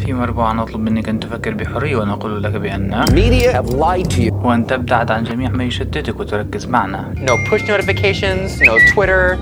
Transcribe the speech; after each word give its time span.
في 0.00 0.12
مربوعة 0.12 0.52
نطلب 0.52 0.80
منك 0.80 1.08
أن 1.08 1.20
تفكر 1.20 1.54
بحرية 1.54 1.96
ونقول 1.96 2.42
لك 2.42 2.52
بأن 2.52 3.04
Media 3.06 3.52
have 3.52 3.70
lied 3.74 4.10
to 4.10 4.20
you. 4.28 4.32
وأن 4.32 4.66
تبتعد 4.66 5.10
عن 5.10 5.24
جميع 5.24 5.50
ما 5.50 5.64
يشتتك 5.64 6.20
وتركز 6.20 6.66
معنا 6.66 7.14
No 7.16 7.50
push 7.50 7.62
notifications, 7.62 8.60
no 8.60 8.78
Twitter, 8.94 9.36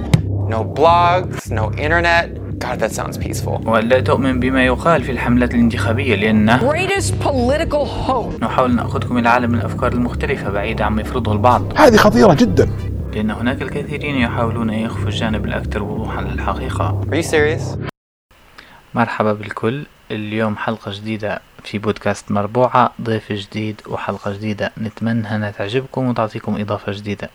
no 0.48 0.64
blogs, 0.78 1.50
no 1.50 1.72
internet. 1.72 2.26
God, 2.64 2.80
that 2.80 2.92
sounds 2.92 3.16
peaceful. 3.18 3.66
وألا 3.68 4.00
تؤمن 4.00 4.40
بما 4.40 4.64
يقال 4.66 5.02
في 5.04 5.12
الحملات 5.12 5.54
الانتخابية 5.54 6.14
لأن 6.16 6.58
greatest 6.58 7.12
political 7.24 7.86
hope. 8.08 8.42
نحاول 8.42 8.74
نأخذكم 8.74 9.18
إلى 9.18 9.28
عالم 9.28 9.54
الأفكار 9.54 9.92
المختلفة 9.92 10.50
بعيد 10.50 10.82
عما 10.82 11.00
يفرضه 11.02 11.32
البعض 11.32 11.62
هذه 11.76 11.96
خطيرة 11.96 12.34
جدا 12.34 12.68
لأن 13.14 13.30
هناك 13.30 13.62
الكثيرين 13.62 14.16
يحاولون 14.16 14.70
أن 14.70 14.78
يخفوا 14.78 15.08
الجانب 15.08 15.44
الأكثر 15.44 15.82
وضوحا 15.82 16.22
للحقيقة 16.22 17.00
Are 17.10 17.14
you 17.14 17.30
serious? 17.30 17.78
مرحبا 18.94 19.32
بالكل 19.32 19.86
اليوم 20.10 20.56
حلقة 20.56 20.92
جديدة 20.94 21.40
في 21.62 21.78
بودكاست 21.78 22.30
مربوعة 22.30 22.94
ضيف 23.02 23.32
جديد 23.32 23.80
وحلقة 23.88 24.32
جديدة. 24.32 24.72
نتمنى 24.78 25.34
أنها 25.34 25.50
تعجبكم 25.50 26.08
وتعطيكم 26.08 26.60
إضافة 26.60 26.92
جديدة. 26.92 27.30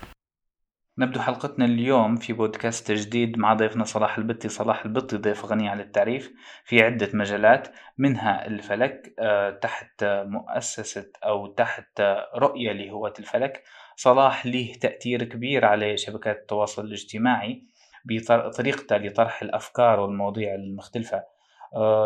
نبدو 0.97 1.19
حلقتنا 1.19 1.65
اليوم 1.65 2.15
في 2.15 2.33
بودكاست 2.33 2.91
جديد 2.91 3.37
مع 3.37 3.53
ضيفنا 3.53 3.83
صلاح 3.83 4.17
البطي. 4.17 4.49
صلاح 4.49 4.85
البطي 4.85 5.17
ضيف 5.17 5.45
غني 5.45 5.69
عن 5.69 5.79
التعريف 5.79 6.31
في 6.65 6.81
عدة 6.81 7.09
مجالات 7.13 7.67
منها 7.97 8.47
الفلك 8.47 9.13
آه، 9.19 9.49
تحت 9.49 10.03
مؤسسة 10.03 11.05
أو 11.25 11.47
تحت 11.47 12.01
رؤية 12.35 12.71
لهواة 12.71 13.13
الفلك. 13.19 13.63
صلاح 13.95 14.45
له 14.45 14.73
تأثير 14.81 15.23
كبير 15.23 15.65
على 15.65 15.97
شبكات 15.97 16.37
التواصل 16.37 16.85
الاجتماعي 16.85 17.63
بطريقته 18.05 18.97
لطرح 18.97 19.41
الأفكار 19.41 19.99
والمواضيع 19.99 20.55
المختلفة. 20.55 21.32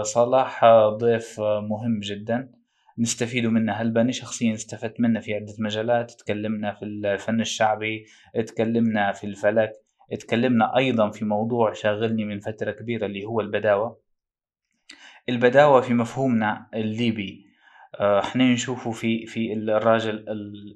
صلاح 0.01 0.65
ضيف 0.87 1.39
مهم 1.39 1.99
جدا. 1.99 2.51
نستفيد 2.97 3.45
منه. 3.45 3.73
هلبا 3.73 4.01
أنا 4.01 4.11
شخصيا 4.11 4.53
استفدت 4.53 4.99
منه 4.99 5.19
في 5.19 5.33
عدة 5.33 5.53
مجالات؟ 5.59 6.11
تكلمنا 6.11 6.73
في 6.73 6.85
الفن 6.85 7.41
الشعبي 7.41 8.05
تكلمنا 8.47 9.11
في 9.11 9.23
الفلك 9.23 9.73
تكلمنا 10.15 10.77
أيضا 10.77 11.09
في 11.09 11.25
موضوع 11.25 11.73
شاغلني 11.73 12.25
من 12.25 12.39
فترة 12.39 12.71
كبيرة 12.71 13.05
اللي 13.05 13.25
هو 13.25 13.41
البداوة. 13.41 13.99
البداوة 15.29 15.81
في 15.81 15.93
مفهومنا 15.93 16.67
الليبي. 16.73 17.47
آه، 17.99 18.19
إحنا 18.19 18.53
نشوفه 18.53 18.91
في 18.91 19.25
في 19.25 19.53
الراجل 19.53 20.25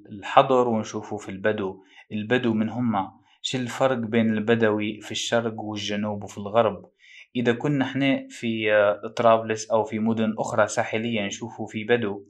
الحضر 0.10 0.68
ونشوفه 0.68 1.18
في 1.18 1.30
البدو. 1.30 1.84
البدو 2.12 2.54
من 2.54 2.70
هما. 2.70 3.12
شو 3.42 3.58
الفرق 3.58 3.98
بين 3.98 4.34
البدوي 4.34 5.02
في 5.02 5.12
الشرق 5.12 5.60
والجنوب 5.60 6.24
وفي 6.24 6.38
الغرب؟ 6.38 6.86
إذا 7.36 7.54
كنا 7.54 7.86
إحنا 7.86 8.28
في 8.30 8.74
آه، 8.74 9.08
طرابلس 9.18 9.72
أو 9.72 9.84
في 9.84 10.00
مدن 10.00 10.36
أخرى 10.40 10.68
ساحلية 10.68 11.26
نشوفه 11.26 11.66
في 11.66 11.84
بدو 11.84 12.26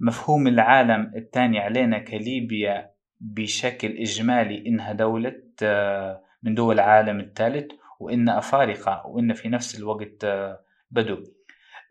مفهوم 0.00 0.46
العالم 0.46 1.12
الثاني 1.16 1.58
علينا 1.58 1.98
كليبيا 1.98 2.90
بشكل 3.20 3.88
إجمالي 3.88 4.66
إنها 4.66 4.92
دولة 4.92 5.42
آه، 5.62 6.22
من 6.42 6.54
دول 6.54 6.74
العالم 6.74 7.20
الثالث 7.20 7.72
وإن 8.00 8.28
أفارقة 8.28 9.06
وإن 9.06 9.32
في 9.32 9.48
نفس 9.48 9.78
الوقت 9.78 10.24
آه، 10.24 10.60
بدو. 10.90 11.18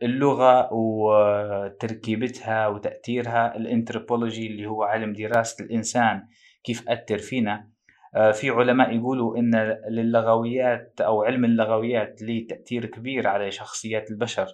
اللغة 0.04 0.74
وتركيبتها 0.74 2.68
وتأثيرها 2.68 3.58
الانثروبولوجي 3.58 4.48
اللي 4.48 4.66
هو 4.66 4.84
علم 4.84 5.14
دراسة 5.14 5.66
الإنسان 5.66 6.28
كيف 6.64 6.90
أثر 6.90 7.18
فينا 7.18 7.70
في 8.16 8.50
علماء 8.50 8.96
يقولوا 8.96 9.38
إن 9.38 9.78
للغويات 9.90 11.02
أو 11.02 11.24
علم 11.24 11.46
اللغويات 11.46 12.22
له 12.22 12.46
تأثير 12.50 12.86
كبير 12.86 13.28
على 13.28 13.52
شخصيات 13.52 14.12
البشر. 14.12 14.48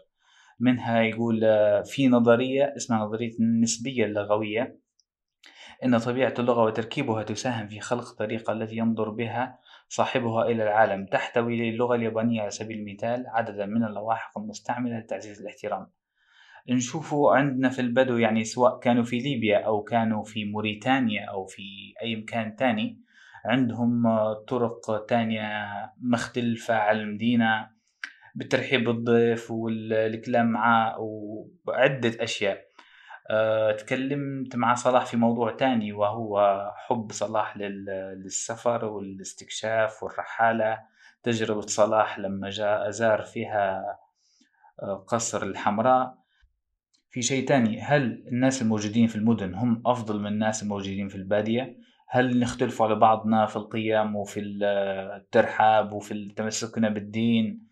منها 0.62 1.02
يقول 1.02 1.44
آه، 1.44 1.82
في 1.82 2.08
نظرية 2.08 2.74
اسمها 2.78 3.06
نظرية 3.06 3.32
النسبية 3.40 4.06
اللغوية 4.06 4.78
إن 5.86 5.98
طبيعة 5.98 6.34
اللغة 6.40 6.64
وتركيبها 6.64 7.24
تساهم 7.24 7.68
في 7.68 7.80
خلق 7.80 8.10
الطريقة 8.10 8.54
التي 8.54 8.78
ينظر 8.78 9.10
بها 9.10 9.60
صاحبها 9.90 10.46
إلى 10.46 10.64
العالم 10.64 11.06
تحتوي 11.06 11.70
اللغة 11.70 11.96
اليابانية 11.96 12.42
على 12.42 12.50
سبيل 12.50 12.80
المثال 12.80 13.26
عددا 13.28 13.66
من 13.66 13.84
اللواحق 13.84 14.38
المستعملة 14.38 15.00
لتعزيز 15.00 15.42
الاحترام. 15.42 15.88
نشوفوا 16.70 17.36
عندنا 17.36 17.70
في 17.70 17.82
البدو 17.82 18.18
يعني 18.18 18.44
سواء 18.44 18.80
كانوا 18.80 19.04
في 19.04 19.20
ليبيا 19.20 19.58
أو 19.58 19.84
كانوا 19.84 20.24
في 20.24 20.46
موريتانيا 20.46 21.26
أو 21.26 21.46
في 21.46 21.94
أي 22.02 22.16
مكان 22.16 22.56
تاني 22.56 23.02
عندهم 23.46 24.04
طرق 24.34 25.06
تانية 25.06 25.70
مختلفة 26.02 26.74
على 26.74 27.02
المدينة 27.02 27.70
بالترحيب 28.36 28.84
بالضيف 28.84 29.52
والكلام 29.52 30.46
معاه 30.52 30.98
وعدة 31.00 32.24
أشياء. 32.24 32.62
أه 33.30 33.72
تكلمت 33.72 34.56
مع 34.56 34.74
صلاح 34.74 35.06
في 35.06 35.18
موضوع 35.18 35.52
تاني 35.56 35.94
وهو 35.94 36.66
حب 36.76 37.12
صلاح 37.12 37.58
للسفر 37.58 38.86
والاستكشاف 38.86 40.04
والرحالة. 40.04 40.80
تجربة 41.24 41.62
صلاح 41.62 42.20
لما 42.20 42.50
جاء 42.50 42.90
زار 42.90 43.22
فيها 43.22 43.98
آه، 44.82 45.06
قصر 45.08 45.44
الحمراء. 45.44 46.22
في 47.10 47.22
شيء 47.22 47.48
تاني 47.48 47.82
هل 47.82 48.24
الناس 48.28 48.62
الموجودين 48.62 49.08
في 49.08 49.16
المدن 49.16 49.54
هم 49.54 49.84
أفضل 49.86 50.20
من 50.20 50.28
الناس 50.28 50.64
الموجودين 50.64 51.08
في 51.08 51.16
البادية؟ 51.16 51.78
هل 52.14 52.40
نختلف 52.40 52.82
على 52.82 52.96
بعضنا 52.96 53.46
في 53.46 53.56
القيم 53.56 54.16
وفي 54.16 54.40
الترحاب 54.40 55.94
وفي 55.94 56.34
تمسكنا 56.36 56.90
بالدين 56.90 57.68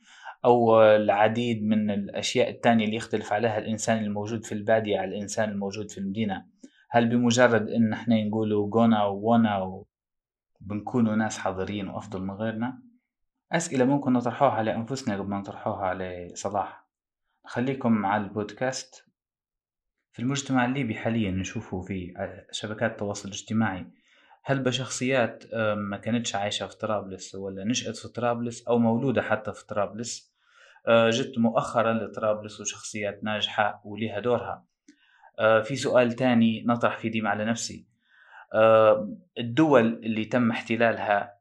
أو 0.46 0.82
العديد 0.82 1.64
من 1.64 1.92
الأشياء 1.92 2.50
التانية 2.50 2.86
اللي 2.86 2.96
يختلف 2.96 3.34
عليها 3.34 3.58
الإنسان 3.58 3.98
الموجود 4.04 4.46
في 4.46 4.52
البادية 4.52 5.00
على 5.00 5.16
الإنسان 5.16 5.50
الموجود 5.50 5.92
في 5.92 5.98
المدينة؟ 5.98 6.46
هل 6.90 7.10
بمجرد 7.10 7.70
إن 7.70 7.94
إحنا 7.94 8.24
نقولوا 8.24 8.70
جونا 8.70 9.06
وونا 9.06 9.84
بنكونوا 10.62 11.16
ناس 11.16 11.38
حاضرين 11.38 11.88
وأفضل 11.88 12.22
من 12.22 12.32
غيرنا؟ 12.32 12.82
أسئلة 13.52 13.86
ممكن 13.86 14.14
نطرحوها 14.14 14.52
على 14.52 14.76
أنفسنا 14.76 15.18
قبل 15.18 15.30
ما 15.30 15.40
نطرحوها 15.40 15.86
على 15.86 16.28
صلاح 16.34 16.88
خليكم 17.46 17.92
مع 17.92 18.18
البودكاست. 18.18 19.06
في 20.12 20.20
المجتمع 20.20 20.66
الليبي 20.66 20.96
حاليا 20.96 21.32
نشوفه 21.32 21.82
في 21.82 22.14
شبكات 22.52 22.92
التواصل 22.92 23.28
الاجتماعي 23.28 23.99
هل 24.44 24.60
بشخصيات 24.60 25.44
ما 25.76 25.98
كانتش 25.98 26.36
عايشة 26.36 26.68
في 26.68 26.78
طرابلس 26.78 27.36
ولا 27.36 27.64
نشأت 27.64 27.98
في 27.98 28.08
طرابلس 28.08 28.68
أو 28.68 28.78
مولودة 28.78 29.22
حتى 29.22 29.54
في 29.54 29.66
طرابلس؟ 29.66 30.30
آه، 30.88 31.10
جت 31.10 31.38
مؤخرا 31.38 31.94
لطرابلس 31.94 32.62
وشخصيات 32.62 33.24
ناجحة 33.24 33.82
وليها 33.86 34.20
دورها. 34.20 34.66
آه، 35.40 35.62
في 35.62 35.76
سؤال 35.76 36.14
تاني 36.14 36.64
نطرح 36.68 36.98
فيه 36.98 37.12
ديما 37.12 37.30
على 37.30 37.46
نفسي. 37.46 37.88
آه، 38.54 39.18
الدول 39.38 39.86
اللي 39.86 40.26
تم 40.26 40.52
احتلالها 40.52 41.40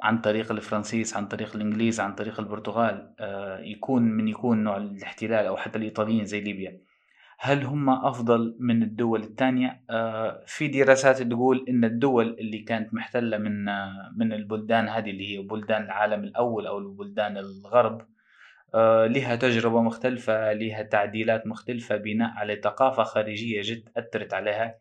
عن 0.00 0.20
طريق 0.20 0.52
الفرنسيس 0.52 1.16
عن 1.16 1.28
طريق 1.28 1.56
الإنجليز 1.56 2.00
عن 2.00 2.14
طريق 2.14 2.40
البرتغال 2.40 3.14
يكون 3.60 4.02
من 4.02 4.28
يكون 4.28 4.64
نوع 4.64 4.76
الاحتلال 4.76 5.46
أو 5.46 5.56
حتى 5.56 5.78
الإيطاليين 5.78 6.24
زي 6.24 6.40
ليبيا؟ 6.40 6.80
هل 7.46 7.64
هم 7.64 7.90
أفضل 7.90 8.56
من 8.58 8.82
الدول 8.82 9.22
الثانية؟ 9.22 9.80
آه، 9.90 10.44
في 10.46 10.68
دراسات 10.68 11.22
تقول 11.22 11.64
إن 11.68 11.84
الدول 11.84 12.36
اللي 12.40 12.58
كانت 12.58 12.94
محتلة 12.94 13.38
من 13.38 13.68
آه، 13.68 14.12
من 14.16 14.32
البلدان 14.32 14.88
هذه 14.88 15.10
اللي 15.10 15.28
هي 15.28 15.42
بلدان 15.42 15.82
العالم 15.82 16.24
الأول 16.24 16.66
أو 16.66 16.78
البلدان 16.78 17.36
الغرب 17.36 18.02
آه، 18.74 19.06
لها 19.06 19.36
تجربة 19.36 19.82
مختلفة 19.82 20.52
لها 20.52 20.82
تعديلات 20.82 21.46
مختلفة 21.46 21.96
بناء 21.96 22.30
على 22.30 22.60
ثقافة 22.64 23.02
خارجية 23.02 23.60
جد 23.64 23.88
أثرت 23.96 24.34
عليها. 24.34 24.78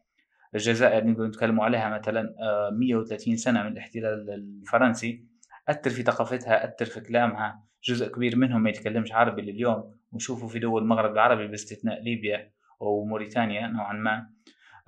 الجزائر 0.56 1.06
نقدر 1.06 1.28
نتكلم 1.28 1.62
عليها 1.62 1.90
مثلا 1.90 2.36
130 2.72 3.38
سنة 3.38 3.64
من 3.64 3.72
الاحتلال 3.72 4.30
الفرنسي 4.30 5.26
أثر 5.70 5.90
في 5.90 6.04
ثقافتها 6.04 6.66
أثر 6.66 6.86
في 6.86 7.02
كلامها. 7.02 7.64
جزء 7.84 8.08
كبير 8.08 8.36
منهم 8.36 8.64
ما 8.64 8.70
يتكلمش 8.70 9.12
عربي 9.12 9.42
لليوم. 9.42 9.96
ونشوفوا 10.12 10.48
في 10.48 10.60
دول 10.60 10.82
المغرب 10.82 11.14
العربي 11.14 11.48
باستثناء 11.48 12.04
ليبيا. 12.04 12.53
وموريتانيا 12.90 13.68
نوعا 13.68 13.94
ما 13.94 14.28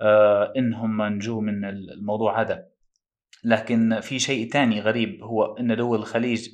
آه 0.00 0.52
إنهم 0.56 1.02
نجوا 1.02 1.42
من 1.42 1.64
الموضوع 1.64 2.40
هذا. 2.40 2.66
لكن 3.44 4.00
في 4.00 4.18
شيء 4.18 4.50
تاني 4.50 4.80
غريب 4.80 5.22
هو 5.22 5.56
إن 5.56 5.76
دول 5.76 5.98
الخليج 5.98 6.48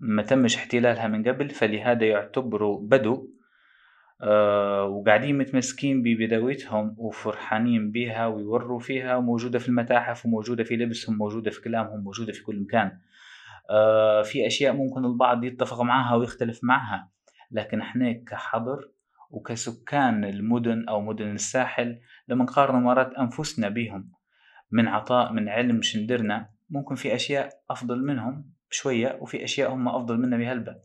ما 0.00 0.22
تمش 0.22 0.56
احتلالها 0.56 1.08
من 1.08 1.28
قبل 1.28 1.50
فلهذا 1.50 2.06
يعتبروا 2.06 2.80
بدو 2.88 3.30
آه 4.22 4.84
وقاعدين 4.84 5.38
متمسكين 5.38 6.02
ببدويتهم 6.02 6.94
وفرحانين 6.98 7.90
بها 7.90 8.26
ويوروا 8.26 8.78
فيها 8.78 9.16
وموجودة 9.16 9.58
في 9.58 9.68
المتاحف 9.68 10.26
وموجودة 10.26 10.64
في 10.64 10.76
لبسهم 10.76 11.18
موجودة 11.18 11.50
في 11.50 11.60
كلامهم 11.62 12.00
موجودة 12.04 12.32
في 12.32 12.42
كل 12.42 12.60
مكان. 12.60 12.98
آه 13.70 14.22
في 14.22 14.46
أشياء 14.46 14.72
ممكن 14.72 15.04
البعض 15.04 15.44
يتفق 15.44 15.82
معها 15.82 16.14
ويختلف 16.14 16.60
معها. 16.62 17.10
لكن 17.50 17.80
إحنا 17.80 18.12
كحضر 18.12 18.88
وكسكان 19.30 20.24
المدن 20.24 20.88
أو 20.88 21.00
مدن 21.00 21.30
الساحل 21.30 22.00
لما 22.28 22.44
نقارن 22.44 22.82
مرات 22.82 23.14
أنفسنا 23.14 23.68
بهم 23.68 24.12
من 24.70 24.88
عطاء 24.88 25.32
من 25.32 25.48
علم 25.48 25.82
شندرنا 25.82 26.50
ممكن 26.70 26.94
في 26.94 27.14
أشياء 27.14 27.50
أفضل 27.70 28.04
منهم 28.04 28.50
شوية 28.70 29.18
وفي 29.20 29.44
أشياء 29.44 29.72
هم 29.72 29.88
أفضل 29.88 30.18
منا 30.18 30.36
بهلبة. 30.36 30.76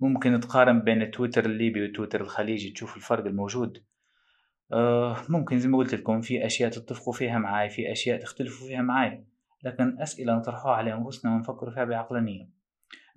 ممكن 0.00 0.40
تقارن 0.40 0.80
بين 0.80 1.02
التويتر 1.02 1.46
الليبي 1.46 1.82
والتويتر 1.82 2.20
الخليجي 2.20 2.70
تشوف 2.70 2.96
الفرق 2.96 3.26
الموجود. 3.26 3.84
آه، 4.72 5.16
ممكن 5.28 5.58
زي 5.58 5.68
ما 5.68 5.78
قلت 5.78 5.94
لكم 5.94 6.20
في 6.20 6.46
أشياء 6.46 6.70
تتفقوا 6.70 7.12
فيها 7.12 7.38
معاي 7.38 7.70
في 7.70 7.92
أشياء 7.92 8.20
تختلفوا 8.20 8.66
فيها 8.66 8.82
معاي 8.82 9.24
لكن 9.64 10.00
أسئلة 10.00 10.34
نطرحوها 10.34 10.74
على 10.74 10.94
أنفسنا 10.94 11.34
ونفكروا 11.34 11.74
فيها 11.74 11.84
بعقلانية. 11.84 12.48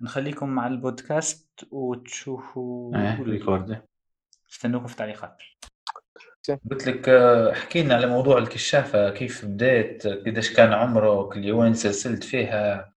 نخليكم 0.00 0.48
مع 0.48 0.66
البودكاست 0.66 1.68
وتشوفوا 1.70 2.96
إيه 2.96 3.88
استنوكم 4.50 4.86
في 4.86 4.92
التعليقات. 4.92 5.42
قلت 6.70 6.86
لك 6.86 7.08
آه، 7.08 7.52
احكي 7.52 7.82
لنا 7.82 7.94
على 7.94 8.06
موضوع 8.06 8.38
الكشافة 8.38 9.10
كيف 9.10 9.44
بديت 9.44 10.06
قديش 10.06 10.54
كان 10.56 10.72
عمرك 10.72 11.36
لوين 11.36 11.74
سلسلت 11.74 12.24
فيها 12.24 12.94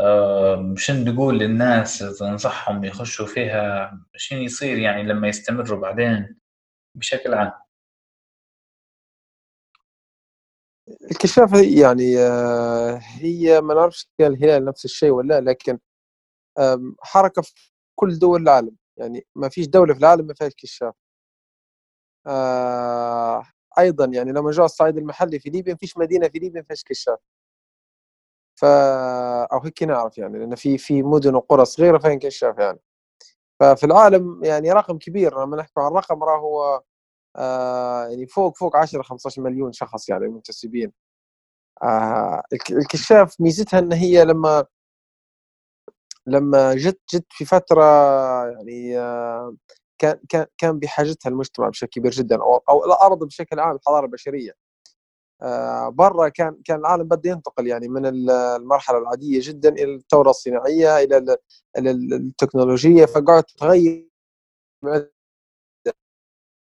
آه، 0.00 0.74
شن 0.76 1.14
تقول 1.14 1.38
للناس 1.38 1.98
تنصحهم 1.98 2.84
يخشوا 2.84 3.26
فيها؟ 3.26 3.92
شنو 4.16 4.40
يصير 4.40 4.78
يعني 4.78 5.02
لما 5.02 5.28
يستمروا 5.28 5.80
بعدين 5.80 6.38
بشكل 6.94 7.34
عام؟ 7.34 7.52
الكشافة 11.10 11.60
يعني 11.60 12.18
آه، 12.18 13.00
هي 13.02 13.60
ما 13.60 13.74
نعرفش 13.74 14.08
كان 14.18 14.32
الهلال 14.32 14.64
نفس 14.64 14.84
الشيء 14.84 15.10
ولا 15.10 15.40
لا 15.40 15.50
لكن 15.50 15.78
حركة 17.02 17.42
في 17.42 17.52
كل 17.94 18.18
دول 18.18 18.42
العالم. 18.42 18.77
يعني 18.98 19.26
ما 19.36 19.48
فيش 19.48 19.66
دولة 19.66 19.94
في 19.94 20.00
العالم 20.00 20.26
ما 20.26 20.34
فيهاش 20.34 20.52
كشاف. 20.58 20.94
آه، 22.26 23.42
أيضا 23.78 24.04
يعني 24.04 24.32
لما 24.32 24.50
جاء 24.50 24.64
الصعيد 24.64 24.96
المحلي 24.98 25.38
في 25.38 25.50
ليبيا 25.50 25.72
ما 25.72 25.78
فيش 25.78 25.98
مدينة 25.98 26.28
في 26.28 26.38
ليبيا 26.38 26.60
ما 26.60 26.66
فيهاش 26.66 26.84
كشاف. 26.84 27.18
ف 28.56 28.64
أو 29.52 29.58
هيك 29.64 29.82
نعرف 29.82 30.18
يعني 30.18 30.38
لأن 30.38 30.54
في 30.54 30.78
في 30.78 31.02
مدن 31.02 31.34
وقرى 31.34 31.64
صغيرة 31.64 31.98
فيها 31.98 32.14
كشاف 32.14 32.58
يعني. 32.58 32.78
ففي 33.60 33.86
العالم 33.86 34.44
يعني 34.44 34.72
رقم 34.72 34.98
كبير 34.98 35.42
لما 35.44 35.56
نحكي 35.56 35.72
عن 35.78 35.92
رقم 35.92 36.24
راه 36.24 36.38
هو 36.38 36.82
آه 37.36 38.06
يعني 38.08 38.26
فوق 38.26 38.56
فوق 38.58 38.76
10 38.76 39.02
15 39.02 39.42
مليون 39.42 39.72
شخص 39.72 40.08
يعني 40.08 40.28
منتسبين. 40.28 40.92
آه 41.82 42.42
الك- 42.52 42.72
الكشاف 42.72 43.40
ميزتها 43.40 43.78
إن 43.80 43.92
هي 43.92 44.24
لما 44.24 44.66
لما 46.28 46.74
جت 46.74 47.00
جت 47.14 47.26
في 47.30 47.44
فترة 47.44 47.82
يعني 48.50 48.98
آه 48.98 49.56
كان 49.98 50.20
كان 50.28 50.46
كان 50.58 50.78
بحاجتها 50.78 51.30
المجتمع 51.30 51.68
بشكل 51.68 51.86
كبير 52.00 52.12
جدا 52.12 52.36
أو 52.36 52.56
أو 52.68 52.84
الأرض 52.84 53.24
بشكل 53.24 53.60
عام 53.60 53.76
الحضارة 53.76 54.06
البشرية. 54.06 54.52
آه 55.42 55.88
برا 55.88 56.28
كان 56.28 56.56
كان 56.64 56.78
العالم 56.80 57.04
بده 57.08 57.30
ينتقل 57.30 57.66
يعني 57.66 57.88
من 57.88 58.06
ال- 58.06 58.30
المرحلة 58.30 58.98
العادية 58.98 59.40
جدا 59.42 59.68
إلى 59.68 59.94
الثورة 59.94 60.30
الصناعية 60.30 60.98
إلى 60.98 61.16
ال- 61.18 61.36
إلى 61.78 61.90
ال- 61.90 62.14
التكنولوجية 62.14 63.04
فقعدت 63.06 63.50
تتغير 63.50 64.08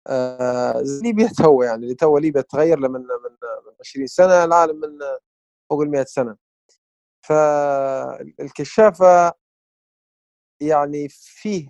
آه، 0.09 0.81
ليبيا 1.03 1.29
تو 1.39 1.63
يعني 1.63 1.83
اللي 1.85 1.95
تو 1.95 2.19
ليبيا 2.19 2.41
تغير 2.43 2.79
من 2.81 3.01
من 3.01 3.07
20 3.81 4.07
سنة 4.07 4.45
العالم 4.45 4.77
من 4.81 4.99
فوق 5.71 5.81
ال 5.83 5.91
100 5.91 6.05
سنة. 6.05 6.37
فالكشافة 7.27 9.33
يعني 10.61 11.09
فيه 11.11 11.69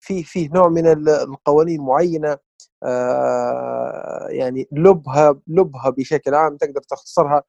فيه 0.00 0.22
فيه 0.24 0.50
نوع 0.54 0.68
من 0.68 0.86
ال- 0.86 1.08
القوانين 1.08 1.80
معينة 1.80 2.38
آه، 2.82 4.26
يعني 4.30 4.68
لبها 4.72 5.40
لبها 5.46 5.90
بشكل 5.90 6.34
عام 6.34 6.56
تقدر 6.56 6.80
تختصرها. 6.80 7.42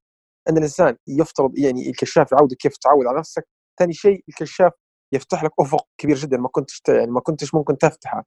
إن 0.50 0.57
الإنسان 0.57 0.98
يفترض 1.07 1.57
يعني 1.57 1.90
الكشاف 1.90 2.31
يعودك 2.31 2.57
كيف 2.57 2.78
تعود 2.78 3.06
على 3.07 3.19
نفسك. 3.19 3.48
ثاني 3.80 3.94
شيء 3.94 4.24
الكشاف 4.30 4.72
يفتح 5.13 5.44
لك 5.44 5.52
أفق 5.60 5.88
كبير 5.98 6.16
جدا 6.18 6.38
ما 6.38 6.48
كنتش 6.50 6.81
يعني 6.90 7.12
ما 7.12 7.19
كنتش 7.22 7.54
ممكن 7.56 7.78
تفتحه. 7.78 8.25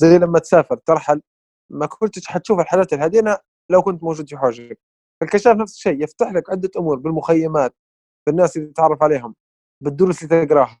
زي 0.00 0.18
لما 0.18 0.38
تسافر 0.38 0.76
ترحل 0.76 1.22
ما 1.72 1.86
كنتش 1.86 2.26
حتشوف 2.26 2.60
الحاجات 2.60 2.92
الهدينه 2.92 3.38
لو 3.70 3.82
كنت 3.82 4.02
موجود 4.02 4.28
في 4.28 4.36
حوجك 4.38 4.80
الكشاف 5.22 5.56
نفس 5.56 5.74
الشيء 5.74 6.02
يفتح 6.02 6.32
لك 6.32 6.50
عدة 6.50 6.70
أمور 6.78 6.98
بالمخيمات 6.98 7.74
بالناس 8.28 8.56
اللي 8.56 8.68
تتعرف 8.68 9.02
عليهم 9.02 9.34
بالدروس 9.84 10.22
اللي 10.24 10.46
تقراها. 10.46 10.80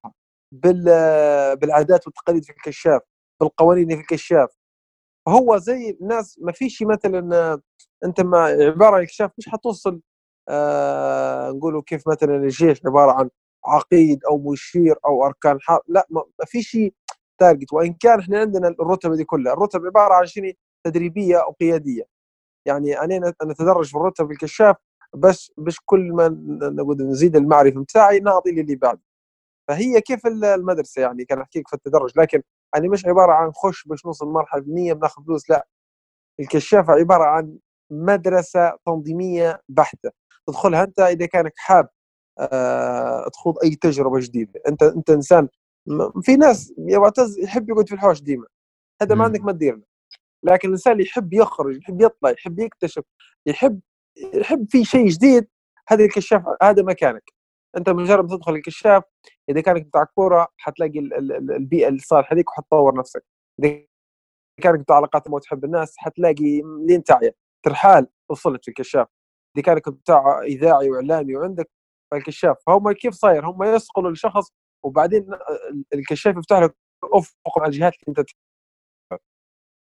بالعادات 0.52 2.06
والتقاليد 2.06 2.44
في 2.44 2.50
الكشاف 2.50 3.02
بالقوانين 3.40 3.88
في 3.96 4.00
الكشاف. 4.02 4.50
فهو 5.26 5.56
زي 5.58 5.90
الناس 6.02 6.38
ما 6.42 6.52
فيش 6.52 6.82
مثلا 6.82 7.60
أنت 8.04 8.20
ما 8.20 8.38
عبارة 8.44 8.96
عن 8.96 9.02
الكشاف 9.02 9.30
مش 9.38 9.48
حتوصل 9.48 10.00
آه 10.48 11.50
نقولوا 11.50 11.82
كيف 11.86 12.08
مثلا 12.08 12.36
الجيش 12.36 12.82
عبارة 12.86 13.12
عن 13.12 13.30
عقيد 13.66 14.24
أو 14.24 14.38
مشير 14.52 14.96
أو 15.06 15.26
أركان 15.26 15.58
حرب 15.60 15.82
لا 15.88 16.06
ما 16.10 16.24
ما 16.40 16.44
في 16.46 16.62
شيء 16.62 16.94
تارجت 17.40 17.72
وإن 17.72 17.94
كان 17.94 18.20
إحنا 18.20 18.40
عندنا 18.40 18.68
الرتب 18.68 19.12
دي 19.14 19.24
كلها 19.24 19.52
الرتب 19.54 19.86
عبارة 19.86 20.14
عن 20.14 20.26
شيء 20.26 20.56
تدريبية 20.86 21.36
أو 21.44 21.52
قيادية. 21.60 22.04
يعني 22.66 23.00
أنا 23.00 23.34
نتدرج 23.44 23.86
في 23.90 23.96
الرتب 23.96 24.30
الكشاف 24.30 24.76
بس 25.16 25.52
مش 25.58 25.80
كل 25.86 26.12
ما 26.12 26.28
نقول 26.72 26.96
نزيد 27.02 27.36
المعرفة 27.36 27.80
بتاعي 27.82 28.20
نعطي 28.20 28.50
للي 28.52 28.76
بعد 28.76 29.00
فهي 29.70 30.00
كيف 30.00 30.26
ال- 30.26 30.44
المدرسة 30.44 31.02
يعني؟ 31.02 31.24
كان 31.24 31.40
احكي 31.40 31.58
لك 31.58 31.68
في 31.68 31.74
التدرج 31.74 32.10
لكن 32.16 32.42
يعني 32.74 32.88
مش 32.88 33.06
عبارة 33.06 33.32
عن 33.32 33.52
خش 33.52 33.84
باش 33.86 34.06
نوصل 34.06 34.26
مرحله 34.26 34.62
فنيه 34.62 34.92
بناخذ 34.92 35.24
فلوس 35.24 35.50
لا. 35.50 35.66
الكشافه 36.40 36.92
عبارة 36.92 37.24
عن 37.24 37.58
مدرسة 37.90 38.72
تنظيمية 38.86 39.60
بحتة. 39.68 40.10
تدخلها 40.46 40.82
أنت 40.84 41.00
إذا 41.00 41.26
كانك 41.26 41.52
حاب 41.56 41.88
آه، 42.38 43.28
تخوض 43.28 43.54
أي 43.64 43.74
تجربة 43.74 44.20
جديدة. 44.20 44.60
أنت 44.68 44.82
أنت 44.82 45.10
إنسان 45.10 45.48
في 46.22 46.36
ناس 46.36 46.72
يا 46.78 46.98
معتز 46.98 47.38
يحب 47.38 47.70
يقعد 47.70 47.88
في 47.88 47.94
الحوش 47.94 48.22
ديما. 48.22 48.46
هذا 49.02 49.14
ما. 49.14 49.24
عندك 49.24 49.40
ما 49.40 49.52
تدير. 49.52 49.80
لكن 50.42 50.68
الإنسان 50.68 50.92
اللي 50.92 51.04
يحب 51.04 51.32
يخرج 51.34 51.76
يحب 51.78 52.00
يطلع 52.02 52.30
يحب 52.30 52.58
يكتشف 52.58 53.02
يحب 53.46 53.80
يحب 54.34 54.66
في 54.70 54.84
شيء 54.84 55.08
جديد 55.08 55.48
هذا 55.88 56.04
الكشاف 56.04 56.42
هذا 56.62 56.82
مكانك. 56.82 57.32
أنت 57.76 57.90
مجرد 57.90 58.28
تدخل 58.28 58.54
الكشاف 58.54 59.02
إذا 59.50 59.60
كانك 59.60 59.86
بتاع 59.86 60.04
كورة 60.04 60.48
حتلاقي 60.56 60.98
ال- 60.98 61.14
ال- 61.14 61.32
ال- 61.32 61.52
البيئة 61.52 61.88
اللي 61.88 61.98
صالحه 62.00 62.36
لك 62.36 62.50
وحتطور 62.50 62.94
نفسك. 62.98 63.24
إذا 63.64 63.86
كانك 64.62 64.80
بتاع 64.80 64.96
علاقات 64.96 65.28
ما 65.30 65.38
تحب 65.40 65.64
الناس 65.64 65.94
حتلاقي 65.98 66.62
لين 66.86 67.04
تعيا 67.04 67.32
ترحال 67.64 68.06
وصلت 68.30 68.64
في 68.64 68.68
الكشاف. 68.68 69.08
إذا 69.56 69.62
كانك 69.64 69.88
بتاع 69.88 70.40
إذاعي 70.42 70.90
وإعلامي 70.90 71.36
وعندك 71.36 71.70
فالكشاف 72.10 72.56
فهم 72.66 72.92
كيف 72.92 73.14
صاير؟ 73.14 73.46
هم 73.50 73.62
يصقلوا 73.64 74.10
الشخص 74.10 74.52
وبعدين 74.84 75.34
ال- 75.34 75.84
الكشاف 75.94 76.36
يفتح 76.36 76.58
لك 76.58 76.76
أفق 77.04 77.58
على 77.58 77.66
الجهات 77.68 77.92
اللي 77.94 78.04
أنت 78.20 78.28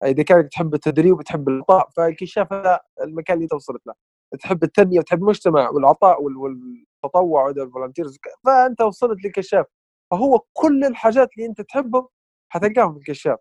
إذا 0.05 0.23
كانك 0.23 0.49
تحب 0.53 0.75
التدريب 0.75 1.19
وتحب 1.19 1.49
العطاء 1.49 1.89
فالكشاف 1.97 2.53
هذا 2.53 2.81
المكان 3.03 3.35
اللي 3.35 3.45
أنت 3.45 3.53
وصلت 3.55 3.87
له. 3.87 3.95
تحب 4.41 4.65
التنمية 4.65 4.99
وتحب 4.99 5.19
المجتمع 5.23 5.71
والعطاء 5.71 6.23
وال- 6.23 6.85
والتطوع 7.05 7.45
والفولنتيرز 7.45 8.19
فأنت 8.45 8.81
وصلت 8.81 9.25
للكشاف 9.25 9.67
فهو 10.11 10.41
كل 10.53 10.85
الحاجات 10.85 11.29
اللي 11.37 11.47
أنت 11.49 11.61
تحبهم 11.61 12.09
حتلقاهم 12.53 12.93
في 12.95 12.99
الكشاف. 12.99 13.39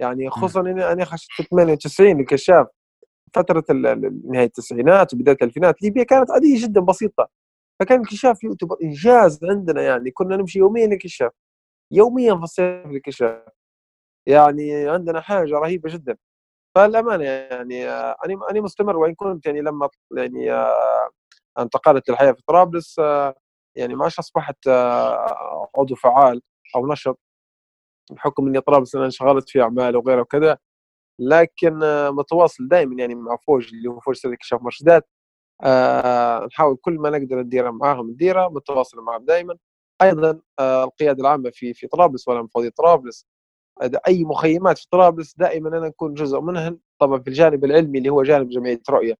يعني 0.00 0.30
خصوصا 0.30 0.60
اني 0.60 0.92
أنا 0.92 1.04
خشيت 1.04 1.30
في 1.32 1.42
98 1.42 2.20
الكشاف 2.20 2.66
فترة 3.34 3.64
نهاية 4.24 4.46
التسعينات 4.46 5.14
وبداية 5.14 5.36
الألفينات 5.42 5.82
ليبيا 5.82 6.04
كانت 6.04 6.30
عادية 6.30 6.62
جدا 6.64 6.80
بسيطة. 6.80 7.28
فكان 7.80 8.00
الكشاف 8.00 8.44
يعتبر 8.44 8.76
إنجاز 8.82 9.44
عندنا 9.44 9.82
يعني. 9.82 10.10
كنا 10.10 10.36
نمشي 10.36 10.58
يوميا 10.58 10.86
للكشاف 10.86 11.32
يوميا 11.92 12.34
في 12.36 12.42
الصيف 12.42 12.86
للكشاف. 12.86 13.44
يعني 14.28 14.88
عندنا 14.88 15.20
حاجة 15.20 15.54
رهيبة 15.58 15.90
جدا. 15.94 16.16
فالأمانة 16.76 17.24
يعني 17.24 17.88
آه، 17.90 18.16
أنا 18.26 18.40
أنا 18.50 18.60
مستمر. 18.60 18.96
وإن 18.96 19.14
كنت 19.14 19.46
يعني 19.46 19.60
لما 19.62 19.88
يعني 20.16 20.52
آه، 20.52 21.10
انتقلت 21.58 22.10
للحياة 22.10 22.32
في 22.32 22.42
طرابلس 22.48 22.98
آه، 22.98 23.34
يعني 23.76 23.94
ما 23.94 24.06
أصبحت 24.06 24.66
آه، 24.68 25.68
عضو 25.78 25.94
فعال 25.94 26.42
أو 26.76 26.86
نشط 26.92 27.18
بحكم 28.12 28.46
إني 28.48 28.60
طرابلس 28.60 28.94
أنا 28.96 29.04
انشغلت 29.06 29.48
في 29.50 29.62
أعمال 29.62 29.96
وغيره 29.96 30.20
وكذا. 30.20 30.58
لكن 31.20 31.82
آه، 31.82 32.10
متواصل 32.10 32.68
دائما 32.68 32.96
يعني 33.00 33.14
مع 33.14 33.36
فوج 33.46 33.74
اللي 33.74 33.88
هو 33.90 34.00
فوج 34.00 34.16
سيد 34.16 34.32
اكتشاف 34.32 34.62
مرشدات 34.62 35.08
نحاول 36.46 36.76
كل 36.82 36.94
ما 36.98 37.10
نقدر 37.10 37.40
نديرها 37.42 37.70
معاهم 37.70 38.10
نديرها 38.10 38.48
متواصل 38.48 39.00
معهم 39.02 39.24
دائما 39.24 39.56
أيضا 40.02 40.40
القيادة 40.60 41.22
العامة 41.22 41.50
في 41.54 41.74
في 41.74 41.86
طرابلس 41.86 42.28
ولا 42.28 42.42
مفوضيه 42.42 42.68
طرابلس. 42.70 43.26
أي 44.08 44.24
مخيمات 44.24 44.78
في 44.78 44.86
طرابلس 44.90 45.34
دائما 45.36 45.68
أنا 45.68 45.88
نكون 45.88 46.14
جزء 46.14 46.40
منها 46.40 46.76
طبعا 47.00 47.20
في 47.20 47.28
الجانب 47.28 47.64
العلمي 47.64 47.98
اللي 47.98 48.08
هو 48.10 48.22
جانب 48.22 48.48
جمعية 48.48 48.80
رؤية. 48.90 49.14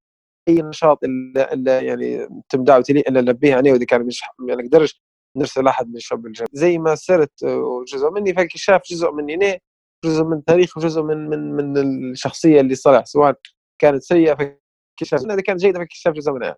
أي 0.47 0.61
نشاط 0.61 1.03
الا 1.03 1.53
إلا 1.53 1.81
يعني 1.81 2.27
تم 2.49 2.63
دعوتي 2.63 2.93
لي 2.93 2.99
إلا 2.99 3.21
نلبيه 3.21 3.59
أنا 3.59 3.71
وإذا 3.71 3.85
كان 3.85 4.01
مش 4.05 4.21
ما 4.39 4.55
نقدرش 4.55 5.01
نرسل 5.37 5.67
أحد 5.67 5.89
من 5.89 5.95
الشباب 5.95 6.25
الجمعيه 6.25 6.49
زي 6.53 6.77
ما 6.77 6.95
صرت 6.95 7.43
آه، 7.43 7.83
جزء 7.87 8.09
مني 8.11 8.33
فالكشاف 8.33 8.81
جزء 8.91 9.11
مني 9.11 9.35
أنا 9.35 9.59
جزء 10.05 10.23
من 10.23 10.43
تاريخ 10.43 10.77
وجزء 10.77 11.01
من 11.03 11.29
من 11.29 11.51
من 11.51 11.77
الشخصية 12.11 12.61
اللي 12.61 12.75
صالح 12.75 13.05
سواء 13.05 13.35
كانت 13.79 14.03
سيئة 14.03 14.35
في 14.35 14.57
الكشاف 15.01 15.25
إذا 15.25 15.41
كانت 15.41 15.59
جيدة 15.61 15.79
في 15.79 15.83
الكشاف 15.83 16.13
جزء 16.13 16.31
منها. 16.31 16.55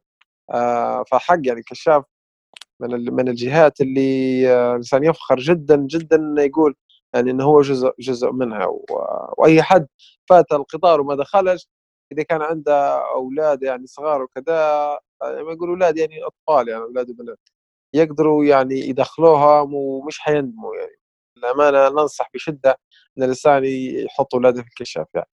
آه 0.54 1.04
فحق 1.12 1.40
يعني 1.44 1.60
الكشاف 1.60 2.04
من 2.82 3.14
من 3.16 3.30
الجهات 3.30 3.82
اللي 3.82 4.50
آه، 4.54 4.72
الإنسان 4.72 5.04
يفخر 5.04 5.40
جدا 5.40 5.76
جدا 5.78 6.18
إنه 6.18 6.42
يقول 6.42 6.76
يعني 7.16 7.32
إنه 7.32 7.44
هو 7.46 7.62
جزء 7.62 7.92
جزء 8.00 8.32
منها. 8.32 8.68
وأي 9.38 9.64
حد 9.64 9.88
فات 10.30 10.52
القطار 10.54 11.02
وما 11.02 11.16
دخلش 11.16 11.70
إذا 12.12 12.24
كان 12.24 12.42
عنده 12.42 12.98
أولاد 13.12 13.64
يعني 13.64 13.88
صغار 13.88 14.22
وكذا 14.22 14.56
ما 15.24 15.52
يقولوا 15.54 15.76
أولاد 15.76 15.98
يعني 15.98 16.16
أطفال 16.24 16.68
يعني 16.70 16.84
أولاد 16.84 17.10
وبنات. 17.10 17.40
يقدروا 17.94 18.46
يعني 18.46 18.76
يدخلوها 18.80 19.62
ومش 19.62 20.20
حيندموا 20.20 20.76
يعني. 20.76 20.98
الامانه 21.38 21.90
ننصح 21.90 22.30
بشدة 22.34 22.78
إن 23.18 23.24
الإنسان 23.24 23.64
يحط 23.66 24.36
أولاده 24.36 24.62
في 24.62 24.68
الكشاف 24.68 25.08
يعني. 25.16 25.30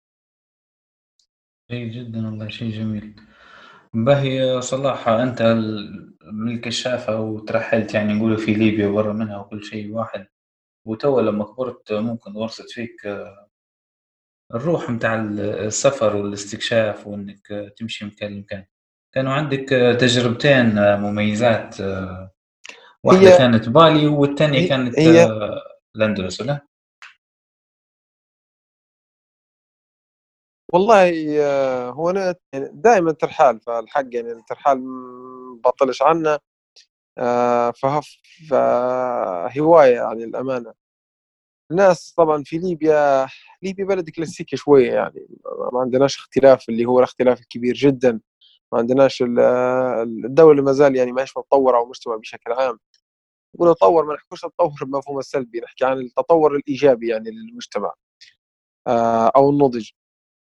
جيد 1.71 1.93
جدا 1.93 2.27
والله 2.27 2.49
شيء 2.49 2.71
جميل. 2.71 3.17
باهي 3.95 4.61
صلاح 4.61 5.09
أنت 5.09 5.43
من 6.33 6.55
الكشافة 6.55 7.21
وترحلت 7.21 7.95
يعني 7.95 8.13
نقولوا 8.15 8.37
في 8.37 8.55
ليبيا 8.55 8.89
وبرا 8.89 9.13
منها 9.13 9.39
وكل 9.39 9.65
شيء 9.65 9.93
واحد 9.93 10.27
وتوا 10.87 11.23
لما 11.23 11.45
كبرت 11.45 11.93
ممكن 11.93 12.37
ورثت 12.37 12.71
فيك 12.71 13.07
الروح 14.55 14.91
متاع 14.91 15.15
السفر 15.15 16.17
والاستكشاف 16.17 17.07
وإنك 17.07 17.73
تمشي 17.77 18.05
مكان 18.05 18.33
لمكان 18.33 18.65
كانوا 19.15 19.33
عندك 19.33 19.69
تجربتين 20.01 20.79
آه، 20.79 20.97
مميزات 20.97 21.81
آه، 21.81 22.33
واحدة 23.05 23.35
هي 23.35 23.39
كانت 23.39 23.69
بالي 23.69 24.07
والثانية 24.07 24.59
هي, 24.59 24.69
كانت 24.69 24.99
هي 24.99 25.29
الاندلس 25.97 26.41
ولا؟ 26.41 26.61
والله 30.73 31.11
هو 31.91 32.11
أنا 32.11 32.35
دائما 32.55 33.13
ترحال 33.13 33.61
فالحق 33.61 34.07
يعني 34.13 34.33
الترحال 34.33 34.85
بطلش 35.65 36.03
عنه 36.03 36.39
فهواية 38.51 39.95
يعني 39.95 40.25
الامانه 40.25 40.75
الناس 41.71 42.13
طبعا 42.17 42.43
في 42.45 42.59
ليبيا 42.59 43.27
ليبيا 43.63 43.85
بلد 43.85 44.11
كلاسيكي 44.11 44.57
شوية 44.57 44.93
يعني 44.93 45.27
ما 45.73 45.81
عندناش 45.81 46.17
اختلاف 46.19 46.69
اللي 46.69 46.85
هو 46.87 46.99
الاختلاف 46.99 47.41
الكبير 47.41 47.75
جدا 47.75 48.21
ما 48.73 48.79
عندناش 48.79 49.25
الدولة 50.25 50.63
ما 50.63 50.73
زال 50.73 50.97
يعني 50.97 51.13
ماهيش 51.13 51.37
متطورة 51.37 51.81
ومجتمع 51.81 52.17
بشكل 52.17 52.53
عام. 52.53 52.79
نقول 53.55 53.75
تطور 53.75 54.05
ما 54.07 54.15
نحكوش 54.15 54.45
التطور 54.45 54.85
بمفهوم 54.85 55.19
السلبي 55.19 55.61
نحكي 55.61 55.85
عن 55.85 55.99
التطور 55.99 56.57
الإيجابي 56.57 57.09
يعني 57.09 57.31
للمجتمع 57.31 57.95
آه، 58.87 59.33
أو 59.37 59.51
النضج. 59.51 59.91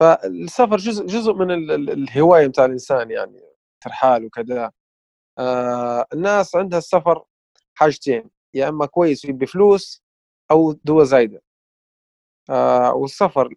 فالسفر 0.01 0.77
جزء 0.77 1.07
جزء 1.07 1.33
من 1.35 1.51
الهواية 1.91 2.47
بتاع 2.47 2.65
الإنسان 2.65 3.11
يعني 3.11 3.41
ترحال 3.85 4.25
وكذا. 4.25 4.73
آه 5.39 6.07
الناس 6.13 6.57
عندها 6.57 6.79
السفر 6.79 7.25
حاجتين 7.75 8.31
يا 8.55 8.69
إما 8.69 8.87
كويس 8.87 9.27
بفلوس 9.27 10.03
أو 10.51 10.73
دوا 10.85 11.05
زايدة. 11.05 11.43
آه 12.51 12.93
والسفر 12.95 13.55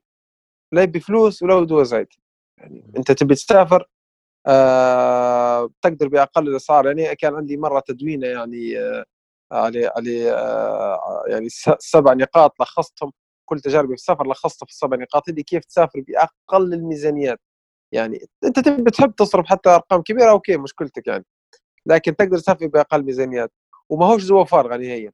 لا 0.73 0.85
بفلوس 0.85 1.43
ولا 1.43 1.65
دوا 1.65 1.83
زايده 1.83 2.09
يعني 2.57 2.93
أنت 2.97 3.11
تبي 3.11 3.35
تسافر 3.35 3.89
آه 4.47 5.69
تقدر 5.83 6.07
بأقل 6.09 6.49
الأسعار. 6.49 6.87
يعني 6.87 7.15
كان 7.15 7.35
عندي 7.35 7.57
مرة 7.57 7.79
تدوينه 7.87 8.27
يعني 8.27 8.79
آه 8.79 9.05
على 9.51 9.87
على 9.97 10.31
آه 10.33 11.23
يعني 11.27 11.47
سبع 11.79 12.13
نقاط 12.13 12.61
لخصتهم. 12.61 13.11
كل 13.45 13.59
تجاربي 13.61 13.87
في 13.89 13.93
السفر 13.95 14.27
لخصتها 14.31 14.65
في 14.67 14.71
السبع 14.71 14.97
نقاط. 14.97 15.29
اللي 15.29 15.43
كيف 15.43 15.65
تسافر 15.65 16.01
بأقل 16.07 16.73
الميزانيات. 16.73 17.39
يعني 17.93 18.19
أنت 18.45 18.59
تبي 18.59 18.91
تحب 18.91 19.15
تصرف 19.15 19.47
حتى 19.47 19.69
أرقام 19.69 20.01
كبيرة 20.03 20.31
أوكي 20.31 20.57
مشكلتك 20.57 21.07
يعني. 21.07 21.25
لكن 21.87 22.15
تقدر 22.17 22.37
تسافر 22.39 22.67
بأقل 22.67 23.03
ميزانيات. 23.05 23.51
وما 23.89 24.05
هوش 24.07 24.23
زوا 24.23 24.45
فارغة 24.45 24.77
نهائيا. 24.77 25.13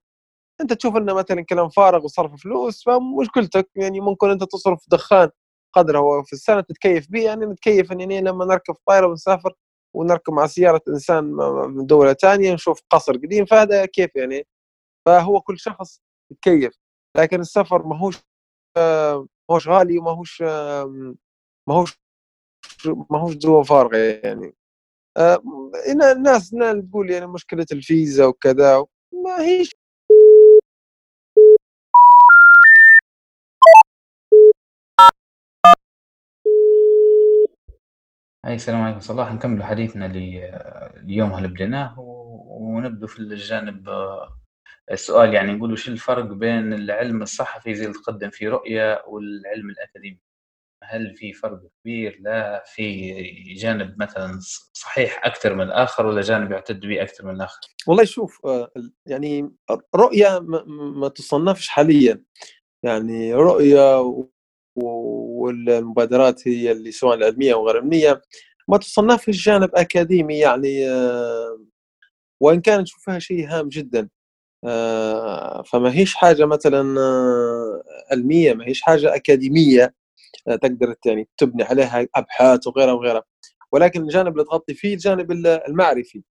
أنت 0.61 0.73
تشوف 0.73 0.95
أنه 0.95 1.13
مثلا 1.13 1.41
كلام 1.41 1.69
فارغ 1.69 2.05
وصرف 2.05 2.43
فلوس 2.43 2.83
فمشكلتك 2.83 3.69
يعني 3.75 3.99
ممكن 3.99 4.29
أنت 4.29 4.43
تصرف 4.43 4.85
دخان 4.87 5.29
قدر 5.73 5.97
هو 5.97 6.23
في 6.23 6.33
السنة 6.33 6.61
تتكيف 6.61 7.11
به 7.11 7.21
يعني 7.23 7.45
نتكيف 7.45 7.91
يعني 7.91 8.21
لما 8.21 8.45
نركب 8.45 8.75
طائره 8.87 9.07
ونسافر 9.07 9.53
ونركب 9.95 10.33
مع 10.33 10.47
سيارة 10.47 10.81
إنسان 10.87 11.23
من 11.69 11.85
دولة 11.85 12.13
ثانية 12.13 12.53
نشوف 12.53 12.81
قصر 12.89 13.13
قديم. 13.17 13.45
فهذا 13.45 13.85
كيف 13.85 14.15
يعني؟ 14.15 14.47
فهو 15.05 15.41
كل 15.41 15.59
شخص 15.59 16.01
يتكيف. 16.31 16.73
لكن 17.17 17.39
السفر 17.41 17.87
ما 17.87 17.97
هوش 17.97 18.17
ما 18.77 19.27
هوش 19.51 19.67
غالي 19.67 19.97
وما 19.99 20.11
هوش 20.11 20.41
ما 20.41 21.75
هوش 21.75 21.99
ما 22.85 23.19
هوش 23.19 23.35
دوا 23.35 23.63
فارغه 23.63 23.97
يعني. 23.97 24.55
الناس 26.11 26.49
تقول 26.89 27.09
يعني 27.11 27.27
مشكلة 27.27 27.65
الفيزا 27.71 28.25
وكذا 28.25 28.85
ما 29.13 29.41
هيش 29.41 29.75
أي 38.45 38.55
السلام 38.55 38.81
عليكم. 38.81 38.99
صلاح 38.99 39.33
نكمل 39.33 39.63
حديثنا 39.63 40.05
اليوم 40.05 41.37
اللي 41.37 41.47
بديناه 41.47 41.95
ونبدو 41.99 43.07
في 43.07 43.19
الجانب 43.19 43.89
السؤال 44.91 45.33
يعني 45.33 45.51
نقول 45.51 45.77
شو 45.79 45.91
الفرق 45.91 46.25
بين 46.25 46.73
العلم 46.73 47.21
الصحفي 47.21 47.75
زي 47.75 47.85
اللي 47.85 47.93
تقدم 47.93 48.29
في 48.29 48.47
رؤية 48.47 49.03
والعلم 49.07 49.69
الأكاديمي؟ 49.69 50.19
هل 50.83 51.15
في 51.15 51.33
فرق 51.33 51.61
كبير؟ 51.81 52.17
لا. 52.21 52.63
في 52.65 53.13
جانب 53.53 54.01
مثلا 54.01 54.39
صحيح 54.73 55.25
أكثر 55.25 55.53
من 55.55 55.61
الآخر 55.61 56.05
ولا 56.05 56.21
جانب 56.21 56.51
يعتد 56.51 56.79
به 56.79 57.01
أكثر 57.01 57.25
من 57.25 57.35
الآخر؟ 57.35 57.59
والله 57.87 58.03
شوف 58.03 58.45
آه، 58.45 58.71
يعني 59.05 59.51
رؤية 59.95 60.39
ما 60.95 61.07
تصنفش 61.07 61.67
حاليا. 61.67 62.23
يعني 62.83 63.33
رؤية 63.33 64.01
والمبادرات 65.49 66.47
هي 66.47 66.71
اللي 66.71 66.91
سواء 66.91 67.15
العلمية 67.17 67.53
أو 67.53 67.67
غير 67.67 67.77
علمية. 67.77 68.21
ما 68.67 68.77
تصنفش 68.77 69.45
جانب 69.45 69.69
أكاديمي 69.75 70.39
يعني 70.39 70.89
آه، 70.89 71.59
وإن 72.41 72.61
كان 72.61 72.81
نشوفها 72.81 73.19
شيء 73.19 73.47
هام 73.49 73.69
جدا. 73.69 74.09
آه، 74.65 75.63
فما 75.63 75.93
هيش 75.95 76.15
حاجة 76.15 76.45
مثلا 76.45 77.01
آه، 77.01 77.83
علمية 78.11 78.53
ما 78.53 78.67
هيش 78.67 78.81
حاجة 78.81 79.15
أكاديمية 79.15 79.93
تقدر 80.61 80.95
يعني 81.05 81.29
تبني 81.37 81.63
عليها 81.63 82.07
أبحاث 82.15 82.67
وغيرها 82.67 82.93
وغيرها. 82.93 83.23
ولكن 83.71 84.01
الجانب 84.03 84.33
اللي 84.33 84.43
تغطي 84.45 84.73
فيه 84.73 84.93
الجانب 84.93 85.31
المعرفي. 85.31 86.23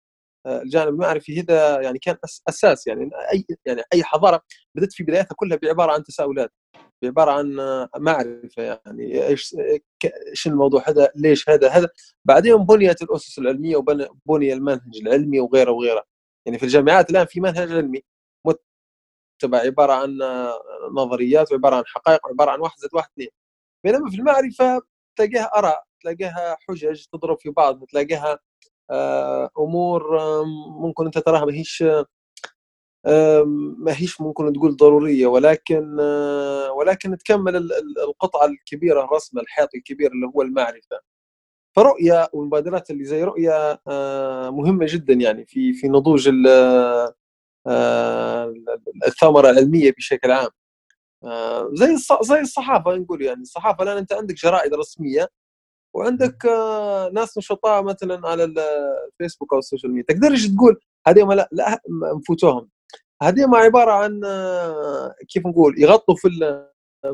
الجانب 0.47 0.89
المعرفي 0.89 1.41
هذا 1.41 1.81
يعني 1.81 1.99
كان 1.99 2.17
أساس 2.49 2.87
يعني 2.87 3.11
أي 3.33 3.47
يعني 3.67 3.83
أي 3.95 4.05
حضارة 4.05 4.43
بدأت 4.75 4.93
في 4.93 5.05
بدايتها 5.05 5.35
كلها 5.37 5.59
بعبارة 5.63 5.93
عن 5.93 6.05
تساؤلات. 6.05 6.53
بعباره 7.03 7.31
عن 7.31 7.57
معرفة 7.97 8.63
يعني 8.63 9.27
إيش 9.27 9.57
إيش 10.31 10.47
الموضوع 10.47 10.89
هذا 10.89 11.09
ليش 11.17 11.49
هذا 11.51 11.69
هذا. 11.69 11.89
بعدين 12.25 12.57
بنيت 12.57 13.03
الأسس 13.03 13.39
العلمية 13.39 13.77
وبني 13.77 14.53
المنهج 14.53 14.97
العلمي 15.03 15.41
وغيره 15.41 15.71
وغيره. 15.73 16.05
يعني 16.47 16.59
في 16.59 16.65
الجامعات 16.65 17.11
الآن 17.11 17.27
في 17.27 17.41
منهج 17.41 17.73
علمي 17.73 18.03
متبع 18.45 19.59
عبارة 19.59 19.93
عن 19.93 20.19
نظريات 20.93 21.53
وعبارة 21.53 21.77
عن 21.77 21.83
حقائق 21.87 22.27
وعبارة 22.27 22.51
عن 22.51 22.61
واحد 22.61 22.79
زائد 22.79 22.95
واحد 22.95 23.09
اثنين. 23.13 23.29
بينما 23.85 24.11
في 24.11 24.17
المعرفة 24.17 24.83
تلاقيها 25.17 25.59
آراء 25.59 25.85
تلاقيها 26.01 26.57
حجج 26.69 27.05
تضرب 27.13 27.39
في 27.41 27.51
بعض 27.51 27.85
تلاقيها 27.85 28.39
آه، 28.91 29.51
أمور 29.59 30.19
ممكن 30.83 31.05
أنت 31.05 31.19
تراها 31.19 31.45
ما 31.45 31.53
ما 33.79 33.93
هيش 33.97 34.21
ممكن 34.21 34.53
تقول 34.53 34.77
ضرورية 34.77 35.27
ولكن 35.27 35.97
آه، 36.01 36.73
ولكن 36.73 37.19
تكمل 37.19 37.57
القطعة 38.09 38.47
الكبيرة 38.47 39.05
الرسمه 39.05 39.43
الحيط 39.43 39.69
الكبير 39.75 40.13
اللي 40.13 40.27
هو 40.37 40.43
المعرفة. 40.43 41.01
فرؤية 41.77 42.29
والمبادرات 42.33 42.91
اللي 42.91 43.05
زي 43.05 43.25
رؤية 43.25 43.81
آه، 43.89 44.51
مهمة 44.51 44.87
جدا 44.89 45.15
يعني 45.15 45.47
في 45.47 45.73
في 45.75 45.89
نضوج 45.89 46.29
الثمره 49.07 49.51
العلمية 49.51 49.93
بشكل 49.93 50.31
عام. 50.31 50.51
زي 51.75 51.97
زي 52.23 52.41
الصحافة 52.41 52.95
نقول 52.97 53.23
يعني 53.23 53.43
الصحافة 53.43 53.85
الآن 53.85 53.97
أنت 53.97 54.13
عندك 54.13 54.35
جرائد 54.35 54.75
رسمية 54.75 55.29
وعندك 55.95 56.47
آه، 56.47 57.11
ناس 57.15 57.39
نشطاء 57.39 57.83
مثلا 57.83 58.29
على 58.29 58.45
الفيسبوك 58.45 59.53
أو 59.53 59.59
السوشيال 59.59 59.93
ميديا 59.93 60.15
تقدرش 60.15 60.47
تقول 60.47 60.81
هذه 61.07 61.35
لا 61.35 61.49
لا 61.53 61.81
نفوتوهم 62.19 62.71
هذه 63.23 63.47
ما 63.47 63.59
عبارة 63.59 63.93
عن 63.93 64.25
آه، 64.25 65.15
كيف 65.29 65.47
نقول 65.47 65.83
يغطوا 65.83 66.15
في 66.15 66.29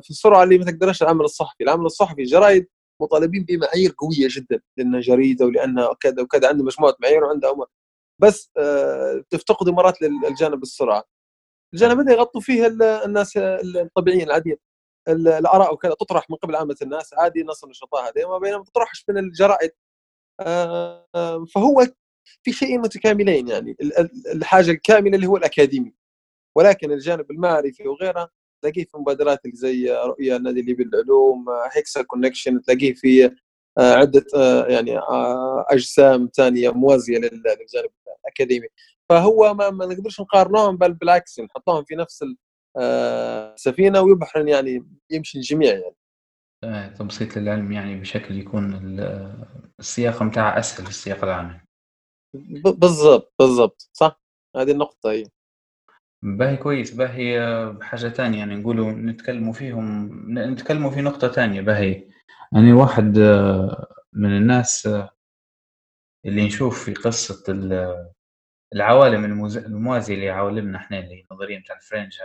في 0.02 0.10
السرعة 0.10 0.42
اللي 0.42 0.58
ما 0.58 0.64
تقدرش 0.64 1.02
العمل 1.02 1.24
الصحفي، 1.24 1.64
العمل 1.64 1.86
الصحفي 1.86 2.22
جرايد 2.22 2.68
مطالبين 3.02 3.44
بمعايير 3.44 3.94
قوية 3.98 4.28
جدا 4.30 4.60
لأنها 4.76 5.00
جريدة 5.00 5.46
ولأنها 5.46 5.94
كذا 6.00 6.22
وكذا 6.22 6.48
عندها 6.48 6.66
مجموعة 6.66 6.96
معايير 7.02 7.24
وعندها 7.24 7.50
أمور. 7.52 7.68
بس 8.22 8.50
آه، 8.58 9.24
تفتقدوا 9.30 9.72
مرات 9.72 10.02
للجانب 10.02 10.62
السرعة. 10.62 11.04
الجانب 11.74 11.98
هذا 11.98 12.12
يغطوا 12.12 12.40
فيه 12.40 12.66
الناس 13.04 13.36
الطبيعيين 13.36 14.22
العاديين. 14.22 14.56
الآراء 15.08 15.74
وكذا 15.74 15.94
تطرح 16.00 16.30
من 16.30 16.36
قبل 16.36 16.56
عامة 16.56 16.76
الناس 16.82 17.14
عادي 17.14 17.40
الناس 17.40 17.64
النشطاء 17.64 18.08
هذه 18.08 18.24
وما 18.24 18.38
بينما 18.38 18.64
تطرحش 18.64 19.04
من 19.08 19.18
الجرائد. 19.18 19.70
آه، 20.40 21.44
فهو 21.54 21.86
في 22.42 22.52
شيئين 22.52 22.80
متكاملين 22.80 23.48
يعني. 23.48 23.76
الحاجة 24.34 24.70
الكاملة 24.70 25.16
اللي 25.16 25.26
هو 25.26 25.36
الأكاديمي. 25.36 25.94
ولكن 26.56 26.92
الجانب 26.92 27.30
المعرفي 27.30 27.88
وغيره 27.88 28.30
تلاقيه 28.62 28.84
في 28.84 28.96
مبادرات 28.96 29.44
اللي 29.44 29.56
زي 29.56 29.90
رؤيا 29.92 30.36
النادي 30.36 30.60
الليبي 30.60 30.84
للعلوم 30.84 31.44
هيكسا 31.72 32.02
كونكشن 32.02 32.62
تلاقيه 32.62 32.94
في 32.94 33.24
آه، 33.78 33.94
عدة 33.94 34.24
آه، 34.36 34.66
يعني 34.66 34.98
آه، 34.98 35.64
أجسام 35.68 36.28
ثانية 36.36 36.70
موازية 36.70 37.18
لل- 37.18 37.22
للجانب 37.30 37.90
الأكاديمي. 38.24 38.66
فهو 39.08 39.54
ما, 39.54 39.70
ما 39.70 39.86
نقدرش 39.86 40.20
نقارنوهم 40.20 40.76
بل 40.76 40.92
بالعكس 40.92 41.40
نحطوهم 41.40 41.84
في 41.84 41.94
نفس 41.94 42.22
ال- 42.22 42.36
السفينه 42.78 44.00
ويبحرن 44.00 44.48
يعني 44.48 44.86
يمشي 45.10 45.38
الجميع 45.38 45.72
يعني. 45.72 45.94
تبسيط 46.98 47.36
للعلم 47.36 47.72
يعني 47.72 48.00
بشكل 48.00 48.38
يكون 48.38 48.74
ال- 48.74 49.44
السياق 49.80 50.22
متاعه 50.22 50.58
أسهل 50.58 50.84
في 50.84 50.90
السياق 50.90 51.24
العام. 51.24 51.60
بالضبط 52.34 53.34
بالضبط 53.38 53.90
صح؟ 53.92 54.20
هذه 54.56 54.70
النقطة 54.70 55.10
هي 55.10 55.24
باهي 56.24 56.56
كويس 56.56 56.94
باهي 56.94 57.40
آه، 57.40 57.78
حاجة 57.82 58.08
تانية 58.08 58.38
يعني 58.38 58.54
نقولوا 58.54 58.92
نتكلموا 58.92 59.52
فيهم 59.52 60.10
نتكلموا 60.38 60.90
في 60.90 61.00
نقطة 61.02 61.28
تانية 61.28 61.60
باهي. 61.60 62.08
يعني 62.52 62.72
واحد 62.72 63.18
آه، 63.18 63.86
من 64.12 64.36
الناس 64.36 64.86
آه، 64.86 65.10
اللي 66.26 66.46
نشوف 66.46 66.84
في 66.84 66.94
قصة 66.94 67.44
ال- 67.52 68.10
العوالم 68.74 69.24
الموازية 69.56 70.16
لعوالمنا 70.16 70.78
إحنا 70.78 70.98
اللي 70.98 71.14
هي 71.14 71.24
النظرية 71.30 71.58
متاع 71.58 71.76
الفرنج 71.76 72.18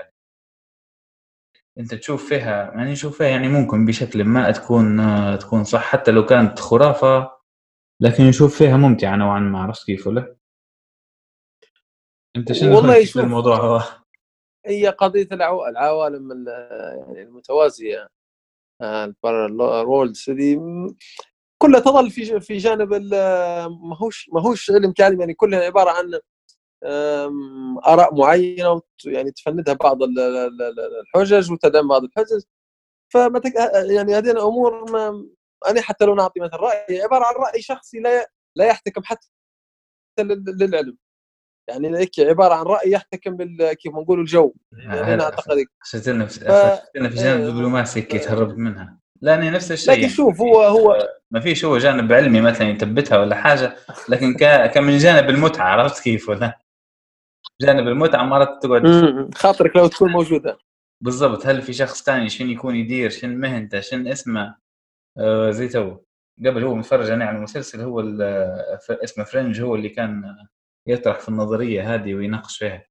أنت 1.80 1.94
تشوف 1.96 2.30
فيها 2.30 2.72
يعني 2.76 2.92
نشوف 2.92 3.18
فيها 3.18 3.28
يعني 3.28 3.48
ممكن 3.48 3.86
بشكل 3.86 4.24
ما 4.24 4.52
تكون 4.52 4.98
تكون 5.40 5.64
صح 5.64 5.82
حتى 5.82 6.12
لو 6.12 6.26
كانت 6.26 6.60
خرافة 6.60 7.37
لكن 8.00 8.24
نشوف 8.24 8.58
فيها 8.58 8.77
ممتعة 8.77 9.16
نوعا 9.16 9.39
ما 9.39 9.60
عرفت 9.60 9.86
كيف 9.86 10.08
ولا؟ 10.08 10.36
أنت 12.36 12.51
شنو 12.51 12.75
والله 12.75 12.89
رأيك 12.94 13.06
في 13.06 13.12
شوف. 13.12 13.24
الموضوع 13.24 13.56
هو؟ 13.58 13.82
هي 14.66 14.88
قضية 14.88 15.27
العو... 15.32 15.66
العوالم 15.66 16.32
ال- 16.32 16.48
يعني 17.08 17.22
المتوازية 17.22 18.08
الورلدز 19.25 20.30
دي 20.30 20.60
كلها 21.62 21.80
تظل 21.80 22.10
في 22.10 22.39
في 22.39 22.58
جانب 22.58 22.94
ماهوش 23.84 24.30
ماهوش 24.34 24.72
علم 24.72 24.92
كعلم 24.92 25.20
يعني 25.20 25.34
كلها 25.34 25.60
عبارة 25.60 25.89
عن 25.92 26.20
آراء 27.88 28.16
معينة 28.16 28.82
يعني 29.06 29.32
تفندها 29.32 29.74
بعض 29.74 30.04
ال- 30.04 30.20
ال- 30.20 30.62
ال- 30.62 31.00
الحجج 31.01 31.51
وتدعم 31.51 31.88
بعض 31.88 32.04
الحجج 32.04 32.42
فما 33.13 33.39
تك... 33.39 33.54
يعني 33.96 34.16
هذه 34.16 34.32
الأمور 34.32 34.92
ما 34.92 35.27
أنا 35.70 35.82
حتى 35.82 36.06
لو 36.06 36.16
نعطي 36.16 36.40
مثلا 36.40 36.56
رأي 36.60 37.02
عبارة 37.02 37.26
عن 37.26 37.34
رأي 37.36 37.62
شخصي 37.62 38.00
لا 38.00 38.30
لا 38.58 38.66
يحتكم 38.66 39.04
حتى 39.04 39.28
لل- 40.20 40.44
للعلم. 40.60 40.98
يعني 41.70 41.98
هيك 41.98 42.20
عبارة 42.20 42.54
عن 42.54 42.66
رأي 42.66 42.92
يحتكم 42.92 43.38
بال 43.38 43.74
كيف 43.74 43.94
ما 43.94 44.02
نقولوا 44.02 44.24
الجو. 44.24 44.54
يعني 44.78 45.14
أنا 45.14 45.24
أعتقد 45.24 45.58
هيك. 45.58 45.68
خشيتنا 45.80 46.26
في 46.26 46.40
ف- 46.40 46.44
في 46.44 46.82
جانب 46.96 47.18
آه، 47.18 47.36
الدبلوماسي 47.36 48.02
كي 48.02 48.20
تهربت 48.20 48.58
منها. 48.58 48.98
لا 49.22 49.36
أنا 49.36 49.50
نفس 49.50 49.72
الشيء 49.72 49.92
لكن 49.94 50.02
يعني. 50.02 50.14
شوف 50.14 50.42
هو 50.42 50.62
هو 50.62 51.08
ما 51.32 51.40
فيش 51.40 51.66
هو 51.66 51.78
جانب 51.78 52.14
علمي 52.14 52.42
مثلا 52.42 52.70
يثبتها 52.70 53.18
ولا 53.18 53.36
حاجة 53.36 53.76
لكن 54.10 54.34
ك... 54.34 54.72
كمن 54.74 54.98
جانب 54.98 55.30
المتعة 55.30 55.66
عرفت 55.68 56.04
كيف 56.04 56.30
ولا؟ 56.30 56.60
جانب 57.62 57.88
المتعة 57.88 58.24
مرات 58.24 58.64
تقعد. 58.64 58.84
خاطرك 59.36 59.76
لو 59.76 59.88
تكون 59.88 60.12
موجودة. 60.12 60.58
بالضبط. 61.04 61.46
هل 61.46 61.62
في 61.62 61.74
شخص 61.74 62.04
ثاني 62.04 62.30
شنو 62.30 62.50
يكون 62.52 62.76
يدير 62.76 63.10
شنو 63.10 63.38
مهنته 63.38 63.80
شنو 63.80 64.12
اسمه؟ 64.12 64.42
آه 64.42 64.58
زي 65.50 65.68
تو. 65.68 65.98
قبل 66.46 66.64
هو 66.64 66.76
متفرج 66.76 67.10
أنا 67.10 67.26
على 67.26 67.40
مسلسل 67.40 67.82
هو 67.82 68.02
ف- 68.88 68.92
اسمه 68.92 69.24
Fringe 69.24 69.62
هو 69.62 69.76
اللي 69.76 69.90
كان 69.90 70.36
يطرح 70.88 71.20
في 71.20 71.30
النظرية 71.30 71.96
هذه 71.96 72.16
ويناقش 72.16 72.58
فيها. 72.58 72.86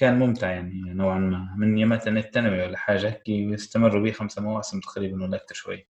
كان 0.00 0.18
ممتع 0.18 0.50
يعني 0.50 0.80
نوعا 0.94 1.18
ما 1.18 1.54
من 1.58 1.78
يمات 1.78 2.08
الثانوي 2.08 2.62
ولا 2.66 2.76
حاجة 2.78 3.08
هيك 3.08 3.28
يستمروا 3.28 4.02
به 4.02 4.12
خمسة 4.12 4.42
مواسم 4.42 4.80
تقريبا 4.80 5.24
ولا 5.24 5.36
أكثر 5.36 5.54
شوي. 5.54 5.88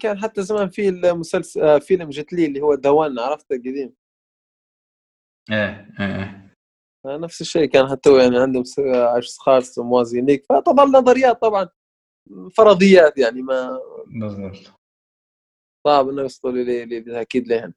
كان 0.00 0.18
حتى 0.18 0.42
زمان 0.42 0.68
في 0.68 0.88
المسلسل 0.88 1.60
آه، 1.62 1.78
فيلم 1.78 2.10
Jet 2.10 2.32
Li 2.32 2.46
اللي 2.46 2.60
هو 2.60 2.74
The 2.74 2.96
One 2.96 3.18
عرفته 3.18 3.54
القديم؟ 3.54 3.94
إيه 5.50 5.88
إيه 6.00 6.46
آه، 7.06 7.16
نفس 7.16 7.40
الشيء 7.40 7.64
كان 7.64 7.88
حتى 7.88 8.18
يعني 8.18 8.38
عندهم 8.38 8.64
س- 8.64 8.78
آه، 8.78 9.18
اشخاص 9.18 9.78
موازينيك 9.78 10.44
فتظل 10.48 10.92
نظريات 10.92 11.40
طبعا 11.42 11.68
فرضيات 12.56 13.18
يعني 13.18 13.42
ما 13.42 13.80
بالضبط. 14.06 14.72
صعب 15.86 16.08
إنه 16.08 16.22
يوصلوا 16.22 16.52
ل- 16.52 16.66
ل- 16.66 16.88
للتاكيد 16.88 17.48
لهن 17.48 17.72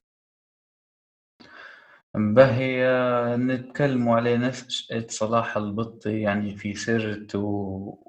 باهي 2.15 2.85
آه، 2.87 3.35
نتكلموا 3.35 4.15
على 4.15 4.37
نشأة 4.37 5.05
صلاح 5.09 5.57
البطي 5.57 6.21
يعني 6.21 6.55
في 6.57 6.73
سيرته 6.73 7.39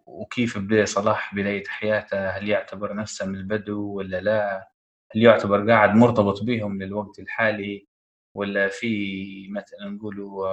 وكيف 0.06 0.58
بدأ 0.58 0.84
صلاح 0.84 1.34
بداية 1.34 1.64
حياته؟ 1.66 2.28
هل 2.30 2.48
يعتبر 2.48 2.94
نفسه 2.94 3.26
من 3.26 3.34
البدو 3.34 3.92
ولا 3.92 4.20
لا؟ 4.20 4.70
هل 5.14 5.22
يعتبر 5.22 5.70
قاعد 5.70 5.94
مرتبط 5.94 6.42
بهم 6.42 6.82
للوقت 6.82 7.18
الحالي؟ 7.18 7.86
ولا 8.34 8.68
في 8.68 9.48
مثلا 9.50 9.88
نقولوا 9.90 10.46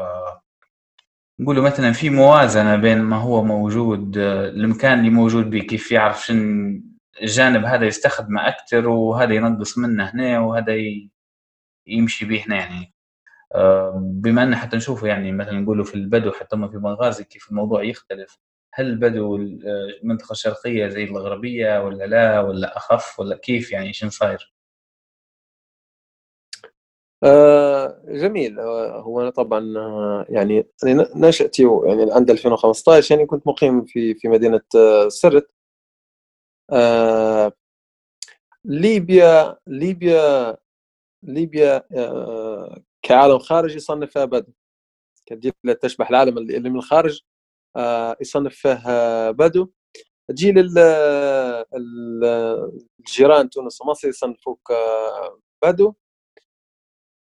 آه، 1.39 1.43
نقولوا 1.43 1.63
مثلا 1.65 1.91
في 1.91 2.09
موازنة 2.09 2.75
بين 2.75 3.01
ما 3.01 3.15
هو 3.17 3.43
موجود 3.43 4.17
آه، 4.17 4.49
المكان 4.49 4.99
اللي 4.99 5.09
موجود 5.09 5.49
به 5.49 5.59
كيف 5.59 5.91
يعرف 5.91 6.25
شن 6.25 6.83
الجانب 7.21 7.65
هذا 7.65 7.85
يستخدمه 7.85 8.47
أكثر 8.47 8.87
وهذا 8.89 9.33
ينقص 9.33 9.77
منه 9.77 10.03
هنا 10.09 10.39
وهذا 10.39 10.73
يمشي 11.87 12.25
به 12.25 12.43
هنا 12.47 12.55
يعني 12.55 12.93
آه، 13.55 14.01
بما 14.03 14.43
أن 14.43 14.55
حتى 14.55 14.77
نشوفه 14.77 15.07
يعني 15.07 15.31
مثلا 15.31 15.59
نقولوا 15.59 15.85
في 15.85 15.95
البدو 15.95 16.31
حتى 16.31 16.55
هم 16.55 16.69
في 16.71 16.77
مغازي 16.77 17.23
كيف 17.23 17.49
الموضوع 17.51 17.83
يختلف 17.83 18.39
هل 18.73 18.85
البدو 18.87 19.35
ال- 19.35 19.67
المنطقة 20.03 20.31
الشرقيه 20.33 20.87
زي 20.87 21.03
الغربيه 21.03 21.85
ولا 21.85 22.03
لا 22.07 22.39
ولا 22.41 22.77
أخف 22.77 23.19
ولا 23.19 23.37
كيف 23.37 23.71
يعني 23.71 23.93
شنو 23.93 24.09
صاير؟ 24.09 24.53
آه، 27.23 28.01
جميل. 28.07 28.59
آه، 28.59 28.99
هو 29.01 29.21
أنا 29.21 29.29
طبعا 29.29 29.73
آه، 29.77 30.25
يعني 30.29 30.67
أنا 30.83 31.09
نشأتي 31.15 31.63
يعني 31.85 32.11
عند 32.13 32.29
2015 32.31 33.15
يعني 33.15 33.27
كنت 33.27 33.47
مقيم 33.47 33.85
في 33.85 34.13
في 34.15 34.27
مدينة 34.27 34.61
سرت 35.07 35.49
ليبيا 38.65 39.57
ليبيا 39.67 40.57
ليبيا 41.23 41.83
كعالم 43.03 43.39
خارجي 43.39 43.75
يصنفها 43.75 44.25
بدو. 44.25 44.53
كدولة 45.25 45.73
تشبه 45.83 46.09
العالم 46.09 46.37
اللي 46.37 46.69
من 46.69 46.77
الخارج 46.77 47.21
يصنف 48.21 48.55
فيها 48.55 49.31
بدو. 49.31 49.69
ال- 51.75 52.81
الجيران 52.99 53.49
تونس 53.49 53.81
ومصر 53.81 54.07
يصنفوك 54.09 54.71
بدو. 55.63 55.93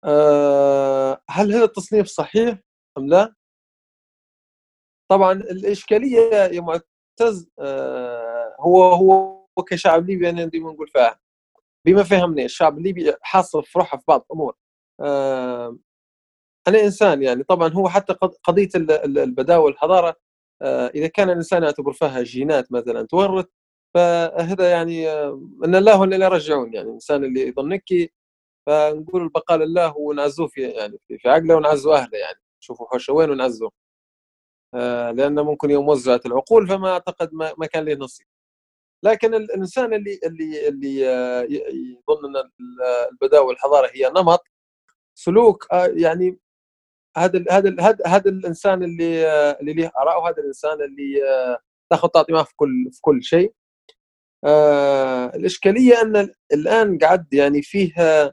آه، 0.05 1.23
هل 1.31 1.53
هذا 1.55 1.65
التصنيف 1.65 2.07
صحيح 2.07 2.59
أم 2.99 3.07
لا؟ 3.09 3.35
طبعا 5.11 5.33
الإشكالية 5.33 6.19
يا 6.35 6.61
معتز 6.61 7.49
آه، 7.59 8.57
هو 8.61 8.85
هو 8.95 9.43
كشعب 9.69 10.07
ليبي 10.07 10.31
أنا 10.31 10.45
ديما 10.45 10.73
نقول 10.73 10.89
فيها 10.89 11.21
بما 11.87 12.03
فهمني 12.03 12.45
الشعب 12.45 12.79
الليبي 12.79 13.13
حاصل 13.23 13.65
في 13.65 13.79
روحه 13.79 13.99
في 13.99 14.05
بعض 14.09 14.25
الأمور 14.31 14.57
آه، 15.01 15.79
أنا 16.69 16.81
إنسان 16.85 17.23
يعني 17.23 17.43
طبعا 17.45 17.69
هو 17.69 17.89
حتى 17.89 18.13
قض- 18.13 18.37
قضية 18.45 18.69
ال- 18.77 18.91
ال- 18.91 19.19
البداوة 19.19 19.65
والحضارة 19.65 20.17
إذا 20.95 21.07
كان 21.07 21.31
الإنسان 21.31 21.63
يعتبر 21.63 21.93
فيها 21.93 22.23
جينات 22.23 22.73
مثلا 22.73 23.07
تورث 23.07 23.47
فهذا 23.95 24.71
يعني 24.71 25.11
أن 25.65 25.75
الله 25.75 26.01
ولا 26.01 26.17
لا 26.17 26.27
يرجعون 26.27 26.75
يعني 26.75 26.89
الإنسان 26.89 27.25
اللي 27.25 27.49
يظنك 27.49 27.85
فنقول 28.67 29.23
البقاء 29.23 29.59
لله 29.59 29.97
ونعزوه 29.97 30.47
في 30.47 30.63
يعني 30.63 30.99
في 31.09 31.29
عقله 31.29 31.55
ونعزوا 31.57 31.95
أهله 31.97 32.19
يعني 32.19 32.39
نشوفوا 32.63 32.87
حوشه 32.89 33.13
وين 33.13 33.31
ونعزوه. 33.31 33.71
آه، 34.75 35.11
لأنه 35.11 35.43
ممكن 35.43 35.71
يوم 35.71 35.89
وزعت 35.89 36.27
العقول 36.27 36.69
فما 36.69 36.93
أعتقد 36.93 37.35
ما, 37.35 37.53
ما 37.59 37.67
كان 37.67 37.85
له 37.85 37.95
نصيب. 37.95 38.27
لكن 39.05 39.35
ال- 39.35 39.43
الإنسان 39.53 39.95
اللي 39.95 40.21
اللي 40.27 40.69
اللي 40.69 41.09
آه، 41.09 41.43
يظن 41.43 42.27
أن 42.27 42.37
ال- 42.37 42.83
البداوة 43.13 43.47
والحضارة 43.47 43.91
هي 43.95 44.11
نمط 44.17 44.45
سلوك 45.19 45.67
آه، 45.73 45.87
يعني 45.87 46.39
هذا 47.17 47.45
هذا 47.51 47.77
هذا 48.07 48.31
الإنسان 48.31 48.83
اللي 48.83 49.27
آه، 49.27 49.59
اللي 49.61 49.73
له 49.75 49.91
اراء 49.99 50.23
وهذا 50.23 50.37
الإنسان 50.39 50.83
اللي 50.83 51.21
تاخذ 51.91 52.09
تعطي 52.09 52.33
معه 52.33 52.45
في 52.45 52.53
كل 52.57 52.91
في 52.93 53.01
كل 53.01 53.23
شيء. 53.23 53.55
آه، 54.45 55.27
الإشكالية 55.27 56.03
أن 56.03 56.17
ال- 56.17 56.35
الآن 56.53 56.99
قاعد 56.99 57.35
يعني 57.35 57.63
فيه 57.63 57.93
آه، 57.99 58.33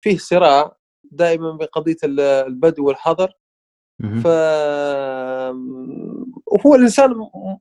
فيه 0.00 0.18
صراع 0.18 0.76
دائما 1.04 1.52
بين 1.52 1.66
قضيه 1.66 1.96
ال- 2.04 2.20
البدو 2.20 2.86
والحضر. 2.86 3.32
ف 4.22 4.26
وهو 6.46 6.74
الإنسان 6.74 7.14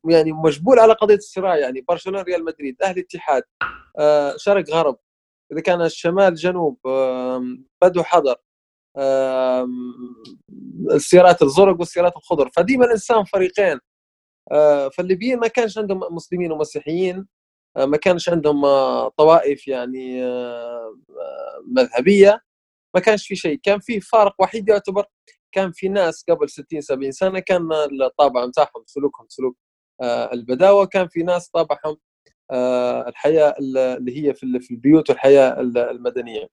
يعني 0.10 0.32
مجبول 0.32 0.80
على 0.80 0.94
قضية 0.94 1.16
الصراع 1.16 1.58
يعني 1.58 1.82
برشلونة 1.82 2.22
ريال 2.22 2.46
مدريد 2.46 2.82
أهلي 2.82 3.02
اتحاد 3.02 3.44
آه، 4.00 4.34
شرق 4.38 4.70
غرب. 4.70 4.98
إذا 5.52 5.62
كان 5.62 5.82
الشمال 5.82 6.36
جنوب 6.36 6.78
بدو 7.82 8.04
حضر 8.04 8.36
السيارات 10.92 11.42
الزرق 11.42 11.80
والسيارات 11.80 12.18
الخضر. 12.18 12.50
فديما 12.50 12.86
الإنسان 12.86 13.24
فريقين 13.24 13.80
آه، 14.52 14.90
فالليبيين 14.90 15.40
ما 15.40 15.48
كانش 15.48 15.78
عندهم 15.78 16.00
مسلمين 16.12 16.52
ومسيحيين. 16.52 17.28
ما 17.78 17.98
كانش 17.98 18.30
عندهم 18.30 18.66
آه، 18.66 19.10
طوائف 19.10 19.68
يعني 19.68 20.22
مذهبية 21.68 22.42
ما 22.96 23.02
كانش 23.02 23.28
في 23.28 23.36
شيء. 23.36 23.60
كان 23.64 23.80
في 23.80 24.00
فارق 24.02 24.36
وحيد 24.42 24.70
يعتبر. 24.70 25.06
كان 25.52 25.72
في 25.72 25.90
ناس 25.90 26.26
قبل 26.30 26.50
60 26.50 26.82
70 26.82 27.12
سنة 27.12 27.40
كان 27.40 27.70
الطابع 28.04 28.46
نتاعهم 28.46 28.84
سلوكهم 28.86 29.26
سلوك 29.30 29.58
البداوة. 30.34 30.86
كان 30.86 31.08
في 31.08 31.24
ناس 31.24 31.50
طابعهم 31.50 31.98
الحياة 33.08 33.56
اللي 33.60 34.28
هي 34.28 34.34
في 34.34 34.72
البيوت 34.72 35.10
والحياة 35.10 35.60
المدنية. 35.62 36.48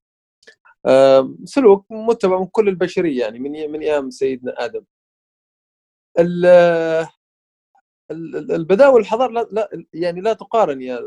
سلوك 1.44 1.87
متبع 1.90 2.40
من 2.40 2.46
كل 2.46 2.68
البشرية 2.68 3.20
يعني 3.20 3.38
من 3.38 3.72
من 3.72 3.81
أيام 3.83 4.11
سيدنا 4.11 4.64
آدم. 4.64 4.85
البداوه 8.11 8.95
والحضارة 8.95 9.33
لا, 9.33 9.49
لا 9.53 9.85
يعني 9.95 10.21
لا 10.21 10.33
تقارن 10.33 10.83
يا 10.83 11.01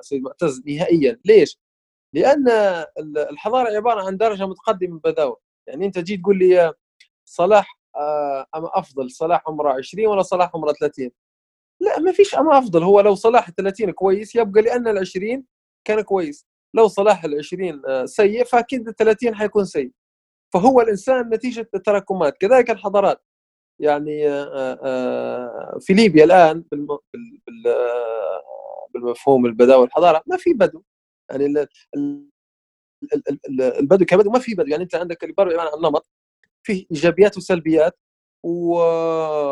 سيد 0.00 0.22
معتز 0.22 0.62
نهائيا. 0.66 1.20
ليش؟ 1.24 1.58
لأن 2.14 2.44
الحضارة 3.30 3.76
عبارة 3.76 4.02
عن 4.06 4.16
درجة 4.16 4.46
متقدمة 4.46 4.88
من 4.90 4.94
البداوه 4.96 5.40
يعني 5.68 5.86
أنت 5.86 5.98
جيت 5.98 6.20
تقول 6.22 6.38
لي 6.38 6.72
صلاح 7.24 7.78
آه، 7.96 8.46
أما 8.56 8.70
أفضل 8.74 9.10
صلاح 9.10 9.42
عمره 9.48 9.72
20 9.72 10.06
ولا 10.06 10.22
صلاح 10.22 10.50
عمره 10.54 10.72
30 10.72 11.10
لا 11.80 12.00
ما 12.00 12.12
فيش 12.12 12.34
أما 12.34 12.58
أفضل. 12.58 12.82
هو 12.82 13.00
لو 13.00 13.14
صلاح 13.14 13.50
30 13.50 13.90
كويس 13.90 14.34
يبقى 14.36 14.62
لأن 14.62 14.88
ال 14.88 14.98
20 14.98 15.44
كان 15.86 16.00
كويس. 16.00 16.46
لو 16.74 16.88
صلاح 16.88 17.24
ال 17.24 17.38
20 17.38 17.82
آه، 17.88 18.04
سيء 18.06 18.44
فأكيد 18.44 18.88
ال 18.88 18.94
30 18.96 19.34
حيكون 19.34 19.64
سيء. 19.64 19.92
فهو 20.54 20.80
الإنسان 20.80 21.28
نتيجة 21.30 21.68
التراكمات. 21.74 22.38
كذلك 22.38 22.70
الحضارات. 22.70 23.22
يعني 23.80 24.28
آه، 24.28 24.78
آه، 24.82 25.78
في 25.80 25.92
ليبيا 25.92 26.24
الآن 26.24 26.64
بالمفهوم 28.94 29.46
البداوه 29.46 29.80
والحضارة 29.80 30.22
ما 30.26 30.36
في 30.36 30.52
بدو. 30.52 30.82
يعني 31.30 31.66
البدو 33.80 34.04
كبدو 34.04 34.30
ما 34.30 34.38
في 34.38 34.54
بدو. 34.54 34.68
يعني 34.68 34.82
أنت 34.82 34.94
عندك 34.94 35.24
البر 35.24 35.52
عباره 35.52 35.76
عن 35.76 35.82
نمط 35.82 36.08
فيه 36.62 36.86
إيجابيات 36.90 37.36
وسلبيات 37.36 37.98
و... 38.44 38.78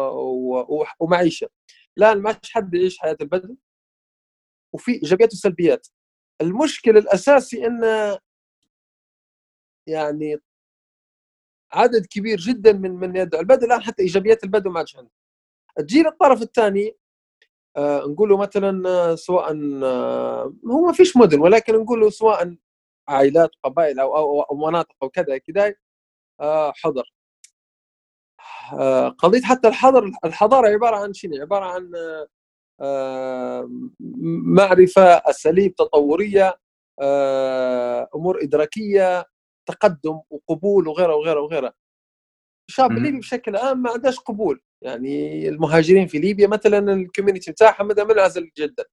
و... 0.08 0.84
ومعيشة. 1.00 1.48
الآن 1.98 2.22
ما 2.22 2.36
حد 2.50 2.74
يعيش 2.74 2.98
حياة 2.98 3.16
البدو 3.20 3.56
وفي 4.74 4.92
إيجابيات 4.92 5.32
وسلبيات. 5.32 5.88
المشكل 6.40 6.96
الأساسي 6.96 7.66
إن 7.66 7.82
يعني 9.88 10.36
عدد 11.72 12.06
كبير 12.06 12.38
جدا 12.38 12.72
من 12.72 12.90
من 12.90 13.16
يدعو 13.16 13.40
البدو 13.40 13.66
الآن 13.66 13.82
حتى 13.82 14.02
إيجابيات 14.02 14.44
البدو 14.44 14.70
ما 14.70 14.78
عادش 14.78 14.96
عنده 14.96 15.10
تجي 15.78 16.08
الطرف 16.08 16.42
الثاني 16.42 16.96
آه 17.76 18.04
نقول 18.06 18.38
مثلا 18.38 18.88
آه، 18.88 19.14
سواء 19.14 19.52
آه 19.84 20.54
هو 20.70 20.86
ما 20.86 20.92
فيش 20.92 21.16
مدن 21.16 21.40
ولكن 21.40 21.74
نقول 21.74 22.12
سواء 22.12 22.56
عائلات 23.08 23.50
قبائل 23.64 24.00
أو 24.00 24.16
أو, 24.16 24.42
أو 24.42 24.56
مناطق 24.56 24.96
أو 25.02 25.08
كذا 25.10 25.38
كذا 25.38 25.74
آه 26.40 26.72
حضر 26.76 27.12
آه 28.72 29.08
قضية 29.08 29.42
حتى 29.42 29.68
الحضر 29.68 30.12
الحضارة 30.24 30.68
عبارة 30.68 30.96
عن 30.96 31.12
شنو؟ 31.14 31.36
عبارة 31.42 31.64
عن 31.64 31.90
آه 32.80 33.70
معرفة 34.56 35.02
أساليب 35.02 35.74
تطورية 35.74 36.58
آه، 37.00 38.08
أمور 38.14 38.42
إدراكية 38.42 39.24
تقدم 39.66 40.20
وقبول 40.30 40.88
وغيره 40.88 41.14
وغيره 41.14 41.40
وغيره. 41.40 41.74
الشعب 42.70 42.90
الليبي 42.90 43.18
بشكل 43.18 43.56
عام 43.56 43.82
ما 43.82 43.90
عندهاش 43.90 44.18
قبول. 44.18 44.60
يعني 44.82 45.48
المهاجرين 45.48 46.06
في 46.06 46.18
ليبيا 46.18 46.46
مثلا 46.46 46.92
الكوميونتي 46.92 47.52
بتاعها 47.52 47.82
منعزل 47.82 48.50
جدا. 48.58 48.84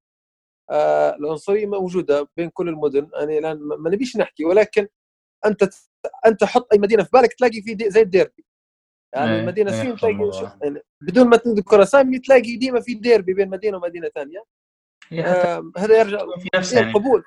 آه 0.70 1.16
العنصرية 1.16 1.66
موجودة 1.66 2.30
بين 2.38 2.50
كل 2.50 2.70
المدن. 2.70 3.10
أنا 3.16 3.38
الآن 3.38 3.58
ما 3.60 3.90
نبيش 3.90 4.18
نحكي 4.18 4.46
ولكن 4.46 4.88
أنت 5.46 5.70
أنت 6.26 6.44
حط 6.44 6.74
أي 6.74 6.80
مدينة 6.80 7.04
في 7.04 7.10
بالك 7.14 7.34
تلاقي 7.34 7.62
في 7.62 7.90
زي 7.90 8.02
الديربي. 8.02 8.46
يعني 9.16 9.40
إيه 9.40 9.46
مدينة 9.46 9.72
سين 9.72 9.96
تلاقي 9.96 10.58
يعني 10.64 10.82
بدون 11.02 11.28
ما 11.28 11.38
تذكر 11.38 11.82
اسامي 11.82 12.20
تلاقي 12.20 12.56
ديما 12.56 12.82
في 12.82 12.94
ديربي 12.94 13.34
بين 13.34 13.50
مدينة 13.50 13.78
ومدينة 13.78 14.10
ثانية 14.10 14.44
آه 15.14 15.72
هذا 15.78 16.00
يرجع 16.00 16.18
في 16.40 16.50
نفس 16.56 16.74
يعني 16.74 16.90
القبول. 16.90 17.24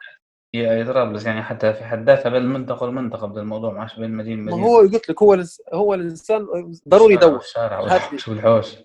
هي 0.55 0.85
طرابلس 0.85 1.27
يعني 1.27 1.43
حتى 1.43 1.75
في 1.75 1.85
حد 1.85 2.07
ذاتها 2.07 2.31
بين 2.31 2.43
المنطقة 2.43 2.85
والمنطقة 2.85 3.27
بدل 3.27 3.41
الموضوع 3.41 3.73
ما 3.73 3.89
بين 3.97 4.05
المدينة 4.05 4.57
ما 4.57 4.67
هو 4.67 4.79
قلت 4.79 5.09
لك 5.09 5.23
هو 5.23 5.45
هو 5.73 5.95
الإنسان 5.95 6.47
ضروري 6.89 7.15
يدور. 7.15 7.37
الشارع 7.37 7.81
والحوش 7.81 8.29
والحوش. 8.29 8.77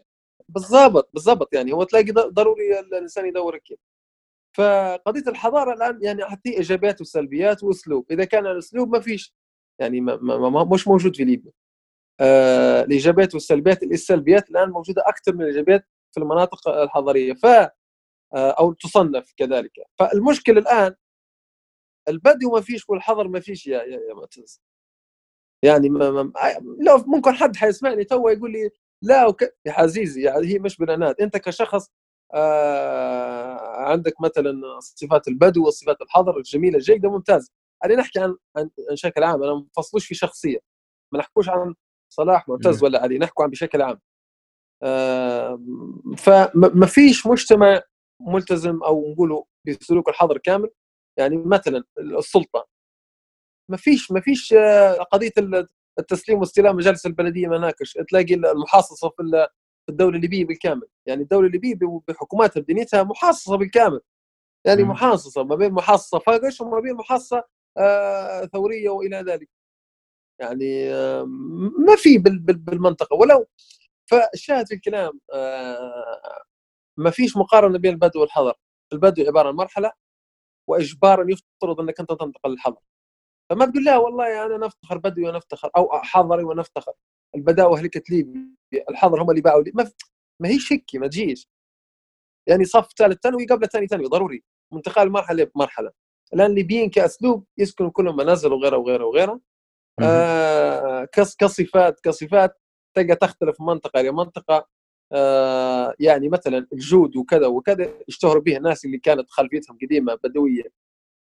بالضبط 0.50 1.10
بالضبط 1.14 1.54
يعني 1.54 1.74
هو 1.74 1.84
تلاقي 1.84 2.12
ضروري 2.12 2.80
الإنسان 2.80 3.26
يدور 3.26 3.58
كيف. 3.58 3.80
فقضية 4.58 5.24
الحضارة 5.28 5.74
الآن 5.74 6.00
يعني 6.04 6.26
حتى 6.26 6.58
إيجابيات 6.58 7.02
وسلبيات 7.02 7.64
وأسلوب. 7.64 8.06
إذا 8.12 8.26
كان 8.26 8.48
الأسلوب 8.48 8.92
ما 8.92 9.00
فيش 9.00 9.34
يعني 9.80 10.02
ما 10.02 10.16
ما 10.22 10.50
ما 10.50 10.64
مش 10.64 10.88
موجود 10.88 11.16
في 11.16 11.24
ليبيا. 11.24 11.52
آه 12.20 12.84
الإيجابيات 12.84 13.34
والسلبيات 13.34 13.84
السلبيات 13.84 14.50
الآن 14.50 14.70
موجودة 14.70 15.04
أكثر 15.06 15.36
من 15.36 15.42
الإيجابيات 15.42 15.88
في 16.12 16.20
المناطق 16.20 16.70
الحضرية. 16.70 17.34
ف 17.34 17.46
آه 17.46 17.70
أو 18.34 18.74
تصنف 18.74 19.34
كذلك. 19.38 19.72
فالمشكلة 20.00 20.60
الآن 20.60 20.96
البدو 22.10 22.52
ما 22.52 22.62
فيش 22.62 22.90
والحظر 22.90 23.28
ما 23.28 23.40
فيش 23.40 23.68
يا 23.68 23.84
يا, 23.84 24.00
يا 24.10 24.14
معتز. 24.14 24.62
يعني 25.64 25.90
ما 25.90 26.12
ما 26.12 26.32
لو 26.88 26.98
ممكن 27.08 27.32
حد 27.34 27.56
حيسمعني 27.56 28.04
تو 28.04 28.30
يقول 28.30 28.52
لي 28.52 28.70
لا 29.04 29.28
وك... 29.28 29.42
يا 29.42 29.72
عزيزي 29.72 30.22
يعني 30.22 30.48
هي 30.48 30.60
مش 30.60 30.78
بالعناد 30.78 31.22
انت 31.22 31.38
كشخص 31.38 31.90
آه 32.34 33.58
عندك 33.78 34.22
مثلا 34.22 34.80
صفات 34.80 35.28
البدو 35.28 35.68
وصفات 35.68 36.02
الحظر 36.02 36.38
الجميلة 36.38 36.78
الجيده 36.78 37.10
ممتاز. 37.12 37.52
أنا 37.86 37.96
نحكي 37.96 38.20
عن 38.20 38.36
عن 38.58 38.70
بشكل 38.92 39.24
عام. 39.24 39.44
أنا 39.44 39.54
ما 39.54 39.66
نفصلوش 39.78 40.06
في 40.06 40.16
شخصية. 40.16 40.60
ما 41.14 41.20
نحكوش 41.20 41.50
عن 41.50 41.76
صلاح 42.14 42.48
معتز 42.48 42.84
ولا 42.84 43.02
علي. 43.02 43.18
نحكوا 43.18 43.44
عن 43.44 43.50
بشكل 43.52 43.82
عام. 43.82 44.00
آه 44.84 45.62
فما 46.18 46.86
فيش 46.86 47.28
مجتمع 47.28 47.82
ملتزم 48.22 48.84
أو 48.84 49.12
نقولوا 49.12 49.44
بسلوك 49.68 50.10
الحظر 50.10 50.38
كامل. 50.38 50.70
يعني 51.18 51.38
مثلا 51.38 51.84
السلطة. 52.00 52.68
ما 53.70 53.78
فيش 53.78 54.12
ما 54.12 54.22
فيش 54.22 54.54
آه، 54.54 54.94
قضية 54.94 55.32
التسليم 56.00 56.40
واستلام 56.40 56.76
مجالس 56.76 57.06
البلدية 57.06 57.48
مناقش 57.48 57.94
تلاقي 58.10 58.34
المحاصصة 58.36 59.10
في 59.10 59.48
الدولة 59.90 60.16
الليبية 60.18 60.46
بالكامل. 60.46 60.88
يعني 61.08 61.22
الدولة 61.24 61.48
الليبية 61.48 61.76
بحكوماتها 62.08 62.62
بدنيتها 62.62 63.04
محاصصة 63.04 63.56
بالكامل. 63.58 64.02
يعني 64.66 64.84
محاصصة 64.84 65.44
ما 65.44 65.56
بين 65.56 65.72
محاصصة 65.74 66.20
فاقش 66.20 66.62
وما 66.62 66.80
بين 66.80 66.94
محاصصة 66.96 67.44
آه 67.78 68.46
ثورية 68.46 68.90
وإلى 68.90 69.18
ذلك. 69.18 69.50
يعني 70.42 70.94
آه 70.94 71.24
ما 71.88 71.96
في 71.98 72.18
بالمنطقة. 72.18 73.16
ولو 73.16 73.48
فالشاهد 74.12 74.68
في 74.68 74.74
الكلام 74.76 75.20
آه 75.34 76.44
ما 76.98 77.10
فيش 77.12 77.38
مقارنة 77.38 77.80
بين 77.80 77.94
البدو 77.94 78.22
والحضر. 78.22 78.54
البدو 78.94 79.24
عبارة 79.28 79.48
عن 79.50 79.56
مرحلة 79.56 79.92
واجبارا 80.70 81.26
يفترض 81.32 81.80
أنك 81.80 82.00
أنت 82.00 82.10
تنتقل 82.10 82.52
للحضر. 82.52 82.82
فما 83.50 83.66
تقول 83.66 83.84
لا 83.84 83.98
والله 83.98 84.46
أنا 84.46 84.58
نفتخر 84.58 84.98
بدوي 84.98 85.30
ونفتخر 85.30 85.70
أو 85.78 85.90
حضري 85.92 86.44
ونفتخر. 86.44 86.94
البداوة 87.36 87.80
هلكت 87.80 88.10
ليبيا 88.10 88.86
الحضر 88.90 89.22
هم 89.24 89.30
اللي 89.30 89.42
باعوا 89.42 89.64
لي. 89.64 89.72
ما, 89.76 89.92
ما 90.42 90.50
هي 90.50 90.60
شكي 90.60 90.98
ما 90.98 91.08
تجيش. 91.08 91.50
يعني 92.48 92.66
صف 92.66 92.88
ثالث 92.98 93.20
ثانوي 93.24 93.46
قبل 93.46 93.68
ثاني 93.68 93.88
ثانوي 93.88 94.08
ضروري. 94.08 94.44
من 94.72 94.78
انتقال 94.78 95.12
مرحلة 95.12 95.44
بمرحلة. 95.44 95.92
الآن 96.34 96.50
الليبيين 96.50 96.90
كاسلوب 96.90 97.46
يسكنوا 97.58 97.90
كلهم 97.90 98.18
منازل 98.18 98.54
وغيره 98.54 98.78
وغيره 98.78 99.06
وغيره. 99.06 99.42
آه 100.04 101.08
كصفات 101.40 102.00
كصفات 102.00 102.62
تلقى 102.96 103.16
تختلف 103.16 103.62
من 103.62 103.68
منطقة 103.68 104.00
إلى 104.00 104.12
منطقة. 104.12 104.68
آه 105.14 105.96
يعني 106.00 106.30
مثلا 106.30 106.68
الجود 106.74 107.18
وكذا 107.18 107.48
وكذا 107.48 107.90
اشتهروا 108.08 108.42
به 108.42 108.58
الناس 108.58 108.86
اللي 108.86 108.98
كانت 108.98 109.30
خلفيتهم 109.30 109.78
قديمة 109.84 110.18
بدوية. 110.24 110.64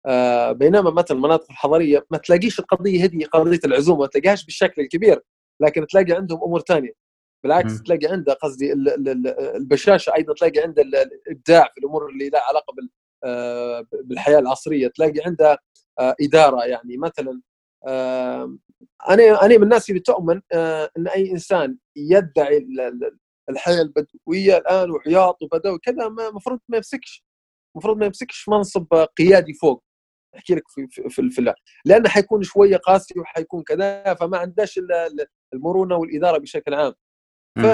آه 0.07 0.53
بينما 0.53 0.91
مثلا 0.91 1.17
المناطق 1.17 1.51
الحضرية 1.51 2.07
ما 2.11 2.19
تلاقيش 2.19 2.59
القضية 2.61 3.05
هذه 3.05 3.25
قضية 3.25 3.61
العزومة 3.65 4.01
ما 4.01 4.07
تلاقيهاش 4.07 4.45
بالشكل 4.45 4.83
الكبير 4.83 5.23
لكن 5.61 5.87
تلاقي 5.87 6.13
عندهم 6.13 6.43
أمور 6.45 6.61
ثانية. 6.61 6.93
بالعكس 7.45 7.73
م. 7.81 7.83
تلاقي 7.83 8.07
عنده 8.07 8.33
قصدي 8.33 8.73
البشاشة 9.57 10.15
أيضا 10.15 10.35
تلاقي 10.35 10.61
عنده 10.61 10.83
الإبداع 10.83 11.65
في 11.75 11.81
الأمور 11.81 12.11
اللي 12.11 12.29
لها 12.29 12.41
علاقة 12.49 12.75
آه، 13.25 13.87
بالحياة 14.05 14.39
العصرية. 14.39 14.89
تلاقي 14.89 15.21
عنده 15.27 15.59
إدارة 16.01 16.65
يعني 16.65 16.97
مثلا 16.97 17.41
أنا 19.11 19.45
أنا 19.45 19.57
من 19.57 19.63
الناس 19.63 19.91
اللي 19.91 20.01
تؤمن 20.01 20.41
إن 20.97 21.09
أي 21.09 21.31
إنسان 21.31 21.79
يدعي 21.97 22.67
الحياة 23.51 23.83
البدويه 23.83 24.57
الآن 24.57 24.91
وحياط 24.91 25.43
وبدوي 25.43 25.79
كذا 25.79 26.07
المفروض 26.07 26.61
ما 26.69 26.77
يمسكش. 26.77 27.25
المفروض 27.77 27.97
ما 27.97 28.07
يمسكش 28.07 28.49
منصب 28.49 28.87
قيادي 29.19 29.53
فوق. 29.55 29.85
أحكي 30.37 30.55
لك 30.55 30.63
في 30.69 30.87
في, 31.11 31.31
في, 31.31 31.55
لأنه 31.85 32.09
حيكون 32.09 32.43
شوية 32.43 32.77
قاسي 32.77 33.21
وحيكون 33.21 33.63
كذا 33.63 34.15
فما 34.15 34.39
عندهاش 34.39 34.81
المرونة 35.55 35.97
والإدارة 35.97 36.39
بشكل 36.39 36.75
عام. 36.75 36.95
ف 37.59 37.67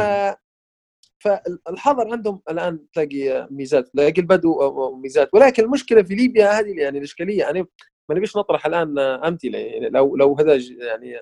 فالحضر 1.19 2.13
عندهم 2.13 2.43
الآن 2.51 2.87
تلاقي 2.93 3.49
ميزات 3.51 3.89
تلاقي 3.89 4.21
البدو 4.21 4.97
ميزات. 4.97 5.29
ولكن 5.35 5.65
المشكلة 5.65 6.03
في 6.03 6.15
ليبيا 6.15 6.61
هذه 6.61 6.81
يعني 6.81 6.99
الإشكالية 6.99 7.39
يعني 7.39 7.63
ما 8.09 8.17
نبيش 8.17 8.37
نطرح 8.37 8.67
الآن 8.67 8.99
أمثلة 8.99 9.59
يعني 9.59 9.89
لو 9.89 10.17
لو 10.17 10.37
هذا 10.39 10.55
يعني 10.79 11.19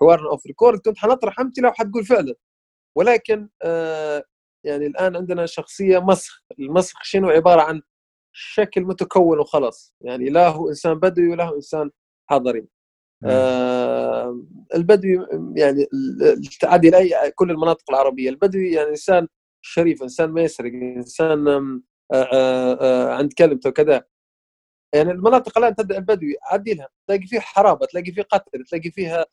حوارنا 0.00 0.30
أوف 0.30 0.46
ريكورد 0.46 0.78
كنت 0.80 0.98
حنطرح 0.98 1.40
أمثلة 1.40 1.68
وحتقول 1.68 2.04
فعلا. 2.04 2.34
ولكن 2.96 3.48
آه 3.62 4.24
يعني 4.64 4.86
الآن 4.86 5.16
عندنا 5.16 5.46
شخصية 5.46 5.98
مسخ 5.98 6.42
المسخ 6.58 7.02
شنو؟ 7.02 7.30
عبارة 7.30 7.62
عن 7.62 7.82
شكل 8.32 8.82
متكون 8.82 9.38
وخلاص. 9.40 9.94
يعني 10.00 10.30
لا 10.30 10.48
هو 10.48 10.68
إنسان 10.68 10.94
بدوي 10.94 11.28
ولا 11.28 11.44
هو 11.44 11.56
إنسان 11.56 11.90
حضري. 12.30 12.68
آه 13.24 14.44
البدوي 14.74 15.26
يعني 15.56 15.86
التعدي 16.22 16.90
لأي 16.90 17.30
كل 17.30 17.50
المناطق 17.50 17.84
العربية. 17.90 18.30
البدوي 18.30 18.72
يعني 18.72 18.90
إنسان 18.90 19.28
شريف 19.62 20.02
إنسان 20.02 20.30
ما 20.30 20.42
يسرق 20.42 20.72
انسان 20.72 21.48
آه 21.48 21.80
آه 22.12 22.78
آه 22.80 23.14
عند 23.14 23.32
كلمته 23.32 23.70
كذا 23.70 24.04
يعني 24.94 25.10
المناطق 25.12 25.58
الآن 25.58 25.74
تبدا 25.74 25.98
البدوي 25.98 26.36
عدي 26.42 26.74
لها 26.74 26.88
تلاقي 27.08 27.26
فيها 27.26 27.40
حرابة 27.40 27.86
تلاقي 27.86 28.12
فيها 28.12 28.24
قتل 28.24 28.64
تلاقي 28.64 28.90
فيها 28.90 29.26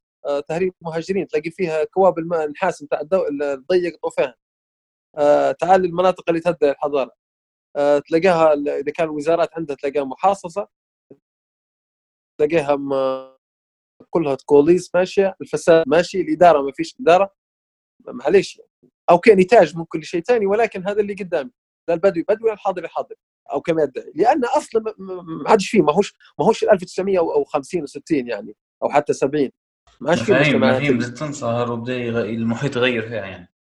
تهريب 0.48 0.74
مهاجرين 0.82 1.28
تلاقي 1.28 1.52
فيها 1.52 1.84
كواب 1.84 2.20
الماء 2.20 2.46
النحاس 2.46 2.84
نتاع 2.84 3.02
الضيق 3.42 3.98
طوفان. 4.02 4.34
آه 5.18 5.52
تعال 5.52 5.86
المناطق 5.86 6.24
اللي 6.30 6.42
تبدا 6.42 6.72
الحضارة. 6.72 7.12
آه 7.76 8.00
تلاقيها 8.00 8.54
إذا 8.54 8.92
كان 8.92 9.08
الوزارات 9.08 9.50
عندها 9.54 9.76
تلاقيها 9.76 10.04
محاصصة. 10.04 10.68
تلاقيها 12.40 12.78
كلها 14.10 14.36
تكوليز 14.36 14.92
ماشية 14.96 15.36
الفساد 15.42 15.84
ماشي 15.88 16.22
الإدارة 16.22 16.62
ما 16.62 16.72
فيش 16.72 16.96
إدارة. 17.02 17.34
معليش 18.08 18.62
أو 19.10 19.18
كنتاج 19.20 19.78
من 19.78 19.86
كل 19.86 20.04
شيء 20.04 20.22
ثاني 20.22 20.46
ولكن 20.46 20.88
هذا 20.88 21.02
اللي 21.02 21.14
قدامي. 21.14 21.52
لا 21.88 21.94
البدوي 21.94 22.24
بدوي 22.30 22.52
الحاضر 22.54 22.88
حاضر 22.88 23.16
أو 23.52 23.62
كما 23.62 23.84
يدعي. 23.84 24.12
لأن 24.16 24.46
أصلا 24.46 24.96
ما 24.98 25.50
عادش 25.50 25.70
فيه 25.70 25.82
ماهوش 25.82 26.14
ماهوش 26.40 26.64
1950 26.64 27.82
و60 27.88 28.02
يعني 28.12 28.56
أو 28.84 28.90
حتى 28.90 29.14
70 29.14 29.52
ما 30.02 30.16
فيه 30.16 30.58
مفاهيم 30.58 30.98
بدات 30.98 31.18
تنصهر 31.18 31.72
وبدا 31.72 32.22
المحيط 32.26 32.78
يغير 32.78 33.02
فيها 33.02 33.26
يعني. 33.26 33.54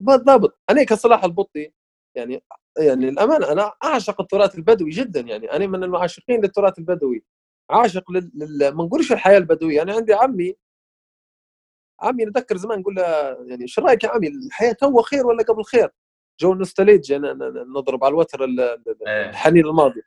بالضبط. 0.00 0.60
أنا 0.70 0.84
كصلاح 0.84 1.24
البطي 1.24 1.72
يعني 2.16 2.42
يعني 2.78 3.08
الامانه 3.08 3.52
أنا 3.52 3.72
أعشق 3.84 4.20
التراث 4.20 4.54
البدوي 4.54 4.90
جدا 4.90 5.20
يعني. 5.20 5.52
أنا 5.52 5.66
من 5.66 5.84
المعاشقين 5.84 6.40
للتراث 6.40 6.78
البدوي. 6.78 7.24
عاشق 7.70 8.10
لل... 8.10 8.30
ما 8.74 8.84
نقولش 8.84 9.12
الحياة 9.12 9.38
البدوية. 9.38 9.82
أنا 9.82 9.94
عندي 9.94 10.14
عمي 10.14 10.54
عمي 12.00 12.24
نتذكر 12.24 12.56
زمان 12.56 12.78
نقول 12.78 12.94
له 12.94 13.02
يعني 13.46 13.62
إيش 13.62 13.78
رأيك 13.78 14.04
يا 14.04 14.08
عمي؟ 14.08 14.28
الحياة 14.28 14.72
تو 14.72 15.02
خير 15.02 15.26
ولا 15.26 15.42
قبل 15.42 15.64
خير؟ 15.64 15.90
جو 16.40 16.52
النوستاليجيا 16.52 17.18
نضرب 17.76 18.04
على 18.04 18.12
الوتر 18.12 18.44
إيه. 18.44 19.30
الحنين 19.30 19.66
الماضي. 19.66 20.02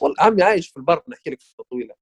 والله 0.00 0.16
عمي 0.20 0.42
عايش 0.42 0.68
في 0.68 0.76
البر 0.76 1.02
نحكي 1.08 1.30
لك 1.30 1.38
قصة 1.38 1.64
طويلة. 1.70 1.94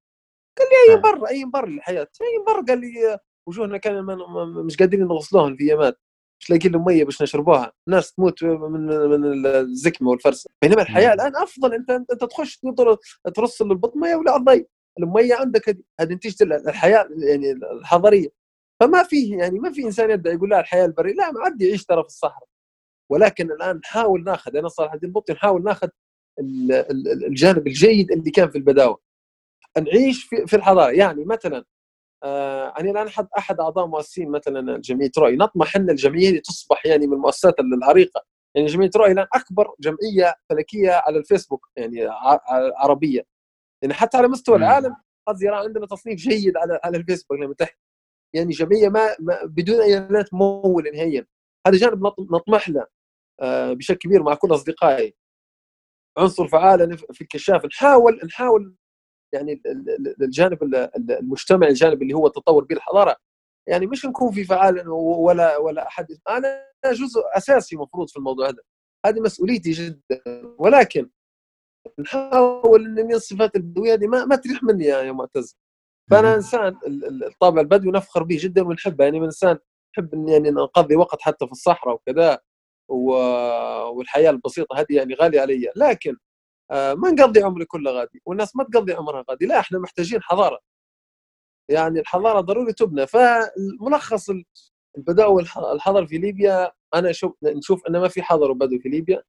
قال 0.59 0.69
لي 0.69 0.93
أي 0.93 0.97
إيه. 0.97 1.03
بر 1.03 1.27
أي 1.27 1.45
بر 1.45 1.65
الحياة 1.65 2.09
أي 2.23 2.45
بر 2.47 2.61
قال 2.69 2.81
لي 2.81 3.19
وجوهنا 3.49 3.79
كان 3.79 4.05
مش 4.67 4.77
قادرين 4.77 5.07
نغسلوها 5.07 5.49
الفيامات 5.49 6.01
مش 6.41 6.51
لاقيين 6.51 6.75
الميه 6.75 7.05
باش 7.05 7.23
نشربوها 7.23 7.73
ناس 7.89 8.13
تموت 8.13 8.45
من 8.45 8.87
من 8.87 9.47
الزكمة 9.47 10.11
والفرسه 10.11 10.51
بينما 10.63 10.83
الحياة 10.83 11.13
الآن 11.13 11.37
أفضل 11.37 11.75
أنت 11.75 11.91
أنت 11.91 12.25
تخش 12.25 12.61
ترسل 13.35 13.71
البط 13.71 13.97
ميه 13.97 14.17
ولا 14.17 14.37
الضي 14.37 14.67
المية 14.99 15.35
عندك 15.35 15.79
هذه 16.01 16.13
نتيجة 16.13 16.45
الحياة 16.45 17.09
يعني 17.17 17.53
الحضريه 17.53 18.29
فما 18.81 19.03
فيه 19.03 19.39
يعني 19.39 19.59
ما 19.59 19.73
في 19.73 19.85
إنسان 19.85 20.11
يدعي 20.11 20.35
يقول 20.35 20.51
لا 20.51 20.61
الحياة 20.61 20.85
البرية 20.85 21.15
لا 21.15 21.33
معدي 21.33 21.69
يعيش 21.69 21.85
ترى 21.85 22.03
في 22.03 22.09
الصحراء. 22.09 22.49
ولكن 23.11 23.51
الآن 23.51 23.77
نحاول 23.77 24.25
ناخذ 24.25 24.57
أنا 24.57 24.69
صراحة 24.69 24.95
الدين 24.95 25.13
بطي 25.13 25.33
نحاول 25.33 25.65
ناخذ 25.65 25.89
الجانب 27.27 27.67
الجيد 27.67 28.13
اللي 28.13 28.31
كان 28.31 28.51
في 28.51 28.59
البداوة. 28.59 29.01
نعيش 29.79 30.25
في, 30.25 30.47
في 30.47 30.57
الحضارة. 30.57 30.93
يعني 30.93 31.25
مثلا 31.25 31.65
آه 32.25 32.75
أنا 32.81 32.91
الآن 32.91 33.07
أحد 33.07 33.29
أحد 33.39 33.61
أعضاء 33.61 33.87
مؤسسين 33.87 34.31
مثلا 34.31 34.79
جمعية 34.79 35.11
رؤي 35.19 35.37
نطمح 35.37 35.77
إن 35.77 35.91
الجمعية 35.91 36.41
تصبح 36.41 36.87
يعني 36.87 37.07
من 37.07 37.13
المؤسسات 37.13 37.55
العريقة. 37.61 38.23
يعني 38.55 38.67
جمعية 38.69 38.91
رؤي 38.97 39.13
الآن 39.13 39.27
أكبر 39.35 39.75
جمعية 39.81 40.35
فلكية 40.51 40.93
على 40.93 41.19
الفيسبوك 41.19 41.69
يعني 41.77 42.07
عربية. 42.77 43.23
يعني 43.83 43.95
حتى 43.95 44.17
على 44.17 44.29
مستوى 44.29 44.57
مم. 44.59 44.63
العالم 44.65 44.97
قد 45.29 45.43
يرى 45.43 45.57
عندنا 45.57 45.87
تصنيف 45.87 46.17
جيد 46.17 46.57
على 46.57 46.81
على 46.85 46.99
الفيسبوك 46.99 47.39
لما 47.39 47.55
تحكي. 47.55 47.79
يعني 48.35 48.51
جمعية 48.53 48.89
ما, 48.89 49.17
ما 49.21 49.45
بدون 49.45 49.81
إعلانات 49.81 50.35
ممولة 50.35 50.91
نهائيا. 50.91 51.27
هذا 51.67 51.77
جانب 51.77 52.03
نطمح 52.33 52.69
له 52.69 52.87
آه 53.41 53.73
بشكل 53.73 53.99
كبير 53.99 54.23
مع 54.23 54.35
كل 54.35 54.55
أصدقائي. 54.55 55.15
عنصر 56.19 56.49
فعال 56.49 56.99
في 56.99 57.21
الكشاف. 57.21 57.67
نحاول 57.67 58.21
نحاول 58.25 58.77
يعني 59.33 59.63
الجانب 60.21 60.59
المجتمعي 61.11 61.71
الجانب 61.71 62.03
اللي 62.03 62.15
هو 62.15 62.27
التطور 62.27 62.65
به 62.65 62.77
الحضارة. 62.77 63.17
يعني 63.69 63.87
مش 63.87 64.07
نكون 64.07 64.33
في 64.33 64.45
فعال 64.45 64.89
ولا 64.89 65.57
ولا 65.57 65.87
أحد. 65.87 66.07
أنا 66.29 66.65
جزء 66.87 67.21
أساسي 67.37 67.77
مفروض 67.77 68.09
في 68.09 68.17
الموضوع 68.17 68.49
هذا. 68.49 68.63
هذه 69.07 69.21
مسؤوليتي 69.21 69.71
جدا. 69.71 70.23
ولكن 70.59 71.11
نحاول 71.99 72.99
إن 72.99 73.15
الصفات 73.15 73.57
البدوية 73.57 73.95
هذه 73.95 74.07
ما, 74.07 74.25
ما 74.25 74.37
تريح 74.37 74.63
مني 74.63 74.85
يا 74.85 75.13
معتز. 75.13 75.57
فأنا 76.11 76.35
إنسان 76.35 76.77
الطابع 77.27 77.61
البدوي 77.61 77.93
نفخر 77.93 78.23
به 78.23 78.37
جدا 78.41 78.63
ونحبه. 78.63 79.05
يعني 79.05 79.19
من 79.21 79.25
إنسان 79.25 79.59
نحب 79.93 80.15
إن 80.15 80.29
يعني 80.29 80.51
نقضي 80.51 80.97
وقت 80.97 81.23
حتى 81.23 81.47
في 81.47 81.53
الصحراء 81.53 81.95
وكذا 81.95 82.39
والحياة 82.89 84.31
البسيطة 84.31 84.81
هذه 84.81 84.87
يعني 84.91 85.15
غالية 85.15 85.41
علي. 85.41 85.73
لكن 85.77 86.17
ما 86.71 87.11
نقضي 87.11 87.43
عمري 87.43 87.65
كله 87.65 87.91
غادي 87.91 88.23
والناس 88.27 88.57
ما 88.57 88.65
تقضي 88.65 88.93
عمرها 88.93 89.25
غادي 89.31 89.47
لا 89.47 89.61
إحنا 89.61 89.79
محتاجين 89.79 90.23
حضارة. 90.23 90.59
يعني 91.71 92.01
الحضارة 92.01 92.41
ضروري 92.41 92.73
تبنى. 92.73 93.07
فملخص 93.07 94.31
البداوه 94.99 95.43
الحضر 95.73 96.07
في 96.07 96.19
ليبيا 96.19 96.73
أنا 96.95 97.11
أشوف 97.11 97.33
نشوف 97.45 97.87
انه 97.87 98.01
ما 98.01 98.09
في 98.09 98.23
حضر 98.23 98.51
وبدو 98.51 98.79
في 98.79 98.89
ليبيا. 98.89 99.23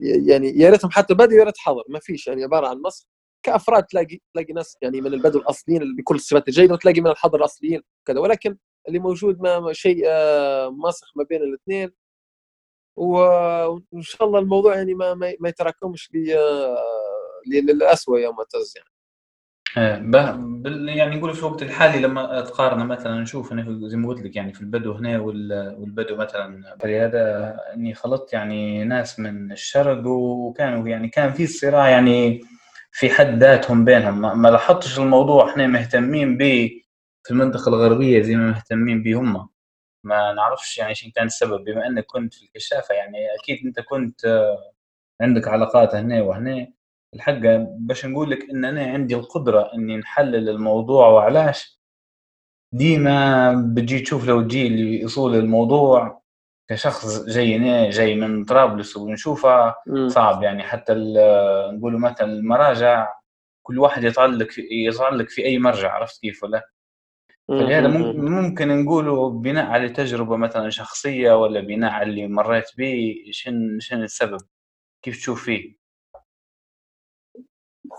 يعني 0.00 0.48
يا 0.48 0.70
ريتهم 0.70 0.90
حتى 0.90 1.14
بدو 1.14 1.36
يا 1.36 1.44
ريت 1.44 1.58
حضر 1.58 1.84
ما 1.88 1.98
فيش. 1.98 2.26
يعني 2.26 2.44
عبارة 2.44 2.68
عن 2.68 2.82
مصر 2.82 3.08
كأفراد 3.42 3.84
تلاقي 3.84 4.18
تلاقي 4.34 4.52
ناس 4.52 4.76
يعني 4.82 5.00
من 5.00 5.14
البدو 5.14 5.38
الأصليين 5.38 5.96
بكل 5.96 6.14
الصفات 6.14 6.48
الجيده 6.48 6.74
وتلاقي 6.74 7.00
من 7.00 7.10
الحضر 7.10 7.38
الأصليين 7.38 7.82
كذا 8.06 8.20
ولكن 8.20 8.56
اللي 8.88 8.98
موجود 8.98 9.40
ما 9.40 9.72
شيء 9.72 10.02
آه، 10.06 10.70
مسخ 10.70 11.12
ما 11.16 11.24
بين 11.24 11.42
الاثنين 11.42 11.90
وإن 12.98 14.02
شاء 14.02 14.28
الله 14.28 14.38
الموضوع 14.38 14.76
يعني 14.76 14.94
ما 14.94 15.14
ما 15.14 15.48
يتراكمش 15.48 16.10
آه، 16.36 16.78
للاسوء 17.46 18.18
يا 18.18 18.30
معتز 18.30 18.74
يعني. 18.76 18.88
إيه، 19.76 20.96
يعني 20.96 21.16
نقول 21.16 21.34
في 21.34 21.40
الوقت 21.40 21.62
الحالي 21.62 22.00
لما 22.00 22.40
تقارن 22.40 22.86
مثلا 22.86 23.20
نشوف 23.20 23.52
انه 23.52 23.88
زي 23.88 23.96
ما 23.96 24.08
قلت 24.08 24.22
لك 24.22 24.36
يعني 24.36 24.52
في 24.52 24.60
البدو 24.60 24.92
هنا 24.92 25.18
والبدو 25.20 26.16
مثلا 26.16 26.76
هذا 26.84 27.56
إني 27.74 27.94
خلطت 27.94 28.32
يعني 28.32 28.84
ناس 28.84 29.20
من 29.20 29.52
الشرق 29.52 30.06
وكانوا 30.06 30.88
يعني 30.88 31.08
كان 31.08 31.32
في 31.32 31.46
صراع 31.46 31.88
يعني 31.88 32.40
في 32.92 33.10
حد 33.10 33.38
ذاتهم 33.38 33.84
بينهم. 33.84 34.42
ما 34.42 34.48
لاحظتش 34.48 34.98
الموضوع 34.98 35.50
إحنا 35.50 35.66
مهتمين 35.66 36.36
به 36.36 36.82
في 37.24 37.30
المنطقة 37.30 37.68
الغربية 37.68 38.22
زي 38.22 38.36
ما 38.36 38.50
مهتمين 38.50 39.02
به 39.02 39.14
هم. 39.14 39.48
ما 40.08 40.32
نعرفش 40.32 40.78
يعني 40.78 40.94
شو 40.94 41.10
كان 41.16 41.26
السبب 41.26 41.64
بما 41.64 41.86
أنك 41.86 42.06
كنت 42.06 42.34
في 42.34 42.42
الكشافة 42.44 42.94
يعني 42.94 43.18
أكيد 43.42 43.66
أنت 43.66 43.80
كنت 43.80 44.24
آه، 44.24 44.72
عندك 45.20 45.48
علاقات 45.48 45.94
هنا 45.94 46.22
وهنا. 46.22 46.68
الحق 47.14 47.40
باش 47.78 48.06
نقول 48.06 48.30
لك 48.30 48.50
إن 48.50 48.64
أنا 48.64 48.82
عندي 48.86 49.14
القدرة 49.14 49.70
إني 49.74 49.96
نحلل 49.96 50.48
الموضوع 50.48 51.08
وعلاش؟ 51.08 51.80
ديما 52.74 53.52
بتجي 53.76 54.00
تشوف 54.00 54.28
لو 54.28 54.42
تجي 54.42 54.68
لاصول 55.02 55.34
الموضوع 55.36 56.22
كشخص 56.70 57.24
جاي 57.26 57.90
جاي 57.90 58.14
من 58.16 58.44
طرابلس 58.44 58.96
ونشوفه 58.96 59.74
صعب 60.08 60.42
يعني. 60.42 60.62
حتى 60.62 60.94
نقولوا 61.74 62.00
مثلا 62.00 62.26
المراجع 62.32 63.08
كل 63.62 63.78
واحد 63.78 64.04
يتعلق 64.04 64.48
يتعلق 64.88 65.28
في 65.28 65.44
أي 65.44 65.58
مرجع 65.58 65.92
عرفت 65.92 66.20
كيف 66.22 66.42
ولا؟ 66.44 66.68
فلهذا 67.48 67.88
ممكن 68.12 68.68
نقوله 68.84 69.30
بناء 69.30 69.66
على 69.66 69.88
تجربة 69.88 70.36
مثلا 70.36 70.70
شخصية 70.70 71.32
ولا 71.32 71.60
بناء 71.60 71.90
على 71.90 72.10
اللي 72.10 72.28
مريت 72.28 72.64
به 72.78 73.16
شن 73.30 73.80
شن 73.80 74.02
السبب؟ 74.02 74.40
كيف 75.02 75.16
تشوف 75.16 75.44
فيه؟ 75.44 75.78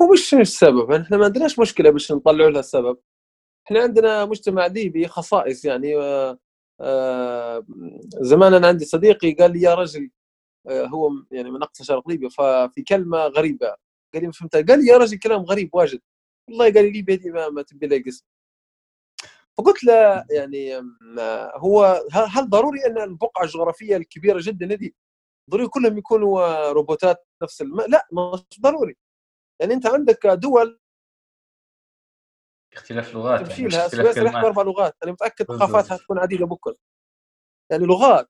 هو 0.01 0.11
مش 0.13 0.33
السبب 0.33 0.91
إحنا 0.91 1.17
ما 1.17 1.25
عندناش 1.25 1.59
مشكلة 1.59 1.89
باش 1.89 2.11
نطلعوا 2.11 2.49
لها 2.49 2.59
السبب. 2.59 2.97
إحنا 3.67 3.79
عندنا 3.81 4.25
مجتمع 4.25 4.65
ليبي 4.65 5.07
خصائص 5.07 5.65
يعني 5.65 5.97
آه، 5.97 6.39
آه، 6.81 7.65
زمان 8.21 8.53
أنا 8.53 8.67
عندي 8.67 8.85
صديقي 8.85 9.33
قال 9.33 9.53
لي 9.53 9.61
يا 9.61 9.73
رجل 9.75 10.09
آه، 10.69 10.85
هو 10.85 11.11
يعني 11.31 11.51
من 11.51 11.63
اقصى 11.63 11.83
شرق 11.83 12.09
ليبيا 12.09 12.29
ففي 12.29 12.81
كلمة 12.87 13.17
غريبة. 13.17 13.67
قال 14.13 14.21
لي 14.21 14.27
ما 14.27 14.33
فهمتها. 14.33 14.61
قال 14.61 14.79
لي 14.79 14.87
يا 14.87 14.97
رجل 14.97 15.19
كلام 15.19 15.41
غريب 15.41 15.69
واجد. 15.73 16.01
والله 16.49 16.65
قال 16.65 16.83
لي 16.85 16.91
ليبيا 16.91 17.15
دي 17.15 17.31
ما, 17.31 17.49
ما 17.49 17.61
تبي 17.61 17.87
لها 17.87 18.03
قسم. 18.05 18.25
فقلت 19.59 19.83
له 19.83 20.25
يعني 20.31 20.75
هو 21.55 22.03
هل 22.11 22.49
ضروري 22.49 22.85
أن 22.85 22.97
البقعه 22.97 23.43
الجغرافيه 23.43 23.97
الكبيرة 23.97 24.39
جدا؟ 24.41 24.65
هذه 24.65 24.91
ضروري 25.49 25.67
كلهم 25.67 25.97
يكونوا 25.97 26.71
روبوتات 26.71 27.27
نفس 27.43 27.61
الم... 27.61 27.81
لا 27.81 28.07
مش 28.13 28.61
ضروري. 28.61 28.97
يعني 29.61 29.73
أنت 29.73 29.87
عندك 29.87 30.27
دول 30.27 30.79
اختلاف 32.73 33.15
لغات 33.15 33.39
تمشي 33.39 33.53
يعني 33.53 33.67
مش 33.67 33.73
لها 33.73 33.85
اختلاف 33.85 34.05
سويسرا 34.05 34.23
يحكوا 34.23 34.47
أربع 34.47 34.63
لغات. 34.63 34.95
أنا 35.03 35.11
متأكد. 35.11 35.45
ثقافاتها 35.45 35.97
تكون 35.97 36.19
عديده 36.19 36.45
بكل 36.45 36.75
يعني 37.71 37.85
لغات 37.85 38.29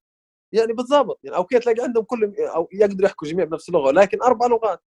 يعني 0.54 0.74
بالضبط. 0.74 1.20
يعني 1.24 1.38
أوكي 1.38 1.60
تلاقي 1.60 1.84
عندهم 1.84 2.04
كلهم 2.04 2.34
أو 2.56 2.68
يقدروا 2.72 3.06
يحكوا 3.06 3.28
جميع 3.28 3.46
بنفس 3.46 3.70
اللغة 3.70 3.92
لكن 3.92 4.22
أربع 4.24 4.48
لغات. 4.48 4.84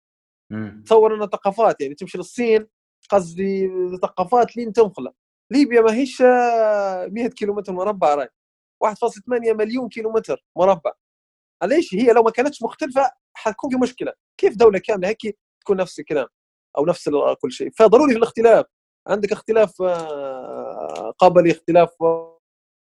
تصور 0.85 1.15
أنها 1.15 1.27
ثقافات 1.27 1.81
يعني 1.81 1.95
تمشي 1.95 2.17
للصين 2.17 2.67
قصدي 3.09 3.69
ثقافات 4.01 4.57
لين 4.57 4.73
تنخلق 4.73 5.13
ليبيا 5.51 5.81
ما 5.81 5.93
هيش 5.93 6.21
آه، 6.21 7.07
100 7.07 7.27
كيلومتر 7.27 7.73
مربع 7.73 8.15
راي. 8.15 8.29
1.8 8.83 9.53
مليون 9.53 9.89
كيلومتر 9.89 10.45
مربع. 10.57 10.91
ليش 11.63 11.95
هي 11.95 12.13
لو 12.13 12.23
ما 12.23 12.31
كانتش 12.31 12.63
مختلفة 12.63 13.11
حتكون 13.33 13.69
في 13.71 13.77
مشكلة. 13.77 14.13
كيف 14.37 14.55
دولة 14.57 14.79
كاملة 14.79 15.07
هيك 15.07 15.37
تكون 15.61 15.77
نفس 15.77 15.99
الكلام 15.99 16.27
أو 16.77 16.85
نفس 16.85 17.07
ال- 17.07 17.35
كل 17.41 17.51
شيء؟ 17.51 17.71
فضروري 17.77 18.11
في 18.11 18.17
الاختلاف. 18.17 18.65
عندك 19.07 19.31
اختلاف 19.31 19.81
آه، 19.81 21.13
قبلي 21.19 21.51
اختلاف 21.51 21.89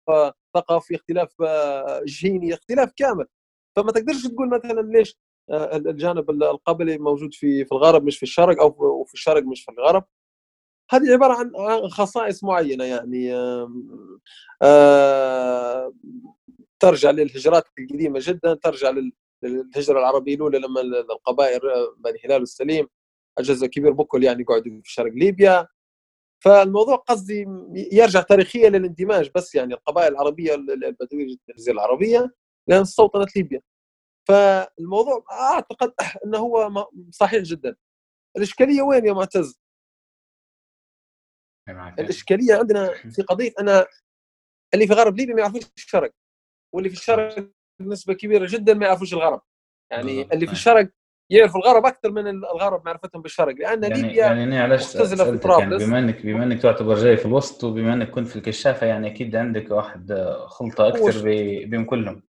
آه، 0.08 0.32
ثقافي 0.54 0.94
اختلاف 0.94 1.28
آه، 1.42 2.02
جيني 2.04 2.54
اختلاف 2.54 2.92
كامل. 2.96 3.26
فما 3.76 3.92
تقدرش 3.92 4.26
تقول 4.26 4.48
مثلا 4.50 4.80
ليش 4.80 5.18
آه، 5.50 5.76
الجانب 5.76 6.30
القبلي 6.30 6.98
موجود 6.98 7.34
في 7.34 7.64
في 7.64 7.72
الغرب 7.72 8.04
مش 8.04 8.16
في 8.16 8.22
الشرق 8.22 8.60
أو 8.62 8.76
وفي 9.00 9.14
الشرق 9.14 9.42
مش 9.42 9.64
في 9.64 9.70
الغرب. 9.72 10.04
هذه 10.90 11.12
عبارة 11.12 11.34
عن 11.34 11.52
خصائص 11.88 12.44
معينة 12.44 12.84
يعني 12.84 13.32
ترجع 16.80 17.10
للهجرات 17.10 17.64
القديمة 17.78 18.18
جدا 18.22 18.54
ترجع 18.54 18.90
لل- 18.90 19.12
للهجرة 19.42 19.98
العربية 19.98 20.34
الأولى 20.34 20.58
لما 20.58 20.80
ال- 20.80 21.10
القبائل 21.10 21.60
آه، 21.68 21.94
بني 21.98 22.18
هلال 22.24 22.40
والسليم 22.40 22.88
جزء 23.40 23.66
كبير 23.66 23.92
بكل 23.92 24.24
يعني 24.24 24.44
قعدوا 24.44 24.80
في 24.82 24.92
شرق 24.92 25.12
ليبيا. 25.12 25.66
فالموضوع 26.44 26.96
قصدي 26.96 27.46
يرجع 27.92 28.20
تاريخيا 28.20 28.70
للإندماج 28.70 29.30
بس 29.34 29.54
يعني 29.54 29.74
القبائل 29.74 30.12
العربية 30.12 30.54
ال- 30.54 30.70
ال- 30.70 30.84
البدوية 30.84 31.36
الجزيرة 31.50 31.74
العربية 31.74 32.34
لأن 32.68 32.80
استوطنت 32.80 33.36
ليبيا. 33.36 33.60
فالموضوع 34.28 35.24
أعتقد 35.32 35.92
إنه 36.24 36.38
هو 36.38 36.86
صحيح 37.10 37.42
جدا. 37.42 37.76
الإشكالية 38.36 38.82
وين 38.82 39.06
يا 39.06 39.12
معتز؟ 39.12 39.60
معك. 41.72 42.00
الإشكالية 42.00 42.54
عندنا 42.54 42.94
في 43.10 43.22
قضية 43.22 43.52
أنا 43.60 43.86
اللي 44.74 44.86
في 44.86 44.92
غرب 44.92 45.16
ليبيا 45.16 45.34
ما 45.34 45.40
يعرفوش 45.40 45.62
الشرق 45.76 46.12
واللي 46.74 46.90
في 46.90 46.96
الشرق 46.96 47.50
نسبة 47.80 48.14
كبيرة 48.14 48.46
جدا 48.50 48.74
ما 48.74 48.86
يعرفوش 48.86 49.14
الغرب 49.14 49.40
يعني 49.92 50.14
بالضبط. 50.14 50.32
اللي 50.32 50.46
في. 50.46 50.52
الشرق 50.52 50.90
يعرفوا 51.32 51.60
الغرب 51.60 51.86
أكثر 51.86 52.10
من 52.10 52.26
الغرب 52.28 52.84
معرفتهم 52.86 53.22
بالشرق 53.22 53.54
لأن 53.54 53.82
يعني 53.82 54.02
ليبيا 54.02 54.26
يعني 54.26 54.44
أنا 54.44 54.62
علاش 54.62 54.94
يعني. 54.94 55.76
بما 55.76 55.98
انك 55.98 56.26
بما 56.26 56.44
إنك 56.44 56.62
تعتبر 56.62 56.94
جاي 56.94 57.16
في 57.16 57.26
الوسط 57.26 57.64
وبما 57.64 57.92
إنك 57.92 58.10
كنت 58.10 58.28
في 58.28 58.36
الكشافة 58.36 58.86
يعني 58.86 59.06
أكيد 59.06 59.36
عندك 59.36 59.70
واحد 59.70 60.12
خلطة 60.46 60.88
أكثر 60.88 61.22
بين 61.64 61.84
كلهم 61.84 62.22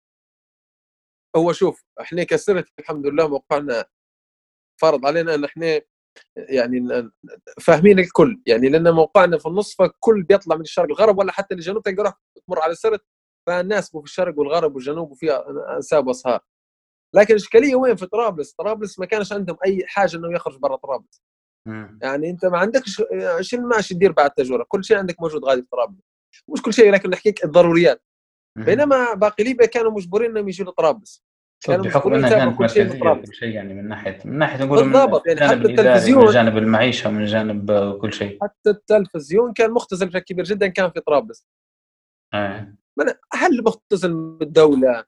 هو 1.35 1.53
شوف 1.53 1.85
إحنا 2.01 2.23
كسرت 2.23 2.79
الحمد 2.79 3.07
لله 3.07 3.27
موقعنا 3.27 3.85
فرض 4.81 5.05
علينا 5.05 5.35
إن 5.35 5.43
إحنا 5.43 5.81
يعني 6.35 7.09
فاهمين 7.61 7.99
الكل. 7.99 8.41
يعني 8.45 8.69
لأن 8.69 8.91
موقعنا 8.93 9.37
في 9.37 9.45
النص 9.45 9.75
فالكل 9.75 10.23
بيطلع 10.23 10.55
من 10.55 10.61
الشرق 10.61 10.85
الغرب 10.85 11.17
ولا 11.17 11.31
حتى 11.31 11.55
الجنوب 11.55 11.83
تلقى 11.83 12.03
روح 12.03 12.13
تمر 12.47 12.61
على 12.61 12.75
سرت 12.75 13.01
فالناس 13.47 13.91
في 13.91 13.97
الشرق 13.97 14.39
والغرب 14.39 14.75
والجنوب 14.75 15.11
وفيها 15.11 15.45
أنساب 15.75 16.07
وأصهار. 16.07 16.39
لكن 17.15 17.33
الاشكاليه 17.33 17.75
وين؟ 17.75 17.95
في 17.95 18.05
طرابلس؟ 18.05 18.53
طرابلس 18.53 18.99
ما 18.99 19.05
كانش 19.05 19.33
عندهم 19.33 19.57
أي 19.65 19.83
حاجة 19.87 20.17
إنه 20.17 20.35
يخرج 20.35 20.57
برا 20.57 20.75
طرابلس. 20.75 21.21
يعني 22.01 22.29
أنت 22.29 22.45
ما 22.45 22.57
عندكش 22.57 23.03
شنو 23.41 23.67
ماشي 23.67 23.93
تدير 23.93 24.11
بعد 24.11 24.31
تجربة. 24.31 24.65
كل 24.67 24.83
شيء 24.83 24.97
عندك 24.97 25.21
موجود 25.21 25.45
غادي 25.45 25.61
في 25.61 25.67
طرابلس. 25.71 26.01
مش 26.49 26.61
كل 26.61 26.73
شيء 26.73 26.91
لكن 26.91 27.09
نحكيك 27.09 27.43
الضروريات. 27.43 28.03
بينما 28.57 29.13
باقي 29.13 29.43
ليبيا 29.43 29.65
كانوا 29.65 29.91
مجبورين 29.91 30.31
إنهم 30.31 30.47
يجوا 30.47 30.67
لطرابلس. 30.71 31.23
بحكم 31.67 32.13
انها 32.13 32.29
يتابعوا 32.29 32.49
كانت 32.51 32.59
كل 32.59 32.69
شيء 32.69 32.83
من 32.83 33.23
كل 33.25 33.33
يعني 33.41 33.73
من 33.73 33.87
ناحيه 33.87 34.19
من 34.25 34.37
ناحية 34.37 34.65
نقول 34.65 34.85
من 34.85 34.91
بالضبط، 34.91 35.27
يعني 35.27 35.39
حتى 35.47 35.53
التلفزيون- 35.53 36.25
من 36.25 36.31
جانب 36.33 36.57
المعيشة 36.57 37.07
ومن 37.09 37.25
جانب 37.25 37.71
كل 38.01 38.13
شيء. 38.13 38.37
حتى 38.41 38.69
التلفزيون 38.69 39.53
كان 39.53 39.71
مختزل 39.71 40.07
بشكل 40.07 40.19
كبير 40.19 40.45
جدا 40.45 40.67
كان 40.67 40.91
في 40.91 40.99
طرابلس. 40.99 41.47
آه. 42.33 42.75
من 42.99 43.05
هل 43.33 43.63
مختزل 43.63 44.13
من 44.13 44.37
الدولة 44.41 45.05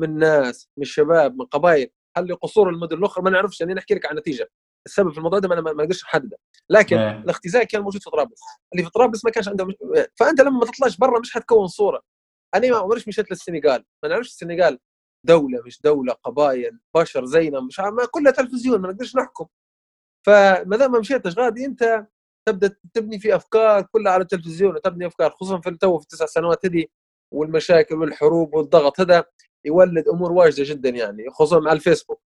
من 0.00 0.18
ناس 0.18 0.68
من 0.76 0.82
الشباب 0.82 1.34
من 1.36 1.44
قبائل؟ 1.44 1.90
هل 2.16 2.34
قصور 2.36 2.68
المدن 2.70 2.96
الأخرى؟ 2.98 3.24
ما 3.24 3.30
نعرفش 3.30 3.60
يعني 3.60 3.74
نحكي 3.74 3.94
لك 3.94 4.06
عن 4.06 4.16
نتيجة. 4.16 4.48
السبب 4.86 5.12
في 5.12 5.18
الموضوع 5.18 5.38
ده 5.38 5.48
ما 5.48 5.54
أنا 5.54 5.62
ما 5.62 5.70
أقدرش 5.70 6.02
أحدده. 6.04 6.38
لكن 6.70 6.96
آه. 6.96 7.18
الاختزال 7.18 7.62
كان 7.64 7.82
موجود 7.82 8.02
في 8.02 8.10
طرابلس. 8.10 8.40
اللي 8.72 8.84
في 8.84 8.90
طرابلس 8.90 9.24
ما 9.24 9.30
كانش 9.30 9.48
عندهم 9.48 9.72
فأنت 10.16 10.40
لما 10.40 10.58
ما 10.58 10.64
تطلعش 10.64 10.96
برا 10.96 11.20
مش 11.20 11.32
حتكون 11.32 11.66
صورة. 11.66 12.02
أنا 12.54 12.70
ما 12.70 12.76
عمريش 12.76 13.08
مشيت 13.08 13.30
للسنغال. 13.30 13.84
ما 14.02 14.08
نعرفش 14.08 14.28
السنغال 14.28 14.78
دولة 15.26 15.62
مش 15.66 15.80
دولة 15.82 16.12
قبائل 16.12 16.78
بشر 16.96 17.24
زينا 17.24 17.60
مش 17.60 17.80
عارف- 17.80 17.94
كلها 18.10 18.32
تلفزيون 18.32 18.80
ما 18.80 18.88
نقدرش 18.88 19.16
نحكم. 19.16 19.46
فما 20.26 20.76
دام 20.76 20.92
ما 20.92 20.98
مشيتش 20.98 21.38
غادي 21.38 21.64
أنت 21.66 22.06
تبدأ 22.48 22.76
تبني 22.94 23.18
في 23.18 23.36
أفكار 23.36 23.82
كلها 23.82 24.12
على 24.12 24.22
التلفزيون 24.22 24.74
وتبني 24.74 25.06
أفكار 25.06 25.30
خصوصا 25.30 25.60
في 25.60 25.68
التو 25.70 25.98
في 25.98 26.02
التسع 26.04 26.26
سنوات 26.26 26.66
هذه 26.66 26.86
والمشاكل 27.34 27.94
والحروب 27.94 28.54
والضغط 28.54 29.00
هذا 29.00 29.24
يولد 29.64 30.08
أمور 30.08 30.32
واجدة 30.32 30.64
جدا 30.66 30.88
يعني 30.88 31.30
خصوصا 31.30 31.60
مع 31.60 31.72
الفيسبوك. 31.72 32.22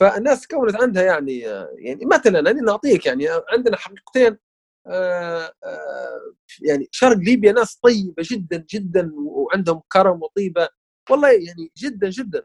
فالناس 0.00 0.46
كونت 0.46 0.76
عندها 0.82 1.02
يعني 1.02 1.38
يعني 1.78 2.04
مثلا 2.12 2.38
أنا 2.40 2.52
نعطيك 2.52 3.06
يعني 3.06 3.26
عندنا 3.52 3.76
حقيقتين 3.76 4.38
آه، 4.86 5.52
آه، 5.64 6.34
يعني 6.62 6.88
شرق 6.92 7.16
ليبيا 7.16 7.52
ناس 7.52 7.76
طيبة 7.76 8.22
جدا 8.32 8.66
جدا 8.70 9.12
وعندهم 9.16 9.82
كرم 9.92 10.22
وطيبة. 10.22 10.68
والله 11.10 11.28
يعني 11.32 11.70
جدا 11.76 12.10
جدا 12.10 12.44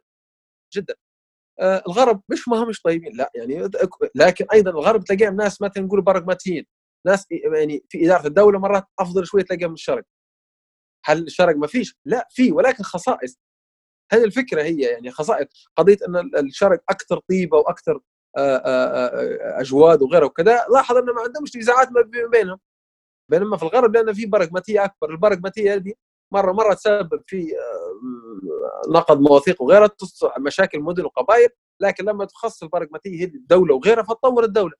جدا. 0.76 0.96
آه، 1.60 1.84
الغرب 1.88 2.22
مش 2.30 2.48
ما 2.48 2.63
هم 2.63 2.70
مش 2.70 2.82
طيبين 2.82 3.12
لا 3.17 3.32
يعني 3.36 3.70
لكن 4.15 4.46
أيضا 4.54 4.72
الغرب 4.72 5.04
تلاقيهم 5.04 5.36
ناس 5.36 5.62
مثلا 5.62 5.84
نقول 5.84 6.02
براغماتيين 6.02 6.65
ناس 7.08 7.26
يعني 7.56 7.86
في 7.89 8.06
إدارة 8.06 8.28
الدولة 8.28 8.60
مرات 8.60 8.86
أفضل 9.00 9.26
شوية 9.28 9.43
تلاقيهم 9.43 9.70
من 9.70 9.74
الشرق. 9.74 10.04
هل 11.06 11.24
الشرق 11.24 11.56
ما 11.56 11.67
فيش؟ 11.67 11.96
لا 12.06 12.28
في 12.32 12.52
ولكن 12.52 12.84
خصائص. 12.84 13.38
هذه 14.13 14.24
الفكرة 14.24 14.63
هي 14.63 14.82
يعني 14.82 15.12
خصائص. 15.12 15.48
قضية 15.78 15.98
إن 16.08 16.15
ال- 16.15 16.38
الشرق 16.38 16.84
أكثر 16.89 17.20
طيبة 17.30 17.58
وأكثر 17.58 18.00
آه، 18.38 18.58
آه، 18.58 19.08
آه، 19.08 19.62
أجواد 19.62 20.02
وغيره 20.02 20.26
وكذا 20.26 20.65
لاحظ 20.74 20.96
إنه 20.98 21.13
ما 21.13 21.22
عندهمش 21.22 21.58
نزاعات 21.58 21.91
ما 21.91 22.02
بين- 22.02 22.30
بينهم. 22.30 22.60
بينما 23.32 23.58
في 23.58 23.63
الغرب 23.63 23.96
لأن 23.96 24.13
في 24.13 24.26
برغماتيه 24.26 24.84
أكبر. 24.86 25.10
البرغماتيه 25.12 25.74
هذه 25.76 25.93
مرة 26.34 26.52
مرة 26.52 26.74
تسبب 26.74 27.24
في 27.28 27.52
آه، 28.28 28.82
نقد 28.92 29.20
مواثيق 29.20 29.62
وغيرها 29.62 29.88
تص- 29.88 30.40
مشاكل 30.40 30.80
مدن 30.80 31.06
وقبائل 31.06 31.50
لكن 31.82 32.06
لما 32.06 32.26
تخصص 32.26 32.63
البرغماتيه 32.63 33.26
هذه 33.26 33.36
الدولة 33.36 33.76
وغيرها 33.76 34.04
فتطور 34.04 34.44
الدولة. 34.44 34.74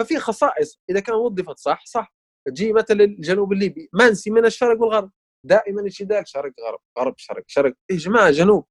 ففي 0.00 0.18
خصائص 0.18 0.80
إذا 0.90 1.00
كان 1.00 1.14
وظفت 1.14 1.58
صح 1.58 1.84
صح. 1.86 2.14
تجي 2.46 2.72
مثلا 2.72 3.04
الجنوب 3.04 3.52
الليبي 3.52 3.88
منسي 3.92 4.30
من 4.30 4.44
الشرق 4.46 4.80
والغرب. 4.82 5.10
دائما 5.46 5.80
الجدال 5.80 6.28
شرق 6.28 6.52
غرب 6.66 6.78
غرب 6.98 7.14
شرق 7.18 7.44
شرق 7.46 7.74
يا 7.90 7.96
جماعة 7.96 8.30
جنوب. 8.30 8.66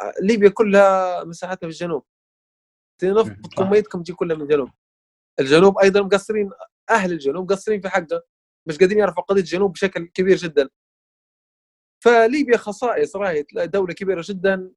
آه، 0.00 0.14
ليبيا 0.22 0.48
كلها 0.48 1.24
مساحتها 1.24 1.66
في 1.66 1.72
الجنوب. 1.72 2.04
تنفضكم. 3.00 3.70
ميتكم 3.70 4.02
تجي 4.02 4.12
كلها 4.12 4.36
من 4.36 4.42
الجنوب. 4.42 4.68
الجنوب 5.40 5.78
أيضا 5.78 6.00
مقصرين 6.00 6.50
أهل 6.90 7.12
الجنوب 7.12 7.52
مقصرين 7.52 7.80
في 7.80 7.88
حقه 7.88 8.22
مش 8.68 8.78
قادرين 8.78 8.98
يرفعوا 8.98 9.24
قضية 9.26 9.40
الجنوب 9.40 9.72
بشكل 9.72 10.04
كبير 10.06 10.36
جدا. 10.36 10.68
فليبيا 12.04 12.56
خصائص 12.56 13.16
راهي 13.16 13.44
دولة 13.54 13.94
كبيرة 13.94 14.22
جدا. 14.24 14.70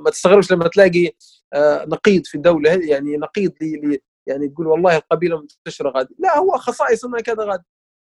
ما- 0.00 0.10
تستغربش 0.10 0.52
لما 0.52 0.68
تلاقي 0.68 1.12
آه، 1.52 1.84
نقيض 1.84 2.26
في 2.26 2.34
الدولة 2.34 2.70
يعني 2.70 3.16
نقيض 3.16 3.52
لي 3.60 4.00
يعني 4.26 4.48
تقول 4.48 4.66
والله 4.66 4.96
القبيلة 4.96 5.40
منتشرة 5.40 5.90
غادي. 5.90 6.14
لا 6.18 6.38
هو 6.38 6.50
خصائص 6.56 7.04
انها 7.04 7.20
كذا 7.20 7.44
غادي. 7.44 7.64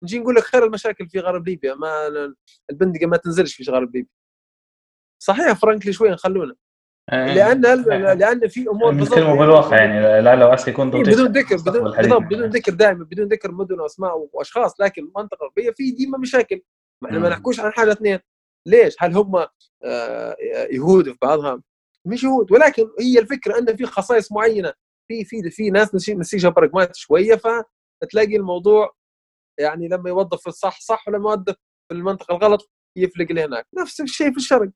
نجي 0.05 0.19
نقول 0.19 0.35
لك 0.35 0.43
خير 0.43 0.65
المشاكل 0.65 1.09
في 1.09 1.19
غرب 1.19 1.49
ليبيا. 1.49 1.75
ما 1.75 2.07
البندقة 2.71 3.07
ما 3.07 3.17
تنزلش 3.17 3.55
في 3.55 3.71
غرب 3.71 3.97
ليبيا. 3.97 4.11
صحيح 5.23 5.53
فرانكلي 5.53 5.93
شوية 5.93 6.11
نخلونا. 6.11 6.55
آه. 7.11 7.35
لأن 7.35 7.61
لأن 8.19 8.49
في 8.49 8.69
أمور 8.69 8.95
نتكلموا 8.95 9.37
بالواقع 9.37 9.77
يعني 9.77 10.23
لا 10.23 10.37
لو 10.37 10.49
عسى 10.49 10.71
يكون 10.71 10.95
إيه، 10.95 11.03
بدون 11.03 11.33
ذكر 11.33 11.57
بدون 11.57 11.93
يعني. 11.93 12.09
بدون 12.27 12.51
ذكر 12.51 12.73
دائما 12.75 13.05
بدون 13.05 13.29
ذكر 13.29 13.53
مدن 13.53 13.81
وأسماء 13.81 14.29
وأشخاص 14.33 14.81
لكن 14.81 15.03
المنطقة 15.05 15.37
الغربيه 15.43 15.71
في 15.71 15.91
ديما 15.91 16.19
مشاكل. 16.19 16.61
إحنا 17.07 17.19
ما 17.19 17.29
مم. 17.29 17.33
نحكوش 17.33 17.61
عن 17.61 17.73
حاجة 17.73 17.93
اثنين 17.93 18.19
ليش؟ 18.67 18.97
هل 18.99 19.15
هم 19.17 19.47
آه، 19.85 20.37
يهود 20.71 21.13
في 21.13 21.19
بعضها؟ 21.23 21.63
مش 22.07 22.25
يهود 22.25 22.53
ولكن 22.53 22.91
هي 23.01 23.19
الفكرة 23.19 23.59
إن 23.59 23.77
في 23.77 23.87
خصائص 23.87 24.33
معينة 24.33 24.73
في 25.09 25.25
في 25.25 25.51
في 25.51 25.71
ناس 25.71 25.95
نسي- 25.95 26.15
نسيجها 26.15 26.49
براغماتي 26.51 27.01
شوية 27.01 27.41
تلاقي 28.11 28.37
الموضوع 28.37 28.95
يعني 29.61 29.89
لما 29.89 30.09
يوظف 30.11 30.41
في 30.41 30.47
الصح 30.47 30.81
صح 30.81 31.09
ولما 31.09 31.31
يوظف 31.31 31.55
في 31.89 31.95
المنطقة 31.95 32.37
الغلط 32.37 32.71
يفلق 32.97 33.33
له 33.33 33.45
هناك 33.45 33.67
نفس 33.79 34.01
الشيء 34.01 34.31
في 34.31 34.37
الشرق 34.37 34.71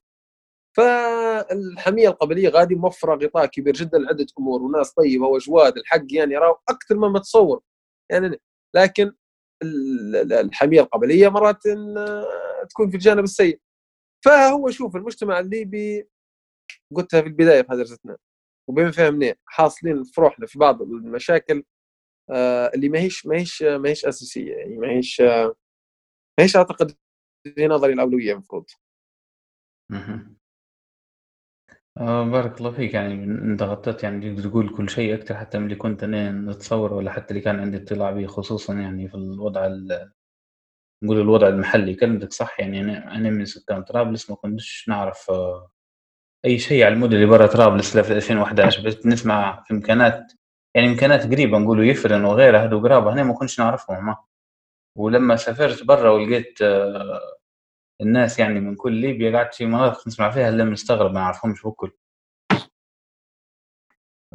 فالحمية 0.77 2.09
القبلية 2.09 2.49
غادي 2.49 2.75
موفرة 2.75 3.15
غطاء 3.15 3.47
كبير 3.47 3.75
جدا 3.75 3.99
لعدة 3.99 4.27
أمور 4.39 4.63
وناس 4.63 4.93
طيبة 4.93 5.27
وأجواد 5.27 5.77
الحق 5.77 6.05
يعني 6.11 6.37
راهو 6.37 6.57
أكثر 6.69 6.97
مما 6.97 7.19
تصور 7.19 7.61
يعني 8.11 8.41
لكن 8.77 9.13
الحمية 10.33 10.81
القبلية 10.81 11.29
مرات 11.29 11.63
تكون 12.71 12.91
في 12.91 12.95
الجانب 12.95 13.25
السيء 13.25 13.61
فهو 14.25 14.71
شوف 14.71 14.97
المجتمع 14.97 15.41
الليبي 15.41 16.09
قلتها 16.95 17.21
في 17.21 17.27
البداية 17.27 17.63
في 17.63 17.69
هدرستنا 17.73 18.17
وبما 18.69 18.91
فهمنا 18.91 19.35
حاصلين 19.47 20.05
في 20.05 20.21
روحنا 20.21 20.47
في 20.47 20.59
بعض 20.59 20.83
المشاكل 20.83 21.65
آه، 22.31 22.71
اللي 22.75 22.89
ما 22.89 22.99
هيش 22.99 23.27
ما 23.27 23.37
هيش 23.37 23.63
ما 23.63 23.89
هيش 23.89 24.05
أساسية 24.05 24.55
يعني 24.57 24.77
ما 24.79 24.89
هيش 24.91 25.21
ما 25.21 26.45
هيش 26.45 26.57
أعتقد 26.57 26.97
في 27.57 27.67
نظري 27.67 27.93
الأولوية 27.93 28.33
المفروض. 28.33 28.65
آه 31.99 32.25
بارك 32.25 32.59
الله 32.59 32.71
فيك. 32.71 32.95
يعني 32.95 33.25
انت 33.25 33.63
غطيت 33.63 34.03
يعني 34.03 34.31
تقدر 34.35 34.49
تقول 34.51 34.69
كل 34.77 34.91
شيء 34.91 35.15
أكثر 35.15 35.35
حتى 35.37 35.59
من 35.59 35.65
اللي 35.65 35.77
كنت 35.77 36.03
أنا 36.05 36.31
نتصور 36.31 36.95
ولا 36.95 37.13
حتى 37.13 37.31
اللي 37.31 37.41
كان 37.41 37.61
عندي 37.61 37.77
اطلاع 37.77 38.11
به 38.11 38.27
خصوصا 38.27 38.75
يعني 38.75 39.09
في 39.09 39.15
الوضع 39.15 39.69
نقول 41.03 41.21
الوضع 41.21 41.49
المحلي. 41.49 41.95
كلمتك 41.95 42.33
صح. 42.33 42.61
يعني 42.61 42.81
أنا 42.81 43.15
أنا 43.17 43.31
من 43.31 43.45
سكان 43.45 43.83
طرابلس 43.83 44.31
ما 44.31 44.37
كنتش 44.37 44.85
نعرف 44.89 45.31
آه، 45.31 45.71
أي 46.45 46.59
شيء 46.59 46.85
على 46.85 46.95
المدن 46.95 47.15
اللي 47.17 47.27
برا 47.27 47.47
طرابلس 47.47 47.99
في 47.99 48.13
2011 48.13 48.83
بس 48.83 49.07
نسمع 49.07 49.63
في 49.67 49.75
امكانات 49.75 50.33
يعني 50.75 50.89
امكانات 50.89 51.27
قريبة 51.33 51.59
نقولوا 51.59 51.85
يفرن 51.85 52.25
وغيرها 52.25 52.65
هذو 52.65 52.81
قرابة 52.83 53.13
هنا 53.15 53.23
ما 53.25 53.35
كنتش 53.35 53.61
نعرفهم. 53.61 54.07
ما. 54.07 54.17
ولما 54.97 55.37
سافرت 55.37 55.85
برا 55.85 56.11
ولقيت 56.11 56.63
آه، 56.63 57.21
الناس 58.01 58.39
يعني 58.39 58.61
من 58.61 58.77
كل 58.77 58.93
ليبيا 58.93 59.37
قعدت 59.37 59.55
في 59.55 59.67
مناطق 59.67 60.07
نسمع 60.09 60.31
فيها 60.31 60.49
اللي 60.49 60.65
مستغرب 60.65 61.13
ما 61.13 61.21
نعرفهمش 61.21 61.63
بكل. 61.67 61.93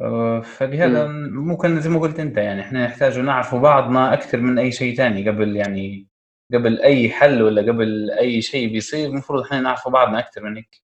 آه، 0.00 0.40
فلهذا 0.40 1.06
ممكن 1.30 1.80
زي 1.80 1.90
ما 1.90 2.00
قلت 2.00 2.20
أنت 2.20 2.36
يعني 2.36 2.60
إحنا 2.60 2.86
نحتاج 2.86 3.18
نعرف 3.18 3.54
بعضنا 3.54 4.12
أكثر 4.14 4.38
من 4.40 4.58
أي 4.58 4.72
شيء 4.72 4.96
ثاني 4.96 5.28
قبل 5.30 5.56
يعني 5.56 6.08
قبل 6.54 6.82
أي 6.82 7.10
حل 7.10 7.42
ولا 7.42 7.62
قبل 7.62 8.10
أي 8.10 8.42
شيء 8.42 8.72
بيصير 8.72 9.08
المفروض 9.08 9.44
إحنا 9.44 9.60
نعرف 9.60 9.88
بعضنا 9.88 10.18
أكثر 10.18 10.42
من 10.42 10.56
هيك. 10.56 10.82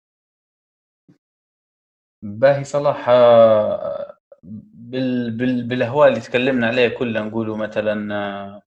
باهي 2.22 2.64
صلاح 2.64 3.06
آه، 3.10 4.18
بال 4.44 5.32
بال 5.32 5.64
بالأهوال 5.68 6.10
اللي 6.10 6.20
تكلمنا 6.22 6.68
عليها 6.68 6.90
كلها 6.90 7.24
نقولوا 7.24 7.58
مثلا 7.58 8.16
آه، 8.16 8.62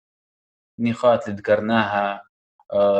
نقاط 0.81 1.29
اللي 1.29 1.37
ذكرناها 1.41 2.30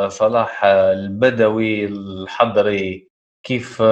صلاح 0.09 0.65
البدوي 0.65 1.85
الحضري. 1.85 3.11
كيف 3.43 3.83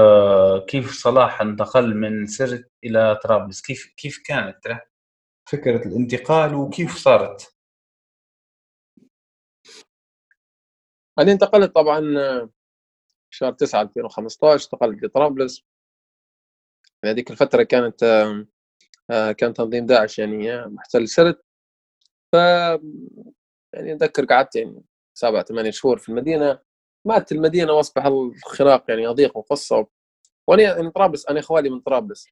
كيف 0.69 0.93
صلاح 0.93 1.41
انتقل 1.41 1.95
من 1.97 2.27
سرت 2.27 2.71
إلى 2.85 3.17
طرابلس؟ 3.25 3.63
كيف 3.63 3.95
كيف 3.97 4.19
كانت 4.27 4.59
فكرة 5.53 5.89
الانتقال 5.89 6.55
وكيف 6.55 6.97
صارت؟ 6.97 7.55
أنا 11.19 11.33
انتقلت 11.33 11.75
طبعا 11.75 12.01
شهر 13.31 13.53
9 13.53 13.83
2015 13.83 14.65
انتقلت 14.65 15.03
لطرابلس. 15.05 15.65
هذيك 17.05 17.31
الفترة 17.31 17.63
كانت 17.63 18.05
آه، 19.11 19.33
كان 19.33 19.55
تنظيم 19.55 19.87
داعش 19.87 20.19
يعني 20.19 20.67
محتل 20.67 21.09
سرت. 21.09 21.45
ف 22.33 22.37
يعني 23.75 23.93
اتذكر 23.93 24.25
قعدت 24.25 24.57
يعني 24.57 24.83
سبع 25.19 25.43
ثمانية 25.43 25.71
شهور 25.71 25.99
في 25.99 26.09
المدينة 26.09 26.59
ماتت 27.05 27.33
المدينة 27.33 27.73
وأصبح 27.73 28.07
الخناق 28.07 28.85
يعني 28.89 29.03
يضيق 29.03 29.37
وقصه 29.37 29.87
وأنا 30.49 30.63
يعني 30.63 30.91
طرابلس 30.91 31.27
أنا 31.27 31.41
اخوالي 31.41 31.71
من 31.71 31.81
طرابلس. 31.81 32.27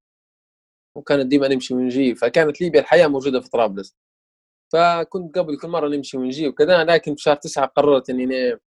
وكانت 0.97 1.27
ديما 1.27 1.49
نمشي 1.49 1.75
ونجي 1.75 2.15
فكانت 2.15 2.61
ليبيا 2.61 2.81
الحياة 2.81 3.07
موجودة 3.07 3.41
في 3.41 3.51
طرابلس. 3.51 3.97
فكنت 4.73 5.39
قبل 5.39 5.59
كل 5.59 5.69
مرة 5.69 5.89
نمشي 5.89 6.17
ونجي 6.19 6.49
وكذا 6.49 6.85
لكن 6.85 7.15
في 7.15 7.23
شهر 7.23 7.37
تسعة 7.37 7.67
قررت 7.67 8.11
إني 8.11 8.59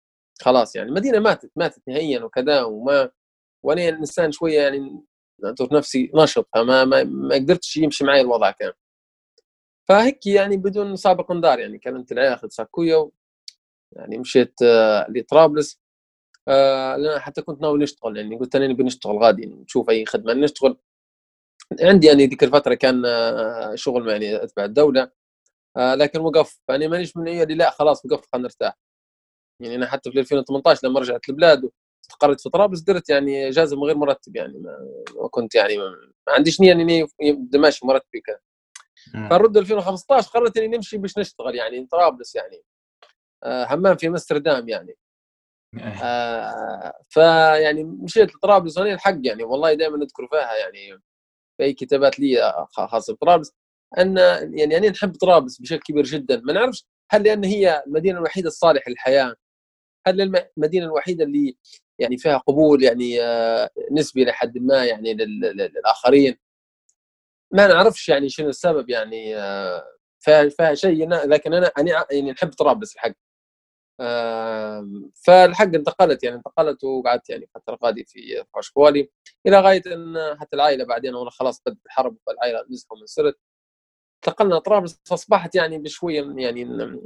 خلاص 0.43 0.77
يعني 0.77 0.89
المدينة 0.89 1.19
ماتت 1.19 1.51
ماتت 1.57 1.83
نهائيا 1.89 2.25
وكذا 2.25 2.63
وما 2.63 3.11
وأنا 3.65 3.89
إنسان 3.89 4.33
شوية 4.33 4.61
يعني 4.63 5.05
نعتبر 5.45 5.77
نفسي 5.77 6.11
نشط 6.15 6.49
فما 6.55 6.85
ما, 6.85 7.05
ما 7.05 7.35
قدرتش 7.35 7.77
يمشي 7.77 8.05
معي 8.05 8.21
الوضع 8.21 8.51
كان 8.51 8.73
فهيك 9.89 10.27
يعني 10.27 10.57
بدون 10.57 10.97
سابق 10.97 11.33
إنذار 11.33 11.59
يعني 11.61 11.79
كلمت 11.79 12.13
العيال 12.13 12.33
اخذ 12.33 12.49
ساكويا 12.49 13.11
يعني 13.93 14.19
مشيت 14.19 14.63
آه 14.63 15.07
لطرابلس. 15.11 15.81
آه 16.49 17.19
حتى 17.19 17.43
كنت 17.43 17.63
ناوي 17.63 17.79
نشتغل 17.79 18.17
يعني 18.17 18.37
قلت 18.37 18.57
أنا 18.57 18.67
نبي 18.67 18.83
نشتغل 18.85 19.19
غادي 19.19 19.47
نشوف 19.47 19.91
أي 19.91 20.07
خدمة 20.07 20.35
نشتغل. 20.35 20.77
عندي 21.83 22.07
يعني 22.07 22.27
ذيك 22.27 22.45
الفترة 22.45 22.75
كان 22.75 23.03
آه 23.07 23.75
شغل 23.75 24.09
يعني 24.09 24.45
أتبع 24.45 24.65
الدولة 24.65 25.11
لكن 25.79 26.21
وقف. 26.21 26.61
فانا 26.69 26.89
مانيش 26.89 27.17
من 27.17 27.29
اللي 27.29 27.55
لا 27.55 27.71
خلاص 27.71 28.07
وقف 28.07 28.27
خلينا 28.33 28.49
نرتاح. 28.49 28.79
يعني 29.61 29.75
أنا 29.77 29.87
حتى 29.87 30.13
في 30.13 30.21
2018 30.21 30.89
لما 30.89 31.01
رجعت 31.01 31.29
البلاد 31.29 31.71
استقريت 32.05 32.41
في 32.41 32.51
طرابلس 32.51 32.81
درت 32.81 33.11
يعني 33.11 33.49
إجازة 33.49 33.77
من 33.77 33.83
غير 33.83 33.97
مرتب 33.97 34.37
يعني 34.37 34.59
ما, 34.59 35.29
كنت 35.31 35.55
يعني 35.55 35.79
ما, 35.79 35.95
عنديش 36.29 36.61
نية 36.61 36.73
إني 36.73 37.07
ماشي 37.55 37.87
مرتب 37.87 38.09
كذا 38.25 38.41
فرد 39.31 39.57
2015 39.57 40.31
قررت 40.31 40.57
إني 40.57 40.77
نمشي 40.77 40.99
باش 40.99 41.19
نشتغل 41.19 41.55
يعني 41.55 41.87
طرابلس 41.87 42.35
يعني. 42.35 42.63
آه 43.45 43.65
حمام 43.65 43.97
في 43.97 44.07
أمستردام 44.07 44.69
يعني. 44.69 44.97
آه 46.03 46.93
فيعني 47.09 47.85
مشيت 47.85 48.35
لطرابلس 48.35 48.79
وأنا 48.79 48.95
الحق 48.95 49.19
يعني 49.23 49.45
والله 49.45 49.75
دائما 49.75 49.97
نذكر 49.97 50.27
فيها 50.31 50.57
يعني 50.57 51.03
في 51.59 51.73
كتابات 51.73 52.21
لي 52.21 52.53
خاصة 52.73 53.15
بطرابلس 53.15 53.53
أن 53.99 54.17
يعني 54.59 54.79
أنا 54.79 54.89
نحب 54.89 55.17
طرابلس 55.17 55.61
بشكل 55.61 55.83
كبير 55.83 56.05
جدا. 56.05 56.41
ما 56.45 56.53
نعرفش 56.53 56.87
هل 57.11 57.23
لأن 57.23 57.45
هي 57.45 57.83
المدينة 57.87 58.19
الوحيدة 58.19 58.49
الصالحة 58.49 58.91
للحياة؟ 58.91 59.35
هل 60.07 60.21
المدينة 60.57 60.87
الوحيدة 60.87 61.25
اللي 61.25 61.57
يعني 61.99 62.19
فيها 62.19 62.37
قبول 62.39 62.83
يعني 62.83 63.23
آه، 63.23 63.71
نسبي 63.93 64.25
لحد 64.25 64.59
ما 64.59 64.85
يعني 64.85 65.15
للآخرين؟ 65.15 66.37
ما 67.53 67.67
نعرفش 67.67 68.09
يعني 68.09 68.29
شنو 68.29 68.49
السبب 68.49 68.91
يعني 68.91 69.37
آه، 69.37 69.85
فيها 70.21 70.49
فيها 70.49 70.75
شيء. 70.75 71.09
لكن 71.09 71.55
أنا 71.55 71.67
أنا 71.79 72.07
يعني 72.11 72.33
نحب 72.33 72.51
طرابلس 72.51 72.95
الحق. 72.95 73.13
فالحق 75.27 75.65
انتقلت 75.75 76.25
يعني 76.25 76.37
انتقلت 76.37 76.85
وقعدت 76.85 77.31
يعني 77.31 77.49
فترة 77.55 77.75
قادي 77.77 78.05
في 78.05 78.45
حوالي 78.77 79.09
إلى 79.47 79.61
غاية 79.61 79.83
إن 79.87 80.37
حتى 80.41 80.57
العائلة 80.57 80.85
بعدين 80.85 81.15
وأنا 81.15 81.31
خلاص 81.31 81.63
بدت 81.67 81.79
الحرب 81.87 82.17
فالعائله 82.27 82.65
نزحوا 82.71 82.99
من 82.99 83.07
سرت. 83.07 83.39
انتقلنا 84.27 84.59
طرابلس 84.59 85.01
فاصبحت 85.05 85.55
يعني 85.55 85.79
بشوية 85.79 86.35
يعني 86.37 86.65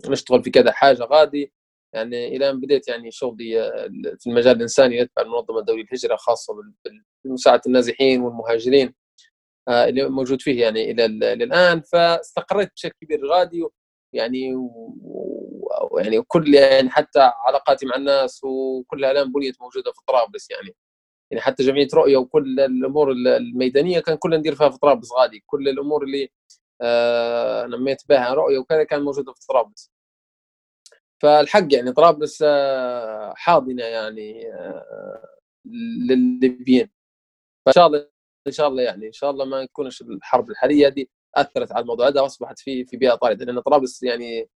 نشتغل 0.09 0.45
في 0.45 0.51
كذا 0.51 0.73
حاجة 0.73 1.03
غادي. 1.03 1.53
يعني 1.95 2.37
إلى 2.37 2.51
أن 2.51 2.61
بديت 2.61 2.89
يعني 2.89 3.11
شغلي 3.11 3.63
آه، 3.63 3.89
في 4.21 4.31
المجال 4.31 4.57
الإنساني 4.57 4.97
يتبع 4.97 5.23
المنظمة 5.23 5.59
الدولية 5.59 5.85
للهجرة 5.85 6.17
خاصة 6.17 6.55
بمساعده 7.25 7.63
النازحين 7.67 8.23
والمهاجرين 8.23 8.95
آه، 9.69 9.85
اللي 9.89 10.09
موجود 10.09 10.43
فيه 10.43 10.63
يعني 10.63 10.91
إلى 10.91 11.05
الآن. 11.45 11.81
فاستقريت 11.83 12.71
بشكل 12.77 12.95
كبير 13.03 13.27
غادي 13.27 13.65
يعني 14.15 14.55
ويعني 15.91 16.23
كل 16.23 16.55
يعني 16.55 16.91
حتى 16.91 17.21
علاقاتي 17.21 17.87
مع 17.87 17.97
الناس 17.97 18.45
وكلها 18.45 19.11
الآن 19.11 19.33
بنيت 19.33 19.61
موجودة 19.61 19.93
في 19.93 20.01
طرابلس 20.09 20.51
يعني. 20.51 20.77
يعني 21.31 21.43
حتى 21.43 21.63
جمعية 21.65 21.89
رؤية 21.95 22.17
وكل 22.17 22.61
الأمور 22.61 23.13
الميدانية 23.13 24.01
كان 24.01 24.17
كلها 24.17 24.39
ندير 24.39 24.55
فيها 24.55 24.69
في 24.71 24.79
طرابلس 24.79 25.13
غادي. 25.13 25.45
كل 25.47 25.69
الأمور 25.69 26.05
اللي 26.05 26.31
آه 26.83 27.67
نميت 27.67 28.03
بها 28.09 28.35
رؤية 28.35 28.59
وكذا 28.59 28.85
كان 28.85 29.03
موجودة 29.03 29.33
في 29.33 29.47
طرابلس. 29.49 29.93
فالحق 31.23 31.75
يعني 31.75 31.93
طرابلس 31.93 32.43
آه، 32.47 33.35
حاضنة 33.37 33.85
يعني 33.85 34.53
آه، 34.55 35.29
للليبيين. 36.09 36.91
فإن 37.67 37.73
شاء 37.75 37.87
الله 37.87 38.09
إن 38.47 38.53
شاء 38.53 38.69
الله 38.69 38.83
يعني 38.83 39.07
إن 39.07 39.13
شاء 39.13 39.31
الله 39.31 39.45
ما 39.45 39.63
يكونش 39.63 40.03
الحرب 40.03 40.51
الحالية 40.51 40.89
دي 40.89 41.11
أثرت 41.37 41.73
على 41.73 41.83
الموضوع 41.83 42.09
هذا 42.09 42.21
واصبحت 42.21 42.59
في 42.59 42.85
في 42.85 42.97
بيئة 42.97 43.15
طارده 43.15 43.45
لأن 43.45 43.61
طرابلس 43.61 44.03
يعني 44.03 44.49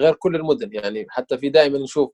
غير 0.00 0.14
كل 0.14 0.36
المدن 0.36 0.72
يعني 0.72 1.06
حتى 1.08 1.38
في 1.38 1.48
دائما 1.48 1.78
نشوف 1.78 2.12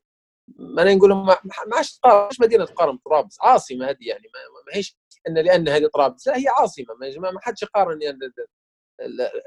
ما 0.57 0.93
نقول 0.93 1.13
ما 1.13 1.37
عادش 1.75 1.99
مش 2.31 2.39
مدينة 2.39 2.65
تقارن 2.65 2.95
بطرابلس 2.97 3.37
عاصمة 3.41 3.89
هذه 3.89 3.97
يعني 4.07 4.27
ما, 4.33 4.75
هيش 4.75 4.97
إن 5.27 5.37
لأن 5.37 5.69
هذه 5.69 5.87
طرابلس 5.93 6.27
لا 6.27 6.37
هي 6.37 6.47
عاصمة 6.47 6.85
ما, 7.19 7.31
ما 7.31 7.39
حدش 7.41 7.63
يقارن 7.63 8.01
يعني 8.01 8.17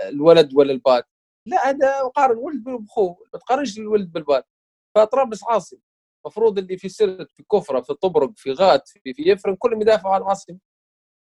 الولد 0.08 0.54
ولا 0.54 0.72
البات. 0.72 1.04
لا 1.46 1.70
هذا 1.70 2.02
قارن 2.02 2.36
ولد 2.38 2.64
بخوه 2.64 3.16
ما 3.32 3.38
تقارنش 3.38 3.78
الولد 3.78 4.12
بالبات. 4.12 4.46
فطرابلس 4.94 5.44
عاصمة 5.44 5.80
المفروض 6.26 6.58
اللي 6.58 6.78
في 6.78 6.88
سرت 6.88 7.30
في 7.32 7.44
كفرة 7.52 7.80
في 7.80 7.94
طبرق 7.94 8.32
في 8.36 8.52
غات 8.52 8.88
في, 8.88 9.14
في 9.14 9.22
يفرن 9.30 9.56
كلهم 9.56 9.80
يدافعوا 9.82 10.14
عن 10.14 10.22
العاصمه 10.22 10.58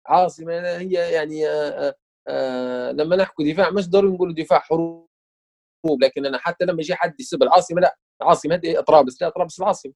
عاصمة 0.07 0.53
هي 0.77 0.91
يعني 1.13 1.47
آآ 1.47 1.87
آه، 1.87 1.95
آآ 2.27 2.89
آه، 2.89 2.91
لما 2.91 3.15
نحكوا 3.15 3.45
دفاع 3.45 3.69
مش 3.69 3.89
ضروري 3.89 4.13
نقولوا 4.13 4.35
دفاع 4.35 4.59
حروب. 4.59 5.06
لكن 6.01 6.25
أنا 6.25 6.37
حتى 6.37 6.65
لما 6.65 6.81
يجي 6.81 6.95
حد 6.95 7.19
يسب 7.19 7.43
العاصمة 7.43 7.81
لا 7.81 7.97
العاصمة 8.21 8.55
هذه 8.55 8.79
طرابلس 8.79 9.21
لا 9.21 9.29
طرابلس 9.29 9.59
العاصمة. 9.59 9.93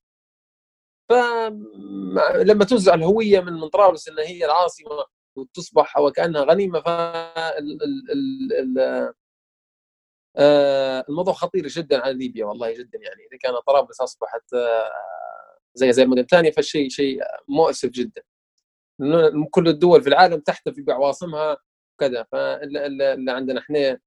فلما 1.10 2.66
تنزع 2.66 2.94
الهوية 2.94 3.40
من 3.40 3.54
من 3.54 3.68
طرابلس 3.70 4.08
ان 4.08 4.20
هي 4.20 4.46
العاصمة 4.46 5.06
وتصبح 5.38 5.98
وكأنها 5.98 6.44
غنيمة 6.44 6.80
ف 6.82 6.88
آه، 10.38 11.06
الموضوع 11.10 11.34
خطير 11.34 11.68
جدا 11.68 12.02
على 12.02 12.14
ليبيا 12.14 12.46
والله 12.46 12.74
جدا 12.74 13.00
يعني. 13.00 13.22
إذا 13.32 13.38
كان 13.42 13.54
طرابلس 13.68 14.02
أصبحت 14.02 14.54
آه، 14.54 14.92
زي 15.76 15.92
زي 15.94 16.04
المدن 16.04 16.22
الثانية 16.22 16.52
فالشيء 16.52 16.90
شيء 16.90 17.20
مؤسف 17.48 17.90
جدا. 17.90 18.22
كل 19.52 19.68
الدول 19.68 20.04
في 20.04 20.10
العالم 20.10 20.40
تحتفي 20.40 20.82
بعواصمها 20.82 21.58
وكذا 21.96 22.24
فاللي 22.32 23.32
عندنا 23.32 23.60
إحنا 23.60 24.00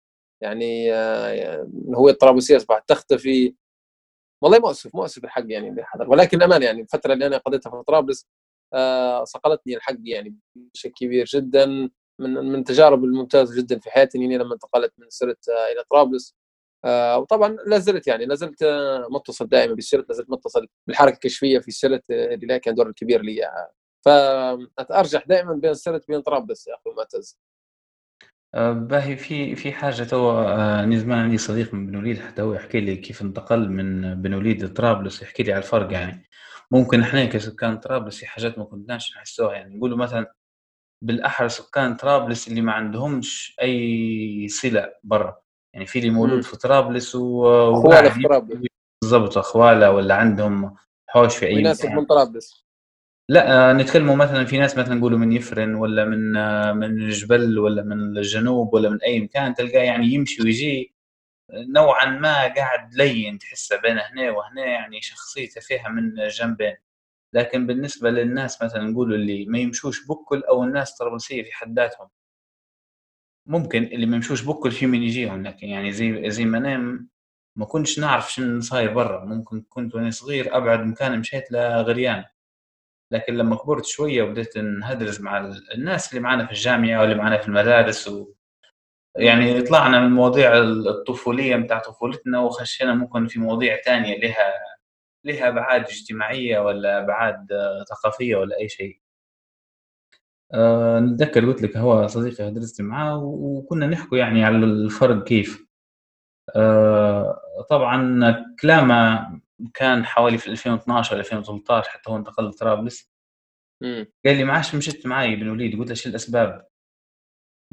يعني 0.45 0.95
آه، 0.95 1.69
هو 1.95 2.09
الطرابلسيه 2.09 2.57
أصبحت 2.57 2.89
تختفي. 2.89 3.55
والله 4.43 4.59
مؤسف 4.59 4.95
مؤسف 4.95 5.25
الحق 5.25 5.45
يعني 5.49 5.69
اللي 5.69 5.85
حضر 5.85 6.11
ولكن 6.11 6.43
أمان 6.43 6.63
يعني 6.63 6.81
الفترة 6.83 7.13
اللي 7.13 7.27
أنا 7.27 7.37
قضيتها 7.39 7.71
في 7.71 7.83
طرابلس 7.87 8.27
صقلتني 9.25 9.77
الحق 9.77 9.97
يعني 10.05 10.37
بشكل 10.57 10.93
كبير 10.95 11.25
جدا 11.27 11.67
من 12.21 12.35
من 12.35 12.55
التجارب 12.55 13.05
الممتازة 13.05 13.57
جدا 13.63 13.79
في 13.79 13.91
حياتي. 13.91 14.19
إني 14.19 14.39
لما 14.39 14.55
انتقلت 14.55 14.93
من 14.99 15.07
سرت 15.11 15.49
إلى 15.49 15.85
طرابلس 15.91 16.35
آه، 16.85 17.19
وطبعا 17.19 17.57
لا 17.67 17.79
زلت 17.79 18.07
يعني 18.07 18.27
لا 18.27 18.35
زلت 18.35 18.65
متصل 19.11 19.47
دائما 19.49 19.75
بالسرت 19.75 20.09
لا 20.09 20.15
زلت 20.15 20.31
متصل 20.31 20.69
بالحركة 20.87 21.15
الكشفية 21.15 21.59
في 21.59 21.71
سرت 21.71 22.05
اللي 22.11 22.59
كان 22.61 22.75
دور 22.75 22.93
كبير 22.93 23.23
لي 23.23 23.51
فارجح 24.05 25.27
دائما 25.27 25.53
بين 25.55 25.75
سرت 25.75 26.05
وبين 26.05 26.21
طرابلس 26.21 26.67
يا 26.67 26.75
أخي 26.75 26.91
معتز 26.97 27.39
آه، 27.39 27.54
باهي 28.55 29.17
في 29.17 29.57
في 29.57 29.73
حاجة 29.73 30.03
توا 30.03 30.33
آه، 30.33 30.85
نزمان 30.85 31.19
عندي 31.19 31.39
صديق 31.39 31.75
من 31.75 31.87
بن 31.87 31.97
وليد 31.97 32.21
حتى 32.21 32.43
هو 32.43 32.55
يحكي 32.55 32.81
لي 32.81 32.97
كيف 32.97 33.23
انتقل 33.23 33.69
من 33.69 34.23
بن 34.23 34.35
وليد 34.35 34.65
لطرابلس 34.65 35.23
يحكي 35.23 35.43
لي 35.43 35.53
على 35.53 35.63
الفرق 35.63 35.93
يعني. 35.93 36.29
ممكن 36.71 37.01
إحنا 37.01 37.25
كسكان 37.25 37.77
طرابلس 37.79 38.19
في 38.19 38.27
حاجات 38.27 38.59
ما 38.59 38.65
كناش 38.65 39.17
نحسوها 39.17 39.55
يعني. 39.55 39.77
نقولوا 39.77 39.99
مثلا 39.99 40.35
بالاحرى 41.03 41.49
سكان 41.49 41.95
طرابلس 41.95 42.49
اللي 42.49 42.61
ما 42.61 42.73
عندهمش 42.73 43.57
أي 43.63 44.49
صلة 44.49 44.93
برا. 45.05 45.37
يعني 45.73 45.87
في 45.87 45.99
اللي 45.99 46.11
مولود 46.11 46.43
في 46.43 46.57
طرابلس 46.57 47.15
و 47.15 47.83
في 48.11 48.23
طرابلس. 48.23 48.67
بالضبط 49.03 49.39
أخوالة 49.39 49.91
ولا 49.91 50.15
عندهم 50.15 50.77
حوش 51.09 51.37
في 51.37 51.47
اي 51.47 51.63
ناس 51.63 51.85
من 51.85 52.05
طرابلس. 52.05 52.64
لا 53.29 53.73
نتكلموا 53.73 54.17
مثلا 54.17 54.45
في 54.45 54.59
ناس 54.59 54.79
مثلا 54.79 54.95
نقولوا 54.95 55.19
من 55.19 55.33
يفرن 55.33 55.75
ولا 55.75 56.05
من 56.05 56.33
من 56.77 56.85
الجبل 57.03 57.59
ولا 57.59 57.83
من 57.83 58.19
الجنوب 58.19 58.75
ولا 58.75 58.89
من 58.91 59.03
أي 59.03 59.21
مكان 59.21 59.55
تلقاه 59.55 59.83
يعني 59.83 60.07
يمشي 60.07 60.43
ويجي. 60.43 60.95
نوعا 61.55 62.07
ما 62.07 62.55
قاعد 62.55 62.95
لين 62.95 63.39
تحسه 63.39 63.81
بين 63.83 63.99
هنا 63.99 64.31
وهنا 64.31 64.67
يعني 64.67 65.03
شخصيته 65.03 65.61
فيها 65.61 65.89
من 65.89 66.15
جنبين. 66.29 66.77
لكن 67.35 67.67
بالنسبة 67.67 68.11
للناس 68.11 68.63
مثلا 68.65 68.83
نقول 68.85 69.15
اللي 69.15 69.47
ما 69.47 69.59
يمشوش 69.59 70.07
بكل 70.09 70.43
أو 70.45 70.65
الناس 70.65 70.97
طرابلسيه 70.99 71.43
في 71.43 71.53
حد 71.55 71.79
ذاتهم. 71.81 72.09
ممكن 73.47 73.85
اللي 73.85 74.07
ما 74.07 74.17
يمشوش 74.17 74.43
بكل 74.43 74.71
في 74.73 74.87
من 74.87 75.03
يجيهم 75.03 75.43
لكن 75.47 75.67
يعني 75.67 75.93
زي 75.93 76.31
زي 76.31 76.45
ما 76.45 76.59
نام 76.59 77.09
ما 77.57 77.65
كنتش 77.67 77.99
نعرف 77.99 78.33
شنو 78.33 78.61
صاير 78.61 78.93
برا. 78.95 79.25
ممكن 79.25 79.63
كنت 79.69 79.95
وأنا 79.95 80.11
صغير 80.11 80.57
أبعد 80.57 80.81
مكان 80.81 81.19
مشيت 81.21 81.53
لغريان 81.53 82.25
لكن 83.15 83.35
لما 83.35 83.57
كبرت 83.57 83.85
شوية 83.85 84.23
وبديت 84.23 84.59
نهدرز 84.59 85.21
مع 85.21 85.51
الناس 85.75 86.11
اللي 86.11 86.21
معنا 86.21 86.47
في 86.47 86.53
الجامعة 86.53 87.01
واللي 87.01 87.15
معنا 87.15 87.39
في 87.39 87.49
المدارس 87.49 88.09
و 88.09 88.29
يعني 89.17 89.63
طلعنا 89.63 90.01
من 90.01 90.07
المواضيع 90.07 90.59
الطفولية 90.59 91.57
بتاع 91.57 91.79
طفولتنا 91.79 92.41
وخشينا 92.41 92.95
ممكن 92.95 93.27
في 93.27 93.41
مواضيع 93.41 93.81
تانية 93.85 94.19
لها 94.19 94.53
لها 95.25 95.49
أبعاد 95.49 95.83
اجتماعية 95.83 96.59
ولا 96.59 96.99
أبعاد 96.99 97.47
ثقافية 97.91 98.37
ولا 98.37 98.59
أي 98.61 98.69
شيء. 98.69 99.01
أه 100.55 101.01
نتذكر 101.01 101.47
قلت 101.47 101.63
لك 101.63 101.77
هو 101.77 102.07
صديقي 102.07 102.51
درست 102.51 102.81
معاه 102.81 103.19
وكنا 103.25 103.87
نحكوا 103.87 104.19
يعني 104.19 104.45
على 104.45 104.57
الفرق 104.57 105.25
كيف. 105.25 105.67
أه 106.57 107.41
طبعا 107.71 108.21
كلامه 108.63 109.27
كان 109.75 110.05
حوالي 110.07 110.39
في 110.39 110.47
2012 110.47 111.17
2013 111.19 111.91
حتى 111.91 112.11
هو 112.11 112.17
انتقل 112.17 112.45
لطرابلس. 112.45 113.11
قال 114.25 114.37
لي 114.37 114.45
ما 114.45 114.53
عادش 114.53 114.75
مشيت 114.75 115.07
معي 115.07 115.37
بن 115.37 115.49
وليد. 115.49 115.79
قلت 115.79 115.89
له 115.89 115.95
شو 115.95 116.09
الأسباب؟ 116.11 116.67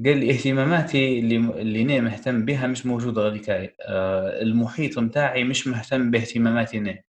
قال 0.06 0.18
لي 0.18 0.32
اهتماماتي 0.32 1.20
اللي 1.20 1.36
اللي 1.62 1.82
أنا 1.82 2.02
مهتم 2.02 2.46
بها 2.46 2.68
مش 2.68 2.86
موجودة 2.86 3.22
غاديك 3.22 3.50
أه 3.50 4.42
المحيط 4.42 5.00
متاعي 5.00 5.44
مش 5.44 5.68
مهتم 5.68 6.12
باهتماماتي 6.12 6.78
أنا. 6.78 7.02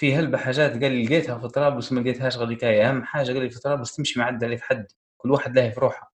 في 0.00 0.14
هلبة 0.14 0.38
حاجات 0.38 0.70
قال 0.70 0.92
لي 0.92 1.04
لقيتها 1.04 1.38
في 1.38 1.48
طرابلس 1.48 1.92
ما 1.92 2.00
لقيتهاش 2.00 2.36
غاديكاية 2.36 2.90
أهم 2.90 3.04
حاجة 3.04 3.26
قال 3.32 3.42
لي 3.42 3.50
في 3.50 3.60
طرابلس 3.60 3.96
تمشي 3.96 4.18
معدل 4.20 4.46
عليه 4.46 4.56
في 4.56 4.64
حد. 4.64 4.86
كل 5.16 5.30
واحد 5.30 5.58
له 5.58 5.70
في 5.70 5.80
روحه. 5.80 6.12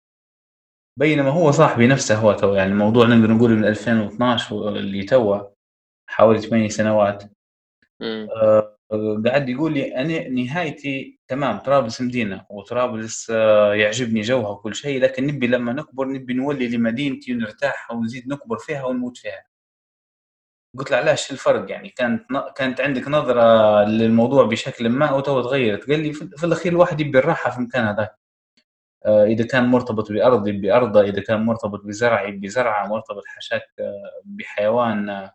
بينما 0.99 1.31
هو 1.31 1.51
صاحبي 1.51 1.87
نفسه 1.87 2.17
هو 2.19 2.33
تو 2.33 2.55
يعني 2.55 2.73
الموضوع 2.73 3.07
نقدر 3.07 3.33
نقول 3.35 3.51
من 3.51 3.65
2012 3.65 4.69
اللي 4.69 5.05
تو 5.05 5.49
حوالي 6.11 6.41
8 6.41 6.69
سنوات. 6.69 7.36
آه 8.03 8.77
قاعد 9.27 9.49
يقول 9.49 9.75
لي 9.75 9.97
أنا 9.97 10.29
نهايتي 10.29 11.21
تمام 11.29 11.59
طرابلس 11.59 12.01
مدينة 12.01 12.47
وطرابلس 12.51 13.31
آه 13.31 13.75
يعجبني 13.75 14.21
جوها 14.21 14.49
وكل 14.49 14.75
شيء 14.75 15.01
لكن 15.03 15.27
نبي 15.27 15.47
لما 15.47 15.73
نكبر 15.73 16.09
نبي 16.09 16.35
نولي 16.35 16.69
لمدينتي 16.69 17.33
ونرتاح 17.35 17.91
ونزيد 17.91 18.29
نكبر 18.29 18.59
فيها 18.59 18.85
ونموت 18.85 19.17
فيها. 19.19 19.45
قلت 20.79 20.91
له 20.91 20.97
علاش 20.97 21.31
الفرق 21.33 21.71
يعني؟ 21.71 21.89
كانت 21.89 22.25
كانت 22.57 22.81
عندك 22.81 23.09
نظرة 23.09 23.85
للموضوع 23.85 24.45
بشكل 24.45 24.89
ما 24.89 25.13
وتو 25.13 25.43
تغيرت. 25.43 25.91
قال 25.91 26.01
لي 26.01 26.13
في 26.13 26.45
الأخير 26.45 26.73
الواحد 26.73 27.01
يبي 27.01 27.19
الراحة 27.19 27.51
في 27.51 27.59
المكان 27.59 27.85
هذاك. 27.85 28.17
آه، 29.07 29.25
إذا 29.25 29.47
كان 29.47 29.65
مرتبط 29.67 30.13
بأرض 30.13 30.49
يبي 30.49 30.73
أرضة 30.73 31.01
إذا 31.03 31.23
كان 31.23 31.45
مرتبط 31.47 31.85
بزرع 31.85 32.25
يبي 32.29 32.49
زرعة 32.49 32.89
مرتبط 32.89 33.23
حشاك 33.27 33.63
بحيوان 34.25 35.31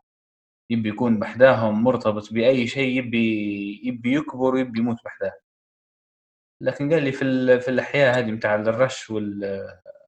يبي 0.72 0.90
يكون 0.90 1.20
بحداهم 1.20 1.84
مرتبط 1.84 2.34
بأي 2.34 2.68
شيء 2.68 2.98
يبي 2.98 3.82
يبي 3.84 4.14
يكبر 4.16 4.54
ويبي 4.56 4.80
يموت 4.80 4.98
بحداه. 5.06 5.34
لكن 6.62 6.94
قال 6.94 7.04
لي 7.04 7.12
في 7.12 7.60
في 7.60 7.68
الأحياء 7.72 8.20
هذه 8.20 8.32
بتاع 8.32 8.56
الرش 8.56 9.10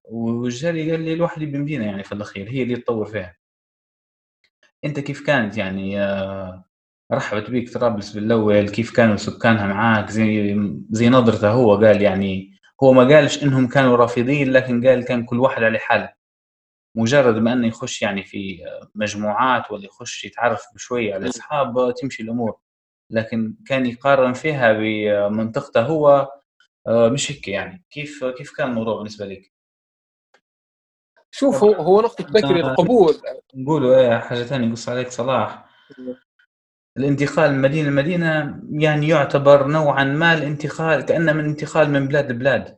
والجري 0.05 0.91
قال 0.91 1.01
لي 1.01 1.14
الواحد 1.14 1.41
يبي 1.41 1.57
مدينة 1.57 1.86
يعني 1.86 2.03
في 2.03 2.11
الأخير 2.11 2.49
هي 2.49 2.64
اللي 2.64 2.74
يتطور 2.74 3.05
فيها. 3.05 3.36
أنت 4.86 4.99
كيف 4.99 5.26
كانت 5.28 5.57
يعني؟ 5.57 6.01
آه، 6.01 6.66
رحبت 7.11 7.49
بيك 7.49 7.74
طرابلس 7.74 8.11
بالأول 8.14 8.70
كيف 8.70 8.91
كانوا 8.95 9.16
سكانها 9.16 9.68
معاك؟ 9.68 10.09
زي 10.09 10.55
زي 10.91 11.09
نظرته 11.09 11.51
هو 11.51 11.76
قال 11.76 12.01
يعني 12.01 12.53
هو 12.84 12.93
ما 12.93 13.03
قالش 13.16 13.43
إنهم 13.43 13.68
كانوا 13.68 13.97
رافضين 13.97 14.51
لكن 14.51 14.88
قال 14.88 15.05
كان 15.05 15.26
كل 15.26 15.39
واحد 15.39 15.64
على 15.64 15.80
حاله. 15.80 16.22
مجرد 16.95 17.35
ما 17.35 17.53
إنه 17.53 17.67
يخش 17.67 18.01
يعني 18.01 18.23
في 18.23 18.59
مجموعات 18.95 19.71
ولا 19.71 19.85
يخش 19.85 20.25
يتعرف 20.25 20.63
بشويه 20.75 21.13
على 21.13 21.29
اصحاب 21.29 21.93
تمشي 22.01 22.23
الأمور. 22.23 22.57
لكن 23.09 23.55
كان 23.67 23.85
يقارن 23.85 24.33
فيها 24.33 24.73
بمنطقته 24.73 25.81
هو 25.81 26.31
آه، 26.87 27.09
مش 27.09 27.31
هيك 27.31 27.47
يعني. 27.47 27.83
كيف 27.89 28.25
كيف 28.25 28.51
كان 28.57 28.69
الموضوع 28.69 28.97
بالنسبة 28.97 29.25
لك؟ 29.25 29.51
شوف 31.31 31.63
هو, 31.63 31.73
هو 31.73 32.01
نقطة 32.01 32.23
بكري 32.23 32.59
القبول 32.59 33.15
نقولوا 33.55 33.97
إيه 33.97 34.17
حاجة 34.17 34.43
ثانية 34.43 34.71
قص 34.71 34.89
عليك 34.89 35.07
صلاح. 35.07 35.65
الانتقال 36.97 37.51
من 37.51 37.61
مدينة 37.61 37.89
لمدينة 37.89 38.61
يعني 38.71 39.07
يعتبر 39.07 39.67
نوعا 39.67 40.03
ما 40.03 40.33
الانتقال 40.33 41.01
كأنه 41.01 41.33
من 41.33 41.45
انتقال 41.45 41.89
من 41.89 42.07
بلاد 42.07 42.31
لبلاد. 42.31 42.77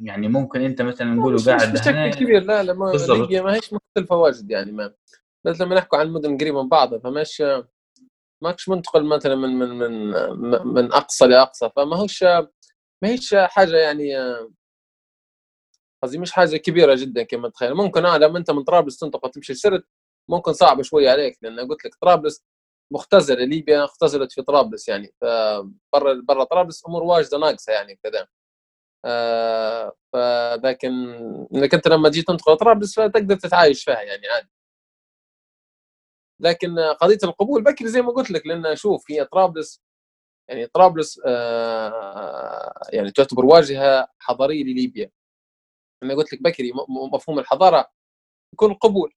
يعني 0.00 0.28
ممكن 0.28 0.60
أنت 0.60 0.82
مثلا 0.82 1.14
نقولوا 1.14 1.40
قاعد 1.46 1.72
بشكل 1.72 2.10
كبير 2.10 2.42
لا 2.42 2.62
لا 2.62 2.72
ما 2.72 2.92
ليبيا 3.08 3.42
ما 3.42 3.54
هيش 3.54 3.72
مختلفة 3.72 4.16
واجد 4.16 4.50
يعني 4.50 4.72
ما 4.72 4.94
بس 5.44 5.60
لما 5.60 5.74
نحكوا 5.74 5.98
عن 5.98 6.10
مدن 6.12 6.38
قريبة 6.38 6.62
من 6.62 6.68
بعضها 6.68 6.98
فماش 6.98 7.42
ماكش 8.42 8.68
منتقل 8.68 9.04
مثلا 9.04 9.34
من 9.34 9.58
من 9.58 9.78
من 9.80 10.66
من 10.66 10.92
أقصى 10.92 11.26
لأقصى 11.26 11.70
فما 11.76 11.96
هوش 11.96 12.22
ما 13.02 13.08
هيش 13.08 13.34
حاجة 13.34 13.76
يعني 13.76 14.14
قصدي 16.02 16.18
مش 16.18 16.32
حاجة 16.32 16.56
كبيرة 16.56 16.94
جدا 16.94 17.22
كما 17.22 17.48
تخيل. 17.48 17.74
ممكن 17.74 18.06
آه 18.06 18.16
لما 18.18 18.38
أنت 18.38 18.50
من 18.50 18.62
طرابلس 18.64 18.98
تنتقل 18.98 19.30
تمشي 19.30 19.54
سرت 19.54 19.84
ممكن 20.30 20.52
صعبه 20.52 20.82
شوية 20.82 21.10
عليك 21.10 21.38
لأن 21.42 21.60
قلت 21.60 21.84
لك 21.84 21.94
طرابلس 22.02 22.44
مختزلة 22.92 23.44
ليبيا 23.44 23.84
اختزلت 23.84 24.32
في 24.32 24.42
طرابلس 24.42 24.88
يعني 24.88 25.14
فبرا 25.20 26.22
برا 26.28 26.44
طرابلس 26.44 26.86
أمور 26.86 27.02
واجدة 27.02 27.38
ناقصة 27.38 27.72
يعني 27.72 27.98
كذا. 28.04 28.26
فلكن 30.12 30.88
انك 31.54 31.74
انت 31.74 31.88
لما 31.88 32.08
تجي 32.08 32.22
تنتقل 32.22 32.56
طرابلس 32.56 33.00
فتقدر 33.00 33.36
تتعايش 33.36 33.84
فيها 33.84 34.02
يعني 34.02 34.26
عادي. 34.28 34.48
لكن 36.40 36.78
قضية 36.78 37.18
القبول 37.24 37.64
بكري 37.64 37.88
زي 37.88 38.02
ما 38.02 38.12
قلت 38.12 38.30
لك 38.30 38.46
لأن 38.46 38.76
شوف 38.76 39.10
هي 39.10 39.24
طرابلس 39.24 39.80
يعني 40.50 40.66
طرابلس 40.66 41.20
آه 41.26 42.74
يعني 42.92 43.10
تعتبر 43.12 43.44
واجهة 43.46 44.08
حضارية 44.18 44.64
لليبيا. 44.64 45.10
أنا 46.02 46.14
قلت 46.14 46.32
لك 46.32 46.42
بكري 46.42 46.72
مفهوم 47.14 47.38
الحضارة 47.38 47.90
يكون 48.54 48.70
القبول 48.72 49.14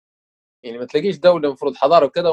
يعني 0.66 0.78
ما 0.78 0.86
تلاقيش 0.86 1.18
دولة 1.18 1.48
المفروض 1.48 1.76
حضارة 1.76 2.06
وكذا 2.06 2.30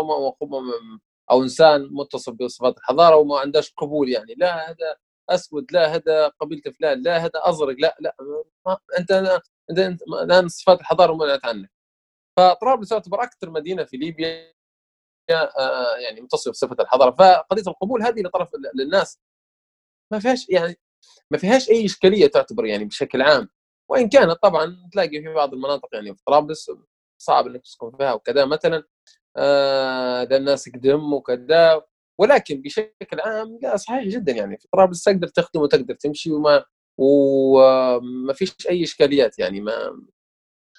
أو 1.30 1.42
إنسان 1.42 1.88
متصف 1.92 2.32
بصفات 2.32 2.78
الحضارة 2.78 3.16
وما 3.16 3.38
عندهاش 3.40 3.72
قبول 3.76 4.08
يعني. 4.08 4.34
لا 4.36 4.70
هذا 4.70 4.96
أسود 5.30 5.72
لا 5.72 5.94
هذا 5.94 6.28
قبيلة 6.28 6.62
فلان 6.78 7.02
لا 7.02 7.18
هذا 7.18 7.30
أزرق 7.36 7.76
لا 7.78 7.96
لا 8.00 8.16
ما 8.66 8.78
أنت 8.98 9.40
أنت, 9.70 10.02
الآن 10.02 10.48
صفات 10.48 10.80
الحضارة 10.80 11.14
منعت 11.14 11.44
عنك. 11.46 11.70
فطرابلس 12.38 12.88
تعتبر 12.88 13.22
أكثر 13.22 13.50
مدينة 13.50 13.84
في 13.84 13.96
ليبيا 13.96 14.54
آه، 15.30 15.96
يعني 15.98 16.20
متصفة 16.20 16.50
بصفة 16.50 16.76
الحضارة. 16.80 17.10
فقضية 17.10 17.62
القبول 17.68 18.02
هذه 18.02 18.20
لطرف 18.22 18.50
للناس 18.74 19.20
ما 20.12 20.18
فيهاش 20.20 20.48
يعني 20.50 20.76
ما 21.32 21.38
فيهاش 21.38 21.70
أي 21.70 21.84
إشكالية 21.86 22.26
تعتبر 22.26 22.66
يعني 22.66 22.84
بشكل 22.84 23.22
عام. 23.22 23.48
وإن 23.90 24.08
كانت 24.08 24.32
طبعا 24.42 24.88
تلاقي 24.92 25.10
في 25.22 25.34
بعض 25.34 25.54
المناطق 25.54 25.88
يعني 25.94 26.14
في 26.16 26.22
طرابلس 26.26 26.70
صعب 27.22 27.46
إنك 27.46 27.62
تسكن 27.62 27.92
فيها 27.98 28.12
وكذا 28.14 28.44
مثلا 28.46 28.84
آه 29.36 30.24
ده 30.24 30.36
الناس 30.36 30.68
قدم 30.68 31.12
وكذا. 31.14 31.82
ولكن 32.20 32.62
بشكل 32.62 33.20
عام 33.20 33.58
لا 33.62 33.76
صحيح 33.76 34.04
جدا 34.04 34.32
يعني. 34.32 34.58
في 34.58 34.68
طرابلس 34.72 35.04
تقدر 35.04 35.28
تخدم 35.28 35.60
وتقدر 35.60 35.94
تمشي 35.94 36.30
وما 36.32 36.64
وما 37.00 38.32
فيش 38.32 38.54
أي 38.68 38.82
إشكاليات 38.82 39.38
يعني 39.38 39.60
ما 39.60 39.72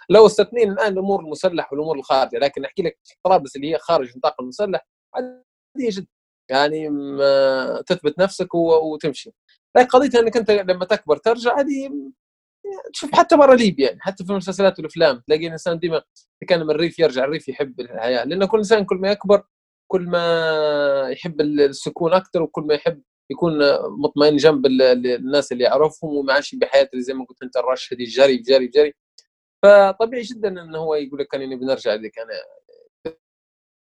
لو 0.10 0.26
استثنينا 0.26 0.74
الآن 0.74 0.94
الأمور 0.94 1.20
المسلح 1.20 1.74
والأمور 1.74 1.98
الخارجه 1.98 2.38
لكن 2.38 2.66
أحكي 2.66 2.82
لك 2.84 3.00
طرابلس 3.24 3.56
اللي 3.56 3.74
هي 3.74 3.78
خارج 3.80 4.18
نطاق 4.18 4.42
المسلح 4.42 4.88
عادية 5.16 5.90
جدا 5.92 6.08
يعني 6.52 6.90
ما 6.90 7.82
تثبت 7.88 8.20
نفسك 8.20 8.56
وتمشي. 8.56 9.32
لكن 9.78 9.88
قضيتها 9.88 10.20
إنك 10.22 10.38
أنت 10.38 10.52
لما 10.52 10.86
تكبر 10.86 11.18
ترجع 11.18 11.60
هذه 11.60 11.92
تشوف 12.94 13.16
حتى 13.16 13.38
برا 13.38 13.56
ليبيا 13.56 13.88
يعني 13.88 14.00
حتى 14.02 14.26
في 14.26 14.32
المسلسلات 14.32 14.80
والأفلام 14.80 15.20
تلاقي 15.28 15.48
الإنسان 15.48 15.80
ديما 15.80 16.02
كان 16.48 16.60
من 16.64 16.72
الريف 16.72 17.00
يرجع 17.00 17.24
الريف 17.24 17.50
يحب 17.50 17.80
الحياة. 17.80 18.24
لأن 18.24 18.46
كل 18.46 18.58
إنسان 18.58 18.86
كل 18.86 18.96
ما 18.96 19.12
يكبر 19.12 19.44
كل 19.92 20.02
ما 20.10 21.10
يحب 21.10 21.42
السكون 21.42 22.14
أكثر 22.14 22.42
وكل 22.42 22.62
ما 22.64 22.74
يحب 22.74 23.02
يكون 23.32 23.54
مطمئن 24.04 24.36
جنب 24.38 24.66
ال- 24.66 24.82
ال- 24.82 25.08
الناس 25.08 25.52
اللي 25.52 25.64
يعرفهم 25.64 26.16
وما 26.18 26.34
عايش 26.34 26.56
بحياه 26.56 26.90
اللي 26.94 27.04
زي 27.04 27.14
ما 27.14 27.26
قلت 27.26 27.44
أنت 27.44 27.58
الرش 27.58 27.94
هذه 27.94 28.04
جري 28.06 28.38
جري 28.38 28.68
جري. 28.68 28.94
فطبيعي 29.64 30.22
جدا 30.24 30.48
انه 30.50 30.78
هو 30.80 30.96
يقول 30.96 31.20
لك 31.20 31.28
كان 31.28 31.42
اني 31.42 31.56
بنرجع 31.56 31.94
اللي 31.94 32.10
كان 32.10 32.28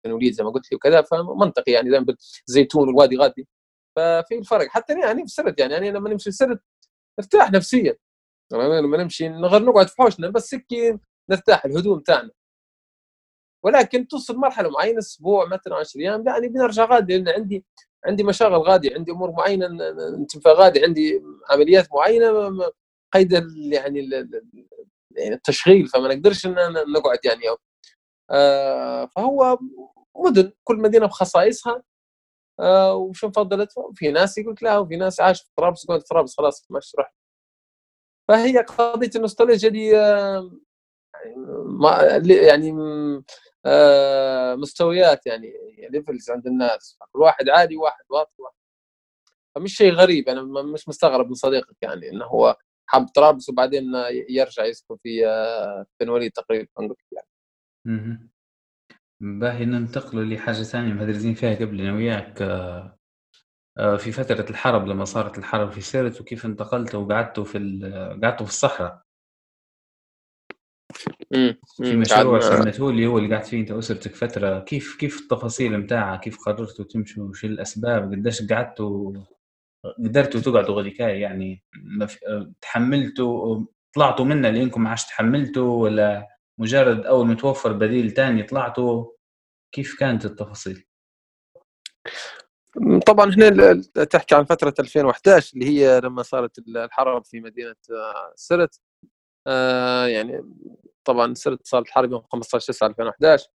كان 0.04 0.14
وليد 0.14 0.34
زي 0.34 0.44
ما 0.44 0.50
قلت 0.50 0.72
لي 0.72 0.76
وكذا 0.76 1.02
فمنطقي 1.02 1.72
يعني 1.72 1.90
دائما 1.90 2.16
الزيتون 2.50 2.88
والوادي 2.88 3.18
غادي. 3.18 3.48
ففي 3.96 4.38
الفرق 4.40 4.68
حتى 4.68 4.94
أنا 4.94 5.06
يعني 5.08 5.22
في 5.22 5.28
سرد 5.34 5.60
يعني 5.60 5.78
أنا 5.78 5.98
لما 5.98 6.10
نمشي 6.10 6.32
سرد 6.32 6.60
نرتاح 7.20 7.52
نفسيا. 7.52 7.98
يعني 8.54 8.82
لما 8.82 8.98
نمشي 9.04 9.28
غير 9.30 9.64
نقعد 9.64 9.88
في 9.88 9.96
حوشنا 9.98 10.30
بس 10.30 10.54
هيك 10.56 11.00
نرتاح 11.32 11.66
الهدوء 11.66 12.00
تاعنا 12.00 12.32
ولكن 13.64 14.08
توصل 14.08 14.36
مرحلة 14.38 14.70
معينة 14.70 15.00
أسبوع 15.00 15.46
مثلا 15.46 15.76
10 15.76 16.00
أيام 16.02 16.28
يعني 16.28 16.48
بنرجع 16.48 16.86
غادي 16.86 17.18
لأن 17.18 17.30
عندي 17.36 17.66
عندي 18.06 18.24
مشاغل 18.24 18.54
غادي 18.58 18.94
عندي 18.94 19.12
أمور 19.12 19.32
معينة 19.32 19.68
ن- 19.68 19.78
ن- 19.78 20.22
نتم 20.22 20.40
فيها 20.40 20.54
غادي 20.54 20.84
عندي 20.86 21.22
عمليات 21.50 21.88
معينة 21.94 22.60
قيد 23.14 23.32
يعني 23.74 24.10
يعني 25.12 25.34
التشغيل 25.34 25.88
فما 25.88 26.16
نقدرش 26.16 26.48
نقعد 26.48 27.20
يعني. 27.26 27.42
آه 28.32 29.06
فهو 29.16 29.58
مدن 30.16 30.52
كل 30.64 30.76
مدينة 30.78 31.06
بخصائصها. 31.06 31.84
آه 32.60 32.96
وشو 32.96 33.32
فضلت 33.32 33.72
في 33.96 34.12
ناس 34.12 34.38
يقول 34.38 34.56
لا 34.62 34.78
وفي 34.78 34.96
ناس 34.96 35.22
عاش 35.22 35.42
في 35.44 35.50
طرابلس 35.58 35.86
يقول 35.86 36.02
طرابلس 36.02 36.38
خلاص 36.38 36.68
مش 36.72 36.96
روح. 36.98 37.14
فهي 38.28 38.58
قضية 38.60 39.10
النوستالجيا 39.16 39.70
دي 39.70 39.98
آه، 40.00 40.52
ما 41.66 42.22
يعني 42.28 42.72
م- 42.72 42.80
آه، 42.82 43.24
مستويات 44.56 45.26
يعني 45.28 45.54
levels 45.90 46.30
عند 46.32 46.48
الناس. 46.48 46.98
كل 47.12 47.20
واحد 47.20 47.50
عادي 47.50 47.78
واحد 47.78 48.04
واطي 48.10 48.42
واحد. 48.42 48.56
فمش 49.56 49.76
شيء 49.76 49.94
غريب. 49.94 50.30
أنا 50.30 50.44
مش 50.64 50.90
مستغرب 50.90 51.28
من 51.28 51.34
صديقك 51.34 51.76
يعني 51.82 52.10
إنه 52.10 52.26
هو 52.26 52.58
حب 52.90 53.06
طرابلس 53.08 53.50
وبعدين 53.50 53.84
يرجع 54.30 54.66
يسكن 54.66 54.98
في 55.04 55.28
آه، 55.28 55.86
بن 56.00 56.10
وليد 56.10 56.32
تقريبا 56.32 56.68
يعني. 57.12 57.28
مهم. 57.86 58.30
باهي 59.22 59.66
ننتقلوا 59.66 60.24
لحاجة 60.24 60.64
ثانية. 60.64 60.94
مهدرزين 60.94 61.34
فيها 61.34 61.56
قبل 61.56 61.82
أنا 61.82 61.94
وياك 61.94 62.42
آه، 62.42 62.98
آه، 63.78 63.98
في 63.98 64.12
فترة 64.12 64.50
الحرب 64.50 64.88
لما 64.88 65.06
صارت 65.06 65.38
الحرب 65.38 65.72
في 65.72 65.82
سيرت 65.82 66.22
وكيف 66.22 66.46
انتقلتوا 66.46 67.00
وقعدتوا 67.00 67.44
في 67.44 67.60
قعدتوا 68.24 68.46
في 68.46 68.52
الصحراء. 68.52 69.09
في 71.34 71.96
مشروع 71.96 72.40
سميتوه 72.40 72.90
اللي 72.90 73.08
هو 73.08 73.18
اللي 73.18 73.36
قعدت 73.36 73.48
فيه 73.48 73.60
انت 73.62 73.72
واسرتك 73.72 74.16
فترة. 74.16 74.60
كيف 74.60 74.96
كيف 75.00 75.22
التفاصيل 75.22 75.78
متاعها؟ 75.78 76.18
كيف 76.18 76.38
قررتوا 76.46 76.86
تمشوا؟ 76.86 77.34
شو 77.34 77.48
الأسباب؟ 77.48 78.12
قديش 78.12 78.52
قعدتوا؟ 78.52 79.14
قدرتوا 80.06 80.42
تقعدوا 80.42 80.76
غديكاي 80.76 81.20
يعني 81.22 81.64
آه، 82.28 82.52
تحملتوا؟ 82.62 83.66
طلعتوا 83.96 84.26
منها 84.26 84.52
لأنكم 84.52 84.84
ما 84.84 84.90
عادش 84.90 85.06
تحملتوا؟ 85.06 85.84
ولا 85.84 86.28
مجرد 86.60 87.06
أول 87.06 87.28
ما 87.28 87.34
توفر 87.34 87.74
بديل 87.74 88.12
تاني 88.12 88.44
طلعتوا؟ 88.44 89.06
كيف 89.76 90.00
كانت 90.00 90.26
التفاصيل؟ 90.26 90.86
طبعا 93.08 93.26
هنا 93.34 93.48
ال- 93.48 93.82
تحكي 94.10 94.36
عن 94.36 94.44
فترة 94.44 94.74
2011 94.80 95.54
اللي 95.54 95.66
هي 95.66 96.02
لما 96.04 96.24
صارت 96.24 96.58
الحرب 96.60 97.26
في 97.26 97.40
مدينة 97.40 97.76
آه، 97.92 98.34
سرت. 98.36 98.80
آه، 99.48 100.06
يعني 100.08 100.42
طبعا 101.06 101.34
سرت 101.34 101.68
صارت 101.68 101.86
الحرب 101.88 102.12
يوم 102.12 102.22
15 102.34 102.74
9 102.74 102.88
2011 102.88 103.48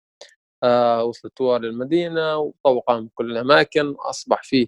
آه، 0.65 1.05
وصلت 1.05 1.37
طوال 1.37 1.65
المدينة 1.67 2.37
وطوقها 2.39 3.01
من 3.01 3.09
كل 3.15 3.31
الأماكن 3.33 3.91
أصبح 3.99 4.43
فيه 4.43 4.67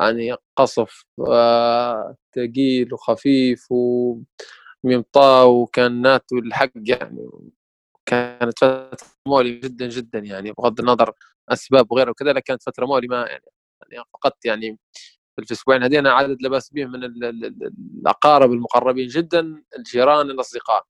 يعني 0.00 0.36
قصف 0.56 1.04
آه، 1.28 2.16
ثقيل 2.36 2.94
وخفيف 2.94 3.66
ومطاء 4.84 5.48
وكان 5.48 6.02
ناتو 6.02 6.38
الحق 6.38 6.70
يعني 6.76 7.28
كانت 8.06 8.58
فترة 8.58 8.98
مؤلمه 9.28 9.60
جدا 9.60 9.88
جدا 9.88 10.18
يعني 10.18 10.52
بغض 10.52 10.80
النظر 10.80 11.12
أسباب 11.48 11.92
وغيرها 11.92 12.10
وكذا 12.10 12.40
كانت 12.40 12.62
فترة 12.62 12.86
مؤلمه 12.86 13.16
يعني 13.16 13.44
يعني 13.92 14.04
فقدت 14.14 14.44
يعني 14.46 14.78
في 15.36 15.42
الأسبوعين 15.42 15.82
هذين 15.82 16.06
عدد 16.06 16.42
لا 16.42 16.48
باس 16.48 16.70
به 16.72 16.84
من 16.86 17.04
ال- 17.04 17.24
ال- 17.24 17.44
ال- 17.44 17.72
الأقارب 18.00 18.52
المقربين 18.52 19.08
جدا 19.08 19.62
الجيران 19.78 20.30
الأصدقاء. 20.30 20.86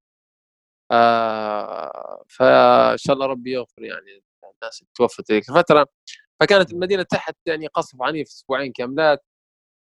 آه 0.93 2.25
فإن 2.29 2.97
شاء 2.99 3.15
الله 3.17 3.27
ربي 3.27 3.53
يغفر 3.53 3.83
يعني 3.83 4.23
الناس 4.63 4.81
اللي 4.81 4.91
توفت 4.95 5.33
ذيك 5.33 5.49
الفترة. 5.51 5.87
فكانت 6.41 6.73
المدينة 6.73 7.03
تحت 7.03 7.37
يعني 7.47 7.67
قصف 7.67 8.03
عنيف 8.03 8.29
أسبوعين 8.29 8.73
كاملات. 8.73 9.25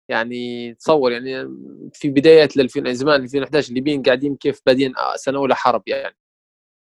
يعني 0.10 0.74
تصور 0.76 1.12
يعني 1.12 1.50
في 1.94 2.10
بدايه 2.10 2.50
ل 2.58 2.62
2000 2.62 2.94
زمان 2.94 3.24
2011 3.24 3.70
الليبيين 3.70 4.04
قاعدين 4.04 4.36
كيف 4.36 4.62
بادين 4.66 4.94
سنة 5.16 5.40
أولى 5.40 5.56
حرب 5.56 5.84
يعني. 5.88 6.18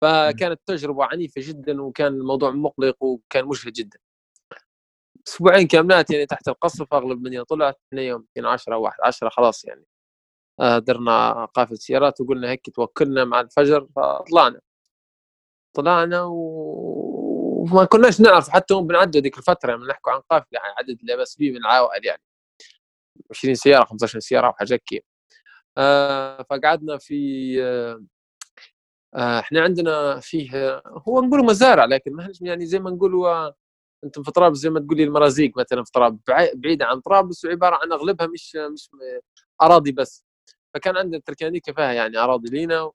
فكانت 0.03 0.61
تجربة 0.67 1.05
عنيفة 1.05 1.43
جدا 1.45 1.83
وكان 1.83 2.15
الموضوع 2.15 2.51
مقلق 2.51 3.03
وكان 3.05 3.45
مجهد 3.47 3.73
جدا. 3.73 3.99
أسبوعين 5.29 5.67
كاملات 5.67 6.11
يعني 6.11 6.27
تحت 6.27 6.49
القصف 6.49 6.95
أغلب 6.95 7.13
المدينة 7.19 7.45
طلعت 7.45 7.77
اثنين 7.89 8.05
يوم 8.09 8.27
يمكن 8.37 8.49
10 8.49 8.77
واحد 8.77 8.99
10 9.05 9.29
خلاص 9.29 9.65
يعني. 9.65 9.81
آه، 9.81 9.94
درنا 10.59 11.45
قافله 11.45 11.77
سيارات 11.77 12.21
وقلنا 12.21 12.51
هيك 12.51 12.71
توكلنا 12.75 13.25
مع 13.25 13.41
الفجر 13.41 13.89
فطلعنا. 13.97 14.61
طلعنا 15.75 16.23
و- 16.23 17.65
وما 17.73 17.85
كناش 17.85 18.21
نعرف 18.21 18.49
حتى 18.49 18.75
هم 18.75 18.87
بنعدوا 18.87 19.21
ذيك 19.21 19.39
الفترة 19.39 19.77
نحكوا 19.77 20.13
عن 20.13 20.21
قافله 20.31 20.47
يعني 20.53 20.75
عدد 20.79 20.99
لا 21.03 21.17
باس 21.17 21.37
به 21.37 21.51
من 21.51 21.57
العوائل 21.57 22.07
يعني. 22.07 22.23
20 23.31 23.55
سيارة 23.55 23.85
15 23.85 24.21
سيارة 24.21 24.49
وحاجات 24.49 24.81
كيف 24.83 25.03
آه 25.79 26.43
فقعدنا 26.51 26.99
في 26.99 27.15
آه 27.65 28.05
آه 29.15 29.41
إحنا 29.41 29.61
عندنا 29.63 30.21
فيه 30.21 30.83
هو 31.09 31.21
نقول 31.23 31.45
مزارع 31.47 31.85
لكن 31.85 32.13
ما 32.13 32.33
يعني 32.41 32.67
زي 32.67 32.79
ما 32.79 32.91
نقولوا 32.91 33.29
آه، 33.29 33.55
أنتم 34.05 34.23
في 34.23 34.31
طرابلس 34.33 34.59
زي 34.59 34.71
ما 34.71 34.81
تقولي 34.81 35.05
المرازيق 35.05 35.53
مثلا 35.59 35.85
في 35.85 35.93
طرابلس 35.93 36.21
بعي- 36.29 36.53
بعيدة 36.57 36.87
عن 36.87 37.01
طرابلس 37.01 37.45
وعبارة 37.45 37.79
عن 37.83 37.93
أغلبها 37.93 38.27
مش 38.27 38.57
مش 38.57 38.91
أراضي 39.63 39.93
بس. 39.93 40.24
فكان 40.75 40.97
عندنا 40.97 41.21
تركانيكا 41.27 41.73
فيها 41.73 41.93
يعني 41.93 42.19
أراضي 42.19 42.51
لينا 42.51 42.91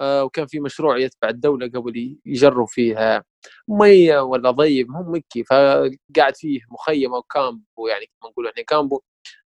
آه، 0.00 0.24
وكان 0.24 0.46
في 0.46 0.60
مشروع 0.60 0.98
يتبع 0.98 1.28
الدولة 1.28 1.66
قبل 1.68 2.18
يجروا 2.26 2.66
فيها 2.66 3.24
مية 3.68 4.20
ولا 4.20 4.50
ضيب 4.50 4.90
هم 4.90 5.14
مكي 5.14 5.44
فقاعد 5.44 6.36
فيه 6.36 6.60
مخيم 6.70 7.14
أو 7.14 7.22
كامبو 7.22 7.88
يعني 7.88 8.06
كما 8.06 8.30
نقول 8.30 8.48
إحنا 8.48 8.62
كامبو 8.64 9.00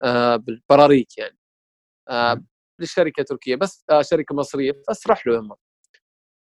آه، 0.03 0.37
بالبراريك 0.37 1.19
يعني. 1.19 1.39
آه، 2.09 2.43
للشركة 2.81 3.23
تركيه 3.23 3.57
بس 3.57 3.85
شركة 4.03 4.35
مصرية 4.35 4.83
بس 4.91 5.07
راح 5.09 5.27
له 5.27 5.39
هم 5.41 5.53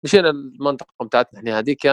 مشينا 0.04 0.30
المنطقة 0.30 1.04
بتاعتنا 1.06 1.38
إحنا 1.40 1.58
هذيك. 1.58 1.86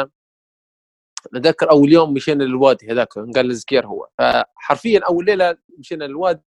نذكر 1.34 1.71
أول 1.71 1.93
يوم 1.93 2.13
مشينا 2.13 2.43
للوادي 2.43 2.91
هذاك 2.91 3.13
قال 3.13 3.51
الزكير 3.51 3.88
هو. 3.88 4.09
فحرفيا 4.19 4.99
أول 5.07 5.26
ليلة 5.26 5.57
مشينا 5.80 6.03
للوادي 6.05 6.43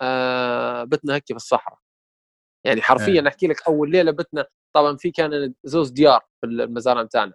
آه 0.00 0.84
بتنا 0.84 1.14
هيك 1.14 1.26
في 1.26 1.36
الصحراء. 1.36 1.78
يعني 2.66 2.82
حرفيا 2.82 3.20
إيه. 3.22 3.28
أحكي 3.28 3.46
لك 3.46 3.68
أول 3.68 3.90
ليلة 3.90 4.10
بتنا 4.10 4.46
طبعا 4.76 4.96
في 4.96 5.10
كان 5.10 5.54
زوز 5.64 5.90
ديار 5.90 6.20
في 6.40 6.46
المزارع 6.46 7.02
بتاعنا. 7.02 7.32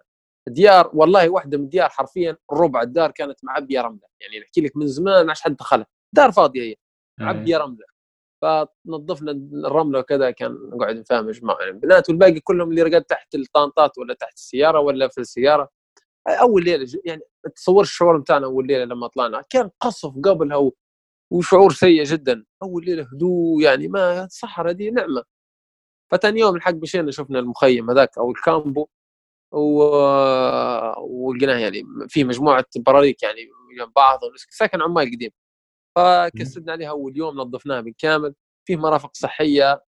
ديار 0.48 0.90
والله 0.94 1.28
واحدة 1.28 1.58
من 1.58 1.64
الديار 1.64 1.88
حرفيا 1.88 2.36
ربع 2.52 2.82
الدار 2.82 3.10
كانت 3.10 3.44
معبيه 3.44 3.80
رملة. 3.80 4.08
يعني 4.20 4.40
نحكي 4.40 4.60
لك 4.60 4.76
من 4.76 4.86
زمان 4.86 5.22
ما 5.24 5.28
عادش 5.28 5.40
حد 5.42 5.56
دخلها 5.56 5.86
دار 6.14 6.32
فاضية 6.32 6.62
هي. 6.62 6.76
معبيه 7.20 7.56
رملة. 7.56 7.84
فنظفنا 8.42 9.30
الرملة 9.66 9.98
وكذا 9.98 10.30
كان 10.30 10.52
نقعد 10.72 10.96
نفهمج 10.96 11.44
مع 11.44 11.56
يعني 11.60 11.70
البنات 11.70 12.08
والباقي 12.08 12.40
كلهم 12.40 12.70
اللي 12.70 12.82
رقد 12.82 13.02
تحت 13.04 13.34
الطانطات 13.34 13.98
ولا 13.98 14.14
تحت 14.14 14.34
السيارة 14.34 14.80
ولا 14.80 15.08
في 15.08 15.18
السيارة. 15.20 15.70
أول 16.28 16.64
ليلة 16.64 16.86
يعني 17.04 17.22
تصور 17.56 17.82
الشعور 17.82 18.18
بتاعنا 18.18 18.46
أول 18.46 18.66
ليلة 18.66 18.84
لما 18.84 19.06
طلعنا 19.06 19.42
كان 19.50 19.70
قصف 19.80 20.12
قبلها 20.24 20.56
و... 20.56 20.72
وشعور 21.32 21.72
سيء 21.72 22.04
جدا. 22.04 22.44
أول 22.62 22.84
ليلة 22.84 23.02
هدوء 23.12 23.62
يعني 23.62 23.88
ما 23.88 24.24
الصحراء 24.24 24.72
دي 24.72 24.90
نعمة. 24.90 25.24
فتاني 26.12 26.40
يوم 26.40 26.56
الحق 26.56 26.74
مشينا 26.74 27.10
شفنا 27.10 27.38
المخيم 27.38 27.90
هذاك 27.90 28.18
أو 28.18 28.30
الكامبو 28.30 28.88
و... 29.52 29.82
ولقيناه 31.00 31.56
يعني 31.58 31.82
في 32.08 32.24
مجموعة 32.24 32.64
براريك 32.76 33.22
يعني 33.22 33.40
جنب 33.78 33.92
بعض 33.96 34.20
ساكن 34.50 34.82
عمال 34.82 35.06
قديم. 35.14 35.30
فكسدنا 35.96 36.72
عليها 36.72 36.90
أول 36.90 37.16
يوم 37.16 37.36
نظفناها 37.40 37.80
بالكامل. 37.80 38.34
فيه 38.66 38.76
مرافق 38.76 39.10
صحية. 39.14 39.84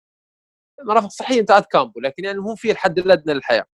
مرافق 0.86 1.08
صحية 1.10 1.40
انتهت 1.40 1.66
كامبو 1.66 2.00
لكن 2.00 2.24
يعني 2.24 2.38
هو 2.38 2.54
فيه 2.56 2.72
الحد 2.72 2.98
الادنى 2.98 3.34
للحياة. 3.34 3.66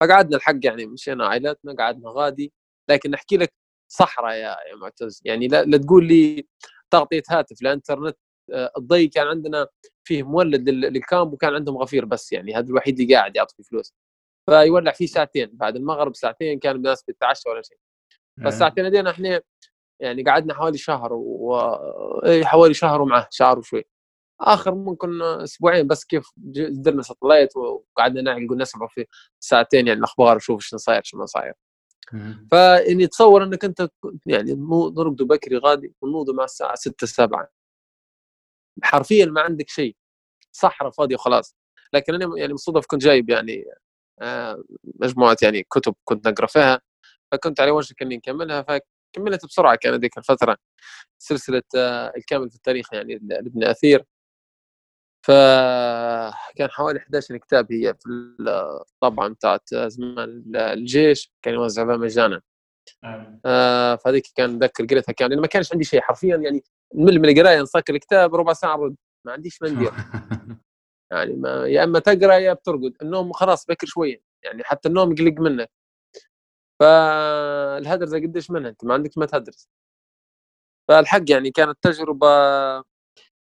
فقعدنا 0.00 0.36
الحق 0.36 0.56
يعني 0.64 0.86
مشينا 0.86 1.26
عائلاتنا 1.28 1.74
قعدنا 1.78 2.10
غادي. 2.10 2.52
لكن 2.90 3.10
نحكي 3.10 3.36
لك 3.36 3.54
صحراء 3.92 4.34
يا 4.34 4.56
يا 4.70 4.76
معتز 4.80 5.20
يعني 5.24 5.48
لا, 5.48 5.64
لا 5.64 5.78
تقول 5.78 6.06
لي 6.06 6.48
تغطيه 6.90 7.22
هاتف 7.30 7.62
لا 7.62 7.72
انترنت 7.72 8.16
آه، 8.52 8.72
الضي 8.78 9.08
كان 9.08 9.26
عندنا 9.26 9.66
فيه 10.04 10.22
مولد 10.22 10.68
لل- 10.68 10.80
للكامب 10.92 11.32
وكان 11.32 11.54
عندهم 11.54 11.76
غفير 11.78 12.04
بس 12.04 12.32
يعني 12.32 12.54
هذا 12.54 12.66
الوحيد 12.66 13.00
اللي 13.00 13.14
قاعد 13.14 13.36
يعطي 13.36 13.62
فلوس 13.62 13.94
فيولع 14.50 14.92
فيه 14.92 15.06
ساعتين 15.06 15.50
بعد 15.52 15.76
المغرب 15.76 16.14
ساعتين 16.16 16.58
كان 16.58 16.76
الناس 16.76 17.02
بتتعشى 17.02 17.48
ولا 17.48 17.62
شيء 17.62 17.78
إيه. 18.38 18.44
فالساعتين 18.44 18.84
هذين 18.84 19.06
إحنا 19.06 19.40
يعني 20.00 20.22
قعدنا 20.22 20.54
حوالي 20.54 20.78
شهر 20.78 21.12
و 21.12 21.56
حوالي 22.44 22.74
شهر 22.74 23.02
ومعه 23.02 23.28
شهر 23.30 23.58
وشوي 23.58 23.84
آخر 24.40 24.74
ممكن 24.74 25.22
أسبوعين 25.22 25.86
بس 25.86 26.04
كيف 26.04 26.26
ج- 26.36 26.68
درنا 26.82 27.02
ساتلايت 27.02 27.56
وقعدنا 27.56 28.22
نعقل 28.22 28.52
ونسمع 28.52 28.86
في 28.86 29.06
ساعتين 29.40 29.86
يعني 29.86 29.98
الأخبار 29.98 30.36
نشوف 30.36 30.62
شنو 30.62 30.78
صاير 30.78 31.00
شنو 31.04 31.26
صاير. 31.26 31.54
فإني 32.50 33.06
تصور 33.06 33.44
أنك 33.44 33.64
أنت 33.64 33.88
يعني 34.26 34.52
نرقدوا 34.98 35.26
بكري 35.26 35.58
غادي 35.58 35.94
ونوضوا 36.02 36.34
مع 36.34 36.44
الساعة 36.44 36.74
6 36.74 37.06
7 37.06 37.48
حرفيا 38.82 39.26
ما 39.26 39.40
عندك 39.40 39.68
شيء. 39.68 39.96
صحراء 40.52 40.90
فاضية 40.90 41.14
وخلاص. 41.14 41.56
لكن 41.92 42.14
أنا 42.14 42.38
يعني 42.38 42.52
بالصدف 42.52 42.86
كنت 42.86 43.02
جايب 43.02 43.30
يعني 43.30 43.64
آه، 44.20 44.64
مجموعة 45.00 45.36
يعني 45.42 45.62
كتب 45.62 45.94
كنت 46.04 46.28
نقرأ 46.28 46.46
فيها. 46.46 46.80
فكنت 47.32 47.60
على 47.60 47.70
وشك 47.70 48.02
إني 48.02 48.16
نكملها. 48.16 48.62
فكملت 48.62 49.46
بسرعة 49.46 49.76
كان 49.76 49.94
ذيك 49.94 50.18
الفترة 50.18 50.56
سلسلة 51.18 51.62
آه، 51.76 52.12
الكامل 52.16 52.50
في 52.50 52.56
التاريخ 52.56 52.92
يعني 52.94 53.18
لابن 53.22 53.64
آثير. 53.64 54.04
فكان 55.26 56.70
حوالي 56.70 56.98
11 57.00 57.36
كتاب 57.36 57.72
هي 57.72 57.94
في 57.94 58.08
الطبعه 58.90 59.28
بتاعت 59.28 59.74
زمان 59.74 60.44
الجيش 60.56 61.32
كان 61.42 61.54
يوزع 61.54 61.82
بها 61.84 61.96
مجانا. 61.96 62.40
آه. 63.46 63.96
فهذيك 63.96 64.24
كان 64.36 64.58
ذكر 64.58 64.84
قريتها 64.86 65.12
كان 65.12 65.30
لأن 65.30 65.40
ما 65.40 65.46
كانش 65.46 65.72
عندي 65.72 65.84
شيء 65.84 66.00
حرفيا 66.00 66.36
يعني 66.36 66.62
نمل 66.94 67.18
من 67.20 67.28
القراية 67.28 67.62
نسكر 67.62 67.94
الكتاب 67.94 68.34
ربع 68.34 68.52
ساعة 68.52 68.76
رد 68.76 68.96
ما 69.26 69.32
عنديش 69.32 69.62
ما 69.62 69.68
ندير 69.68 69.90
يعني 71.12 71.34
ما 71.36 71.66
يا 71.66 71.84
إما 71.84 71.98
تقرأ 71.98 72.34
يا 72.34 72.52
بترقد. 72.52 72.92
النوم 73.02 73.32
خلاص 73.32 73.66
بكر 73.66 73.86
شوية 73.86 74.20
يعني 74.44 74.64
حتى 74.64 74.88
النوم 74.88 75.12
يقلق 75.12 75.40
منك. 75.40 75.70
فالهدرزه 76.80 78.18
قديش 78.18 78.50
منها 78.50 78.70
أنت؟ 78.70 78.84
ما 78.84 78.94
عندك 78.94 79.18
ما 79.18 79.26
تهدرز 79.26 79.68
فالحق 80.88 81.22
يعني 81.30 81.50
كانت 81.50 81.78
تجربة 81.82 82.26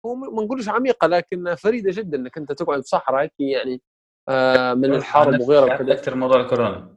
هو 0.07 0.14
ما 0.14 0.42
نقولش 0.42 0.68
عميقة 0.68 1.07
لكن 1.07 1.55
فريدة 1.55 1.90
جدا 1.94 2.18
إنك 2.18 2.38
أنت 2.38 2.52
تقعد 2.52 2.80
في 2.82 2.88
صحراء 2.88 3.30
يعني 3.38 3.80
آه، 4.28 4.74
من 4.74 4.94
الحرب 4.94 5.40
وغيرها 5.40 5.74
وكذا. 5.74 5.92
أكثر 5.92 6.14
موضوع 6.14 6.40
الكورونا. 6.40 6.96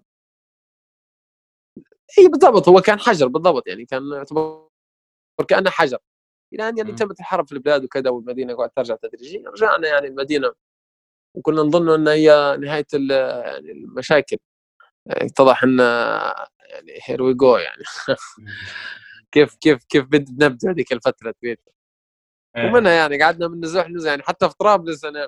إي 2.20 2.28
بالضبط 2.28 2.70
هو 2.70 2.82
كان 2.82 3.00
حجر 3.00 3.28
بالضبط 3.28 3.68
يعني 3.68 3.86
كان 3.86 4.02
يعتبر 4.14 4.68
كأنه 5.48 5.70
حجر. 5.70 5.98
إلى 6.54 6.70
أن 6.70 6.78
يعني. 6.78 6.92
تمت 6.92 7.20
الحرب 7.20 7.48
في 7.48 7.52
البلاد 7.52 7.84
وكذا 7.84 8.10
والمدينة 8.10 8.56
قاعدة 8.56 8.72
ترجع 8.76 8.96
تدريجيا 8.96 9.50
رجعنا 9.50 9.88
يعني 9.88 10.08
المدينة 10.08 10.54
وكنا 11.36 11.62
نظن 11.62 11.90
إن 11.90 12.08
هي 12.08 12.58
نهاية 12.60 12.86
يعني 12.94 13.72
المشاكل. 13.72 14.38
يعني 15.06 15.26
اتضح 15.30 15.64
إن 15.64 15.80
يعني 16.70 16.92
here 17.04 17.24
we 17.24 17.34
go 17.34 17.58
يعني. 17.58 17.84
كيف 19.32 19.56
كيف 19.56 19.84
كيف 19.86 20.06
بد- 20.06 20.38
بنبدأ 20.38 20.72
هذيك 20.72 20.94
الفترة 20.94 21.34
إيه. 21.44 21.58
ومنها 22.66 22.92
يعني 22.92 23.24
قعدنا 23.24 23.48
من 23.48 23.60
نزوح 23.60 23.90
نزوح 23.90 24.10
يعني 24.10 24.24
حتى 24.24 24.50
في 24.50 24.56
طرابلس 24.60 25.06
أنا 25.06 25.28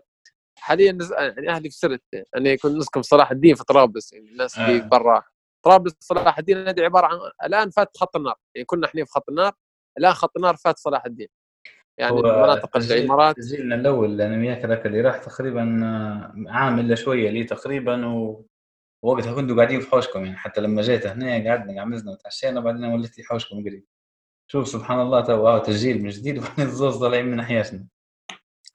حاليا 0.57 0.91
نز... 0.91 1.11
يعني 1.11 1.49
أهلي 1.49 1.69
في 1.69 1.75
سرت 1.77 2.01
أنا 2.35 2.55
كنت 2.55 2.75
نسكن 2.75 3.01
في 3.01 3.07
صلاح 3.07 3.31
الدين 3.31 3.55
في 3.55 3.63
طرابلس 3.63 4.13
يعني 4.13 4.29
الناس 4.29 4.57
اللي. 4.57 4.79
برا. 4.81 5.23
طرابلس 5.65 5.93
صلاح 5.99 6.37
الدين 6.37 6.67
هذه 6.67 6.81
عبارة 6.81 7.07
عن 7.07 7.17
الآن 7.45 7.69
فات 7.69 7.97
خط 7.97 8.15
النار 8.15 8.35
يعني 8.55 8.65
كنا 8.65 8.87
إحنا 8.87 9.05
في 9.05 9.11
خط 9.11 9.29
النار 9.29 9.53
الآن 9.97 10.13
خط 10.13 10.31
النار 10.37 10.55
فات 10.55 10.77
صلاح 10.77 11.05
الدين. 11.05 11.27
يعني 11.97 12.15
مناطق 12.15 12.77
العمارات. 12.77 13.37
تسجيلنا 13.37 13.75
الأول 13.75 14.21
أنا 14.21 14.37
وياك 14.37 14.65
ذاك 14.65 14.85
اللي 14.85 15.01
راح 15.01 15.17
تقريبا 15.17 15.79
آه، 15.83 16.51
عام 16.51 16.79
إلا 16.79 16.95
شوية 16.95 17.29
لي 17.29 17.43
تقريبا 17.43 18.07
و... 18.07 18.45
وقتها 19.03 19.33
كنتوا 19.33 19.55
قاعدين 19.55 19.79
في 19.79 19.89
حوشكم 19.89 20.25
يعني 20.25 20.37
حتى 20.37 20.61
لما 20.61 20.81
جيت 20.81 21.07
هنا 21.07 21.49
قعدنا 21.49 21.79
قعمزنا 21.79 22.11
وتعشينا 22.11 22.59
وبعدين 22.59 22.85
وليت 22.85 23.17
لي 23.17 23.23
حوشكم 23.23 23.63
قريب. 23.63 23.85
شوف 24.51 24.67
سبحان 24.67 24.99
الله 25.01 25.21
تو 25.21 25.57
تسجيل 25.57 26.03
من 26.03 26.09
جديد 26.09 26.37
وبعدين 26.39 26.65
الزوز 26.65 26.97
طالعين 26.97 27.25
من 27.25 27.37
ناحيتنا. 27.37 27.87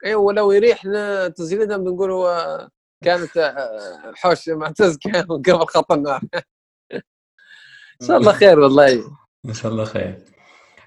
اي 0.05 0.15
ولو 0.15 0.51
يريح 0.51 0.85
لنا 0.85 1.27
تسجيلنا 1.27 1.77
بنقول 1.77 2.11
هو 2.11 2.67
كانت 3.03 3.37
آه، 3.37 4.13
حوش 4.15 4.49
معتز 4.49 4.97
كان 4.97 5.23
قبل 5.45 5.65
خط 5.65 5.91
النار. 5.91 6.21
إن 8.01 8.07
شاء 8.07 8.17
الله 8.17 8.31
خير 8.31 8.59
والله. 8.59 9.17
إن 9.49 9.53
شاء 9.53 9.71
الله 9.71 9.85
خير. 9.85 10.19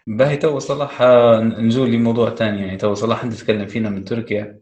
باهي 0.06 0.36
تو 0.36 0.58
صلاح 0.58 1.02
آه، 1.02 1.40
نجول 1.40 1.90
لموضوع 1.90 2.34
ثاني 2.34 2.60
يعني 2.66 2.76
تو 2.76 2.94
صلاح 2.94 3.24
أنت 3.24 3.32
تتكلم 3.34 3.66
فينا 3.66 3.90
من 3.90 4.04
تركيا. 4.04 4.60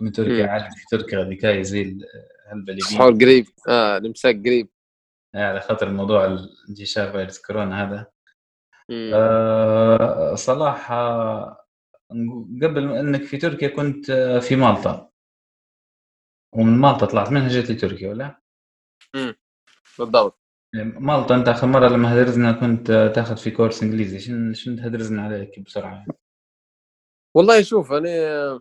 من 0.00 0.12
تركيا. 0.12 0.46
عارف 0.46 0.64
في 0.64 0.96
تركيا 0.96 1.20
هذيك 1.22 1.46
زي 1.46 1.82
ال- 1.82 2.04
هالبلدين 2.52 2.80
صحور 2.84 3.12
قريب. 3.12 3.46
آه 3.68 3.96
الامساك 3.96 4.36
قريب. 4.36 4.68
على 5.34 5.60
خاطر 5.60 5.88
موضوع 5.90 6.38
انتشار 6.68 7.12
فيروس 7.12 7.38
كورونا 7.38 7.82
هذا. 7.88 8.06
آه، 8.92 10.34
صلاح 10.34 10.92
آه، 10.92 11.66
قبل 12.62 12.92
إنك 12.92 13.22
في 13.22 13.36
تركيا 13.36 13.68
كنت 13.68 14.10
آه، 14.10 14.38
في 14.38 14.56
مالطا. 14.56 15.10
ومن 16.54 16.78
مالطا 16.78 17.06
طلعت. 17.06 17.32
منها 17.32 17.48
جيت 17.48 17.70
لتركيا 17.70 18.10
ولا؟ 18.10 18.40
بالضبط. 19.98 20.40
مالطا 20.74 21.34
أنت 21.34 21.48
آخر 21.48 21.66
مرة 21.66 21.88
لما 21.88 22.14
هدرزنا 22.14 22.52
كنت 22.52 22.90
آه، 22.90 23.08
تاخذ 23.08 23.36
في 23.36 23.50
كورس 23.50 23.82
إنجليزي. 23.82 24.18
شنو 24.18 24.52
شنو 24.52 24.76
تهدرزنا 24.76 25.22
عليك 25.22 25.60
بسرعة؟ 25.60 26.06
والله 27.36 27.62
شوف 27.62 27.92
أنا 27.92 28.10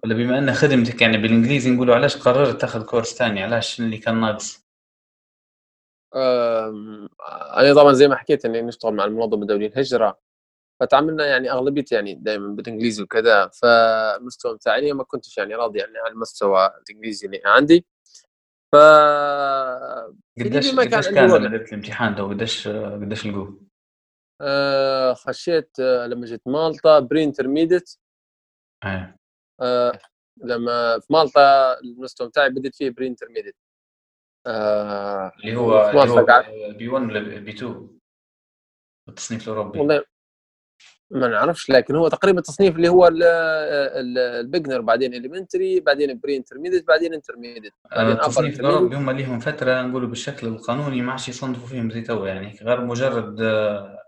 ولا 0.03 0.15
بما 0.15 0.39
أن 0.39 0.53
خدمتك 0.53 1.01
يعني 1.01 1.17
بالإنجليزي 1.17 1.71
نقولوا 1.71 1.95
علاش 1.95 2.17
قررت 2.17 2.61
تاخذ 2.61 2.85
كورس 2.85 3.13
ثاني؟ 3.13 3.43
علاش 3.43 3.79
اللي 3.79 3.97
كان 3.97 4.21
ناقص؟ 4.21 4.68
أنا 6.15 7.73
طبعا 7.75 7.93
زي 7.93 8.07
ما 8.07 8.15
حكيت 8.15 8.45
إني 8.45 8.61
نشتغل 8.61 8.93
مع 8.93 9.05
المنظمة 9.05 9.41
الدولية 9.41 9.67
للهجرة 9.67 10.19
فتعاملنا 10.79 11.25
يعني 11.25 11.51
أغلبيتي 11.51 11.95
يعني 11.95 12.13
دائما 12.15 12.55
بالإنجليزي 12.55 13.03
وكذا 13.03 13.47
فالمستوى 13.47 14.55
بتاعي 14.55 14.93
ما 14.93 15.03
كنتش 15.03 15.37
يعني 15.37 15.55
راضي 15.55 15.79
يعني 15.79 15.93
عن 16.05 16.11
المستوى 16.11 16.71
الإنجليزي 16.89 17.27
اللي 17.27 17.41
عندي 17.45 17.85
ف 18.71 18.75
قديش 20.39 20.73
ما 20.73 20.85
كان 20.85 21.01
كان 21.01 21.31
وقت. 21.31 21.41
لما 21.41 21.57
درت 21.57 21.67
الامتحان 21.67 22.15
تو 22.15 22.29
قديش 22.29 22.67
قديش 22.67 23.27
لقوه؟ 23.27 23.61
آه، 24.41 25.13
خشيت 25.13 25.79
آه، 25.79 26.07
لما 26.07 26.25
جيت 26.25 26.41
مالطا 26.47 26.99
pre-intermediate 26.99 27.95
آه. 28.83 29.15
آه، 29.61 29.99
لما 30.37 30.99
في 30.99 31.13
مالطا 31.13 31.79
المستوى 31.79 32.27
بتاعي 32.27 32.49
بديت 32.49 32.75
فيه 32.75 32.89
pre-intermediate 32.89 33.55
آه، 34.47 35.31
اللي 35.39 35.55
هو 35.55 35.91
B 36.77 36.87
1 36.87 37.03
ولا 37.03 37.39
B 37.39 37.51
2 37.51 37.89
التصنيف 39.09 39.43
الأوروبي. 39.43 39.79
والله 39.79 40.03
ما 41.11 41.27
نعرفش 41.27 41.69
لكن 41.69 41.95
هو 41.95 42.07
تقريبا 42.07 42.39
التصنيف 42.39 42.75
اللي 42.75 42.89
هو 42.89 43.09
ال 44.39 44.44
beginner 44.44 44.81
بعدين 44.81 45.13
elementary 45.13 45.79
بعدين 45.79 46.19
pre-intermediate 46.19 46.87
بعدين 46.87 47.13
intermediate 47.13 47.73
التصنيف. 47.93 48.59
الأوروبي 48.59 48.95
هم 48.95 49.11
ليهم 49.11 49.39
فترة 49.39 49.81
نقولوا 49.81 50.09
بالشكل 50.09 50.47
القانوني 50.47 51.01
ما 51.01 51.11
عادش 51.11 51.29
يصنفوا 51.29 51.67
فيهم 51.67 51.91
زي 51.91 52.01
تو 52.01 52.25
يعني 52.25 52.57
غير 52.61 52.85
مجرد 52.85 53.41
آه، 53.41 54.03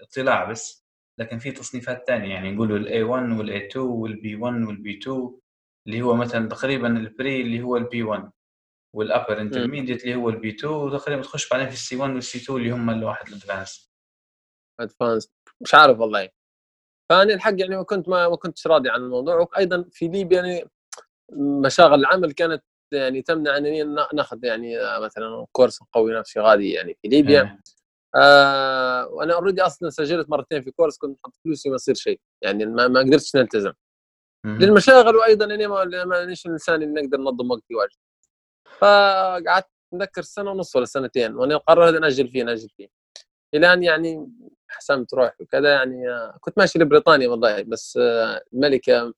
اطلاع 0.00 0.50
بس. 0.50 0.82
لكن 1.18 1.38
في 1.38 1.50
تصنيفات 1.52 2.04
ثانية 2.06 2.34
يعني 2.34 2.52
نقولوا 2.52 2.78
الاي 2.78 3.02
1 3.02 3.38
والاي 3.38 3.66
2 3.66 3.86
والبي 3.86 4.36
1 4.36 4.62
والبي 4.62 4.98
2 5.02 5.30
اللي 5.86 6.02
هو 6.02 6.14
مثلا 6.16 6.48
تقريبا 6.48 6.88
البري 6.88 7.40
اللي 7.40 7.62
هو 7.62 7.76
البي 7.76 8.02
1 8.02 8.30
والابر 8.96 9.40
انترميديت 9.40 10.04
اللي 10.04 10.14
هو 10.14 10.28
البي 10.28 10.50
2 10.50 10.74
وتقريبا 10.74 11.22
تخش 11.22 11.48
بعدين 11.48 11.66
في 11.68 11.74
ال 11.74 11.85
C 11.85 11.96
1 11.96 12.14
وال 12.14 12.30
C 12.30 12.38
2 12.38 12.58
اللي 12.58 12.70
هم 12.70 12.90
الواحد 12.90 13.28
ال 13.28 13.34
advanced. 13.34 13.92
advanced 14.80 15.30
مش 15.60 15.74
عارف 15.74 15.98
والله. 16.00 16.28
فأنا 17.10 17.34
الحق 17.34 17.54
يعني 17.60 17.76
ما 17.76 17.82
كنت 17.82 18.08
ما, 18.08 18.28
ما 18.28 18.36
كنتش 18.36 18.66
راضي 18.66 18.90
عن 18.90 19.00
الموضوع 19.00 19.34
وأيضا 19.34 19.84
في 19.92 20.08
ليبيا 20.08 20.42
يعني 20.42 20.70
مشاغل 21.32 22.00
العمل 22.00 22.32
كانت 22.32 22.64
يعني 22.92 23.22
تمنع 23.22 23.56
أنني 23.56 23.82
ناخذ 24.14 24.44
يعني 24.44 24.76
مثلا 25.00 25.46
كورس 25.52 25.78
قوي 25.92 26.14
نفسي 26.14 26.40
غادي 26.40 26.72
يعني 26.72 26.98
في 27.02 27.08
ليبيا. 27.08 27.60
آه 28.16 29.06
وأنا 29.06 29.34
already 29.34 29.62
أصلا 29.62 29.90
سجلت 29.90 30.30
مرتين 30.30 30.62
في 30.62 30.70
كورس 30.70 30.98
كنت 30.98 31.18
حط 31.24 31.36
فلوسي 31.44 31.68
ما 31.68 31.74
يصير 31.74 31.94
شيء. 31.94 32.20
يعني 32.42 32.66
ما, 32.66 32.88
ما 32.88 33.00
قدرتش 33.00 33.36
نلتزم. 33.36 33.72
للمشاغل 34.46 35.16
وأيضا 35.16 35.44
اني 35.44 35.66
ما 35.66 36.04
مانيش 36.04 36.46
الانسان 36.46 36.82
اللي 36.82 37.02
نقدر 37.02 37.18
ننظم 37.18 37.50
وقتي 37.50 37.74
واجد. 37.74 37.96
فقعدت 38.78 39.68
نذكر 39.92 40.22
سنة 40.22 40.50
ونص 40.50 40.76
ولا 40.76 40.84
سنتين 40.84 41.34
وأنا 41.34 41.56
قررت 41.56 41.94
ان 41.94 42.04
أجل 42.04 42.28
فيه 42.28 42.42
ناجل 42.42 42.68
فيه. 42.76 42.88
إلى 43.54 43.72
أن 43.72 43.82
يعني 43.82 44.28
حسمت 44.68 45.14
روحي 45.14 45.42
وكذا 45.42 45.72
يعني 45.72 46.08
آه، 46.08 46.36
كنت 46.40 46.58
ماشي 46.58 46.78
لبريطانيا 46.78 47.28
والله 47.28 47.62
بس 47.62 47.98
آه، 48.02 48.42
الملكة 48.52 49.14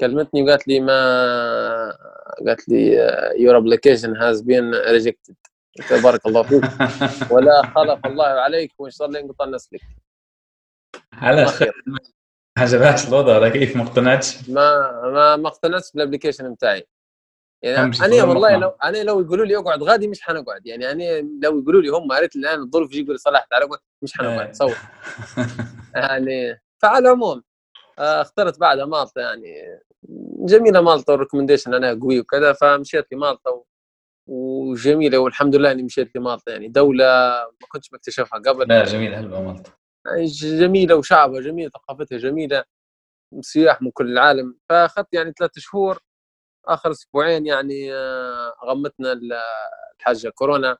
كلمتني 0.00 0.42
وقالت 0.42 0.68
لي 0.68 0.80
ما 0.80 1.98
قالت 2.46 2.68
لي 2.68 2.92
your 3.38 3.56
application 3.56 4.16
has 4.16 4.40
been 4.40 4.74
rejected 4.74 5.34
بارك 6.02 6.26
الله 6.26 6.42
فيك. 6.42 6.64
ولا 7.32 7.62
خلف 7.62 8.06
الله 8.06 8.26
عليك 8.26 8.72
وإن 8.78 8.90
شاء 8.90 9.08
الله 9.08 9.18
ينقطع 9.18 9.44
نسلك 9.44 9.80
علاش 11.12 11.48
خير. 11.48 11.82
ما 11.86 11.98
عجبهاش 12.58 13.08
الوضع 13.08 13.36
ولا 13.36 13.48
كيف 13.48 13.76
ما 13.76 13.82
اقتنعتش؟ 13.82 14.48
ما 14.48 14.92
ما 15.02 15.36
ما 15.36 15.48
اقتنعتش 15.48 15.92
بال 15.92 16.01
application 16.01 16.54
بتاعي. 16.54 16.86
يعني 17.62 17.96
أنا 18.04 18.24
والله. 18.24 18.56
لو 18.56 18.68
أنا 18.68 18.98
لو 19.02 19.20
يقولوا 19.20 19.46
لي 19.46 19.56
اقعد 19.56 19.82
غادي 19.82 20.08
مش 20.08 20.22
حنقعد. 20.22 20.66
يعني 20.66 20.90
أنا 20.92 21.20
لو 21.42 21.58
يقولوا 21.58 21.82
لي 21.82 21.88
هم 21.88 22.12
قالت 22.12 22.36
لي 22.36 22.40
الآن 22.42 22.60
الظروف 22.62 22.90
يجي 22.92 23.02
يقول 23.02 23.18
صلاح 23.18 23.44
تعال 23.44 23.62
اقعد 23.62 23.78
مش 24.02 24.20
إيه. 24.20 24.28
حنقعد 24.28 24.52
تصور 24.52 24.76
يعني 25.94 26.60
فعلى 26.82 27.08
العموم 27.08 27.42
آه، 27.98 28.20
اخترت 28.20 28.58
بعدها 28.60 28.84
مالطا 28.84 29.20
يعني 29.20 29.54
جميلة 30.46 30.80
مالطا 30.80 31.12
وال 31.12 31.20
recommendation 31.20 31.74
أنا 31.74 31.90
قوي 31.90 32.20
وكذا 32.20 32.52
فمشيت 32.52 33.12
لمالطا 33.12 33.62
وجميلة 34.26 35.18
والحمد 35.18 35.56
لله 35.56 35.72
إني 35.72 35.82
مشيت 35.82 36.16
لمالطا 36.16 36.52
يعني 36.52 36.68
دولة 36.68 37.04
ما 37.60 37.66
كنتش 37.68 37.90
بكتشفها 37.90 38.38
قبل. 38.38 38.68
لا 38.68 38.84
جميل 38.84 39.14
هلبة 39.14 39.42
مالطا. 39.42 39.70
يعني 40.06 40.24
جميلة 40.34 40.94
وشعبها 40.94 41.40
جميل 41.40 41.70
ثقافتها 41.70 42.18
جميلة 42.18 42.64
سياح 43.40 43.82
من 43.82 43.90
كل 43.90 44.12
العالم. 44.12 44.58
فأخذت 44.68 45.14
يعني 45.14 45.32
ثلاثة 45.38 45.60
شهور 45.60 45.98
آخر 46.66 46.90
أسبوعين 46.90 47.46
يعني 47.46 47.94
آه، 47.94 48.54
غمتنا 48.64 49.12
ال- 49.12 49.32
الحاجة 50.00 50.28
كورونا. 50.28 50.78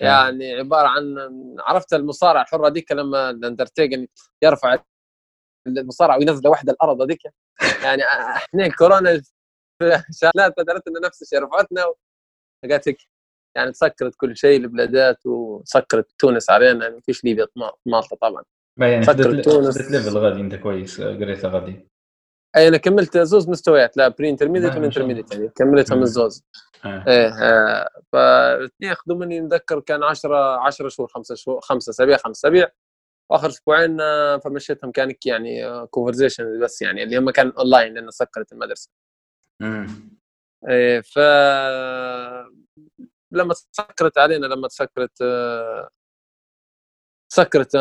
يعني 0.00 0.54
عبارة 0.54 0.88
عن 0.88 1.16
عرفت 1.60 1.92
المصارعه 1.94 2.42
الحره 2.42 2.68
ذيك 2.68 2.92
لما 2.92 3.30
الاندرتيجر 3.30 4.06
يرفع 4.42 4.76
المصارعه 5.66 6.18
وينزل 6.18 6.48
واحدة 6.48 6.72
الأرض 6.72 7.02
هذيك 7.02 7.18
يعني 7.82 8.02
إحنا 8.36 8.68
كورونا 8.68 9.22
شغلات 10.20 10.54
قدرت 10.58 10.88
إن 10.88 10.92
نفس 11.04 11.22
الشيء 11.22 11.42
رفعتنا 11.42 11.84
قالت 12.70 12.88
هيك 12.88 12.98
يعني 13.56 13.72
سكرت 13.72 14.14
كل 14.16 14.36
شيء 14.36 14.60
البلادات 14.60 15.26
وسكرت 15.26 16.10
تونس 16.18 16.50
علينا 16.50 16.88
يعني 16.88 17.00
فيش 17.02 17.24
ليبيا 17.24 17.46
مالطا 17.86 18.16
طبعا. 18.16 18.42
ما 18.76 18.92
يعني 18.92 19.04
فكر 19.04 19.22
خدت 19.32 19.44
تونس. 19.44 19.90
level 19.90 20.18
غادي 20.18 20.40
أنت 20.40 20.54
كويس 20.54 21.00
قريتها 21.00 21.50
غادي. 21.50 21.88
أي 22.56 22.68
أنا 22.68 22.76
كملت 22.76 23.18
زوز 23.18 23.48
مستويات 23.48 23.96
لا 23.96 24.08
pre-intermediate 24.08 24.68
الله. 24.68 24.78
وال 24.78 24.86
intermediate 24.86 25.32
يعني 25.32 25.48
كملتها 25.48 25.94
من 25.94 26.00
مم. 26.00 26.06
زوز 26.06 26.44
آه. 26.84 27.04
إيه 27.08 27.28
آه، 27.28 27.88
فالاثنين 28.12 28.90
ياخذوا 28.90 29.16
مني 29.16 29.40
نتذكر 29.40 29.80
كان 29.80 30.02
10 30.02 30.36
10 30.66 30.88
شهور 30.88 31.08
خمسة 31.08 31.34
شهور 31.34 31.60
خمسة 31.60 31.90
أسابيع 31.90 32.16
خمس 32.16 32.38
أسابيع 32.38 32.68
واخر 33.30 33.48
أسبوعين 33.48 34.00
آه، 34.00 34.36
فمشيتهم 34.36 34.90
كانك 34.90 35.26
يعني 35.26 35.86
conversation 35.86 36.60
بس 36.60 36.82
يعني 36.82 37.02
اللي 37.02 37.18
هم 37.18 37.30
كان 37.30 37.52
اونلاين 37.58 37.94
لأن 37.94 38.10
سكرت 38.10 38.52
المدرسة 38.52 38.90
مم. 39.60 40.18
إيه 40.68 41.00
ف 41.00 41.18
لما 43.32 43.54
تسكرت 43.72 44.18
علينا 44.18 44.46
لما 44.46 44.68
تسكرت 44.68 45.22
آه، 45.22 45.88
سكرت 47.32 47.76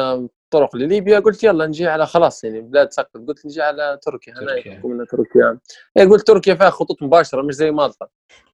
آه، 0.47 0.57
طرق 0.59 0.75
لليبيا. 0.75 1.19
قلت 1.19 1.43
يلا 1.43 1.65
نجي 1.65 1.87
على 1.87 2.05
خلاص 2.05 2.43
يعني 2.43 2.61
بلاد 2.61 2.91
سكرت 2.91 3.27
قلت 3.27 3.45
نجي 3.45 3.61
على 3.61 3.99
تركيا. 4.01 4.33
هنا 4.33 4.45
تركيا. 4.55 4.71
يحكمنا 4.73 5.05
تركيا. 5.05 5.59
إيه 5.97 6.05
قلت 6.09 6.27
تركيا 6.27 6.55
فيها 6.55 6.69
خطوط 6.69 7.03
مباشرة 7.03 7.41
مش 7.41 7.53
زي 7.53 7.71
مالطا. 7.71 8.07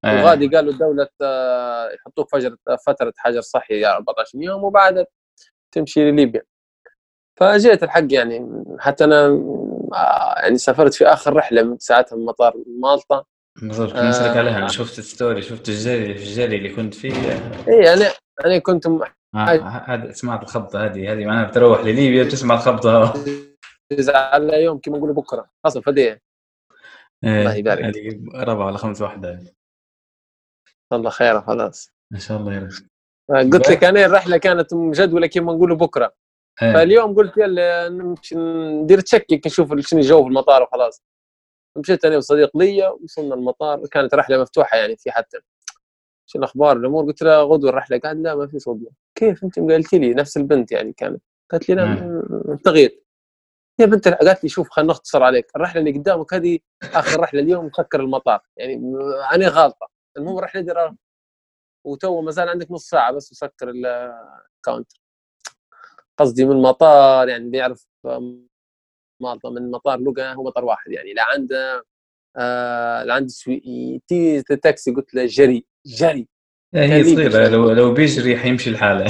آه. 0.05 0.23
وغادي 0.23 0.47
قالوا 0.47 0.73
الدولة 0.73 1.07
آه، 1.21 1.91
يحطوك 1.91 2.29
فجر 2.31 2.55
فترة 2.85 3.13
حجر 3.17 3.41
صحي 3.41 3.79
يعني 3.79 3.95
14 3.95 4.37
يوم 4.41 4.63
وبعدها 4.63 5.05
تمشي 5.71 6.11
لليبيا. 6.11 6.41
فجيت 7.39 7.83
الحق 7.83 8.13
يعني 8.13 8.63
حتى 8.79 9.03
أنا 9.03 9.25
آه، 9.93 10.35
يعني 10.41 10.57
سافرت 10.57 10.93
في 10.93 11.05
آخر 11.05 11.33
رحلة 11.35 11.63
من 11.63 11.77
ساعتها 11.79 12.15
من 12.15 12.25
مطار 12.25 12.53
مالطا. 12.81 13.23
بالضبط 13.61 13.91
كنت 13.91 14.01
نسألك 14.01 14.35
آه. 14.35 14.39
عليها. 14.39 14.57
أنا 14.57 14.67
شفت 14.67 14.99
ال 14.99 15.06
story 15.06 15.41
شفت 15.41 15.69
الجري 15.69 16.15
في 16.15 16.23
الجري 16.23 16.57
اللي 16.57 16.69
كنت 16.69 16.93
فيه 16.93 17.13
اي 17.67 17.93
أنا 17.93 18.05
أنا 18.45 18.57
كنت 18.57 18.85
آه، 18.85 19.07
هذا 19.35 20.11
سمعت 20.11 20.43
الخبطة 20.43 20.85
هذه 20.85 21.13
هذه 21.13 21.25
معناها 21.25 21.49
بتروح 21.49 21.81
لليبيا 21.81 22.23
بتسمع 22.23 22.55
الخبطة. 22.55 23.13
على 24.09 24.63
يوم 24.63 24.77
كما 24.77 24.97
نقولوا 24.97 25.15
بكرة. 25.15 25.49
أصلا 25.65 25.81
فديه 25.81 26.21
الله 27.23 27.55
يبارك. 27.55 27.83
هذه 27.83 28.23
رابعة 28.35 28.65
ولا 28.65 28.77
خمس 28.77 29.01
واحدة 29.01 29.39
الله 30.93 31.09
خير 31.09 31.41
خلاص. 31.41 31.91
إن 32.13 32.19
شاء 32.19 32.37
الله 32.37 32.53
يا 32.53 32.69
آه، 33.31 33.43
قلت 33.43 33.69
لك 33.69 33.83
أنا 33.83 34.05
الرحلة 34.05 34.37
كانت 34.37 34.73
مجدوله 34.73 35.27
كما 35.27 35.53
نقولوا 35.53 35.77
بكرة. 35.77 36.13
إيه. 36.61 36.73
فاليوم 36.73 37.15
قلت 37.15 37.37
يلا 37.37 37.89
نمشي 37.89 38.35
ندير 38.35 38.99
تشكك 38.99 39.41
نشوف 39.45 39.79
شنو 39.79 39.99
الجو 39.99 40.23
في 40.23 40.29
المطار 40.29 40.63
وخلاص. 40.63 41.03
مشيت 41.77 42.05
أنا 42.05 42.17
وصديق 42.17 42.57
لي 42.57 42.87
وصلنا 43.03 43.35
المطار 43.35 43.87
كانت 43.87 44.13
رحلة 44.13 44.41
مفتوحة 44.41 44.77
يعني 44.77 44.97
في 44.97 45.11
حتى. 45.11 45.37
شو 46.25 46.39
الأخبار 46.39 46.77
الأمور؟ 46.77 47.05
قلت 47.05 47.21
لها 47.23 47.41
غدوة 47.41 47.69
الرحلة. 47.69 47.97
قال 47.99 48.23
لا 48.23 48.35
ما 48.35 48.47
في 48.47 48.57
غدوه 48.57 48.91
كيف؟ 49.15 49.43
أنت 49.43 49.59
قالت 49.59 49.93
لي 49.93 50.13
نفس 50.13 50.37
البنت 50.37 50.71
يعني 50.71 50.93
كانت. 50.93 51.23
قالت 51.51 51.69
لي 51.69 51.75
لا 51.75 52.57
تغيير. 52.63 53.03
يا 53.79 53.85
بنت 53.85 54.07
قالت 54.07 54.43
لي 54.43 54.49
شوف 54.49 54.69
خلينا 54.69 54.91
نختصر 54.91 55.23
عليك. 55.23 55.55
الرحلة 55.55 55.81
اللي 55.81 55.99
قدامك 55.99 56.33
هذه 56.33 56.59
آخر 56.83 57.19
رحلة 57.19 57.39
اليوم 57.39 57.65
مسكر 57.65 57.99
المطار. 57.99 58.41
يعني 58.57 58.75
أنا 59.33 59.47
غالطه 59.47 59.89
المهم 60.17 60.37
الرحلة 60.37 60.61
دي 60.61 60.73
وتو 61.85 62.21
ما 62.21 62.31
زال 62.31 62.49
عندك 62.49 62.71
نص 62.71 62.89
ساعة 62.89 63.11
بس 63.11 63.31
وسكر 63.31 63.69
ال 63.69 63.84
counter. 63.84 65.01
قصدي 66.17 66.45
من 66.45 66.61
مطار 66.61 67.29
يعني 67.29 67.45
اللي 67.45 67.57
يعرف 67.57 67.87
مالطا 69.21 69.49
من 69.49 69.71
مطار 69.71 69.99
لوقا 69.99 70.33
هو 70.33 70.43
مطار 70.43 70.65
واحد 70.65 70.91
يعني. 70.91 71.13
لا 71.13 71.23
عنده 71.23 71.85
آه 72.37 73.03
لا 73.03 73.13
عنده 73.13 73.27
سويقي 73.27 74.01
تي 74.07 74.41
تاكسي 74.41 74.91
قلت 74.91 75.13
له 75.13 75.25
جري. 75.25 75.65
جري. 75.85 76.27
إيه، 76.75 76.93
هي 76.93 77.03
صغيرة. 77.03 77.47
لو 77.47 77.71
لو 77.71 77.93
بيجري 77.93 78.37
حيمشي 78.37 78.69
الحالة 78.69 79.05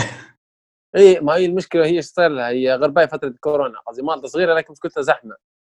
اي 0.96 1.20
ما 1.20 1.36
هي 1.36 1.46
المشكلة 1.46 1.86
هي 1.86 1.96
إيش 1.96 2.06
صار 2.06 2.28
لها؟ 2.28 2.50
هي 2.50 2.76
غرباء 2.76 3.06
فترة 3.06 3.36
كورونا. 3.40 3.80
قصدي 3.80 4.02
مالطا 4.02 4.28
صغيرة 4.28 4.54
لكن 4.54 4.72
مشكلتها 4.72 5.02
زحمة. 5.02 5.36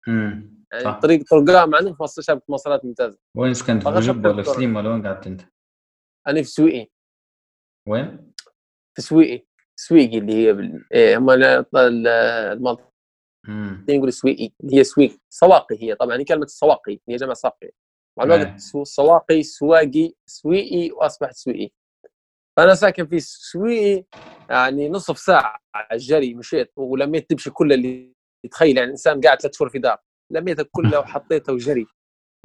أمم، 0.07 0.65
يعني 0.71 0.83
صح. 0.83 0.99
طريق 0.99 1.23
طرقها 1.29 1.63
انهم 1.63 1.93
في 1.93 2.21
شبكه 2.21 2.43
مواصلات 2.49 2.85
ممتازة. 2.85 3.19
وين 3.35 3.53
سكنت؟ 3.53 3.87
في 3.87 3.99
جبه 3.99 4.29
ولا 4.29 4.43
في. 4.43 4.49
سليم 4.49 4.75
ولا 4.75 4.89
وين 4.89 5.07
قعدت 5.07 5.27
أنت؟ 5.27 5.41
أنا 6.27 6.41
في 6.41 6.47
سويقي. 6.47 6.91
وين؟ 7.87 8.31
في 8.95 9.01
سويقي. 9.01 9.45
سويقي 9.75 10.17
اللي 10.17 10.33
هي 10.33 10.53
بال... 10.53 10.85
إيه 10.93 11.17
هم 11.17 11.29
ال- 11.29 11.43
ال- 11.75 12.07
المالطيين 12.07 12.89
أمم، 13.49 13.85
يقولوا 13.89 14.11
سويقي 14.11 14.51
اللي 14.63 14.77
هي 14.77 14.83
سويق 14.83 15.17
سواقي 15.29 15.83
هي. 15.83 15.95
طبعا 15.95 16.17
هي 16.17 16.23
كلمة 16.23 16.45
السواقي 16.45 16.99
هي 17.09 17.15
جمع 17.15 17.33
ساقي. 17.33 17.71
مع. 18.17 18.23
الوقت 18.23 18.59
سو- 18.59 18.83
سواقي 18.83 19.43
سواقي 19.43 20.13
سويقي 20.25 20.91
وأصبحت 20.91 21.35
سويقي. 21.35 21.69
فانا 22.57 22.75
ساكن 22.75 23.07
في 23.07 23.19
سويقي 23.19 24.05
يعني 24.49 24.89
نصف 24.89 25.17
ساعة 25.17 25.59
جري 25.93 26.33
مشيت 26.33 26.71
ولميت 26.75 27.29
تمشي 27.29 27.49
كل 27.49 27.73
اللي 27.73 28.13
تخيل 28.51 28.77
يعني 28.77 28.91
إنسان 28.91 29.21
قاعد 29.21 29.41
ثلاث 29.41 29.55
شهور 29.57 29.69
في 29.69 29.79
دار 29.79 29.97
لميتها 30.31 30.65
كلها 30.71 30.99
وحطيتها 30.99 31.53
وجري. 31.55 31.85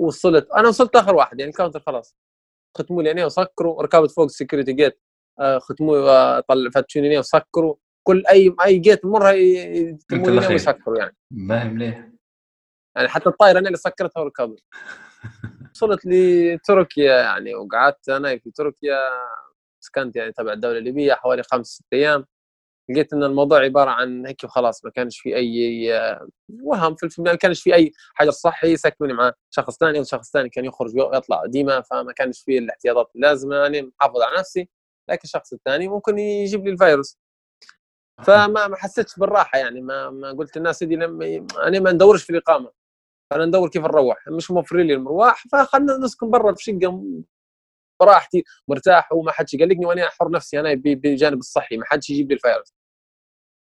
وصلت 0.00 0.50
أنا 0.50 0.68
وصلت 0.68 0.96
آخر 0.96 1.14
واحد 1.14 1.40
يعني 1.40 1.50
ال 1.50 1.54
counter 1.54 1.80
خلاص. 1.80 2.14
ختموا 2.78 3.02
لي 3.02 3.08
عينيه 3.08 3.24
وسكروا 3.24 3.82
ركبت 3.82 4.10
فوق 4.10 4.24
ال 4.24 4.30
security 4.30 4.72
جيت 4.72 5.00
آه، 5.40 5.58
ختموا 5.58 5.96
آه، 6.10 6.40
طل 6.40 6.72
فتشوني 6.72 7.06
عينيه 7.06 7.18
وسكروا. 7.18 7.74
كل 8.06 8.22
أي 8.30 8.54
أي 8.64 8.78
جيت 8.78 9.04
مرها 9.04 9.30
يتموا 9.32 10.30
لي. 10.30 10.46
ويسكروا 10.46 10.98
يعني. 10.98 11.16
باهي 11.30 11.68
مليح 11.68 12.08
يعني 12.96 13.08
حتى 13.08 13.28
الطائره 13.28 13.58
أنا 13.58 13.66
اللي 13.66 13.78
سكرتها 13.78 14.20
وركبت. 14.20 14.62
وصلت 15.74 16.00
لتركيا 16.06 17.14
يعني 17.16 17.54
وقعدت 17.54 18.08
أنا 18.08 18.38
في 18.38 18.50
تركيا 18.50 18.98
سكنت 19.80 20.16
يعني 20.16 20.32
تبع 20.32 20.52
الدولة 20.52 20.78
الليبية 20.78 21.14
حوالي 21.14 21.42
خمس 21.42 21.66
ست 21.66 21.84
أيام. 21.92 22.26
لقيت 22.90 23.12
إن 23.12 23.24
الموضوع 23.24 23.60
عبارة 23.60 23.90
عن 23.90 24.26
هيك 24.26 24.44
وخلاص 24.44 24.84
ما 24.84 24.90
كانش 24.90 25.20
في 25.20 25.36
أي 25.36 25.90
وهم 26.62 26.94
في 26.94 27.06
الفيلم 27.06 27.28
ما 27.28 27.34
كانش 27.34 27.62
في 27.62 27.74
أي 27.74 27.92
حجر 28.14 28.30
صحي 28.30 28.72
يسكنوني 28.72 29.12
مع 29.12 29.32
شخص 29.50 29.76
ثاني 29.78 30.00
وشخص 30.00 30.30
ثاني 30.32 30.48
كان 30.48 30.64
يخرج 30.64 30.96
ويطلع 30.98 31.46
ديما 31.46 31.80
فما 31.80 32.12
كانش 32.12 32.40
في 32.40 32.58
الاحتياطات 32.58 33.10
اللازمة 33.16 33.56
يعني 33.56 33.82
محافظ 33.82 34.20
على 34.22 34.38
نفسي 34.38 34.68
لكن 35.10 35.20
الشخص 35.24 35.52
الثاني 35.52 35.88
ممكن 35.88 36.18
يجيب 36.18 36.64
لي 36.66 36.72
الفيروس. 36.72 37.18
فما 38.24 38.68
ما 38.68 38.76
حسيتش 38.76 39.18
بالراحة 39.18 39.58
يعني 39.58 39.80
ما 39.80 40.10
ما 40.10 40.32
قلت 40.32 40.56
للناس 40.56 40.78
سيدي 40.78 40.96
لما 40.96 41.46
أنا 41.66 41.80
ما 41.80 41.92
ندورش 41.92 42.22
في 42.24 42.30
الإقامة. 42.30 42.70
أنا 43.32 43.44
ندور 43.46 43.68
كيف 43.68 43.82
نروح. 43.84 44.28
مش 44.28 44.50
موفرين 44.50 44.86
لي 44.86 44.94
المروح 44.94 45.44
فخلنا 45.52 45.96
نسكن 45.96 46.30
برا 46.30 46.54
في 46.54 46.62
شقة 46.62 47.04
براحتي 48.00 48.44
مرتاح 48.68 49.12
وما 49.12 49.32
حدش 49.32 49.54
يقلقني 49.54 49.86
وأنا 49.86 50.06
أحر 50.08 50.30
نفسي 50.30 50.60
أنا 50.60 50.74
بالجانب 50.74 51.38
الصحي 51.38 51.76
ما 51.76 51.84
حدش 51.86 52.10
يجيب 52.10 52.28
لي 52.28 52.34
الفيروس. 52.34 52.74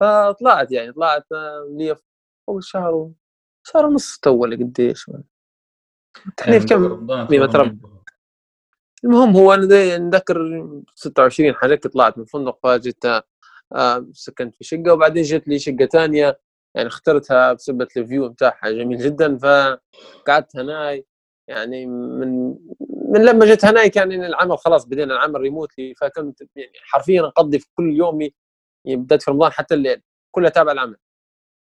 فطلعت 0.01 0.73
يعني 0.73 0.93
طلعت 0.93 1.33
آه، 1.33 1.69
لي 1.77 1.97
فوق 2.47 2.61
شهر 2.63 3.11
شهر 3.67 3.87
ونص 3.87 4.19
تو 4.19 4.31
ولا 4.31 4.57
قديش. 4.57 5.11
تحليف 6.37 6.65
كم؟ 6.69 6.85
رمضان 6.85 7.27
مية 7.31 7.41
متر. 7.41 7.77
المهم 9.05 9.37
هو 9.37 9.55
أنا 9.55 9.99
نذكر 9.99 10.67
26 10.95 11.55
حاجة 11.55 11.75
طلعت 11.75 12.19
من 12.19 12.25
الفندق 12.25 12.59
فجيت 12.63 13.05
آه، 13.75 14.07
سكنت 14.13 14.55
في 14.55 14.65
شقة 14.65 14.93
وبعدين 14.93 15.23
جت 15.23 15.49
لي 15.49 15.59
شقة 15.59 15.87
ثانية 15.87 16.41
يعني 16.75 16.89
اخترتها 16.89 17.53
بسبب 17.53 17.83
الفيو 17.97 18.29
بتاعها. 18.29 18.71
جميل 18.71 18.99
جدا. 18.99 19.39
فقعدت 19.39 20.57
هناي 20.57 21.07
يعني 21.49 21.87
من 21.87 22.55
من 23.13 23.25
لما 23.25 23.47
جيت 23.47 23.65
هناي 23.65 23.91
كان 23.91 24.13
يعني 24.13 24.27
العمل 24.27 24.59
خلاص 24.59 24.85
بدينا 24.87 25.15
العمل 25.15 25.41
ريموتلي. 25.41 25.95
فكنت 25.95 26.41
يعني 26.57 26.73
حرفيا 26.83 27.23
أقضي 27.23 27.59
في 27.59 27.67
كل 27.75 27.97
يومي 27.97 28.35
يعني 28.87 29.01
بدأت 29.01 29.23
في 29.23 29.31
رمضان 29.31 29.53
حتى 29.53 29.75
الليل 29.75 30.03
كلها 30.35 30.51
تابع 30.51 30.73
العمل 30.73 30.97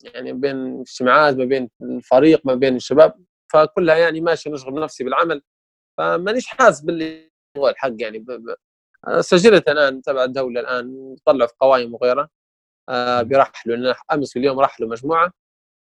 يعني 0.03 0.33
بين 0.33 0.81
اجتماعات 0.81 1.35
ما 1.37 1.45
بين 1.45 1.69
الفريق 1.81 2.41
ما 2.45 2.55
بين 2.55 2.75
الشباب. 2.75 3.25
فكلها 3.53 3.97
يعني 3.97 4.21
ماشي 4.21 4.49
نشغل 4.49 4.73
نفسي 4.81 5.03
بالعمل. 5.03 5.41
فمانيش 5.97 6.47
حاسس 6.47 6.81
باللي 6.81 7.31
هو 7.57 7.69
الحق 7.69 7.93
يعني. 7.99 8.19
ب... 8.19 8.25
ب... 8.31 8.55
سجلت 9.21 9.69
الآن 9.69 10.01
تبع 10.01 10.23
الدولة 10.23 10.61
الآن 10.61 11.15
طلعوا 11.25 11.47
في 11.49 11.53
قوائم 11.59 11.93
وغيرها. 11.93 12.23
آه 12.23 12.40
بيرحلوا 13.21 13.75
لنا 13.75 13.95
أمس 14.13 14.35
واليوم 14.35 14.59
رحلوا 14.59 14.89
مجموعة. 14.89 15.31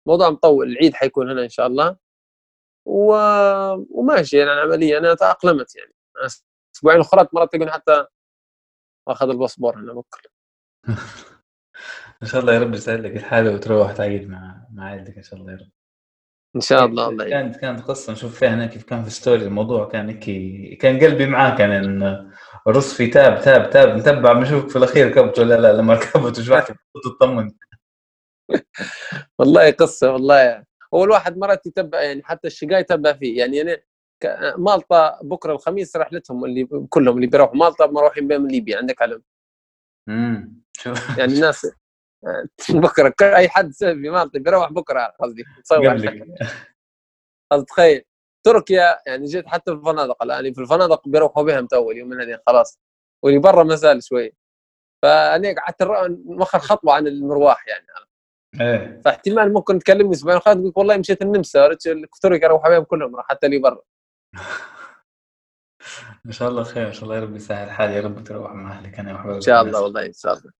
موضوع 0.07 0.29
مطول 0.29 0.71
العيد 0.71 0.93
حيكون 0.93 1.31
هنا 1.31 1.43
إن 1.43 1.49
شاء 1.49 1.67
الله. 1.67 1.95
و... 2.85 3.13
وماشي 3.89 4.37
يعني 4.37 4.53
العملية 4.53 4.97
أنا 4.97 5.13
تأقلمت 5.13 5.75
يعني. 5.75 5.93
أسبوعين 6.75 6.99
أخرى 6.99 7.27
مرات 7.33 7.53
تقول 7.53 7.71
حتى 7.71 8.05
آخذ 9.07 9.29
الباسبور 9.29 9.77
هنا 9.77 9.93
بكرة. 9.93 10.29
إن 12.23 12.27
شاء 12.27 12.41
الله 12.41 12.53
يا 12.53 12.59
رب 12.59 12.73
يسهل 12.73 13.03
لك 13.03 13.17
الحالة 13.17 13.53
وتروح 13.53 13.91
تعيد 13.91 14.29
مع 14.29 14.67
مع 14.71 14.85
عائلتك 14.85 15.17
إن 15.17 15.23
شاء 15.23 15.39
الله 15.39 15.51
يا 15.51 15.57
رب. 15.57 15.69
إن 16.55 16.61
شاء 16.61 16.85
الله 16.85 17.09
الله 17.09 17.25
يعين. 17.25 17.51
كانت 17.51 17.61
كانت 17.61 17.81
قصة 17.81 18.13
نشوف 18.13 18.39
فيها 18.39 18.49
هناك 18.49 18.69
كيف 18.69 18.83
كان 18.83 19.03
في 19.03 19.09
story 19.09 19.43
الموضوع 19.45 19.89
كان 19.89 20.09
هيك 20.09 20.81
كان 20.81 20.99
قلبي 20.99 21.25
معاه 21.25 21.57
كان 21.57 21.71
ان 21.71 22.31
الرصفي 22.67 23.07
تاب 23.07 23.41
تاب 23.41 23.69
تاب 23.69 23.97
نتبع 23.97 24.33
بنشوفك 24.33 24.69
في 24.69 24.75
الأخير 24.75 25.09
كبت 25.11 25.39
ولا 25.39 25.55
لا 25.55 25.73
لما 25.73 25.93
ركبت 25.93 26.39
وجبعت 26.39 26.67
تطمن. 27.19 27.51
والله 29.39 29.71
قصة 29.71 30.11
والله. 30.13 30.39
يعني. 30.39 30.67
هو 30.93 31.03
الواحد 31.03 31.37
مرات 31.37 31.65
يتبع 31.65 32.01
يعني 32.01 32.23
حتى 32.23 32.47
الشقاي 32.47 32.79
يتبع 32.79 33.13
فيه. 33.13 33.39
يعني 33.39 33.61
أنا 33.61 33.77
مالطا 34.57 35.19
بكرة 35.23 35.53
الخميس 35.53 35.95
رحلتهم 35.95 36.45
اللي 36.45 36.67
كلهم 36.89 37.15
اللي 37.15 37.27
بيروحوا. 37.27 37.55
مالطا 37.55 37.87
مروحين 37.87 38.27
بهم 38.27 38.47
ليبيا 38.47 38.77
عندك 38.77 39.01
علم. 39.01 39.21
امم 40.09 40.61
شوف 40.73 41.17
يعني 41.17 41.33
الناس 41.33 41.67
بكرة 42.69 43.09
ك- 43.09 43.23
أي 43.23 43.49
حد 43.49 43.71
في 43.73 43.93
مالطا 43.93 44.39
بيروح 44.39 44.71
بكرة 44.71 45.13
قصدي 45.19 45.43
تصور 45.63 45.89
قصدي 47.49 47.65
تخيل. 47.67 48.01
تركيا 48.45 48.99
يعني 49.07 49.25
جيت 49.25 49.47
حتى 49.47 49.71
في 49.71 49.77
الفنادق 49.77 50.23
الآن 50.23 50.53
في 50.53 50.61
الفنادق 50.61 51.07
بيروحوا 51.07 51.43
بهم 51.43 51.67
تو 51.67 51.91
اليومين 51.91 52.21
هذين 52.21 52.37
خلاص. 52.47 52.79
واللي 53.23 53.39
برا 53.39 53.63
ما 53.63 53.75
زال 53.75 54.03
شوي. 54.03 54.33
فأنا 55.01 55.55
قعدت 55.55 55.83
مخر 56.25 56.59
خطوة 56.59 56.93
عن 56.93 57.07
المرواح 57.07 57.65
يعني. 57.67 57.85
إيه. 58.61 59.01
فاحتمال 59.05 59.53
ممكن 59.53 59.79
تكلمني 59.79 60.11
أسبوعين. 60.11 60.39
خالد 60.39 60.59
تقول 60.59 60.73
والله 60.75 60.97
مشيت 60.97 61.21
النمسا. 61.21 61.73
تركيا 62.21 62.47
أروح 62.47 62.69
بهم 62.69 62.83
كلهم 62.83 63.21
حتى 63.21 63.47
اللي 63.47 63.59
برا. 63.59 63.81
إن 66.25 66.31
شاء 66.31 66.49
الله 66.49 66.63
خير. 66.63 66.87
إن 66.87 66.93
شاء 66.93 67.03
الله 67.03 67.15
يا 67.15 67.21
رب 67.21 67.35
يسهل 67.35 67.67
الحال. 67.67 67.91
يا 67.91 68.01
رب 68.01 68.23
تروح 68.23 68.51
مع 68.51 68.71
أهلك 68.71 68.99
أنا 68.99 69.13
وحبايبك 69.13 69.35
إن 69.35 69.41
شاء 69.41 69.61
الله 69.61 69.81
والله 69.81 70.05
إن 70.05 70.13
شاء 70.13 70.33
الله. 70.33 70.51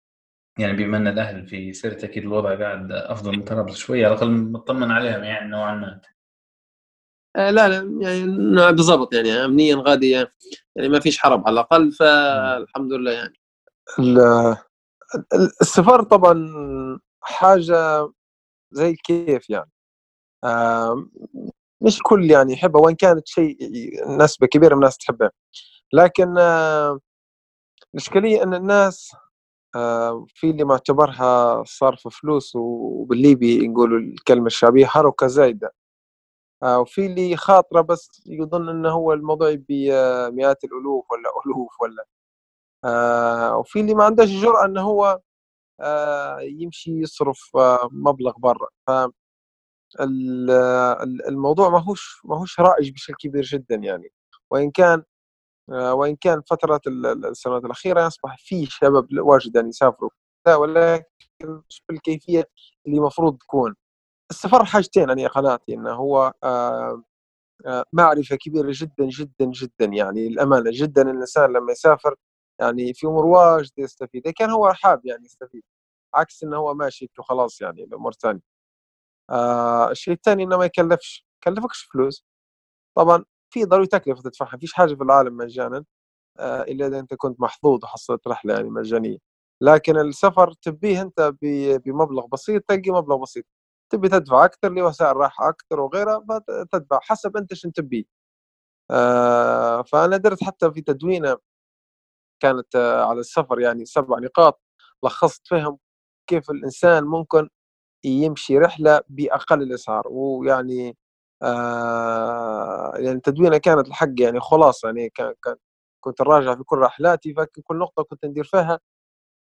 يعني 0.60 0.74
بما 0.74 0.98
ان 0.98 1.08
الأهل 1.08 1.48
في 1.48 1.74
سيرة 1.74 2.06
أكيد 2.06 2.24
الوضع 2.24 2.60
قاعد 2.60 2.92
أفضل 2.92 3.38
مترابط 3.38 3.72
شوية 3.72 4.06
على 4.06 4.16
الأقل 4.16 4.32
مطمن 4.32 4.92
عليهم 4.92 5.24
يعني 5.24 5.50
نوعا 5.50 5.76
ما. 5.76 6.02
آه 7.36 7.52
لا 7.52 7.68
لا 7.70 8.10
يعني 8.10 8.72
بالضبط 8.74 9.14
يعني 9.14 9.32
امنيا 9.32 9.76
غادي 9.76 10.10
يعني 10.12 10.90
ما 10.90 11.00
فيش 11.00 11.18
حرب 11.20 11.44
على 11.48 11.54
الأقل 11.54 11.92
فالحمد 11.92 12.94
لله 12.94 13.12
يعني. 13.12 13.34
ال- 14.00 14.20
ال- 15.34 15.52
السفر 15.62 16.04
طبعا 16.04 16.50
حاجة 17.22 18.10
زي 18.72 18.90
الكيف 18.90 19.50
يعني. 19.50 19.72
مش 21.82 22.00
كل 22.04 22.32
يعني 22.32 22.54
يحبها 22.54 22.82
وإن 22.82 22.96
كانت 22.96 23.28
شيء 23.28 23.58
نسبة 24.18 24.48
كبيرة 24.48 24.76
من 24.76 24.80
الناس 24.82 24.98
تحبها. 24.98 25.32
لكن 25.94 26.36
آه، 26.38 27.00
الإشكالية 27.94 28.44
أن 28.44 28.54
الناس 28.54 29.12
آه، 29.76 30.26
في 30.30 30.50
اللي 30.50 30.64
معتبرها 30.64 31.64
صرف 31.64 32.08
فلوس 32.08 32.56
وبالليبي 32.56 33.66
يقولوا 33.66 34.00
الكلمة 34.00 34.46
الشعبية 34.48 34.86
حركة 34.86 35.28
زايدة. 35.28 35.68
آه، 35.68 35.85
وفي 36.66 37.06
اللي 37.06 37.38
خاطرة 37.38 37.82
بس 37.82 38.24
يظن 38.28 38.70
أنه 38.70 38.90
هو 38.90 39.14
الموضوع 39.14 39.50
يبي 39.50 39.94
آه، 39.94 40.30
مئات 40.30 40.64
الألوف 40.64 41.12
ولا 41.12 41.30
ألوف 41.46 41.82
ولا 41.82 42.06
آه، 42.86 43.58
وفي 43.58 43.82
اللي 43.82 43.94
ما 43.96 44.04
عندهش 44.04 44.30
جرأة 44.30 44.66
أنه 44.66 44.82
هو 44.82 45.20
آه، 45.82 46.40
يمشي 46.42 46.92
يصرف 47.02 47.52
آه، 47.58 47.90
مبلغ 47.94 48.34
برا. 48.40 48.68
ف 48.88 48.92
ال- 50.02 50.52
ال- 51.04 51.28
الموضوع 51.28 51.70
ماهوش 51.70 52.22
ماهوش 52.26 52.60
رائج 52.60 52.92
بشكل 52.94 53.16
كبير 53.20 53.44
جدا 53.44 53.76
يعني. 53.76 54.10
وإن 54.52 54.72
كان 54.72 55.04
آه، 55.72 55.94
وإن 55.94 56.16
كان 56.16 56.42
فترة 56.52 56.82
ال- 56.88 57.06
ال- 57.06 57.26
السنوات 57.26 57.66
الأخيرة 57.66 58.08
أصبح 58.08 58.38
في 58.40 58.66
شباب 58.66 59.08
واجد 59.20 59.58
ان 59.58 59.70
يسافروا 59.70 60.10
ولكن 60.50 61.06
مش 61.70 61.84
بالكيفيه 61.90 62.50
اللي 62.88 62.98
المفروض 62.98 63.38
تكون. 63.38 63.76
السفر 64.32 64.66
حاجتين 64.66 65.10
أنا 65.10 65.28
قناعتي 65.28 65.74
إنه 65.74 65.92
هو 65.94 66.34
آه، 66.44 67.04
آه، 67.66 67.86
معرفة 67.94 68.36
كبيرة 68.36 68.70
جدا 68.76 69.06
جدا 69.10 69.46
جدا 69.46 69.86
يعني 69.86 70.28
الأمانة 70.28 70.72
جدا 70.74 71.02
الإنسان 71.02 71.54
لما 71.54 71.72
يسافر 71.72 72.16
يعني 72.62 72.94
في 72.94 73.08
أمور 73.08 73.26
واجد 73.26 73.72
يستفيد. 73.78 74.24
إذا 74.28 74.34
كان 74.38 74.50
هو 74.52 74.74
حاب 74.74 75.06
يعني 75.06 75.26
يستفيد 75.26 75.64
عكس 76.16 76.44
إنه 76.44 76.58
هو 76.58 76.74
ماشي 76.74 77.12
وخلاص 77.20 77.62
يعني 77.62 77.84
الأمور 77.84 78.14
ثانية 78.14 78.42
آه 79.32 79.92
الشيء 79.92 80.14
الثاني 80.16 80.44
إنه 80.44 80.58
ما 80.58 80.66
يكلفش 80.66 81.28
يكلفكش 81.48 81.84
فلوس. 81.94 82.26
طبعا 82.98 83.26
في 83.54 83.66
ضروري 83.66 83.88
تكلفة 83.88 84.22
تدفعها 84.24 84.58
فيش 84.58 84.74
حاجة 84.74 84.96
في 84.96 85.04
العالم 85.04 85.38
مجانا 85.38 85.86
إلا 86.42 86.88
إذا 86.88 87.00
أنت 87.00 87.14
كنت 87.16 87.42
محظوظ 87.42 87.86
وحصلت 87.86 88.28
رحلة 88.28 88.54
يعني 88.56 88.70
مجانية. 88.72 89.18
لكن 89.62 89.98
السفر 90.00 90.54
تبيه 90.54 91.02
أنت 91.04 91.34
بمبلغ 91.86 92.28
بسيط 92.28 92.64
تلقي 92.70 92.92
مبلغ 92.92 93.18
بسيط. 93.24 93.46
تبي 93.92 94.10
تدفع 94.10 94.46
أكثر 94.46 94.70
لوسائل 94.74 95.18
راحة 95.18 95.50
أكثر 95.50 95.80
وغيرها 95.80 96.26
فتدفع 96.30 97.00
حسب 97.02 97.38
أنت 97.38 97.54
شنو 97.54 97.72
تبيه 97.72 98.04
آه 98.92 99.84
فأنا 99.84 100.18
درت 100.18 100.44
حتى 100.44 100.72
في 100.74 100.82
تدوينة 100.82 101.38
كانت 102.42 102.76
آه 102.76 103.04
على 103.06 103.20
السفر 103.20 103.60
يعني 103.60 103.86
سبع 103.86 104.20
نقاط 104.20 104.62
لخصت 105.04 105.48
فيهم 105.48 105.80
كيف 106.28 106.52
الإنسان 106.52 107.04
ممكن 107.06 107.50
يمشي 108.06 108.60
رحلة 108.60 109.02
بأقل 109.10 109.62
الإسعار. 109.64 110.04
ويعني 110.10 110.98
آه 111.44 112.94
يعني 112.98 113.20
تدوينة 113.22 113.58
كانت 113.58 113.88
الحق 113.88 114.10
يعني 114.22 114.40
خلاصه 114.42 114.88
يعني 114.90 115.10
كان 115.10 115.34
كنت 116.02 116.22
نراجع 116.22 116.56
في 116.56 116.64
كل 116.64 116.78
رحلاتي 116.80 117.34
فكل 117.34 117.62
كل 117.64 117.78
نقطة 117.80 118.04
كنت 118.04 118.26
ندير 118.26 118.44
فيها 118.46 118.80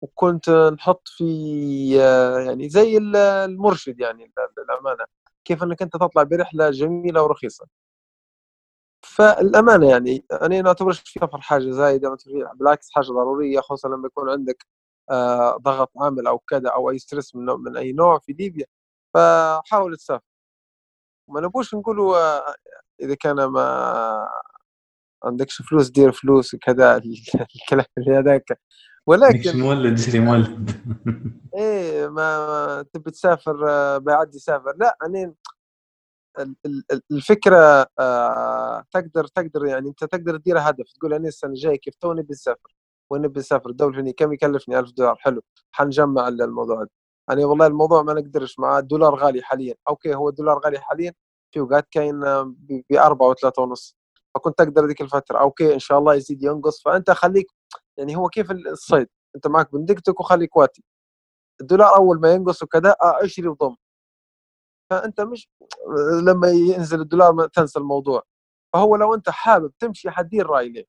وكنت 0.03 0.49
نحط 0.49 1.07
في 1.07 1.23
آه 2.01 2.39
يعني 2.39 2.69
زي 2.69 2.97
ال- 2.97 3.15
المرشد 3.15 3.99
يعني 3.99 4.31
للامانه 4.57 5.05
كيف 5.45 5.63
إنك 5.63 5.81
أنت 5.81 5.93
تطلع 5.93 6.23
برحلة 6.23 6.69
جميلة 6.71 7.23
ورخيصة. 7.23 7.67
فالأمانة 9.05 9.89
يعني 9.89 10.25
أنا 10.31 10.61
ما 10.61 10.67
أعتبرش 10.67 10.99
في 10.99 11.19
سفر 11.19 11.41
حاجة 11.41 11.69
زايدة 11.71 12.17
بالعكس 12.55 12.89
حاجة 12.91 13.05
ضرورية 13.05 13.59
خصوصا 13.59 13.87
لما 13.89 14.07
يكون 14.07 14.29
عندك 14.29 14.65
آه، 15.11 15.57
ضغط 15.57 15.91
عامل 16.01 16.27
أو 16.27 16.39
كذا 16.39 16.69
أو 16.69 16.89
أي 16.91 16.99
stress 16.99 17.35
من, 17.35 17.45
من 17.45 17.77
أي 17.77 17.91
نوع 17.93 18.19
في 18.19 18.33
ليبيا. 18.33 18.65
فحاول 19.13 19.97
تسافر. 19.97 20.23
ما 21.29 21.41
نبوش 21.41 21.75
نقولوا 21.75 22.17
آه، 22.17 22.55
إذا 23.01 23.15
كان 23.15 23.35
ما 23.45 24.27
عندكش 25.23 25.61
فلوس 25.61 25.89
دير 25.89 26.11
فلوس 26.11 26.53
وكذا 26.53 26.97
الكلام 27.55 27.85
هذاك. 28.17 28.59
ولكن 29.07 29.59
مولد 29.59 29.97
شري 29.97 30.19
مولد. 30.19 30.71
إيه 31.55 32.07
ما 32.07 32.85
تبي 32.93 33.11
تسافر 33.11 33.69
آه، 33.69 33.97
بيعدي 33.97 34.39
سافر 34.39 34.73
لا 34.79 34.97
يعني 35.01 35.35
ال- 36.39 36.55
ال- 36.65 36.83
ال- 36.91 37.01
الفكرة 37.11 37.85
آه، 37.99 38.83
تقدر 38.91 39.27
تقدر 39.27 39.65
يعني 39.65 39.89
أنت 39.89 40.03
تقدر 40.03 40.37
تديرها 40.37 40.69
هدف 40.69 40.91
تقول 40.99 41.13
أنا 41.13 41.27
السنة 41.27 41.49
الجاية 41.51 41.75
كيف 41.77 41.95
تو 41.95 42.13
نبي 42.13 42.27
نسافر 42.33 42.75
وين 43.11 43.21
نبي 43.21 43.39
نسافر 43.39 43.69
الدولة 43.69 43.89
الفلانيه 43.91 44.13
كم 44.13 44.33
يكلفني؟ 44.33 44.79
1000 44.79 44.91
دولار. 44.91 45.15
حلو. 45.19 45.41
حنجمع 45.71 46.27
ال- 46.27 46.41
الموضوع 46.41 46.83
ده. 46.83 46.89
يعني 47.29 47.45
والله 47.45 47.67
الموضوع 47.67 48.03
ما 48.03 48.13
نقدرش 48.13 48.59
مع 48.59 48.79
الدولار 48.79 49.15
غالي 49.15 49.41
حاليا. 49.41 49.75
okay 49.89 50.15
هو 50.15 50.29
الدولار 50.29 50.59
غالي 50.65 50.79
حاليا. 50.79 51.13
في 51.51 51.59
أوقات 51.59 51.87
كاين 51.91 52.19
ب 52.45 52.81
4 52.93 53.33
و3 53.33 53.59
ونص. 53.59 53.95
فكنت 54.35 54.57
تقدر 54.57 54.85
ذيك 54.85 55.01
الفترة. 55.01 55.37
okay 55.39 55.73
إن 55.73 55.79
شاء 55.79 55.99
الله 55.99 56.15
يزيد 56.15 56.43
ينقص. 56.43 56.81
فأنت 56.83 57.11
خليك 57.11 57.47
يعني 57.97 58.15
هو 58.15 58.29
كيف 58.29 58.51
الصيد. 58.51 59.07
أنت 59.35 59.47
معك 59.47 59.71
بندقتك 59.73 60.19
وخليك 60.19 60.55
واتي. 60.57 60.83
الدولار 61.61 61.95
أول 61.97 62.19
ما 62.21 62.33
ينقص 62.33 62.63
وكذا 62.63 62.91
آه، 63.01 63.25
اشري 63.25 63.47
وضم. 63.47 63.75
فأنت 64.89 65.21
مش 65.21 65.49
لما 66.27 66.49
ينزل 66.49 67.01
الدولار 67.01 67.47
تنسى 67.47 67.79
الموضوع. 67.79 68.23
فهو 68.73 68.95
لو 68.95 69.13
أنت 69.15 69.29
حابب 69.29 69.71
تمشي 69.79 70.09
حدير 70.11 70.47
رأي 70.47 70.69
ليه. 70.69 70.85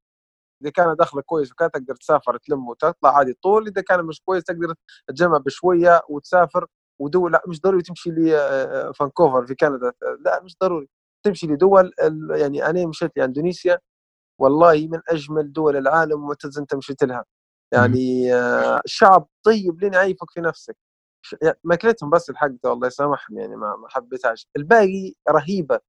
إذا 0.63 0.71
كان 0.71 0.97
دخلك 0.97 1.25
كويس 1.25 1.53
وكان 1.53 1.71
تقدر 1.71 1.95
تسافر 1.97 2.37
تلم 2.39 2.69
وتطلع 2.69 3.17
عادي 3.19 3.35
طول. 3.43 3.67
إذا 3.69 3.83
كان 3.83 4.05
مش 4.07 4.21
كويس 4.25 4.45
تقدر 4.45 4.75
تجمع 5.09 5.39
بشوية 5.39 6.03
وتسافر 6.09 6.67
ودول. 7.01 7.33
لا 7.33 7.43
مش 7.49 7.61
ضروري 7.61 7.83
تمشي 7.83 8.11
لفانكوفر 8.11 9.47
في 9.47 9.55
كندا. 9.55 9.93
لا 10.21 10.43
مش 10.45 10.57
ضروري. 10.63 10.89
تمشي 11.25 11.47
لدول 11.47 11.93
يعني 12.31 12.67
أنا 12.67 12.87
مشيت 12.87 13.13
لأندونيسيا. 13.17 13.79
والله 14.39 14.89
من 14.91 15.01
أجمل 15.09 15.53
دول 15.53 15.77
العالم 15.77 16.25
ومعتز 16.25 16.59
أنت 16.59 16.75
مشيت 16.75 17.05
لها. 17.05 17.25
يعني 17.73 18.35
آه، 18.35 18.83
شعب 18.87 19.27
طيب 19.43 19.81
لين 19.81 19.93
يعيفك 19.93 20.31
في 20.31 20.41
نفسك؟ 20.41 20.77
ماكلتهم 21.65 22.11
بس 22.11 22.31
الحق 22.31 22.47
ده 22.65 22.73
الله 22.73 22.87
يسامحهم 22.87 23.39
يعني 23.39 23.57
ما 23.57 23.77
ما 23.77 23.89
حبيتهاش. 23.89 24.49
الباقي 24.57 25.13
رهيبة 25.31 25.81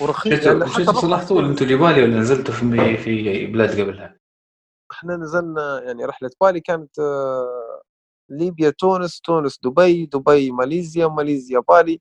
ورخيص 0.00 0.46
يعني 0.46 0.66
شفتوا 0.66 0.84
حتى 0.92 1.00
صلحتوا 1.00 1.40
أنتوا 1.40 1.66
جبالي 1.66 2.02
ولا 2.02 2.18
نزلتوا 2.18 2.54
في 2.54 2.96
في 2.96 3.46
بلاد 3.46 3.80
قبلها؟ 3.80 4.18
إحنا 4.92 5.16
نزلنا 5.16 5.82
يعني 5.82 6.04
رحلة 6.04 6.30
بالي 6.40 6.60
كانت 6.60 6.98
آه، 6.98 7.82
ليبيا 8.30 8.70
تونس 8.70 9.20
تونس 9.20 9.58
دبي 9.64 10.06
دبي 10.06 10.50
ماليزيا 10.50 11.06
ماليزيا 11.06 11.58
بالي. 11.58 12.00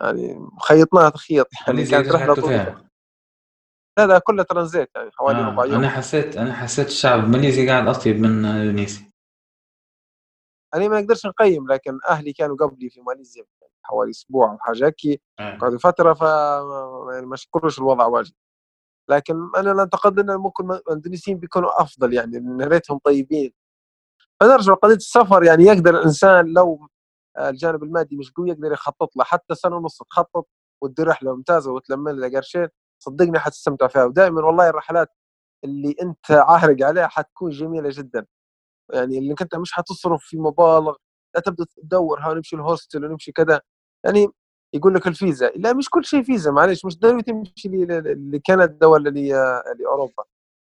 يعني 0.00 0.48
خيطناها 0.62 1.08
تخيط 1.10 1.46
يعني 1.66 1.84
كانت 1.86 2.08
رحلة 2.08 2.34
طويلة؟ 2.34 2.84
لا 3.98 4.06
لا 4.06 4.18
كلها 4.18 4.44
ترانزيت 4.44 4.90
يعني 4.96 5.10
حوالي 5.10 5.38
آه. 5.38 5.46
ربع 5.46 5.64
يوم. 5.64 5.74
أنا 5.74 5.88
حسيت 5.88 6.36
أنا 6.36 6.52
حسيت 6.52 6.86
الشعب 6.86 7.24
الماليزي 7.24 7.68
قاعد 7.68 7.88
أطيب 7.88 8.16
من 8.20 8.44
إندونيسيا. 8.44 9.10
أنا 10.74 10.88
ما 10.88 11.00
نقدرش 11.00 11.26
نقيم 11.26 11.72
لكن 11.72 11.98
أهلي 12.08 12.32
كانوا 12.32 12.56
قبلي 12.56 12.90
في 12.90 13.00
ماليزيا 13.00 13.44
حوالي 13.82 14.10
أسبوع 14.10 14.52
أو 14.52 14.58
حاجة 14.58 14.86
هيك 14.86 15.20
آه. 15.40 15.58
قعدوا 15.58 15.78
فترة 15.78 16.12
ف 16.14 16.20
يعني 17.14 17.26
ما 17.26 17.36
شكروش 17.36 17.78
الوضع 17.78 18.06
واجد. 18.06 18.32
لكن 19.10 19.50
أنا 19.56 19.70
لا 19.70 19.80
اعتقد 19.80 20.18
إن 20.18 20.36
ممكن 20.36 20.70
الإندونيسيين 20.72 21.38
بيكونوا 21.38 21.82
أفضل 21.82 22.14
يعني 22.14 22.64
ريتهم 22.64 22.98
طيبين. 22.98 23.52
فنرجع 24.40 24.72
لقضية 24.72 24.94
السفر 24.94 25.44
يعني 25.44 25.64
يقدر 25.64 25.94
الإنسان 25.98 26.46
لو 26.52 26.88
الجانب 27.38 27.82
المادي 27.82 28.16
مش 28.16 28.32
قوي 28.32 28.50
يقدر 28.50 28.72
يخطط 28.72 29.16
له. 29.16 29.24
حتى 29.24 29.54
سنة 29.54 29.76
ونص 29.76 29.98
تخطط 30.02 30.46
وتدير 30.82 31.08
رحلة 31.08 31.36
ممتازة 31.36 31.72
وتلم 31.72 32.08
لها 32.08 32.28
قرشين. 32.28 32.68
صدقني 32.98 33.38
حتستمتع 33.38 33.88
فيها. 33.88 34.04
ودائما 34.04 34.42
والله 34.46 34.68
الرحلات 34.68 35.08
اللي 35.64 35.96
أنت 36.02 36.30
عاهرق 36.30 36.86
عليها 36.86 37.06
حتكون 37.08 37.50
جميلة 37.50 37.88
جدا. 37.92 38.26
يعني 38.94 39.18
اللي 39.18 39.34
أنت 39.42 39.56
مش 39.56 39.72
حتصرف 39.72 40.24
في 40.24 40.38
مبالغ 40.38 40.96
لا 41.34 41.40
تبدأ 41.40 41.66
تدور 41.76 42.20
ها 42.20 42.34
نمشي 42.34 42.56
ال 42.56 42.63
hostel 42.63 43.04
ونمشي 43.04 43.32
كذا. 43.32 43.60
يعني 44.04 44.28
يقول 44.74 44.94
لك 44.94 45.06
الفيزا. 45.06 45.50
لا 45.50 45.72
مش 45.72 45.90
كل 45.90 46.04
شيء 46.04 46.22
فيزا 46.22 46.50
معلش 46.50 46.84
مش 46.84 46.98
ضروري 46.98 47.22
تمشي 47.22 47.68
لكندا 48.32 48.86
ولا 48.86 49.10
لاوروبا 49.80 50.24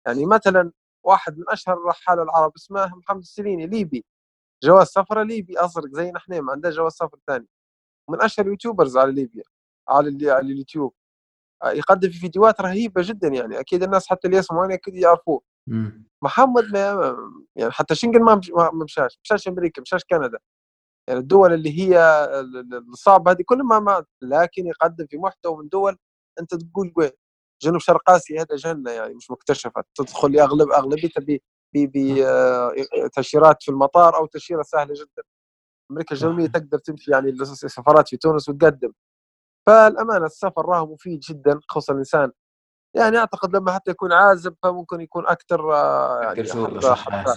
يعني 0.07 0.25
مثلا 0.25 0.71
واحد 1.05 1.37
من 1.37 1.45
أشهر 1.49 1.77
الرحاله 1.77 2.23
العرب 2.23 2.51
اسمه 2.57 2.95
محمد 2.95 3.21
السليني 3.21 3.67
ليبي. 3.67 4.05
جواز 4.63 4.87
سفره 4.87 5.23
ليبي 5.23 5.63
أزرق 5.65 5.87
زي 5.93 6.11
نحن 6.11 6.39
ما 6.39 6.51
عنده 6.51 6.69
جواز 6.69 6.91
سفر 6.93 7.19
ثاني. 7.27 7.47
من 8.09 8.21
أشهر 8.23 8.45
ال 8.45 8.50
YouTubers 8.50 8.97
على 8.97 9.11
ليبيا 9.11 9.43
على 9.89 10.31
على 10.31 10.53
اليوتيوب. 10.53 10.93
يقدم 11.65 12.09
في 12.09 12.19
فيديوهات 12.19 12.61
رهيبة 12.61 13.01
جدا 13.05 13.27
يعني. 13.27 13.59
أكيد 13.59 13.83
الناس 13.83 14.07
حتى 14.07 14.27
اللي 14.27 14.37
يسمعوني 14.37 14.73
أكيد 14.73 14.95
يعرفوه. 14.95 15.41
محمد 16.23 16.63
ما 16.73 17.15
يعني 17.55 17.71
حتى 17.71 17.95
شنغن 17.95 18.21
ما 18.23 18.35
مش- 18.35 18.49
ما 18.51 18.71
ما 18.71 18.83
مشاش. 18.83 19.19
مشاش 19.23 19.47
أمريكا 19.47 19.81
مشاش 19.81 20.03
كندا. 20.09 20.39
يعني 21.07 21.19
الدول 21.19 21.53
اللي 21.53 21.79
هي 21.79 21.99
ال- 22.39 22.57
ال- 22.57 22.89
الصعبة 22.89 23.31
هذه 23.31 23.41
كل 23.45 23.63
ما 23.63 24.05
لكن 24.21 24.67
يقدم 24.67 25.05
في 25.07 25.17
محتوى 25.17 25.57
من 25.57 25.69
دول 25.69 25.97
أنت 26.39 26.55
تقول 26.55 26.93
وين 26.97 27.11
جنوب 27.63 27.79
شرق 27.81 28.09
آسيا 28.09 28.41
هذا 28.41 28.55
جنة 28.55 28.91
يعني 28.91 29.13
مش 29.13 29.31
مكتشفة. 29.31 29.83
تدخل 29.95 30.31
لاغلب 30.31 30.71
اغلبيتها 30.71 31.21
ب 31.21 31.37
ب- 31.75 33.05
بتاشيرات 33.05 33.63
في 33.63 33.71
المطار 33.71 34.15
أو 34.15 34.25
تاشيره 34.25 34.61
سهلة 34.61 34.93
جدا. 34.93 35.23
أمريكا 35.91 36.15
الجنوبية. 36.15 36.47
تقدر 36.47 36.77
تمشي 36.77 37.11
يعني 37.11 37.29
السفارات 37.29 38.09
في 38.09 38.17
تونس 38.17 38.49
وتقدم. 38.49 38.91
فالأمانة 39.69 40.25
السفر 40.25 40.65
راه 40.65 40.85
مفيد 40.85 41.19
جدا 41.19 41.59
خصوصا 41.67 41.93
الإنسان. 41.93 42.31
يعني 42.95 43.17
أعتقد 43.17 43.55
لما 43.55 43.71
حتى 43.71 43.91
يكون 43.91 44.13
عازب 44.13 44.55
فممكن 44.63 45.01
يكون 45.01 45.27
أكثر 45.27 45.73
آه، 45.75 46.21
يعني 46.21 46.43
حتى, 46.43 46.95
حتى 46.95 47.35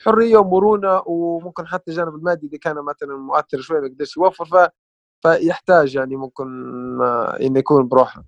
حرية 0.00 0.36
ومرونة 0.36 1.02
وممكن 1.06 1.66
حتى 1.66 1.90
الجانب 1.90 2.14
المادي 2.14 2.46
إذا 2.46 2.58
كان 2.58 2.76
مثلا 2.76 3.16
مؤثر 3.16 3.60
شوي 3.60 3.80
ما 3.80 3.86
يقدرش 3.86 4.16
يوفر 4.16 4.44
ف 4.44 4.70
فيحتاج 5.22 5.94
يعني 5.94 6.16
ممكن 6.16 6.46
آه، 7.02 7.36
إنه 7.40 7.58
يكون 7.58 7.88
بروحه. 7.88 8.24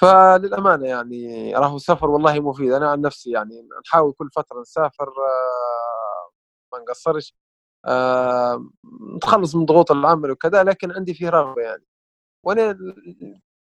فللأمانة 0.00 0.86
يعني 0.86 1.54
راهو 1.56 1.76
السفر 1.76 2.10
والله 2.10 2.40
مفيد. 2.40 2.72
أنا 2.72 2.90
عن 2.90 3.00
نفسي 3.00 3.30
يعني 3.30 3.68
نحاول 3.86 4.12
كل 4.12 4.28
فترة 4.34 4.60
نسافر 4.60 5.08
آه، 5.08 6.30
ما 6.72 6.78
نقصرش. 6.78 7.34
نتخلص 9.16 9.54
من 9.54 9.64
ضغوط 9.64 9.90
العمل 9.90 10.30
وكذا 10.30 10.64
لكن 10.64 10.92
عندي 10.92 11.14
فيه 11.14 11.28
رغبة 11.28 11.62
يعني. 11.62 11.84
وأنا 12.44 12.78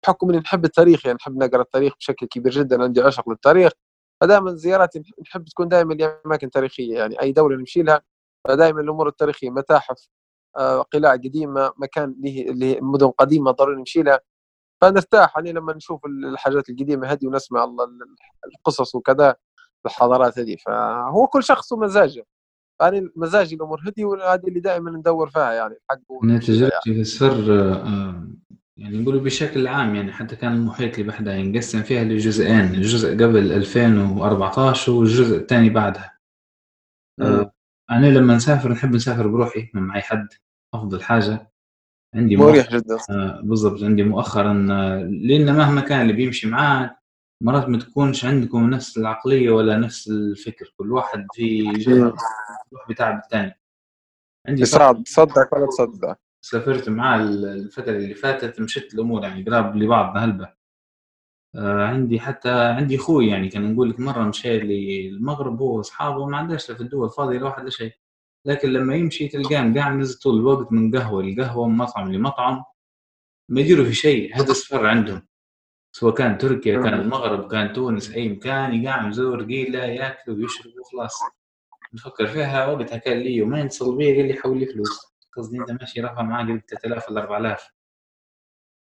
بحكم 0.02 0.28
إني 0.30 0.38
نحب 0.38 0.64
التاريخ 0.64 1.06
يعني 1.06 1.16
نحب 1.20 1.36
نقرأ 1.36 1.62
التاريخ 1.62 1.92
بشكل 1.96 2.26
كبير 2.26 2.52
جدا 2.52 2.82
عندي 2.82 3.00
عشق 3.00 3.28
للتاريخ. 3.28 3.72
فدائما 4.20 4.54
زياراتي 4.54 5.00
نح- 5.00 5.20
نحب 5.22 5.44
تكون 5.44 5.68
دائما 5.68 5.94
لاماكن 5.94 6.50
تاريخية 6.50 6.98
يعني 6.98 7.22
أي 7.22 7.32
دولة 7.32 7.56
نمشي 7.56 7.82
لها 7.82 8.02
فدائما 8.48 8.80
الأمور 8.80 9.08
التاريخية 9.08 9.50
متاحف 9.50 10.08
آه، 10.56 10.82
قلاع 10.82 11.12
قديمة 11.12 11.72
مكان 11.76 12.16
هي 12.24 12.78
مدن 12.82 13.06
قديمة 13.10 13.50
ضروري 13.50 13.76
نمشي 13.76 14.02
لها 14.02 14.20
فنرتاح 14.82 15.36
يعني 15.36 15.52
لما 15.52 15.72
نشوف 15.72 16.06
الحاجات 16.06 16.68
القديمة 16.70 17.06
هذه 17.12 17.26
ونسمع 17.26 17.64
ال- 17.64 17.80
ال- 17.80 18.16
القصص 18.56 18.94
وكذا 18.94 19.36
الحضارات 19.86 20.38
هذه. 20.38 20.56
فهو 20.66 21.26
كل 21.26 21.42
شخص 21.44 21.72
ومزاجه. 21.72 22.26
يعني 22.80 23.08
مزاجي 23.16 23.54
الأمور 23.54 23.80
هذه 23.80 24.04
وهذه 24.04 24.48
اللي 24.48 24.60
دائما 24.60 24.90
ندور 24.90 25.30
فيها 25.30 25.52
يعني 25.52 25.74
الحق 25.74 26.00
يعني. 26.22 26.38
تجربتي 26.38 26.94
في 26.94 27.00
السر 27.00 27.60
آه، 27.60 28.28
يعني 28.76 28.98
نقول 28.98 29.18
بشكل 29.18 29.66
عام 29.66 29.94
يعني 29.94 30.12
حتى 30.12 30.36
كان 30.36 30.52
المحيط 30.52 30.92
اللي 30.98 31.08
بحدها 31.08 31.34
ينقسم 31.34 31.82
فيها 31.82 32.04
لجزئين 32.04 32.74
الجزء 32.74 33.12
قبل 33.14 33.52
2014 33.52 34.92
والجزء 34.92 35.36
الثاني 35.36 35.70
بعدها. 35.70 36.18
آه، 37.20 37.52
أنا 37.90 38.06
لما 38.06 38.36
نسافر 38.36 38.72
نحب 38.72 38.94
نسافر 38.94 39.26
بروحي 39.26 39.70
ما 39.74 39.80
معي 39.80 40.02
حد 40.02 40.28
أفضل 40.74 41.02
حاجة 41.02 41.52
عندي 42.14 42.36
مريح 42.36 42.70
جدا 42.70 42.98
آه، 43.10 43.40
بالضبط 43.44 43.82
عندي 43.82 44.02
مؤخرا 44.02 44.52
لأن 45.02 45.56
مهما 45.56 45.80
كان 45.80 46.02
اللي 46.02 46.12
بيمشي 46.12 46.48
معاك 46.48 47.05
مرات 47.42 47.68
ما 47.68 47.78
تكونش 47.78 48.24
عندكم 48.24 48.70
نفس 48.70 48.98
العقلية 48.98 49.50
ولا 49.50 49.76
نفس 49.78 50.08
الفكر 50.08 50.74
كل 50.76 50.92
واحد 50.92 51.26
في. 51.34 51.58
يروح 52.72 52.88
بتاع 52.88 53.18
الثاني 53.24 53.60
عندي 54.48 54.62
يساعد 54.62 55.02
تصدق 55.02 55.54
ولا 55.54 55.66
تصدق؟ 55.66 56.16
سافرت 56.40 56.88
معاه 56.88 57.20
الفترة 57.20 57.96
اللي 57.96 58.14
فاتت 58.14 58.60
مشت 58.60 58.94
الأمور 58.94 59.22
يعني 59.22 59.44
قراب 59.44 59.76
لبعض 59.76 60.16
هلبة. 60.16 60.56
آه، 61.54 61.82
عندي 61.84 62.20
حتى 62.20 62.50
عندي 62.50 62.96
أخوي 62.96 63.28
يعني 63.28 63.48
كان 63.48 63.72
نقول 63.72 63.90
لك 63.90 64.00
مرة 64.00 64.24
مشى 64.24 64.58
للمغرب 64.58 65.60
هو 65.60 65.76
وأصحابه 65.76 66.26
ما 66.26 66.36
عندهاش 66.36 66.70
في 66.70 66.80
الدول 66.80 67.10
فاضية 67.10 67.38
لا 67.38 67.44
واحد 67.44 67.64
لا 67.64 67.70
شيء. 67.70 67.92
لكن 68.46 68.68
لما 68.68 68.94
يمشي 68.94 69.28
تلقاه 69.28 69.72
قاعد 69.74 69.94
نزل 69.96 70.18
طول 70.18 70.38
الوقت 70.40 70.72
من 70.72 70.96
قهوة 70.96 71.22
لقهوة 71.22 71.68
من 71.68 71.76
مطعم 71.76 72.12
لمطعم 72.12 72.64
ما 73.50 73.60
يديروا 73.60 73.84
في 73.84 73.94
شيء 73.94 74.36
هذا 74.36 74.52
صفر 74.52 74.86
عندهم. 74.86 75.26
سواء 75.96 76.14
كان 76.14 76.38
تركيا 76.38 76.82
كان 76.82 76.94
مم. 76.94 77.00
المغرب 77.00 77.50
كان 77.50 77.72
تونس 77.72 78.10
أي 78.10 78.28
مكان 78.28 78.74
يقعد 78.74 79.06
مزور 79.06 79.44
قيله 79.44 79.78
ياكل 79.84 80.32
ويشرب 80.32 80.72
وخلاص. 80.80 81.20
نفكر 81.94 82.26
فيها 82.26 82.66
وقتها 82.66 82.96
كان 82.96 83.18
لي 83.18 83.36
يومين 83.36 83.64
اتصل 83.64 83.96
بي 83.96 84.16
قال 84.16 84.28
لي 84.28 84.34
حول 84.34 84.58
لي 84.58 84.66
فلوس. 84.66 85.06
قصدي 85.36 85.58
أنت 85.58 85.70
ماشي 85.70 86.00
رافع 86.00 86.22
معاه 86.22 86.44
قلت 86.44 86.70
3000 86.70 87.10
ولا 87.10 87.20
4000 87.20 87.70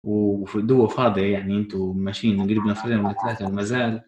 وفي 0.05 0.55
الدول 0.55 0.89
فاضيه 0.89 1.33
يعني 1.33 1.57
أنتم 1.57 1.97
ماشيين 1.97 2.43
قريب 2.43 2.65
نفرين 2.65 2.99
ولا 2.99 3.15
ثلاثة 3.23 3.47
وما 3.47 3.63
زال 3.63 4.01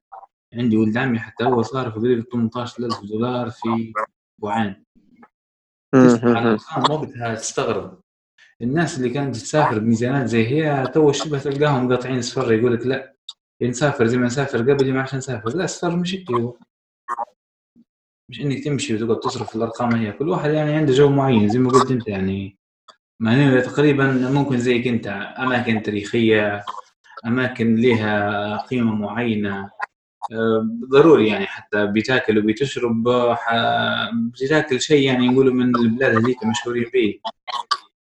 عندي 0.53 0.77
ولد 0.77 0.97
عمي 0.97 1.19
حتى 1.19 1.43
هو 1.43 1.61
صارف 1.61 1.95
قريب 1.95 2.25
18000 2.31 3.03
دولار 3.05 3.49
في 3.49 3.93
أسبوعين. 4.37 4.85
الارقام 5.93 6.91
وقتها 6.91 7.35
تستغرب. 7.35 7.99
الناس 8.61 8.97
اللي 8.97 9.09
كانت 9.09 9.35
تسافر 9.35 9.79
بميزانات 9.79 10.27
زي 10.27 10.47
هي 10.47 10.87
تو 10.93 11.11
شبه 11.11 11.39
تلقاهم 11.39 11.89
قاطعين 11.89 12.21
صفر 12.21 12.53
يقول 12.53 12.73
لك 12.73 12.85
لا 12.85 13.13
نسافر 13.61 14.07
زي 14.07 14.17
ما 14.17 14.25
نسافر 14.25 14.73
قبل 14.73 14.93
ما 14.93 15.01
عشان 15.01 15.17
نسافر. 15.17 15.49
لا 15.49 15.63
السفر 15.63 15.95
مش 15.95 16.15
هيك. 16.15 16.27
مش 18.29 18.41
إنك 18.41 18.63
تمشي 18.63 18.95
وتقعد 18.95 19.19
تصرف 19.19 19.55
الأرقام 19.55 19.95
هي. 19.95 20.11
كل 20.11 20.29
واحد 20.29 20.51
يعني 20.51 20.73
عنده 20.73 20.93
جو 20.93 21.09
معين 21.09 21.49
زي 21.49 21.59
ما 21.59 21.69
قلت 21.69 21.91
أنت 21.91 22.07
يعني. 22.07 22.57
ما 23.19 23.35
هي 23.35 23.61
تقريبا 23.61 24.11
ممكن 24.11 24.57
زيك 24.57 24.87
أنت 24.87 25.07
أماكن 25.39 25.81
تاريخية 25.81 26.65
أماكن 27.25 27.75
لها 27.75 28.57
قيمة 28.57 28.95
معينة. 28.95 29.71
آه، 30.31 30.69
ضروري 30.89 31.27
يعني 31.27 31.45
حتى 31.45 31.85
بتاكل 31.85 32.37
وبتشرب 32.37 33.07
بتاكل 34.13 34.81
شيء 34.81 35.05
يعني 35.05 35.25
يقولوا 35.25 35.53
من 35.53 35.75
البلاد 35.75 36.15
هذيك 36.15 36.45
مشهورين 36.45 36.85
به 36.93 37.19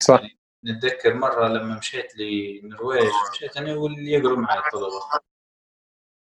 صح. 0.02 0.37
نتذكر 0.64 1.14
مرة 1.14 1.48
لما 1.48 1.78
مشيت 1.78 2.16
للنرويج 2.16 3.10
مشيت 3.32 3.56
أنا 3.56 3.74
واللي 3.74 4.10
يقروا 4.12 4.36
معي 4.36 4.58
الطلبة. 4.58 5.00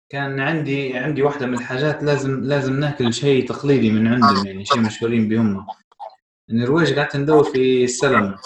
كان 0.08 0.40
عندي 0.40 0.98
عندي 0.98 1.22
واحدة 1.22 1.46
من 1.46 1.54
الحاجات 1.54 2.02
لازم 2.02 2.40
لازم 2.44 2.80
ناكل 2.80 3.12
شيء 3.14 3.48
تقليدي 3.48 3.90
من 3.90 4.06
عندهم 4.06 4.46
يعني 4.46 4.64
شيء 4.64 4.80
مشهورين 4.80 5.28
بهم. 5.28 5.66
النرويج 6.50 6.98
قعدت 6.98 7.16
ندور 7.16 7.44
في 7.44 7.84
السلمه 7.84 8.38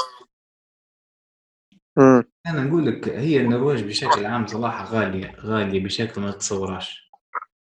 أنا 2.46 2.64
نقول 2.64 2.86
لك 2.86 3.08
هي 3.08 3.40
النرويج 3.40 3.84
بشكل 3.84 4.26
عام 4.26 4.46
صراحة 4.46 4.84
غالية 4.84 5.36
غالية 5.40 5.84
بشكل 5.84 6.20
ما 6.20 6.30
تتصورهاش 6.30 7.01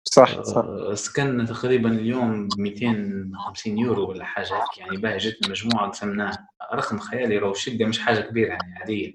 صح 0.09 0.43
صح. 0.43 0.67
سكننا 0.95 1.45
تقريبا 1.45 1.89
اليوم 1.93 2.49
ب 2.49 2.61
250 2.61 3.79
يورو 3.79 4.11
ولا 4.11 4.25
حاجة 4.25 4.55
هيك 4.55 4.79
يعني 4.79 4.97
باهي 4.97 5.17
جت 5.19 5.49
مجموعة 5.51 5.91
قسمناها 5.91 6.49
رقم 6.75 6.99
خيالي 6.99 7.39
رو 7.39 7.51
الشقه 7.51 7.85
مش 7.87 7.99
حاجة 7.99 8.21
كبيرة 8.21 8.49
يعني 8.49 8.75
عادية. 8.79 9.13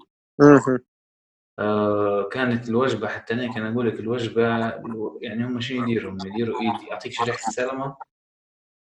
آه 1.59 2.29
كانت 2.31 2.69
الوجبة 2.69 3.07
حتى 3.07 3.33
أنا 3.33 3.53
كان 3.53 3.65
أقول 3.65 3.87
لك 3.87 3.99
الوجبة 3.99 4.43
يعني 5.21 5.45
هم 5.45 5.59
شنو 5.61 5.83
يديروا 5.83 6.17
يديروا 6.25 6.55
يعطيك 6.89 7.11
شريحه 7.11 7.47
السلمه 7.47 7.95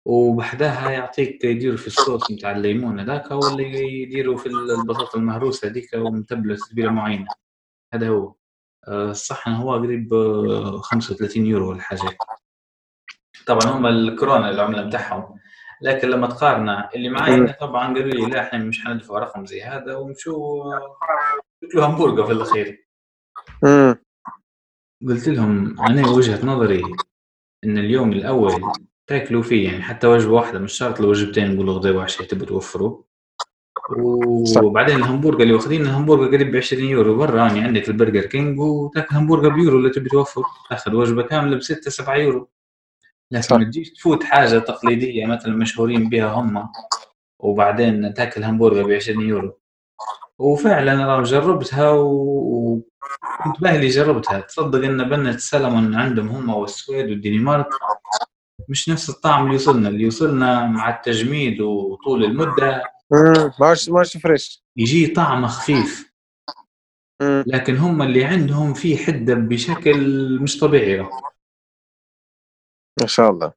وبحداها 0.05 0.91
يعطيك 0.91 1.43
يديروا 1.43 1.77
في 1.77 1.87
الصوص 1.87 2.31
نتاع 2.31 2.51
الليمون 2.51 2.99
هذاك 2.99 3.31
ولا 3.31 3.61
يديروا 3.77 4.37
في 4.37 4.45
البطاطا 4.45 5.17
المهروسة 5.19 5.67
هذيك 5.67 5.93
ومتبله 5.93 6.55
تتبيلة 6.55 6.91
معينة. 6.91 7.27
هذا 7.93 8.09
هو. 8.09 8.33
آه، 8.87 9.11
الصحن 9.11 9.51
هو 9.51 9.73
قريب 9.73 10.09
35 10.81 11.45
يورو 11.45 11.69
ولا 11.69 11.81
حاجة. 11.81 12.17
طبعا 13.47 13.65
هم 13.65 13.85
الكورونا 13.87 14.49
العملة 14.49 14.81
بتاعهم. 14.81 15.39
لكن 15.81 16.07
لما 16.09 16.27
تقارن 16.27 16.69
اللي 16.95 17.09
معي 17.09 17.53
طبعا 17.53 17.93
قالوا 17.93 18.11
لي 18.11 18.25
لا 18.25 18.41
إحنا 18.41 18.59
مش 18.59 18.85
حندفع 18.85 19.19
رقم 19.19 19.45
زي 19.45 19.61
هذا 19.63 19.95
ومشوا 19.95 20.73
ياكلوا 21.63 21.85
همبرجر 21.85 22.25
في 22.25 22.31
الأخير. 22.31 22.87
قلت 25.07 25.27
لهم 25.29 25.81
أنا 25.81 26.07
وجهة 26.09 26.45
نظري 26.45 26.83
إن 27.63 27.77
اليوم 27.77 28.11
الأول 28.11 28.61
تاكلوا 29.07 29.41
فيه 29.41 29.69
يعني 29.71 29.83
حتى 29.83 30.07
وجبة 30.07 30.31
واحدة 30.33 30.59
مش 30.59 30.73
شرط 30.73 30.99
الوجبتين 30.99 31.55
نقولوا 31.55 31.73
غداء 31.73 31.93
وعشاء 31.93 32.27
تبوا 32.27 32.45
توفروا. 32.45 33.03
وبعدين 34.63 34.95
الهمبرجر 34.95 35.43
اللي 35.43 35.53
واخذين 35.53 35.81
الهمبرجر 35.81 36.35
قريب 36.35 36.51
ب 36.51 36.55
20 36.55 36.83
يورو 36.83 37.17
برا 37.17 37.37
يعني 37.37 37.61
عندك 37.61 37.89
ال 37.89 37.95
Burger 37.95 38.25
King 38.25 38.59
وتاكل 38.59 39.15
همبرجر 39.15 39.49
بيورو 39.49 39.77
اللي 39.77 39.89
تبي 39.89 40.09
توفر 40.09 40.43
تاخذ 40.69 40.95
وجبة 40.95 41.23
كاملة 41.23 41.57
ب 41.57 41.61
6 41.61 41.91
7 41.91 42.15
يورو. 42.15 42.49
لكن 43.31 43.57
ما 43.57 43.63
تجيش 43.63 43.89
تفوت 43.89 44.23
حاجة 44.23 44.59
تقليدية 44.59 45.25
مثلا 45.25 45.55
مشهورين 45.55 46.09
بها 46.09 46.27
هم 46.27 46.69
وبعدين 47.39 48.13
تاكل 48.13 48.43
همبرجر 48.43 48.87
ب 48.87 48.91
20 48.91 49.21
يورو. 49.21 49.57
وفعلا 50.39 50.93
أنا 50.93 51.23
جربتها 51.23 51.91
وكنت 51.91 53.61
باهي 53.61 53.75
اللي 53.75 53.87
جربتها. 53.87 54.39
تصدق 54.39 54.85
إن 54.85 55.09
بنة 55.09 55.37
سلمون 55.37 55.95
عندهم 55.95 56.27
هم 56.27 56.49
والسويد 56.49 57.09
والدنمارك 57.09 57.67
مش 58.69 58.89
نفس 58.89 59.09
الطعم 59.09 59.43
اللي 59.43 59.53
يوصلنا 59.53 59.89
اللي 59.89 60.03
يوصلنا 60.03 60.67
مع 60.67 60.89
التجميد 60.89 61.61
وطول 61.61 62.23
المدة. 62.23 62.83
ماش 63.59 63.89
ماش 63.89 64.17
فريش. 64.17 64.63
يجي 64.77 65.07
طعمه 65.07 65.47
خفيف. 65.47 66.13
لكن 67.21 67.77
هم 67.77 68.01
اللي 68.01 68.25
عندهم 68.25 68.73
في 68.73 68.97
حدة 68.97 69.33
بشكل 69.33 70.39
مش 70.41 70.59
طبيعي. 70.59 70.99
ما 73.01 73.07
شاء 73.07 73.29
الله. 73.29 73.53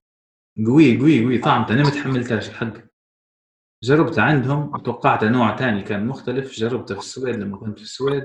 قوي 0.67 0.99
قوي 0.99 1.25
قوي. 1.25 1.39
طعمته 1.39 1.75
أنا 1.75 1.83
ما 1.83 1.91
تحملتهاش 1.91 2.49
الحق. 2.49 2.75
جربته 3.83 4.23
عندهم 4.23 4.77
توقعت 4.77 5.25
نوع 5.25 5.57
ثاني 5.57 5.83
كان 5.83 6.07
مختلف. 6.07 6.53
جربته 6.53 6.95
في 6.95 7.01
السويد 7.01 7.37
لما 7.37 7.57
كنت 7.57 7.79
في 7.79 7.85
السويد. 7.85 8.25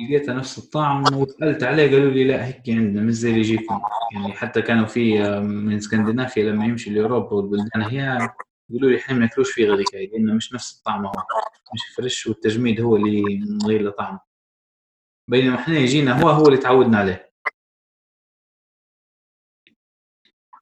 لقيتها 0.00 0.34
نفس 0.34 0.58
الطعم 0.58 1.14
وسألت 1.14 1.62
عليه 1.62 1.90
قالوا 1.90 2.10
لي 2.10 2.24
لا 2.24 2.46
هيك 2.46 2.62
عندنا 2.68 3.02
مش 3.02 3.12
زي 3.14 3.28
اللي 3.28 3.40
يجيكم 3.40 3.80
يعني 4.14 4.32
حتى 4.32 4.62
كانوا 4.62 4.86
في 4.86 5.20
من 5.40 5.76
إسكندنافيا 5.76 6.50
لما 6.50 6.66
يمشي 6.66 6.90
لأوروبا 6.90 7.32
والبلدان 7.32 7.82
هي 7.82 8.30
يقولوا 8.70 8.90
لي 8.90 8.96
إحنا 8.98 9.14
ما 9.14 9.20
ناكلوش 9.20 9.52
فيه 9.52 9.70
غاديك 9.70 9.94
لأنه 9.94 10.34
مش 10.34 10.52
نفس 10.54 10.78
الطعم 10.78 11.06
هو. 11.06 11.12
مش 11.74 11.80
فريش 11.96 12.26
والتجميد 12.26 12.80
هو 12.80 12.96
اللي 12.96 13.22
مغير 13.64 13.82
له 13.82 13.90
طعمه 13.90 14.20
بينما 15.28 15.56
إحنا 15.56 15.78
يجينا 15.78 16.22
هو 16.22 16.28
هو 16.28 16.46
اللي 16.46 16.56
تعودنا 16.58 16.98
عليه. 16.98 17.28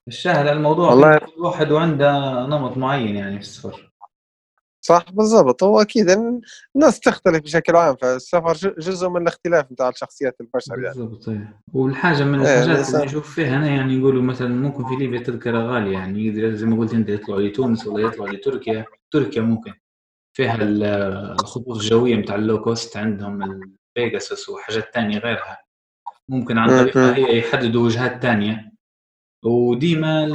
الشاهد 0.08 0.46
الموضوع 0.46 0.90
والله 0.90 1.20
واحد 1.38 1.70
وعنده 1.72 2.10
نمط 2.46 2.76
معين 2.76 3.16
يعني 3.16 3.34
في 3.34 3.40
السفر. 3.42 3.92
صح؟ 4.86 5.04
بالضبط. 5.12 5.62
هو 5.62 5.80
أكيد 5.80 6.10
الناس 6.76 7.00
تختلف 7.00 7.42
بشكل 7.42 7.76
عام 7.76 7.96
فالسفر 7.96 8.52
جزء 8.78 9.08
من 9.08 9.22
الاختلاف 9.22 9.66
بتاع 9.70 9.88
الشخصيات 9.88 10.36
البشر 10.40 10.78
يعني. 10.82 10.96
بالضبط 10.96 11.28
إيه. 11.28 11.60
والحاجة 11.72 12.24
من 12.24 12.40
إيه، 12.40 12.62
الحاجات 12.64 12.94
اللي 12.94 13.04
نشوف 13.04 13.34
فيها 13.34 13.56
أنا 13.56 13.66
يعني 13.66 13.94
يقولوا 13.98 14.22
مثلا 14.22 14.48
ممكن 14.48 14.88
في 14.88 14.96
ليبيا 14.96 15.20
تذكرة 15.20 15.58
غالية 15.58 15.92
يعني 15.92 16.56
زي 16.56 16.66
ما 16.66 16.78
قلت 16.78 16.94
أنت 16.94 17.08
يطلعوا 17.08 17.40
لتونس 17.40 17.86
ولا 17.86 18.06
يطلعوا 18.06 18.28
لتركيا 18.28 18.84
تركيا 19.10 19.42
ممكن. 19.42 19.72
فيها 20.36 20.58
الخطوط 20.60 21.76
الجوية 21.76 22.16
بتاع 22.16 22.34
ال 22.34 22.41
low 22.41 22.60
cost 22.62 22.96
عندهم 22.96 23.62
البيجاسوس 23.96 24.48
وحاجات 24.48 24.94
ثانية 24.94 25.18
غيرها. 25.18 25.58
ممكن 26.28 26.58
عن 26.58 26.68
طريقها 26.68 27.16
هي 27.16 27.38
يحددوا 27.38 27.84
وجهات 27.84 28.22
ثانية 28.22 28.72
وديما 29.44 30.26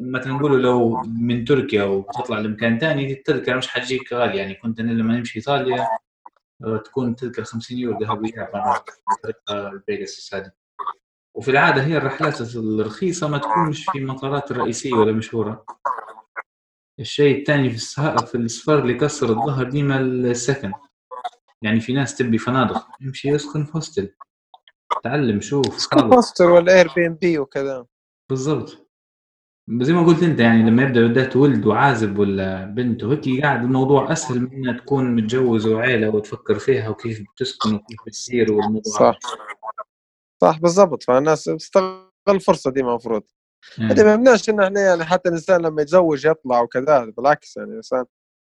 مثلا 0.00 0.32
نقولوا 0.32 0.58
لو 0.58 1.02
من 1.20 1.44
تركيا 1.44 1.84
وتطلع 1.84 2.38
لمكان 2.38 2.78
ثاني 2.78 3.12
التذكره 3.12 3.56
مش 3.56 3.68
حتجيك 3.68 4.12
غاليه 4.12 4.38
يعني 4.38 4.54
كنت 4.54 4.80
أنا 4.80 4.92
لما 4.92 5.16
نمشي 5.18 5.38
إيطاليا 5.38 5.88
آه، 6.64 6.76
تكون 6.76 7.16
تذكره 7.16 7.44
50 7.44 7.78
يورو 7.78 7.98
ذهبيه 7.98 8.50
مرات. 8.54 8.90
بطريقه 9.10 9.68
البيجاسوس 9.68 10.34
هذه 10.34 10.52
وفي 11.36 11.50
العادة 11.50 11.82
هي 11.82 11.96
الرحلات 11.96 12.40
الرخيصة 12.40 13.28
ما 13.28 13.38
تكونش 13.38 13.84
في 13.90 13.98
المطارات 13.98 14.50
الرئيسية 14.50 14.92
ولا 14.92 15.12
مشهورة. 15.12 15.64
الشيء 17.00 17.38
الثاني 17.38 17.70
في 17.70 17.78
في 18.26 18.34
السفر 18.34 18.78
اللي 18.78 18.94
كسر 18.94 19.28
الظهر 19.28 19.70
ديما 19.70 20.00
السكن. 20.00 20.72
يعني 21.62 21.80
في 21.80 21.92
ناس 21.92 22.16
تبي 22.16 22.38
فنادق. 22.38 22.86
يمشي 23.00 23.28
يسكن 23.28 23.64
في 23.64 23.72
hostel 23.76 24.14
تعلم 25.04 25.40
شوف 25.40 25.80
سكن 25.80 26.12
hostel 26.12 26.44
ولا 26.44 26.78
Airbnb 26.78 27.38
وكذا. 27.38 27.86
بالضبط. 28.30 28.88
زي 29.80 29.92
ما 29.92 30.06
قلت 30.06 30.22
أنت 30.22 30.40
يعني 30.40 30.70
لما 30.70 30.82
يبدأ 30.82 31.06
بدات 31.06 31.36
ولد 31.36 31.66
وعازب 31.66 32.18
ولا 32.18 32.64
بنت 32.64 33.04
وهيك 33.04 33.42
قاعد 33.42 33.62
الموضوع 33.64 34.12
أسهل 34.12 34.40
من 34.40 34.52
إنها 34.52 34.78
تكون 34.78 35.14
متجوز 35.16 35.66
وعيلة 35.66 36.08
وتفكر 36.10 36.58
فيها 36.58 36.88
وكيف 36.88 37.20
بتسكن 37.34 37.74
وكيف 37.74 37.98
بتصير 38.06 38.52
والموضوع. 38.52 38.92
صح. 38.92 39.18
صح 40.42 40.58
بالضبط. 40.58 41.02
فالناس 41.02 41.48
بتستغل 41.48 42.10
الفرصة 42.28 42.70
دي 42.70 42.80
المفروض 42.80 43.22
هذا 43.80 44.04
ما 44.04 44.14
يمنعش 44.14 44.48
إن 44.50 44.60
إحنا 44.60 44.80
يعني 44.80 45.04
حتى 45.04 45.28
الإنسان 45.28 45.62
لما 45.62 45.82
يتزوج 45.82 46.26
يطلع 46.26 46.60
وكذا 46.60 47.04
بالعكس 47.16 47.56
يعني 47.56 47.70
الإنسان 47.70 48.04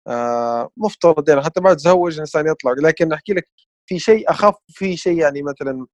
آه 0.09 0.71
مفترض 0.77 1.29
يعني 1.29 1.43
حتى 1.43 1.61
بعد 1.61 1.73
يتزوج 1.73 2.15
الإنسان 2.15 2.47
يطلع. 2.47 2.73
لكن 2.83 3.13
أحكي 3.13 3.33
لك 3.33 3.49
في 3.87 3.99
شيء 3.99 4.31
أخف 4.31 4.55
في 4.69 4.97
شيء 4.97 5.19
يعني 5.19 5.43
مثلا 5.43 5.87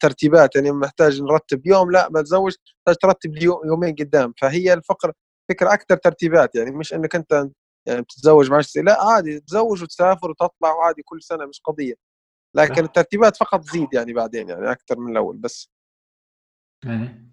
ترتيبات 0.00 0.56
يعني 0.56 0.72
محتاج 0.72 1.22
نرتب 1.22 1.66
يوم 1.66 1.90
لا 1.90 2.08
ما 2.10 2.22
تزوج 2.22 2.54
محتاج 2.78 2.96
ترتب 3.02 3.36
يومين 3.42 3.94
قدام. 3.94 4.34
فهي 4.40 4.72
الفقر 4.72 5.12
فكرة 5.48 5.74
أكثر 5.74 5.96
ترتيبات 5.96 6.54
يعني 6.54 6.70
مش 6.70 6.94
إنك 6.94 7.14
أنت 7.14 7.48
يعني 7.86 8.02
بتتزوج 8.02 8.50
مع 8.50 8.60
لا 8.76 9.04
عادي 9.04 9.40
تتزوج 9.40 9.82
وتسافر 9.82 10.30
وتطلع 10.30 10.74
وعادي 10.74 11.02
كل 11.02 11.22
سنة 11.22 11.46
مش 11.46 11.60
قضية. 11.64 11.94
لكن 12.56 12.84
الترتيبات 12.84 13.36
فقط 13.36 13.60
تزيد 13.60 13.88
يعني 13.92 14.12
بعدين 14.12 14.48
يعني 14.48 14.72
أكثر 14.72 15.00
من 15.00 15.12
الأول 15.12 15.36
بس. 15.36 15.70
إيه, 16.86 17.24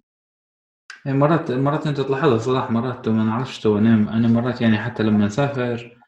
إيه، 1.06 1.12
مرات 1.12 1.50
مرات 1.50 1.86
أنت 1.86 2.00
تلاحظها 2.00 2.38
صراحة 2.38 2.70
مرات 2.70 3.08
ما 3.08 3.24
نعرفش 3.24 3.60
تو 3.60 3.78
أنا 3.78 4.28
مرات 4.28 4.60
يعني 4.60 4.78
حتى 4.78 5.02
لما 5.02 5.26
نسافر 5.26 6.01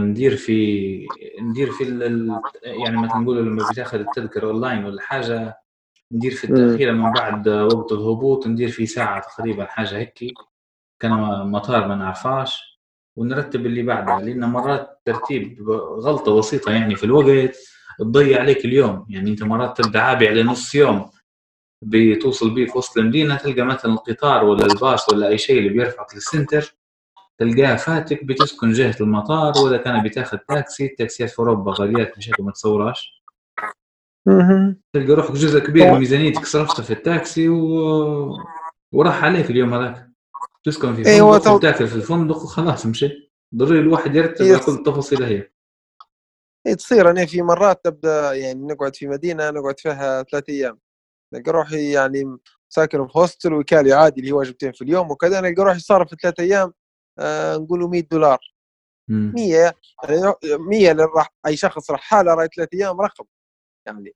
ندير 0.00 0.36
في 0.36 1.08
ندير 1.40 1.70
في 1.70 1.84
ال... 1.84 2.40
يعني 2.62 2.96
مثلا 3.02 3.18
نقول 3.18 3.36
لما 3.46 3.70
بتاخذ 3.70 3.98
التذكرة 3.98 4.46
اونلاين 4.46 4.84
ولا 4.84 5.02
حاجة 5.02 5.58
ندير 6.12 6.30
في 6.30 6.52
مم. 6.52 6.56
التأخيرة 6.56 6.92
من 6.92 7.12
بعد 7.12 7.48
وقت 7.48 7.92
الهبوط 7.92 8.46
ندير 8.46 8.68
في 8.68 8.86
ساعة 8.86 9.22
تقريبا 9.36 9.64
حاجة 9.64 9.98
هيك 9.98 10.18
كان 11.00 11.10
مطار 11.50 11.88
ما 11.88 11.94
نعرفاش 11.94 12.80
ونرتب 13.16 13.66
اللي 13.66 13.82
بعدها 13.82 14.20
لأن 14.20 14.44
مرات 14.44 15.00
ترتيب 15.04 15.70
غلطة 15.98 16.38
بسيطة 16.38 16.72
يعني 16.72 16.94
في 16.96 17.04
الوقت 17.04 17.56
تضيع 17.98 18.40
عليك 18.40 18.64
اليوم. 18.64 19.06
يعني 19.08 19.30
أنت 19.30 19.42
مرات 19.42 19.82
تبدأ 19.82 20.00
عابي 20.00 20.28
على 20.28 20.42
نص 20.42 20.74
يوم 20.74 21.10
بتوصل 21.82 22.50
بيه 22.54 22.66
في 22.66 22.78
وسط 22.78 22.98
المدينة 22.98 23.36
تلقى 23.36 23.62
مثلا 23.62 23.92
القطار 23.92 24.44
ولا 24.44 24.66
الباص 24.66 25.08
ولا 25.08 25.28
أي 25.28 25.38
شيء 25.38 25.58
اللي 25.58 25.68
بيرفعك 25.68 26.14
لل 26.14 26.27
center. 26.27 26.74
تلقاه 27.40 27.76
فاتك 27.76 28.24
بتسكن 28.24 28.72
جهة 28.72 28.96
المطار 29.00 29.52
ولا 29.64 29.76
كان 29.76 30.02
بتاخذ 30.02 30.38
تاكسي 30.48 30.86
التاكسيات 30.86 31.30
في 31.30 31.38
أوروبا 31.38 31.72
غاليات 31.72 32.16
بشكل 32.16 32.42
ما 32.42 32.52
تصوراش. 32.52 33.24
تلقى 34.92 35.12
روحك 35.12 35.32
جزء 35.32 35.58
كبير 35.58 35.92
من 35.92 35.98
ميزانيتك 35.98 36.44
صرفته 36.44 36.82
في 36.82 36.92
التاكسي 36.92 37.48
و... 37.48 38.36
وراح 38.92 39.24
عليك 39.24 39.50
اليوم 39.50 39.74
هذاك. 39.74 40.08
تسكن 40.64 40.94
في 40.94 41.06
إيه، 41.06 41.20
هو 41.20 41.32
فندق 41.32 41.44
تو- 41.44 41.54
وتاكل 41.54 41.86
في 41.88 41.94
الفندق 41.94 42.36
وخلاص 42.36 42.86
مشي. 42.86 43.32
ضروري 43.54 43.78
الواحد 43.80 44.16
يرتب 44.16 44.44
إيه، 44.44 44.52
على 44.54 44.64
كل 44.64 44.72
التفاصيل 44.72 45.22
هي. 45.22 45.50
هي 46.66 46.74
تصير. 46.74 47.10
أنا 47.10 47.26
في 47.26 47.42
مرات 47.42 47.84
تبدا 47.84 48.32
يعني 48.34 48.66
نقعد 48.66 48.96
في 48.96 49.06
مدينة 49.08 49.50
نقعد 49.50 49.80
فيها 49.80 50.22
ثلاث 50.22 50.48
أيام. 50.48 50.78
نلقى 51.34 51.52
روحي 51.52 51.92
يعني 51.92 52.38
ساكن 52.68 53.06
في 53.06 53.18
هوستل 53.18 53.52
وكالي 53.52 53.92
عادي 53.92 54.20
اللي 54.20 54.32
هو 54.32 54.40
وجبتين 54.40 54.72
في 54.72 54.82
اليوم 54.82 55.10
وكذا. 55.10 55.40
نلقى 55.40 55.62
روحي 55.62 55.78
صارف 55.78 56.10
في 56.10 56.16
ثلاث 56.22 56.40
أيام 56.40 56.72
آه 57.18 57.56
نقولوا 57.56 57.88
100 57.88 58.02
دولار. 58.10 58.38
مم. 59.08 59.32
100 59.36 59.74
يعني 60.04 60.34
100 60.44 60.90
اللي 60.92 61.04
راح 61.16 61.32
أي 61.46 61.56
شخص 61.56 61.90
رحاله 61.90 62.34
راي 62.34 62.48
ثلاث 62.56 62.68
أيام 62.74 63.00
رقم. 63.00 63.24
يعني 63.86 64.12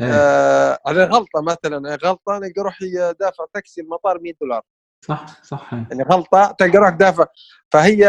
إيه، 0.00 0.06
آه 0.12 0.78
على 0.86 1.04
غلطة 1.04 1.42
مثلا 1.42 1.94
غلطة 2.04 2.38
نلقى 2.38 2.62
روحي 2.62 2.90
دافع 3.20 3.44
تاكسي 3.54 3.80
المطار 3.80 4.18
100 4.20 4.32
دولار. 4.40 4.62
صح 5.04 5.42
صح. 5.44 5.72
يعني 5.72 6.02
غلطة 6.02 6.56
تلقى 6.58 6.78
روحك 6.78 6.92
دافع. 6.92 7.26
فهي 7.72 8.04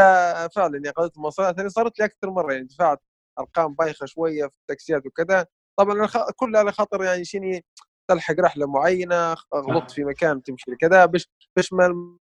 فعلا 0.56 0.76
يعني 0.76 0.90
قضية 0.90 1.12
المواصلات 1.18 1.60
هذه 1.60 1.68
صارت 1.68 2.00
لي 2.00 2.06
أكثر 2.06 2.30
مرة. 2.32 2.54
يعني 2.54 2.66
دفعت 2.66 3.02
أرقام 3.40 3.74
بايخة 3.74 4.06
شوية 4.06 4.48
في 4.48 4.58
التاكسيات 4.58 5.06
وكذا. 5.06 5.46
طبعا 5.80 6.08
كلها 6.36 6.60
على 6.62 6.72
خاطر 6.72 7.04
يعني 7.04 7.26
شيني 7.26 7.66
تلحق 8.08 8.36
رحلة 8.40 8.68
معينة 8.68 9.36
غلطت 9.56 9.92
في 9.92 10.04
مكان 10.04 10.44
تمشي 10.44 10.76
كذا 10.80 11.06
باش 11.06 11.30
باش 11.56 11.74
ما 11.74 12.18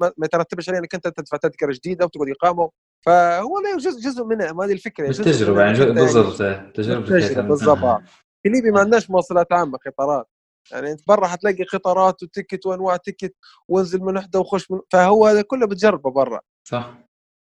ما 0.00 0.24
يترتبش 0.26 0.68
عليه 0.68 0.78
إنك 0.78 0.94
أنت 0.94 1.08
تدفع 1.08 1.36
تذكرة 1.36 1.72
جديدة 1.72 2.04
وتقعد 2.04 2.28
اقامه 2.28 2.70
فهو 3.06 3.58
لا 3.60 3.76
جزء 3.76 4.00
جزء 4.00 4.24
ما 4.24 4.64
هذه 4.64 4.72
الفكرة. 4.72 5.06
منها 5.52 5.64
يعني 5.66 5.78
بالضبط. 5.94 6.26
بالتجربة، 6.42 7.48
بالضبط. 7.48 8.02
في 8.42 8.48
ليبيا 8.48 8.70
ما 8.70 8.80
عندناش 8.80 9.10
مواصلات 9.10 9.52
عامة 9.52 9.78
قطارات 9.86 10.26
يعني 10.72 10.90
أنت 10.92 11.00
برا 11.08 11.26
حتلاقي 11.26 11.64
قطارات 11.64 12.22
وتكت 12.22 12.66
وأنواع 12.66 12.96
تكت 12.96 13.34
وانزل 13.68 14.00
من 14.00 14.16
وحدة 14.16 14.40
وخش 14.40 14.70
من 14.70 14.80
فهو 14.92 15.26
هذا 15.26 15.42
كله 15.42 15.66
بتجربة 15.66 16.10
برا. 16.10 16.40
صح. 16.68 16.90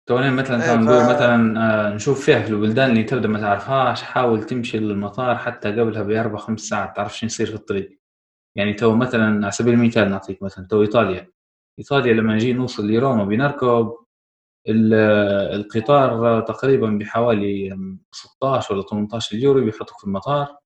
توني 0.09 0.31
مثلا 0.31 0.65
إيه، 0.65 0.71
تو 0.71 0.77
ف- 0.77 0.85
نقول 0.85 1.15
مثلا 1.15 1.61
آه، 1.91 1.95
نشوف 1.95 2.25
فيها 2.25 2.43
في 2.43 2.49
البلدان 2.51 2.91
اللي 2.91 3.03
تبدأ 3.05 3.29
ما 3.29 3.41
تعرفهاش 3.41 4.03
حاول 4.03 4.45
تمشي 4.45 4.79
للمطار 4.79 5.37
حتى 5.39 5.69
قبلها 5.69 6.03
بأربع 6.03 6.39
خمس 6.39 6.61
ساعات 6.61 6.97
تعرف 6.97 7.19
شو 7.19 7.27
يصير 7.27 7.47
في 7.47 7.55
الطريق. 7.55 7.99
يعني 8.57 8.73
تو 8.75 8.95
مثلا 8.97 9.25
على 9.43 9.51
سبيل 9.51 9.75
المثال 9.75 10.11
نعطيك 10.11 10.43
مثلا 10.43 10.67
تو 10.67 10.83
إيطاليا. 10.83 11.31
إيطاليا 11.79 12.13
لما 12.13 12.35
نجي 12.35 12.53
نوصل 12.53 12.91
لروما 12.91 13.25
بنركب 13.25 13.95
ال- 14.69 14.95
القطار 15.61 16.41
تقريبا 16.41 16.91
بحوالي 16.91 17.79
16 18.13 18.75
ولا 18.75 18.83
18 18.83 19.37
يورو 19.37 19.65
بيحطك 19.65 19.99
في 19.99 20.05
المطار. 20.05 20.57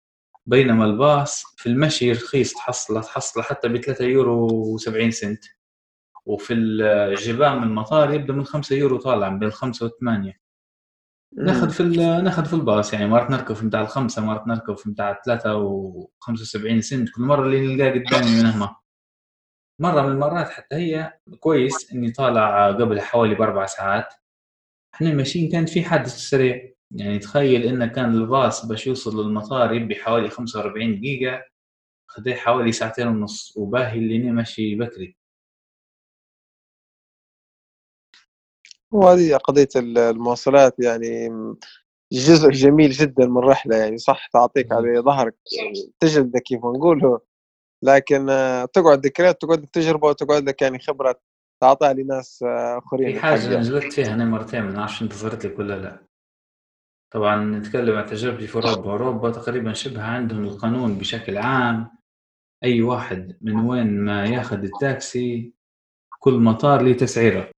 بينما 0.47 0.85
الباص 0.85 1.45
في 1.57 1.69
المشي 1.69 2.13
رخيص 2.13 2.55
تحصله 2.55 3.01
تحصله 3.01 3.43
حتى 3.43 3.69
ب 3.69 3.77
3 3.77 4.05
يورو 4.05 4.49
و70 4.79 5.09
سنت. 5.09 5.45
وفي 6.27 6.55
الجبال 6.55 7.57
من 7.59 7.63
المطار 7.63 8.15
يبدأ 8.15 8.33
من 8.33 8.45
5 8.45 8.77
يورو 8.77 8.97
طالع 8.99 9.29
بين 9.29 9.51
5 9.51 9.87
و 9.87 9.89
8 9.89 10.35
ناخذ 11.37 11.71
في 11.71 11.83
ناخذ 12.23 12.45
في 12.45 12.55
الباص 12.55 12.93
يعني 12.93 13.07
مرات 13.07 13.31
نركب 13.31 13.55
في 13.55 13.67
متاع 13.67 13.81
الخمسة 13.81 14.23
مرات 14.25 14.47
نركب 14.47 14.77
في 14.77 14.89
متاع 14.91 15.21
3 15.27 15.55
و75 15.63 16.79
سنت. 16.79 17.09
كل 17.11 17.23
مرة 17.23 17.47
اللي 17.47 17.75
نلقاه 17.75 17.91
قدامي 17.91 18.31
من 18.43 18.47
هنا. 18.47 18.77
مرة 19.79 20.03
من 20.03 20.09
المرات 20.13 20.49
حتى 20.49 20.77
هي 20.77 21.21
كويس 21.41 21.93
إني 21.93 22.11
طالع 22.13 22.69
قبل 22.71 23.01
حوالي 23.01 23.35
بأربع 23.35 23.67
ساعات. 23.67 24.15
إحنا 24.95 25.13
ماشيين 25.13 25.53
كان 25.53 25.67
في 25.67 25.83
حادث 25.83 26.17
سريع. 26.17 26.73
يعني 26.91 27.19
تخيل 27.19 27.63
انه 27.63 27.87
كان 27.87 28.15
الباص 28.15 28.67
باش 28.67 28.87
يوصل 28.87 29.21
للمطار 29.27 29.73
يبي 29.75 29.95
حوالي 29.95 30.31
45 30.31 31.01
دقيقه 31.01 31.45
خديه 32.11 32.35
حوالي 32.35 32.73
ساعتين 32.73 33.07
ونص 33.09 33.57
وباهي 33.57 33.99
اللي 33.99 34.17
أنا 34.17 34.33
ماشي 34.33 34.75
بكري. 34.75 35.17
وهذه 38.91 39.37
قضية 39.37 39.69
المواصلات 39.77 40.75
يعني 40.81 41.29
جزء 42.13 42.51
جميل 42.51 42.91
جدا 42.91 43.27
من 43.27 43.39
الرحله 43.39 43.77
يعني 43.77 43.99
صح؟ 43.99 44.29
تعطيك 44.33 44.73
على 44.73 44.99
ظهرك. 45.01 45.35
تجلدك 46.01 46.43
كيف 46.43 46.65
ما 46.65 46.71
نقولوا 46.71 47.19
لكن 47.83 48.31
آه، 48.31 48.65
تقعد 48.65 49.07
ذكريات 49.07 49.41
تقعد 49.41 49.63
لك 49.63 49.71
تجربة 49.71 50.09
وتقعد 50.09 50.49
لك 50.49 50.63
يعني 50.63 50.79
خبرة 50.79 51.21
تعطيها 51.61 51.93
لناس 51.93 52.43
آه، 52.43 52.79
آخرين 52.79 53.13
في 53.13 53.21
حاجة 53.21 53.35
الحقيقة. 53.35 53.61
نزلت 53.61 53.93
فيها 53.93 54.15
أنا 54.15 54.25
مرتين 54.25 54.63
ما 54.63 54.73
نعرفش 54.73 55.03
أنت 55.03 55.13
صارت 55.13 55.47
لك 55.47 55.59
ولا 55.59 55.79
لا. 55.79 56.07
طبعا 57.13 57.45
نتكلم 57.45 57.97
عن 57.97 58.07
تجربتي 58.07 58.47
في 58.47 58.55
أوروبا. 58.55 58.91
أوروبا 58.93 59.31
تقريبا 59.31 59.73
شبه 59.73 60.03
عندهم 60.03 60.45
القانون 60.45 60.99
بشكل 60.99 61.39
عام. 61.39 61.99
أي 62.65 62.83
واحد 62.83 63.39
من 63.41 63.57
وين 63.57 64.01
ما 64.05 64.25
ياخذ 64.25 64.63
التاكسي 64.63 65.55
كل 66.19 66.35
مطار 66.35 66.83
له 66.83 66.93
تسعيرة. 66.93 67.51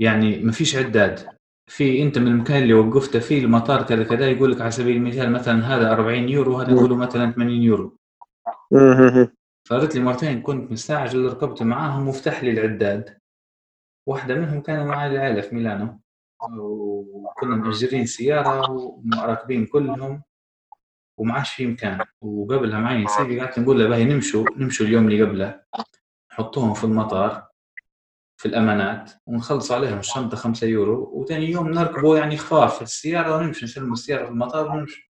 يعني 0.00 0.38
ما 0.38 0.52
فيش 0.52 0.76
عداد. 0.76 1.37
في 1.68 2.02
أنت 2.02 2.18
من 2.18 2.26
المكان 2.26 2.62
اللي 2.62 2.74
وقفته 2.74 3.18
فيه 3.18 3.44
المطار 3.44 3.82
كذا 3.82 4.04
كذا 4.04 4.30
يقول 4.30 4.52
لك 4.52 4.60
على 4.60 4.70
سبيل 4.70 4.96
المثال 4.96 5.32
مثلا 5.32 5.76
هذا 5.76 5.92
40 5.92 6.28
يورو 6.28 6.56
هذا 6.56 6.70
يقولوا 6.70 6.96
مثلا 6.96 7.32
80 7.32 7.62
يورو. 7.62 7.98
صارت 9.68 9.94
لي 9.94 10.02
مرتين 10.02 10.42
كنت 10.42 10.72
مستعجل 10.72 11.26
ركبت 11.26 11.62
معاهم 11.62 12.08
وفتح 12.08 12.42
لي 12.44 12.50
العداد. 12.50 13.18
واحدة 14.06 14.34
منهم 14.34 14.60
كانوا 14.60 14.84
معي 14.84 15.10
العائلة 15.10 15.40
في 15.40 15.54
ميلانو. 15.54 16.00
وكنا 16.58 17.56
مأجرين 17.56 18.06
سيارة 18.06 18.70
وراكبين 18.70 19.66
كلهم 19.66 20.22
ومعاش 21.18 21.54
في 21.54 21.66
مكان. 21.66 22.04
وقبلها 22.20 22.80
معي 22.80 23.04
نسيبي 23.04 23.40
قعدت 23.40 23.58
نقول 23.58 23.78
له 23.78 23.88
باهي 23.88 24.04
نمشوا 24.04 24.44
نمشوا 24.56 24.86
اليوم 24.86 25.08
اللي 25.08 25.22
قبله. 25.22 25.60
نحطوهم 26.32 26.74
في 26.74 26.84
المطار. 26.84 27.47
في 28.38 28.46
الأمانات 28.46 29.12
ونخلص 29.26 29.72
عليهم 29.72 29.98
الشنطة 29.98 30.36
خمسة 30.36 30.66
يورو 30.66 31.10
وتاني 31.14 31.50
يوم 31.50 31.68
نركبوا 31.70 32.18
يعني 32.18 32.36
خفاف 32.36 32.76
في 32.76 32.82
السيارة 32.82 33.36
ونمشي 33.36 33.64
نسلم 33.64 33.92
السيارة 33.92 34.24
في 34.24 34.30
المطار 34.30 34.70
ونمشي. 34.70 35.12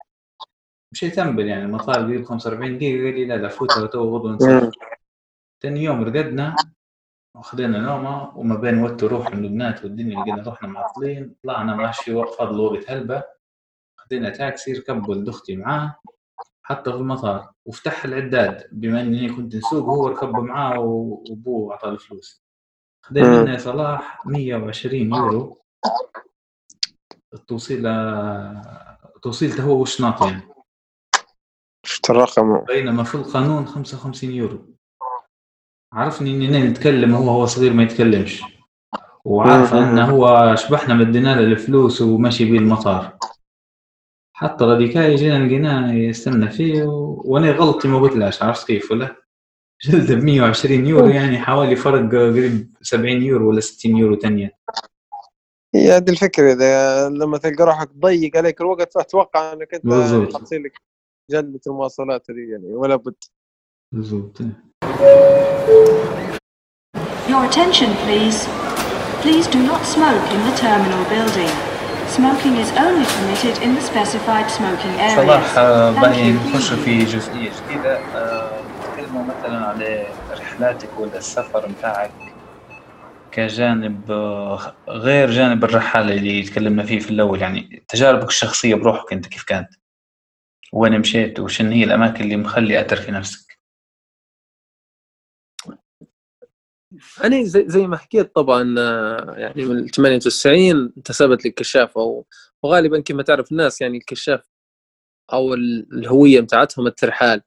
مشيت 0.93 1.15
تنبل 1.15 1.48
يعني 1.48 1.64
المطار 1.64 1.95
قريب 2.03 2.26
45 2.26 2.77
دقيقة 2.77 3.06
قال 3.06 3.15
لي 3.15 3.26
لا 3.26 3.38
لا 3.38 3.48
فوت 3.48 3.77
تو 3.77 4.27
مم. 4.27 4.72
تاني 5.61 5.84
يوم 5.84 6.03
رقدنا 6.03 6.56
وخذينا 7.35 7.80
نومة 7.80 8.38
وما 8.38 8.56
بين 8.56 8.84
وقت 8.84 9.03
روح 9.03 9.34
من 9.35 9.45
البنات 9.45 9.84
والدنيا 9.84 10.22
لقينا 10.22 10.43
روحنا 10.43 10.68
معطلين 10.69 11.35
طلعنا 11.43 11.76
ماشي 11.76 12.14
فضل 12.14 12.60
وقت 12.60 12.91
هلبة 12.91 13.23
خذينا 13.98 14.30
تاكسي 14.30 14.73
ركب 14.73 15.10
ولد 15.10 15.30
أختي 15.30 15.56
معاه 15.56 15.95
حطه 16.64 16.91
في 16.91 16.98
المطار 16.98 17.53
وفتح 17.65 18.06
العداد 18.06 18.68
بما 18.72 19.02
إني 19.02 19.30
كنت 19.34 19.56
نسوق 19.56 19.84
هو 19.85 20.07
ركب 20.07 20.30
معاه 20.35 20.80
وأبوه 20.80 21.72
أعطاه 21.73 21.89
الفلوس. 21.89 22.41
يا 23.15 23.57
صلاح 23.57 24.26
120 24.26 24.95
يورو. 24.95 25.57
التوصيل 27.34 27.84
توصيلته 29.22 29.64
هو 29.64 29.80
والشناط 29.80 30.22
يعني 30.22 30.41
شفت 31.86 32.10
الرقم؟ 32.10 32.65
بينما 32.65 33.03
في 33.03 33.15
القانون 33.15 33.65
55 33.65 34.32
يورو. 34.32 34.76
عرفني 35.94 36.32
إني 36.32 36.68
نتكلم 36.68 37.15
هو 37.15 37.30
هو 37.30 37.45
صغير 37.45 37.73
ما 37.73 37.84
يتكلمش. 37.84 38.44
وعارف. 39.26 39.73
أنه 39.73 40.11
هو 40.11 40.56
شبحنا 40.56 40.94
مدينا 40.94 41.36
له 41.36 41.41
الفلوس 41.41 42.02
ومشي 42.02 42.52
بيه 42.52 42.60
المطار. 42.60 43.18
حتى 44.34 44.65
غاديكاي 44.65 45.15
جينا 45.15 45.45
لقيناه 45.45 45.94
يستنى 45.94 46.49
فيه 46.49 46.84
و... 46.84 47.22
وأنا 47.26 47.52
غلطي 47.52 47.88
ما 47.88 47.99
قلتلاش 47.99 48.44
عرفت 48.44 48.68
كيف 48.68 48.91
ولا؟ 48.91 49.20
جلده 49.84 50.16
ب 50.16 50.24
120 50.24 50.86
يورو 50.86 51.08
يعني 51.08 51.40
حوالي 51.40 51.76
فرق 51.76 52.12
قريب 52.12 52.74
70 52.82 53.22
يورو 53.22 53.49
ولا 53.49 53.60
60 53.60 53.98
يورو 53.98 54.16
تانية 54.16 54.52
هي 55.76 55.91
هذه 55.91 56.10
الفكرة 56.10 56.53
إذا 56.53 57.10
لما 57.10 57.38
تلقى 57.38 57.64
روحك 57.66 57.90
ضيق 57.99 58.38
عليك 58.38 58.62
الوقت 58.62 58.98
أنك 59.36 59.74
أنت 59.74 59.86
بالضبط. 59.86 60.36
حتصير 60.36 60.62
لك 60.62 60.74
جلدة 61.32 61.60
المواصلات 61.68 62.32
هذه 62.32 62.52
يعني 62.52 62.74
ولا 62.74 62.95
بد 62.95 63.16
بالضبط 63.94 64.41
Your 67.32 67.44
attention, 67.52 67.90
please. 68.06 68.40
Please 69.24 69.48
do 69.56 69.60
not 69.72 69.82
smoke 69.95 70.26
in 70.36 70.40
the 70.48 70.56
terminal 70.66 71.03
building. 71.16 71.52
Smoking 72.18 72.56
is 72.64 72.70
only 72.86 73.06
permitted 73.16 73.56
in 73.66 73.72
the 73.78 73.84
specified 73.91 74.48
smoking 74.58 74.94
areas. 74.99 75.16
صلاح 75.16 75.58
آه، 75.58 75.91
باقي 75.91 76.34
you. 76.34 76.36
نخش 76.36 76.74
في 76.74 77.03
جزئية 77.06 77.52
جديدة 77.68 77.99
مثلا 79.22 79.65
على 79.65 80.06
رحلاتك 80.31 80.99
ولا 80.99 81.18
السفر 81.18 81.69
متاعك 81.69 82.11
كجانب 83.31 84.11
غير 84.89 85.31
جانب 85.31 85.64
الرحالة 85.64 86.14
اللي 86.15 86.43
تكلمنا 86.43 86.84
فيه 86.84 86.99
في 86.99 87.10
الأول 87.11 87.41
يعني 87.41 87.84
تجاربك 87.88 88.27
الشخصية 88.27 88.76
بروحك 88.76 89.14
أنت 89.14 89.27
كيف 89.27 89.43
كانت؟ 89.43 89.69
وين 90.73 90.99
مشيت؟ 90.99 91.39
وشن 91.39 91.72
هي 91.72 91.84
الأماكن 91.84 92.23
اللي 92.23 92.35
مخلي 92.35 92.81
أثر 92.81 92.95
في 92.95 93.11
نفسك؟ 93.11 93.60
أنا 97.23 97.43
زي, 97.43 97.64
زي 97.68 97.88
ما 97.88 97.98
حكيت 97.98 98.35
طبعا 98.35 98.64
يعني 99.38 99.65
من 99.65 99.88
98 99.88 100.93
انتسبت 100.98 101.45
للكشافه 101.45 102.02
و- 102.02 102.23
وغالبا 102.64 102.99
كما 103.02 103.23
تعرف 103.23 103.52
الناس 103.52 103.81
يعني 103.81 103.98
الكشاف 103.98 104.49
أو 105.34 105.53
ال- 105.53 105.88
الهوية 105.93 106.41
بتاعتهم 106.41 106.88
الترحال 106.88 107.41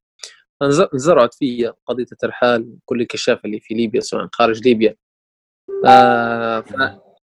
انزرعت 0.63 1.35
في 1.35 1.73
قضية 1.87 2.07
الترحال 2.13 2.77
كل 2.85 3.01
الكشافه 3.01 3.41
اللي 3.45 3.61
في 3.61 3.75
ليبيا 3.75 4.01
سواء 4.01 4.29
خارج 4.33 4.63
ليبيا. 4.69 4.97
آه 5.87 6.65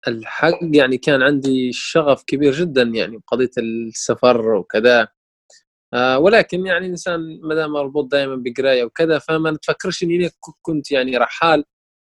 فالحق 0.07 0.59
يعني 0.63 0.99
كان 0.99 1.23
عندي 1.23 1.73
شغف 1.73 2.23
كبير 2.27 2.53
جدا 2.53 2.83
يعني 2.83 3.17
بقضيه 3.19 3.51
السفر 3.59 4.55
وكذا. 4.55 5.09
آه 5.95 6.19
ولكن 6.19 6.67
يعني 6.67 6.87
الإنسان 6.87 7.41
ما 7.43 7.55
دام 7.55 7.71
مربوط 7.73 8.13
دائما 8.13 8.43
بقراية 8.45 8.85
وكذا 8.85 9.19
فما 9.19 9.51
نتفكرش 9.51 10.03
إني 10.03 10.31
كنت 10.63 10.91
يعني 10.93 11.17
رحال. 11.17 11.65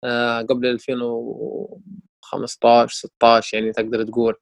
آه، 0.05 0.43
قبل 0.43 0.67
2015 0.67 2.89
16 2.95 3.59
يعني 3.59 3.73
تقدر 3.73 4.05
تقول. 4.05 4.35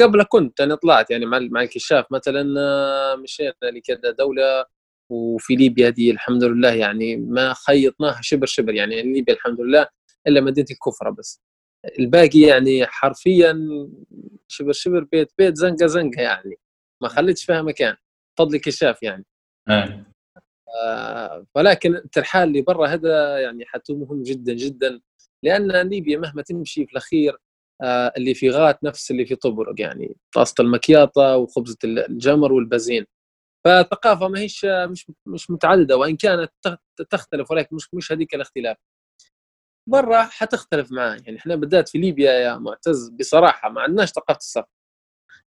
قبل 0.00 0.24
كنت 0.28 0.60
أنا 0.60 0.74
طلعت 0.74 1.10
يعني 1.10 1.26
مع 1.26 1.38
مع 1.38 1.62
الكشاف. 1.62 2.06
مثلا 2.12 2.60
آه، 2.60 3.16
مشينا 3.16 3.54
لكذا 3.62 4.10
دولة 4.18 4.64
وفي 5.10 5.56
ليبيا 5.56 5.90
دي 5.90 6.10
الحمد 6.10 6.44
لله 6.44 6.72
يعني 6.72 7.16
ما 7.16 7.54
خيطناها 7.54 8.18
شبر 8.22 8.46
شبر 8.46 8.74
يعني 8.74 9.02
ليبيا 9.02 9.34
الحمد 9.34 9.60
لله 9.60 9.86
إلا 10.26 10.40
مدينه 10.40 10.66
الكفرة 10.70 11.10
بس. 11.10 11.40
الباقي 11.98 12.40
يعني 12.40 12.86
حرفيا 12.86 13.58
شبر 14.48 14.72
شبر 14.72 15.04
بيت 15.12 15.32
بيت 15.38 15.56
زنقة 15.56 15.86
زنقة 15.86 16.22
يعني. 16.22 16.54
ما 17.02 17.08
خليتش 17.08 17.44
فيها 17.44 17.62
مكان. 17.62 17.96
فضل 18.38 18.54
الكشاف 18.54 19.02
يعني. 19.02 19.24
آه. 19.68 20.06
آه، 20.84 21.46
ولكن 21.54 21.96
الترحال 21.96 22.48
اللي 22.48 22.62
برا 22.62 22.86
هذا 22.86 23.38
يعني 23.38 23.64
حتى 23.66 23.92
مهم 23.94 24.22
جدا 24.22 24.52
جدا. 24.54 25.00
لأن 25.42 25.88
ليبيا 25.88 26.18
مهما 26.18 26.42
تمشي 26.42 26.86
في 26.86 26.92
الأخير 26.92 27.36
آه، 27.82 28.12
اللي 28.16 28.34
في 28.34 28.50
غات 28.50 28.84
نفس 28.84 29.10
اللي 29.10 29.26
في 29.26 29.36
طبرق 29.36 29.74
يعني. 29.80 30.16
طاسة 30.34 30.54
المكياطة 30.60 31.36
وخبزة 31.36 31.76
الجمر 31.84 32.52
والبازين 32.52 33.06
فالثقافه 33.64 34.28
ما 34.28 34.38
هيش 34.40 34.64
مش 34.64 35.06
مش 35.26 35.50
متعددة 35.50 35.96
وإن 35.96 36.16
كانت 36.16 36.52
تخ- 36.62 36.76
تختلف 37.10 37.50
ولكن 37.50 37.76
مش 37.76 37.88
مش 37.94 38.12
هذيك 38.12 38.34
الاختلاف. 38.34 38.76
برا 39.88 40.22
حتختلف 40.22 40.92
معاه 40.92 41.16
يعني 41.26 41.38
إحنا 41.38 41.54
بالذات 41.56 41.88
في 41.88 41.98
ليبيا 41.98 42.32
يا 42.32 42.56
معتز 42.58 43.08
بصراحة 43.08 43.68
ما 43.70 43.80
عندناش 43.80 44.08
ثقافة 44.10 44.38
السفر. 44.38 44.66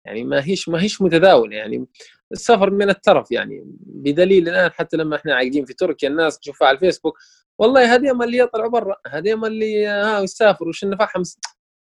يعني 0.05 0.23
ما 0.23 0.45
هيش 0.45 0.69
ما 0.69 0.81
هيش 0.83 1.01
متداوله 1.01 1.55
يعني 1.57 1.87
السفر 2.31 2.69
من 2.69 2.89
الترف 2.89 3.31
يعني. 3.31 3.63
بدليل 3.79 4.49
الآن 4.49 4.71
حتى 4.71 4.97
لما 4.97 5.15
إحنا 5.15 5.35
عايقين 5.35 5.65
في 5.65 5.73
تركيا 5.73 6.09
الناس 6.09 6.39
تشوفها 6.39 6.67
على 6.67 6.75
الفيسبوك 6.75 7.17
والله 7.59 7.95
هذيما 7.95 8.25
اللي 8.25 8.37
يطلعوا 8.37 8.69
برا 8.69 8.95
هذيما 9.07 9.47
اللي 9.47 9.87
ها 9.87 10.19
يسافروا 10.21 10.69
وش 10.69 10.85
نفعهم؟ 10.85 11.23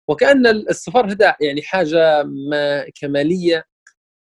وكأن 0.08 0.46
السفر 0.46 1.06
هذا 1.10 1.36
يعني 1.40 1.62
حاجة 1.62 2.22
ما 2.22 2.84
كمالية 3.00 3.64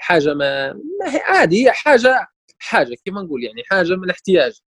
حاجة 0.01 0.35
ما, 0.35 0.73
ما 0.73 1.15
هي 1.15 1.21
عادي 1.21 1.65
هي 1.67 1.73
حاجة 1.73 2.27
حاجة 2.59 2.97
كما 3.05 3.23
نقول 3.23 3.45
يعني 3.45 3.63
حاجة 3.71 3.97
من 3.97 4.11
احتياج 4.11 4.61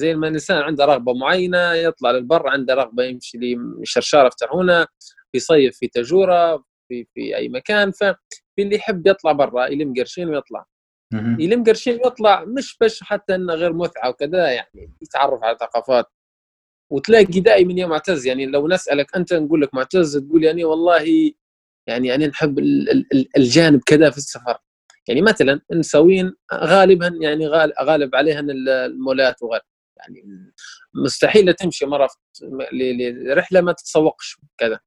زي 0.00 0.14
ما 0.14 0.28
الإنسان 0.28 0.62
عنده 0.62 0.84
رغبة 0.84 1.14
معينة 1.14 1.72
يطلع 1.72 2.10
للبر 2.10 2.48
عنده 2.48 2.74
رغبة 2.74 3.04
يمشي 3.04 3.38
لشرشاره 3.82 4.28
في 4.28 4.46
هنا 4.54 4.86
يصيف 5.34 5.76
في 5.78 5.88
تجوره 5.88 6.56
في 6.88 7.06
في 7.14 7.36
أي 7.36 7.48
مكان 7.48 7.90
ففي 7.90 8.16
اللي 8.58 8.76
يحب 8.76 9.06
يطلع 9.06 9.32
برا 9.32 9.66
يلم 9.66 9.94
قرشين 9.98 10.28
ويطلع. 10.28 10.64
يلم 11.40 11.64
قرشين 11.64 11.94
ويطلع 12.04 12.44
مش 12.44 12.76
بس 12.80 13.02
حتى 13.02 13.34
إنه 13.34 13.54
غير 13.54 13.72
متعة 13.72 14.08
وكذا 14.08 14.50
يعني 14.50 14.92
يتعرف 15.02 15.42
على 15.44 15.56
ثقافات. 15.60 16.06
وتلاقي 16.92 17.40
دائما 17.40 17.72
يا 17.72 17.86
معتز 17.86 18.26
يعني 18.26 18.46
لو 18.46 18.68
نسألك 18.68 19.16
أنت 19.16 19.34
نقول 19.34 19.62
لك 19.62 19.74
معتز 19.74 20.16
تقول 20.18 20.44
يعني 20.44 20.64
والله 20.64 21.32
يعني 21.88 22.14
أنا 22.14 22.26
نحب 22.26 22.58
ال- 22.58 22.90
ال- 22.90 23.28
الجانب 23.36 23.80
كذا 23.86 24.10
في 24.10 24.18
السفر. 24.18 24.58
يعني 25.08 25.22
مثلا 25.22 25.60
نسوين 25.72 26.32
غالبا 26.54 27.18
يعني 27.22 27.46
غال- 27.48 27.72
غالب 27.82 28.14
عليها 28.16 28.40
المولات 28.40 29.42
وغير. 29.42 29.60
يعني 29.96 30.22
مستحيل 30.94 31.54
تمشي 31.54 31.86
مرة 31.86 32.08
لرحله 32.72 33.60
ما 33.60 33.72
تتسوقش 33.72 34.36
كذا. 34.58 34.80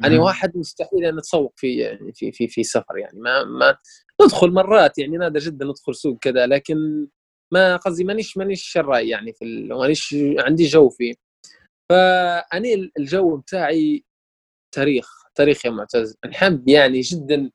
مهم. 0.00 0.20
واحد 0.20 0.56
مستحيل 0.56 1.04
أن 1.04 1.18
اتسوق 1.18 1.52
في 1.56 1.76
يعني 1.76 2.12
في 2.14 2.32
في 2.32 2.48
في 2.48 2.62
سفر. 2.64 2.98
يعني 2.98 3.20
ما 3.20 3.44
ما 3.44 3.76
ندخل 4.24 4.50
مرات 4.50 4.98
يعني 4.98 5.16
نادر 5.16 5.40
جدا 5.40 5.64
ندخل 5.66 5.94
سوق 5.94 6.18
كذا 6.18 6.46
لكن 6.46 7.08
ما 7.52 7.76
قصدي 7.76 8.04
مانيش 8.04 8.36
مانيش 8.36 8.62
شراي 8.62 9.08
يعني 9.08 9.32
في 9.32 9.44
مانيش 9.70 10.16
عندي 10.38 10.64
جو 10.66 10.88
فيه. 10.90 11.14
فأني 11.90 12.90
الجو 12.98 13.36
بتاعي 13.36 14.04
تاريخ. 14.74 15.08
تاريخ 15.36 15.66
يا 15.66 15.70
معتز. 15.70 16.16
نحب 16.26 16.68
يعني 16.68 17.00
جدا 17.00 17.50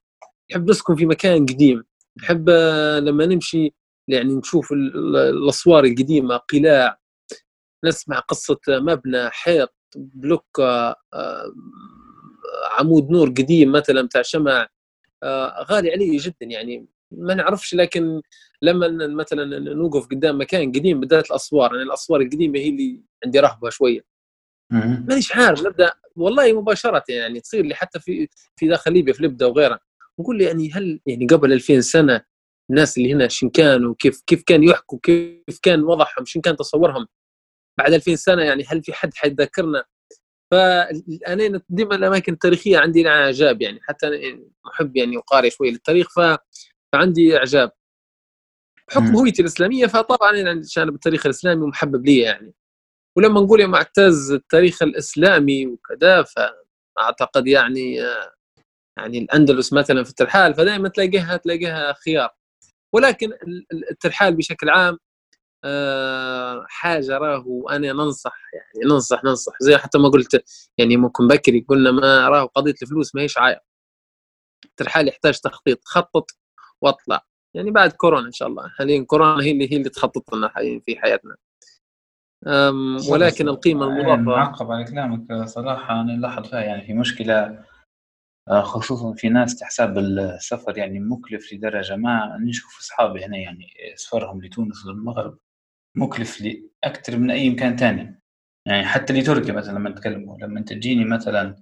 نحب 0.51 0.69
نسكن 0.69 0.95
في 0.95 1.05
مكان 1.05 1.45
قديم. 1.45 1.83
نحب 2.17 2.49
آه، 2.49 2.99
لما 2.99 3.25
نمشي 3.25 3.73
يعني 4.07 4.33
نشوف 4.33 4.71
ال- 4.71 4.95
ال- 4.97 5.15
الأسوار 5.15 5.83
القديمة 5.83 6.37
قلاع 6.37 6.99
نسمع 7.85 8.19
قصة 8.19 8.59
مبنى 8.69 9.29
حيط 9.29 9.73
بلوك 9.95 10.59
آه، 10.59 10.95
آه، 11.13 11.53
عمود 12.79 13.09
نور 13.11 13.29
قديم 13.29 13.71
مثلا 13.71 14.01
بتاع 14.01 14.21
شمع 14.21 14.67
آه، 15.23 15.65
غالي 15.71 15.91
علي 15.91 16.17
جدا 16.17 16.45
يعني. 16.45 16.85
ما 17.11 17.33
نعرفش 17.33 17.75
لكن 17.75 18.21
لما 18.61 19.07
مثلا 19.07 19.59
نوقف 19.59 20.05
قدام 20.07 20.41
مكان 20.41 20.71
قديم 20.71 20.99
بالذات 20.99 21.25
الأسوار. 21.31 21.71
يعني 21.75 21.83
الأسوار 21.83 22.21
القديمة 22.21 22.59
هي 22.59 22.69
اللي 22.69 23.01
عندي 23.25 23.39
رهبة 23.39 23.69
شوية. 23.69 24.01
مانيش 25.07 25.35
عارف 25.35 25.65
نبدأ 25.65 25.93
والله 26.15 26.53
مباشرة 26.61 27.03
يعني 27.09 27.39
تصير 27.39 27.65
لي 27.65 27.75
حتى 27.75 27.99
في 27.99 28.27
في 28.55 28.67
داخل 28.67 28.93
ليبيا 28.93 29.13
في 29.13 29.23
لبده 29.23 29.47
وغيرها. 29.47 29.79
نقول 30.19 30.37
لي 30.37 30.43
يعني 30.43 30.71
هل 30.73 30.99
يعني 31.05 31.25
قبل 31.25 31.53
2000 31.53 31.81
سنة 31.81 32.25
الناس 32.69 32.97
اللي 32.97 33.13
هنا 33.13 33.27
شن 33.27 33.49
كانوا 33.49 33.95
كيف 33.99 34.21
كيف 34.27 34.43
كان 34.43 34.63
يحكوا 34.63 34.99
كيف 35.03 35.59
كان 35.61 35.83
وضعهم 35.83 36.25
شن 36.25 36.41
كان 36.41 36.55
تصورهم 36.55 37.07
بعد 37.79 37.93
2000 37.93 38.15
سنة؟ 38.15 38.43
يعني 38.43 38.63
هل 38.67 38.83
في 38.83 38.93
حد 38.93 39.13
حيتذكرنا؟ 39.15 39.83
فأنا 40.51 41.61
ديما 41.69 41.95
الأماكن 41.95 42.33
التاريخية 42.33 42.77
عندي 42.77 43.03
لها 43.03 43.25
إعجاب 43.25 43.61
يعني 43.61 43.79
حتى 43.81 44.07
أنا 44.07 44.17
محب 44.65 44.97
يعني 44.97 45.17
وقارئ 45.17 45.49
شوي 45.49 45.71
للتاريخ 45.71 46.07
ف... 46.15 46.37
فعندي 46.93 47.37
إعجاب. 47.37 47.71
بحكم. 48.87 49.15
هويتي 49.15 49.41
الإسلامية 49.41 49.85
فطبعا 49.87 50.29
أنا 50.31 50.49
عندي 50.49 50.67
جانب 50.67 50.93
التاريخ 50.95 51.25
الإسلامي 51.25 51.67
محبب 51.67 52.05
لي 52.05 52.17
يعني. 52.17 52.53
ولما 53.17 53.41
نقول 53.41 53.59
يا 53.59 53.67
معتز 53.67 54.31
التاريخ 54.31 54.83
الإسلامي 54.83 55.67
وكذا 55.67 56.23
فأعتقد 56.23 57.47
يعني 57.47 57.95
يعني 58.97 59.17
الأندلس 59.19 59.73
مثلا 59.73 60.03
في 60.03 60.09
الترحال 60.09 60.53
فدائما 60.55 60.89
تلاقيها 60.89 61.37
تلاقيها 61.37 61.93
خيار. 61.93 62.29
ولكن 62.93 63.33
ال- 63.33 63.65
ال- 63.73 63.89
الترحال 63.91 64.35
بشكل 64.35 64.69
عام 64.69 64.97
آه، 65.63 66.65
حاجة 66.69 67.17
راهو 67.17 67.69
أنا 67.69 67.93
ننصح 67.93 68.35
يعني 68.53 68.93
ننصح 68.93 69.23
ننصح. 69.23 69.53
زي 69.61 69.77
حتى 69.77 69.97
ما 69.97 70.09
قلت 70.09 70.43
يعني 70.77 70.97
ممكن 70.97 71.27
بكري 71.27 71.65
قلنا 71.69 71.91
ما 71.91 72.29
راهو 72.29 72.45
قضية 72.47 72.75
الفلوس 72.81 73.15
ما 73.15 73.21
هيش 73.21 73.37
عائق. 73.37 73.59
الترحال 74.65 75.07
يحتاج 75.07 75.39
تخطيط. 75.39 75.81
خطط 75.85 76.31
واطلع 76.81 77.25
يعني 77.55 77.71
بعد 77.71 77.91
كورونا 77.93 78.27
إن 78.27 78.31
شاء 78.31 78.47
الله. 78.47 78.67
حاليا 78.69 79.03
كورونا 79.05 79.43
هي 79.43 79.51
اللي 79.51 79.71
هي 79.73 79.77
اللي 79.77 79.89
تخطط 79.89 80.35
لنا 80.35 80.47
في 80.85 80.95
حياتنا؟ 80.99 81.35
ولكن 83.11 83.47
القيمة 83.49 83.87
يعني 83.89 84.13
المضافة. 84.13 84.21
معقب 84.37 84.71
على 84.71 84.83
كلامك 84.83 85.33
صراحة 85.45 86.01
أنا 86.01 86.13
نلاحظ 86.15 86.47
فيها 86.47 86.61
يعني 86.61 86.81
في 86.85 86.93
مشكلة 86.93 87.63
آه، 88.49 88.61
خصوصا 88.61 89.13
في 89.13 89.29
ناس 89.29 89.55
تحسب 89.55 89.97
السفر 89.97 90.77
يعني 90.77 90.99
مكلف 90.99 91.53
لدرجة 91.53 91.95
ما. 91.95 92.37
نشوف 92.37 92.79
أصحابي 92.79 93.25
هنا 93.25 93.37
يعني 93.37 93.67
سفرهم 93.95 94.43
لتونس 94.43 94.85
والمغرب 94.85 95.37
مكلف 95.97 96.41
لأكثر 96.41 97.17
من 97.17 97.31
أي 97.31 97.49
مكان 97.49 97.75
تاني. 97.75 98.21
يعني 98.67 98.85
حتى 98.85 99.13
لتركيا 99.13 99.53
مثلا 99.53 99.73
لما 99.73 99.89
نتكلموا 99.89 100.37
لما 100.37 100.61
تجيني 100.61 101.05
مثلا 101.05 101.55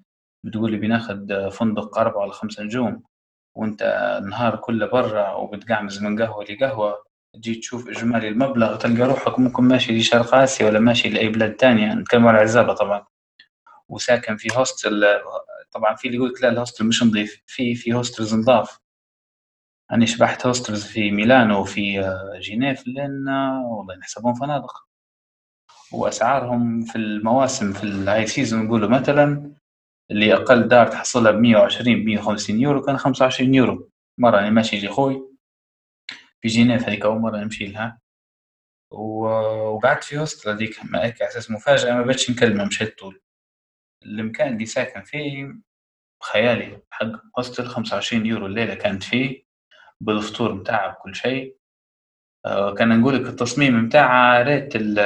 بتقول 0.45 0.72
لي 0.72 0.77
بناخد 0.77 1.49
فندق 1.51 1.97
أربعة 1.97 2.22
ولا 2.22 2.31
خمسة 2.31 2.64
نجوم 2.64 3.03
وأنت 3.57 3.81
النهار 4.23 4.56
كله 4.56 4.85
برا 4.85 5.34
وبتقعمز 5.34 6.03
من 6.03 6.22
قهوة 6.22 6.43
لقهوة 6.43 7.03
تجي 7.34 7.56
تشوف 7.56 7.88
إجمالي 7.89 8.27
المبلغ 8.27 8.76
تلقى 8.76 9.03
روحك 9.07 9.39
ممكن 9.39 9.64
ماشي 9.64 9.97
لشرق 9.99 10.35
آسيا 10.35 10.65
ولا 10.68 10.80
ماشي 10.80 11.10
لأي 11.10 11.30
بلاد 11.30 11.56
تانية. 11.56 11.93
نتكلم 11.93 12.27
على 12.27 12.38
عزابة 12.38 12.73
طبعا. 12.73 13.06
وساكن 13.89 14.38
في 14.38 14.49
hostel 14.57 15.06
طبعا 15.72 15.95
في 15.95 16.06
اللي 16.07 16.18
يقول 16.18 16.30
لك 16.30 16.41
لا 16.43 16.49
ال 16.49 16.55
hostel 16.55 16.86
مش 16.85 17.03
نظيف. 17.03 17.41
في 17.47 17.76
في 17.76 17.93
hostels 17.94 18.36
نظاف. 18.35 18.80
أنا 19.91 20.06
شبحت 20.06 20.45
hostels 20.48 20.86
في 20.85 21.11
ميلانو 21.11 21.61
وفي 21.61 21.99
آه، 21.99 22.39
جنيف 22.41 22.84
لأن 22.88 23.27
آه، 23.30 23.65
والله 23.68 23.95
نحسبهم 23.95 24.34
فنادق. 24.34 24.73
وأسعارهم 25.93 26.81
في 26.81 26.95
المواسم 26.95 27.73
في 27.73 27.84
ال 27.84 28.28
high 28.28 28.43
season 28.43 28.66
نقولوا 28.65 28.89
مثلا 28.89 29.51
اللي 30.11 30.34
أقل 30.34 30.68
دار 30.68 30.88
تحصلها 30.88 31.31
ب 31.31 31.35
120 31.35 32.03
ب 32.03 32.06
150 32.06 32.60
يورو 32.60 32.81
كان 32.81 32.97
25 32.97 33.53
يورو. 33.56 33.89
مرة 34.18 34.39
أنا 34.39 34.49
ماشي 34.49 34.80
لأخوي 34.80 35.28
في 36.41 36.48
جنيف 36.48 36.84
هذيك 36.90 37.06
أول 37.06 37.20
مرة 37.20 37.38
نمشي 37.38 37.66
لها. 37.68 37.99
وقعدت 38.91 40.03
في 40.03 40.18
hostel 40.18 40.49
هذيك 40.49 40.80
هيك 40.95 41.22
على 41.22 41.30
أساس 41.32 41.52
مفاجأة 41.52 41.94
ما 41.94 42.02
بقتش 42.02 42.32
نكلمه 42.32 42.66
مشيت 42.66 42.99
طول. 42.99 43.22
المكان 44.06 44.53
اللي 44.53 44.66
ساكن 44.66 45.02
فيه 45.03 45.53
خيالي 46.24 46.82
حق 46.91 47.06
hostel 47.38 47.66
25 47.68 48.26
يورو 48.26 48.45
الليلة 48.45 48.74
كانت 48.76 49.03
فيه 49.03 49.44
بالفطور 50.02 50.53
متاعها 50.53 50.91
بكل 50.91 51.16
شيء. 51.16 51.56
آه، 52.45 52.74
كان 52.74 53.02
نقول 53.02 53.16
لك 53.16 53.30
التصميم 53.30 53.84
متاعها 53.86 54.41
ريت 54.44 54.76
ال- 54.76 54.99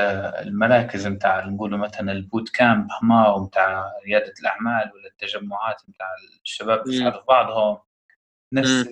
المراكز 0.48 1.08
متاع 1.08 1.46
نقولوا 1.46 1.78
مثلا 1.78 2.12
ال 2.12 2.19
boot 2.19 2.50
camp 2.50 2.88
هما 3.02 3.38
متاع 3.38 3.92
ريادة 4.06 4.34
الأعمال 4.40 4.92
ولا 4.94 5.08
التجمعات 5.08 5.82
متاع 5.90 6.08
الشباب. 6.44 6.88
يساعدوا 6.88 7.22
بعضهم. 7.28 7.78
نفس 8.54 8.88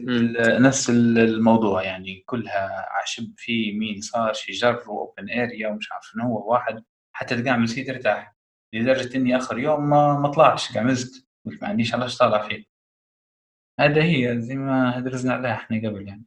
نفس 0.59 0.89
ال- 0.89 1.17
الموضوع 1.19 1.83
يعني 1.83 2.23
كلها 2.25 2.85
عشب 3.01 3.33
في 3.37 3.51
يمين 3.63 4.01
صار 4.01 4.33
شجر 4.33 4.83
واوبن 4.89 5.29
اريا 5.31 5.67
ومش 5.67 5.91
عارف 5.91 6.03
شنو 6.05 6.23
هو 6.23 6.51
واحد 6.51 6.83
حتى 7.15 7.41
تقع 7.41 7.57
من 7.57 7.67
سيت 7.67 7.87
ترتاح 7.87 8.35
لدرجة 8.73 9.17
إني 9.17 9.37
آخر 9.37 9.59
يوم 9.59 9.89
ما 9.89 10.19
ما 10.19 10.27
طلعتش 10.27 10.77
قمزت 10.77 11.27
قلت 11.45 11.61
ما 11.61 11.67
عنديش 11.69 11.93
علاش 11.93 12.17
طالع 12.17 12.47
فيه. 12.47 12.63
هذا 13.79 14.03
هي 14.03 14.41
زي 14.41 14.55
ما 14.55 14.99
درسنا 14.99 15.33
عليها 15.33 15.53
إحنا 15.53 15.77
قبل 15.77 16.07
يعني. 16.07 16.25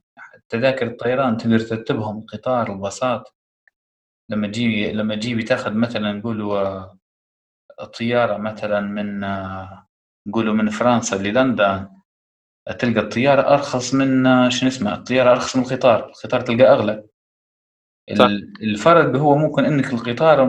تذاكر 0.49 0.87
الطيران 0.87 1.37
تقدر 1.37 1.59
ترتبهم 1.59 2.19
القطار 2.19 2.73
الباصات. 2.73 3.29
لما 4.31 4.47
تجي 4.47 4.93
لما 4.93 5.15
تجي 5.15 5.35
بتاخذ 5.35 5.73
مثلا 5.75 6.13
نقولوا 6.13 6.59
آه، 6.61 6.99
الطيارة 7.81 8.37
مثلا 8.37 8.81
من 8.81 9.25
آه، 9.25 9.87
نقولوا 10.29 10.55
من 10.55 10.71
فرنسا 10.71 11.17
للندن 11.17 11.89
تلقى 12.73 13.01
الطيارة 13.01 13.55
أرخص 13.55 13.95
من 13.95 14.27
آه، 14.27 14.49
شنو 14.49 14.69
اسمه 14.69 14.95
الطيارة 14.95 15.31
أرخص 15.31 15.57
من 15.57 15.63
القطار. 15.63 16.07
القطار 16.09 16.41
تلقى 16.41 16.65
أغلى. 16.73 17.05
صح. 18.19 18.25
ال- 18.25 18.53
الفرق 18.63 19.17
هو 19.17 19.37
ممكن 19.37 19.65
إنك 19.65 19.93
القطار 19.93 20.47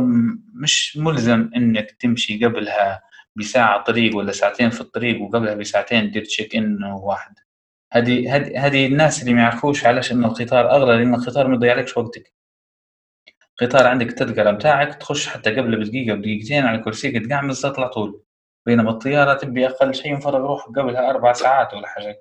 مش 0.53 0.97
ملزم 0.97 1.49
إنك 1.55 1.91
تمشي 1.91 2.45
قبلها 2.45 3.01
بساعة 3.35 3.83
طريق 3.83 4.15
ولا 4.17 4.31
ساعتين 4.31 4.69
في 4.69 4.81
الطريق 4.81 5.21
وقبلها 5.21 5.53
بساعتين 5.55 6.09
تدير 6.11 6.25
تشيك 6.25 6.55
ان 6.55 6.83
واحد. 6.83 7.33
هذه 7.93 8.35
هذه 8.65 8.85
الناس 8.85 9.21
اللي 9.21 9.33
ما 9.33 9.41
يعرفوش 9.41 9.85
علاش 9.85 10.11
ان 10.11 10.25
القطار 10.25 10.71
أغلى 10.71 10.97
لأن 10.97 11.13
القطار 11.15 11.47
ما 11.47 11.55
يضيعلكش 11.55 11.97
وقتك. 11.97 12.33
قطار 13.61 13.87
عندك 13.87 14.07
التذكرة 14.07 14.51
متاعك 14.51 14.95
تخش 14.95 15.27
حتى 15.27 15.55
قبل 15.55 15.79
بدقيقة 15.79 16.15
بدقيقتين 16.15 16.65
على 16.65 16.77
كرسيك 16.77 17.25
تقعمز 17.25 17.61
تطلع 17.61 17.87
طول. 17.87 18.21
بينما 18.65 18.89
الطيارة 18.91 19.33
تبي 19.33 19.67
أقل 19.67 19.95
شيء 19.95 20.15
مفرغ 20.15 20.37
روحك 20.37 20.79
قبلها 20.79 21.09
أربع 21.09 21.33
ساعات 21.33 21.73
ولا 21.73 21.87
حاجة 21.87 22.07
هيك. 22.07 22.19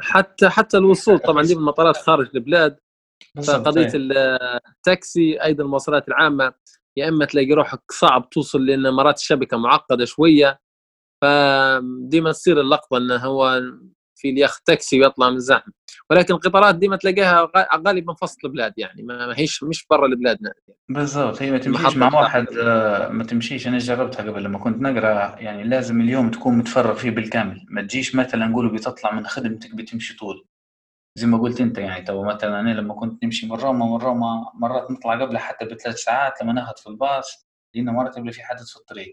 حتى 0.00 0.48
حتى 0.48 0.78
الوصول 0.78 1.18
طبعا 1.28 1.42
دي 1.42 1.54
بالمطارات 1.54 1.96
خارج 1.96 2.28
البلاد 2.34 2.78
فقضية. 3.46 3.92
التاكسي 3.94 5.42
أيضا 5.42 5.64
المواصلات 5.64 6.08
العامة 6.08 6.54
يا 6.96 7.08
إما 7.08 7.24
تلاقي 7.24 7.52
روحك 7.52 7.92
صعب 7.92 8.30
توصل 8.30 8.66
لأن 8.66 8.90
مرات 8.90 9.18
الشبكة 9.18 9.56
معقدة 9.56 10.04
شوية 10.04 10.60
فديما 11.22 12.32
تصير 12.32 12.60
اللقطة 12.60 12.96
انه 12.96 13.16
هو 13.16 13.62
في 14.34 14.40
ياخذ 14.40 14.60
تاكسي 14.64 15.00
ويطلع 15.00 15.30
من 15.30 15.36
الزحمة. 15.36 15.72
ولكن 16.10 16.34
القطارات 16.34 16.74
ديما 16.74 16.96
تلاقيها 16.96 17.50
غالبا 17.86 18.14
في 18.14 18.24
وسط 18.24 18.44
البلاد 18.44 18.72
يعني 18.76 19.02
ما 19.02 19.38
هيش 19.38 19.62
مش 19.62 19.86
برا 19.90 20.06
البلاد 20.06 20.38
بالضبط 20.88 21.42
هي 21.42 21.50
ما 21.50 21.58
تمشيش 21.58 21.96
مع. 21.96 22.20
واحد 22.20 22.46
آه، 22.58 23.08
ما 23.08 23.24
تمشيش. 23.24 23.66
أنا 23.66 23.78
جربتها 23.78 24.30
قبل 24.30 24.44
لما 24.44 24.58
كنت 24.58 24.82
نقرأ 24.82 25.36
يعني 25.38 25.64
لازم 25.64 26.00
اليوم 26.00 26.30
تكون 26.30 26.58
متفرغ 26.58 26.94
فيه 26.94 27.10
بالكامل. 27.10 27.66
ما 27.68 27.82
تجيش 27.82 28.14
مثلا 28.14 28.46
نقولوا 28.46 28.72
بتطلع 28.72 29.12
من 29.12 29.26
خدمتك 29.26 29.74
بتمشي 29.74 30.16
طول. 30.16 30.46
زي 31.18 31.26
ما 31.26 31.38
قلت 31.38 31.60
أنت 31.60 31.78
يعني 31.78 32.04
تو 32.04 32.22
مثلا 32.24 32.60
أنا 32.60 32.70
لما 32.70 32.94
كنت 32.94 33.24
نمشي 33.24 33.46
من 33.46 33.52
روما 33.52 33.86
من 33.86 33.96
روما 33.96 34.50
مرات 34.54 34.90
نطلع 34.90 35.22
قبلها 35.24 35.40
حتى 35.40 35.64
بثلاث 35.64 35.96
ساعات 35.96 36.42
لما 36.42 36.52
ناخذ 36.52 36.72
في 36.76 36.86
الباص 36.86 37.46
لأن 37.74 37.84
مرات 37.84 38.16
يبقى 38.16 38.32
في 38.32 38.42
حدث 38.42 38.70
في 38.70 38.76
الطريق. 38.76 39.12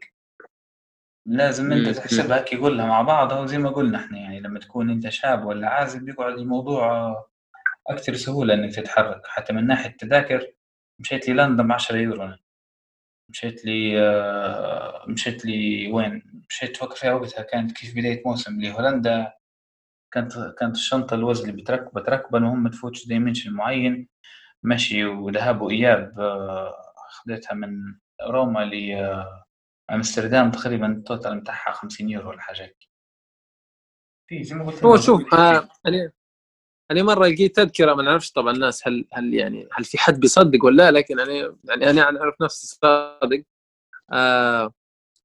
لازم 1.25 1.71
انت. 1.71 1.89
تحسبها 1.89 2.45
يقولها 2.53 2.85
مع 2.85 3.01
بعضها 3.01 3.39
وزي 3.39 3.57
ما 3.57 3.69
قلنا 3.69 3.97
إحنا 3.97 4.17
يعني 4.19 4.39
لما 4.39 4.59
تكون 4.59 4.89
انت 4.89 5.09
شاب 5.09 5.45
ولا 5.45 5.69
عازب 5.69 6.05
بيقعد 6.05 6.33
الموضوع 6.33 6.91
آه، 6.91 7.29
أكثر 7.89 8.13
سهولة 8.15 8.53
إنك 8.53 8.75
تتحرك 8.75 9.21
حتى 9.27 9.53
من 9.53 9.67
ناحية 9.67 9.89
التذاكر 9.89 10.47
مشيت 10.99 11.27
لي 11.29 11.33
لندن 11.33 11.67
ب 11.67 11.71
10 11.71 11.97
يورو. 11.97 12.35
مشيت 13.29 13.65
لي 13.65 14.01
آه، 14.01 15.05
مشيت 15.07 15.45
لي 15.45 15.91
وين 15.91 16.23
مشيت 16.49 16.77
فكر 16.77 16.95
فيها 16.95 17.13
وقتها 17.13 17.41
كانت 17.43 17.71
كيف 17.71 17.95
بداية 17.95 18.23
موسم 18.25 18.61
لهولندا 18.61 19.33
كانت 20.13 20.33
كانت 20.59 20.75
الشنطة 20.75 21.13
الوزن 21.15 21.49
اللي 21.49 21.61
بتركبه 21.61 22.01
تركبا 22.01 22.45
وهم 22.45 22.67
تفوتش 22.67 23.07
dimension 23.07 23.53
معين 23.53 24.07
مشي 24.63 25.05
وذهاب 25.05 25.61
وإياب 25.61 26.19
آه، 26.19 26.75
خديتها 27.09 27.53
من 27.55 27.95
روما 28.29 28.59
لأمستردام 29.89 30.51
تقريبا 30.51 30.91
ال 30.91 30.98
total 30.98 31.35
متاعها 31.35 31.71
50 31.73 32.09
يورو 32.09 32.29
ولا 32.29 32.41
حاجة 32.41 32.61
هيك. 32.61 32.77
في 34.29 34.43
زي 34.43 34.55
ما 34.55 34.65
قلت 34.65 34.83
هو 34.83 34.97
شوف 34.97 35.33
آه 35.33 35.69
أنا 35.87 36.11
أنا 36.91 37.03
مرة 37.03 37.27
لقيت 37.27 37.55
تذكرة 37.55 37.93
ما 37.93 38.03
نعرفش 38.03 38.31
طبعا 38.31 38.53
الناس 38.53 38.87
هل 38.87 39.05
هل 39.13 39.33
يعني 39.33 39.67
هل 39.73 39.83
في 39.83 39.97
حد 39.97 40.19
بيصدق 40.19 40.65
ولا 40.65 40.91
لا 40.91 40.97
لكن 40.99 41.19
أنا 41.19 41.55
يعني 41.69 41.89
أنا 41.89 42.21
أعرف 42.21 42.35
نفسي 42.41 42.67
صادق. 42.67 43.43
آه 44.13 44.73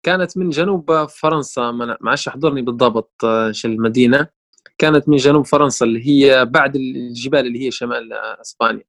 كانت 0.03 0.39
من 0.39 0.51
جنوب 0.51 1.07
فرنسا 1.07 1.71
ما 1.71 1.97
ما 2.01 2.11
عادش 2.11 2.27
يحضرني 2.27 2.63
بالضبط 2.63 3.25
آه، 3.25 3.53
شو 3.53 3.69
المدينة. 3.69 4.29
كانت 4.79 5.09
من 5.09 5.17
جنوب 5.17 5.47
فرنسا 5.47 5.87
اللي 5.87 6.07
هي 6.09 6.45
بعد 6.45 6.77
الجبال 6.77 7.47
اللي 7.47 7.67
هي 7.67 7.71
شمال 7.71 8.13
آه، 8.13 8.41
إسبانيا 8.41 8.85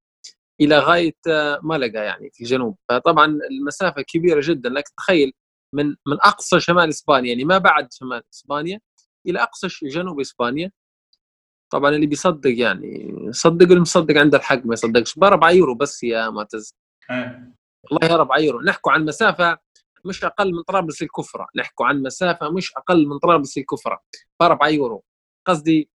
إلى 0.61 0.79
غاية 0.79 1.15
آه، 1.29 1.59
مالاغا 1.63 2.03
يعني 2.03 2.29
في 2.33 2.41
الجنوب. 2.43 2.77
فطبعا 2.89 3.25
المسافة 3.51 4.01
كبيرة 4.01 4.41
جدا 4.43 4.69
لكن 4.69 4.95
تخيل 4.97 5.33
من 5.73 5.85
من 5.87 6.17
أقصى 6.21 6.59
شمال 6.59 6.89
إسبانيا 6.89 7.29
يعني 7.29 7.43
ما 7.43 7.57
بعد 7.57 7.93
شمال 7.93 8.23
إسبانيا 8.33 8.79
إلى 9.27 9.43
أقصى 9.43 9.67
جنوب 9.83 10.19
إسبانيا. 10.19 10.71
طبعا 11.71 11.89
اللي 11.95 12.07
بيصدق 12.07 12.51
يعني 12.59 13.13
صدق 13.31 13.67
اللي 13.67 13.79
مصدق 13.79 14.17
عنده 14.17 14.37
الحق 14.37 14.65
ما 14.65 14.73
يصدقش. 14.73 15.15
ب 15.19 15.23
4 15.23 15.51
يورو 15.51 15.75
بس 15.75 16.03
يا 16.03 16.29
معتز. 16.29 16.73
والله 17.91 18.15
4 18.15 18.37
يورو 18.39 18.61
نحكوا 18.61 18.91
عن 18.91 19.05
مسافة 19.05 19.57
مش 20.05 20.23
أقل 20.23 20.51
من 20.53 20.63
طرابلس 20.63 21.01
الكفرة. 21.01 21.47
نحكوا 21.55 21.85
عن 21.85 22.01
مسافة 22.01 22.49
مش 22.49 22.73
أقل 22.77 23.07
من 23.07 23.19
طرابلس 23.19 23.57
الكفرة. 23.57 23.99
ب 24.39 24.43
4 24.43 24.67
يورو 24.67 25.03
قصدي 25.47 25.89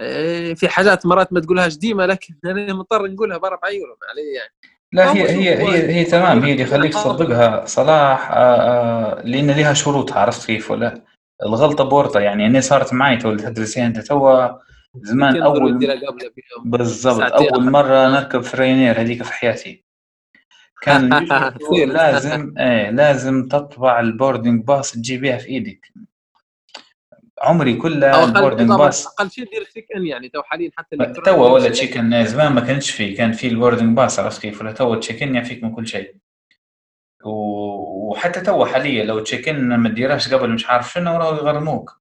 آه، 0.00 0.52
في 0.52 0.68
حاجات 0.68 1.06
مرات 1.06 1.32
ما 1.32 1.40
تقولهاش 1.40 1.76
ديما 1.76 2.06
لكن 2.06 2.34
أنا 2.44 2.74
مضطر 2.74 3.06
نقولها. 3.10 3.38
ب 3.38 3.44
4 3.44 3.70
يورو 3.70 3.96
علي 4.10 4.32
يعني. 4.32 4.54
لا 4.92 5.14
هي 5.14 5.30
هي 5.30 5.58
هي 5.58 5.94
هي 5.94 6.04
تمام. 6.04 6.42
هي 6.42 6.52
اللي 6.52 6.62
يخليك 6.62 6.92
تصدقها. 6.92 7.64
صلاح 7.66 8.30
آه، 8.30 8.34
آه، 8.36 9.22
لأن 9.24 9.50
لها 9.50 9.72
شروطها 9.72 10.18
عرفت 10.20 10.46
كيف 10.46 10.70
ولا؟ 10.70 11.02
الغلطة 11.42 11.84
بورطة. 11.84 12.20
يعني 12.20 12.46
أنا 12.46 12.60
صارت 12.60 12.94
معي 12.94 13.16
تو 13.16 13.36
تدرسيها 13.36 13.86
أنت 13.86 13.98
توا 13.98 14.48
زمان 14.94 15.42
أول 15.42 15.78
بالضبط. 16.64 17.32
أول. 17.32 17.70
مرة 17.70 18.08
نركب 18.08 18.40
في 18.40 18.56
Ryanair 18.56 19.00
هذيك 19.00 19.22
في 19.22 19.32
حياتي. 19.32 19.84
كان. 20.82 21.08
لازم 21.72 22.54
إيه 22.58 22.90
لازم 22.90 23.48
تطبع 23.48 24.00
ال 24.00 24.07
boarding 24.07 24.64
pass 24.64 24.92
تجيبيها 24.92 25.36
في 25.38 25.48
إيدك. 25.48 25.92
عمري 27.42 27.76
كله 27.76 28.24
البوردنج 28.24 28.68
باس 28.68 29.06
أقل 29.06 29.30
شيء 29.30 29.50
دير 29.50 29.64
check 29.64 29.86
in 29.96 30.06
يعني 30.06 30.28
تو 30.28 30.42
حاليا 30.42 30.70
حتى 30.76 30.96
توا 31.24 31.48
ولا. 31.48 31.68
تشيكن 31.68 32.24
زمان 32.24 32.52
ما 32.52 32.60
كانش 32.60 32.90
فيه 32.90 33.16
كان 33.16 33.32
فيه 33.32 33.48
ال 33.48 33.53
boarding 33.53 33.96
pass 33.96 34.18
عرفت 34.18 34.42
كيف؟ 34.42 34.60
ولا 34.60 34.72
توا 34.72 34.96
check-in 34.96 35.34
يعفيك 35.34 35.64
من 35.64 35.74
كل 35.74 35.86
شيء. 35.86 36.16
وحتى 37.24 38.40
توا 38.40 38.66
حاليا 38.66 39.04
لو 39.04 39.20
check-in 39.20 39.76
ما 39.76 39.88
تديرهاش 39.88 40.34
قبل 40.34 40.50
مش 40.50 40.66
عارف 40.66 40.92
شنو 40.92 41.16
راهو 41.16 41.34
يغرموك. 41.36 42.00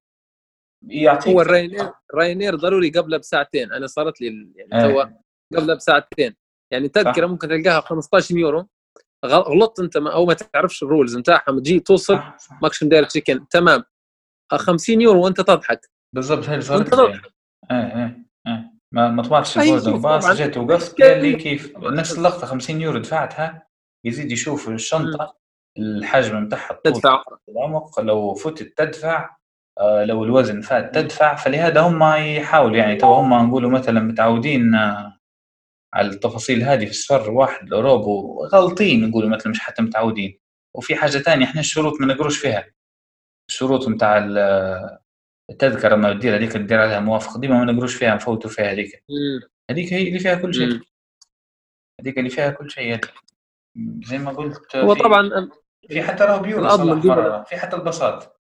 يعطيك. 0.87 1.33
هو 1.33 1.41
ال 1.41 1.47
Ryanair 1.48 1.91
Ryanair 2.13 2.55
ضروري 2.55 2.89
قبله 2.89 3.17
بساعتين. 3.17 3.71
أنا 3.71 3.87
صارت 3.87 4.21
لي 4.21 4.53
يعني 4.55 4.85
إيه. 4.85 5.03
تو 5.03 5.57
قبله 5.57 5.75
بساعتين. 5.75 6.35
يعني 6.71 6.87
تذكرة. 6.87 7.25
ممكن 7.25 7.47
تلقاها 7.47 7.81
15 7.81 8.37
يورو. 8.37 8.67
غلطت 9.25 9.79
أنت 9.79 9.97
ما 9.97 10.13
أو 10.13 10.25
ما 10.25 10.33
تعرفش 10.33 10.83
ال 10.83 10.89
rules 10.89 11.17
نتاعها 11.17 11.59
تجي 11.59 11.79
توصل 11.79 12.19
ماكش 12.61 12.83
مداير 12.83 13.03
check-in 13.03 13.47
تمام. 13.47 13.83
50 14.57 15.01
يورو 15.01 15.23
وأنت 15.23 15.41
تضحك. 15.41 15.89
بالضبط 16.15 16.49
هي 16.49 16.55
اللي 16.55 16.77
لي 16.77 16.83
تضحك. 16.83 17.33
إيه 17.71 17.77
إيه 17.77 18.25
إيه. 18.47 18.71
ما 18.93 19.09
ما 19.09 19.23
طلعتش 19.23 19.57
أي 19.57 19.63
ال 19.63 19.66
boarding 19.66 19.93
شوف 19.93 20.03
pass 20.03 20.23
طبعاً. 20.23 20.35
جيت 20.35 20.57
وقفت 20.57 20.87
إشكالية. 20.87 21.13
قال 21.13 21.21
لي 21.21 21.33
كيف؟ 21.33 21.77
نفس 21.77 22.17
اللقطة 22.17 22.47
50 22.47 22.81
يورو 22.81 22.99
دفعتها 22.99 23.67
يزيد 24.05 24.31
يشوف 24.31 24.69
الشنطة 24.69 25.35
الحجم 25.77 26.43
نتاعها 26.43 26.79
تدفع. 26.83 27.23
العمق. 27.49 27.99
لو 27.99 28.33
فتت 28.33 28.77
تدفع 28.77 29.35
آه، 29.79 30.03
لو 30.03 30.23
الوزن 30.23 30.61
فات 30.61 30.95
تدفع. 30.95 31.35
فلهذا 31.35 31.81
هم 31.81 32.03
يحاولوا 32.15 32.77
يعني 32.77 32.95
تو 32.95 33.13
هم 33.13 33.33
نقولوا 33.47 33.69
مثلا 33.69 33.99
متعودين 33.99 34.75
آه، 34.75 35.17
على 35.93 36.07
التفاصيل 36.07 36.63
هذه 36.63 36.85
في 36.85 36.91
السفر 36.91 37.31
واحد 37.31 37.67
الاوروب 37.67 38.05
وغالطين 38.05 39.09
نقولوا 39.09 39.29
مثلا 39.29 39.51
مش 39.51 39.59
حتى 39.59 39.81
متعودين. 39.81 40.39
وفي 40.75 40.95
حاجة 40.95 41.17
ثانية 41.17 41.45
إحنا 41.45 41.61
الشروط 41.61 42.01
ما 42.01 42.13
نقروش 42.13 42.37
فيها. 42.37 42.65
الشروط 43.51 43.87
نتاع 43.89 44.17
التذكرة 45.49 45.95
ما 45.95 46.13
تدير 46.13 46.35
هذيك 46.35 46.51
تدير 46.53 46.81
عليها 46.81 46.99
موافق. 46.99 47.37
ديما 47.37 47.63
ما 47.65 47.71
نقروش 47.71 47.95
فيها 47.95 48.15
نفوتوا 48.15 48.49
فيها 48.49 48.71
هذيك. 48.71 49.03
هذيك 49.69 49.93
هي 49.93 50.07
اللي 50.07 50.19
فيها 50.19 50.35
كل 50.35 50.53
شيء. 50.53 50.81
هذيك 52.01 52.17
اللي 52.17 52.29
فيها 52.29 52.49
كل 52.49 52.71
شيء. 52.71 52.99
زي 54.05 54.17
ما 54.17 54.31
قلت 54.31 54.75
هو 54.75 54.95
في- 54.95 55.01
طبعا 55.01 55.49
في 55.89 56.01
حتى 56.01 56.23
راه 56.23 56.37
بيورو 56.41 56.65
الأضمن 56.65 56.85
صلاح 56.85 57.01
ديما- 57.01 57.15
مرة. 57.15 57.43
في 57.43 57.57
حتى 57.57 57.75
البساط. 57.75 58.41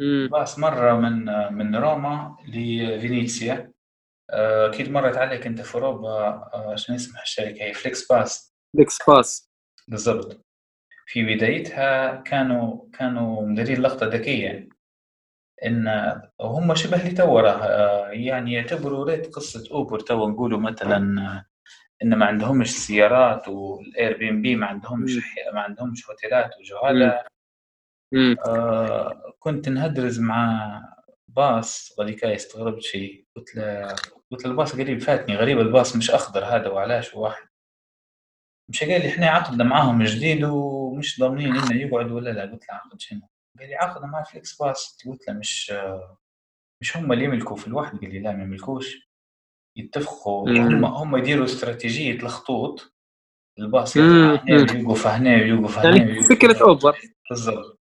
مم. 0.00 0.28
باص 0.32 0.58
مرة 0.58 0.92
من 1.00 1.24
من 1.54 1.76
روما 1.76 2.36
لفينيسيا. 2.48 3.72
آه، 4.30 4.68
أكيد 4.68 4.90
مرت 4.90 5.16
عليك 5.16 5.46
أنت 5.46 5.60
في 5.60 5.74
أوروبا 5.74 6.10
آه، 6.10 6.74
شنو 6.76 6.96
اسمها 6.96 7.22
الشركة 7.22 7.62
هي؟ 7.64 7.72
FlixBus. 7.74 8.54
FlixBus. 8.76 9.50
بالضبط. 9.88 10.43
في 11.06 11.34
بدايتها 11.34 12.16
كانوا 12.16 12.90
كانوا 12.92 13.46
مديرين 13.46 13.80
لقطة 13.80 14.06
ذكية 14.06 14.68
إن 15.66 15.88
هم 16.40 16.74
شبه 16.74 17.00
اللي 17.00 17.10
تو 17.10 17.38
آه، 17.40 18.08
يعني 18.10 18.52
يعتبروا 18.52 19.04
ريت 19.04 19.34
قصة 19.34 19.74
Uber 19.74 20.00
تو 20.00 20.28
نقولوا 20.28 20.60
مثلا 20.60 21.22
آه، 21.22 21.44
إن 22.02 22.14
ما 22.14 22.26
عندهمش 22.26 22.70
سيارات 22.70 23.48
وال 23.48 24.18
Airbnb 24.18 24.56
ما 24.56 24.66
عندهمش. 24.66 25.16
ما 25.54 25.60
عندهمش 25.60 26.10
هوتيلات 26.10 26.50
وجهالة 26.58 27.24
مم. 28.12 28.36
آه 28.46 29.32
كنت 29.38 29.68
نهدرز 29.68 30.20
مع 30.20 30.80
باص 31.28 31.94
غاديكا 32.00 32.34
استغربت 32.34 32.82
شيء 32.82 33.24
قلت 33.36 33.54
له 33.56 33.88
قلت 34.30 34.44
له 34.44 34.50
الباص 34.50 34.76
قريب 34.76 35.00
فاتني 35.00 35.36
غريب 35.36 35.60
الباص 35.60 35.96
مش 35.96 36.10
أخضر 36.10 36.44
هذا 36.44 36.68
وعلاش 36.68 37.14
واحد 37.14 37.48
مش 38.68 38.84
قال 38.84 39.00
لي 39.00 39.08
إحنا 39.08 39.26
عقدنا 39.26 39.64
معاهم 39.64 40.02
جديد 40.02 40.44
ومش 40.94 41.20
ضامنين 41.20 41.56
انه 41.56 41.76
يقعد 41.76 42.10
ولا 42.12 42.30
لا. 42.30 42.42
قلت 42.42 42.68
له 42.68 42.74
عقد 42.74 43.00
شنو 43.00 43.20
قال 43.58 43.68
لي 43.68 43.74
عقدنا 43.74 44.06
مع 44.06 44.22
FlixBus 44.22 44.98
قلت 45.06 45.28
له 45.28 45.34
مش 45.34 45.74
مش 46.80 46.96
هم 46.96 47.12
اللي 47.12 47.24
يملكوا 47.24 47.56
في 47.56 47.66
الواحد 47.66 47.98
قال 47.98 48.12
لي 48.12 48.20
لا 48.20 48.32
ما 48.32 48.42
يملكوش. 48.42 49.08
يتفقوا. 49.76 50.50
هم 50.50 50.84
هم 50.84 51.16
يديروا 51.16 51.44
استراتيجية 51.44 52.12
الخطوط. 52.12 52.94
الباص. 53.58 53.96
يطلع 53.96 54.34
هنا. 54.46 54.56
ويوقف 54.56 55.06
هنا 55.06 55.96
يعني 55.96 56.24
فكرة. 56.24 56.62
Uber 56.62 56.98
بالضبط. 57.30 57.80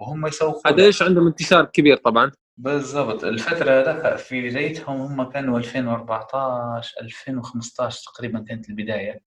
وهم 0.00 0.26
يسوقوا 0.26 0.60
هذا 0.66 0.84
إيش؟ 0.84 1.02
عندهم 1.02 1.26
انتشار 1.26 1.64
كبير 1.64 1.96
طبعا. 1.96 2.32
بالضبط. 2.56 3.24
الفترة 3.24 3.82
ذاك 3.82 4.18
في 4.18 4.48
بدايتهم 4.48 5.00
هم 5.00 5.30
كانوا 5.30 5.58
2014 5.58 6.94
2015 7.00 8.02
تقريبا 8.14 8.44
كانت 8.48 8.68
البداية. 8.70 9.33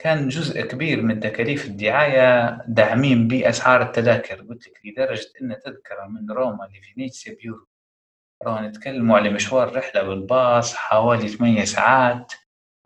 كان 0.00 0.28
جزء 0.28 0.60
كبير 0.60 1.02
من 1.02 1.20
تكاليف 1.20 1.66
الدعاية 1.66 2.58
داعمين 2.68 3.28
بأسعار 3.28 3.82
التذاكر. 3.82 4.34
قلت 4.42 4.68
لك 4.68 4.80
لدرجة 4.84 5.32
أن 5.42 5.56
تذكرة 5.64 6.06
من 6.06 6.30
روما 6.30 6.68
لفينيسيا 6.74 7.36
بيورو. 7.42 7.66
راهو 8.42 8.64
نتكلموا 8.64 9.16
على 9.16 9.30
مشوار 9.30 9.76
رحلة 9.76 10.02
بالباص 10.02 10.74
حوالي 10.74 11.28
8 11.28 11.64
ساعات 11.64 12.32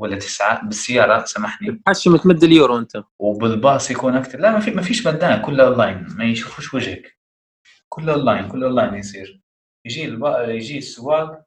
ولا 0.01 0.16
9 0.16 0.65
بالسيارة 0.65 1.24
سامحني. 1.24 1.82
حشم 1.86 2.16
تمد 2.16 2.45
اليورو 2.45 2.78
أنت. 2.78 3.03
وبالباص 3.19 3.91
يكون 3.91 4.16
أكثر. 4.16 4.39
لا 4.39 4.51
ما 4.51 4.61
في 4.61 4.70
ما 4.70 4.82
فيش 4.82 5.07
مدان 5.07 5.43
كله 5.43 5.66
أونلاين 5.66 6.07
ما 6.19 6.24
يشوفوش 6.24 6.74
وجهك. 6.74 7.19
كله 7.89 8.15
أونلاين 8.15 8.49
كله 8.49 8.66
أونلاين 8.66 8.95
يصير. 8.95 9.41
يجي 9.85 10.05
الب... 10.05 10.24
يجي 10.49 10.78
السواق 10.78 11.45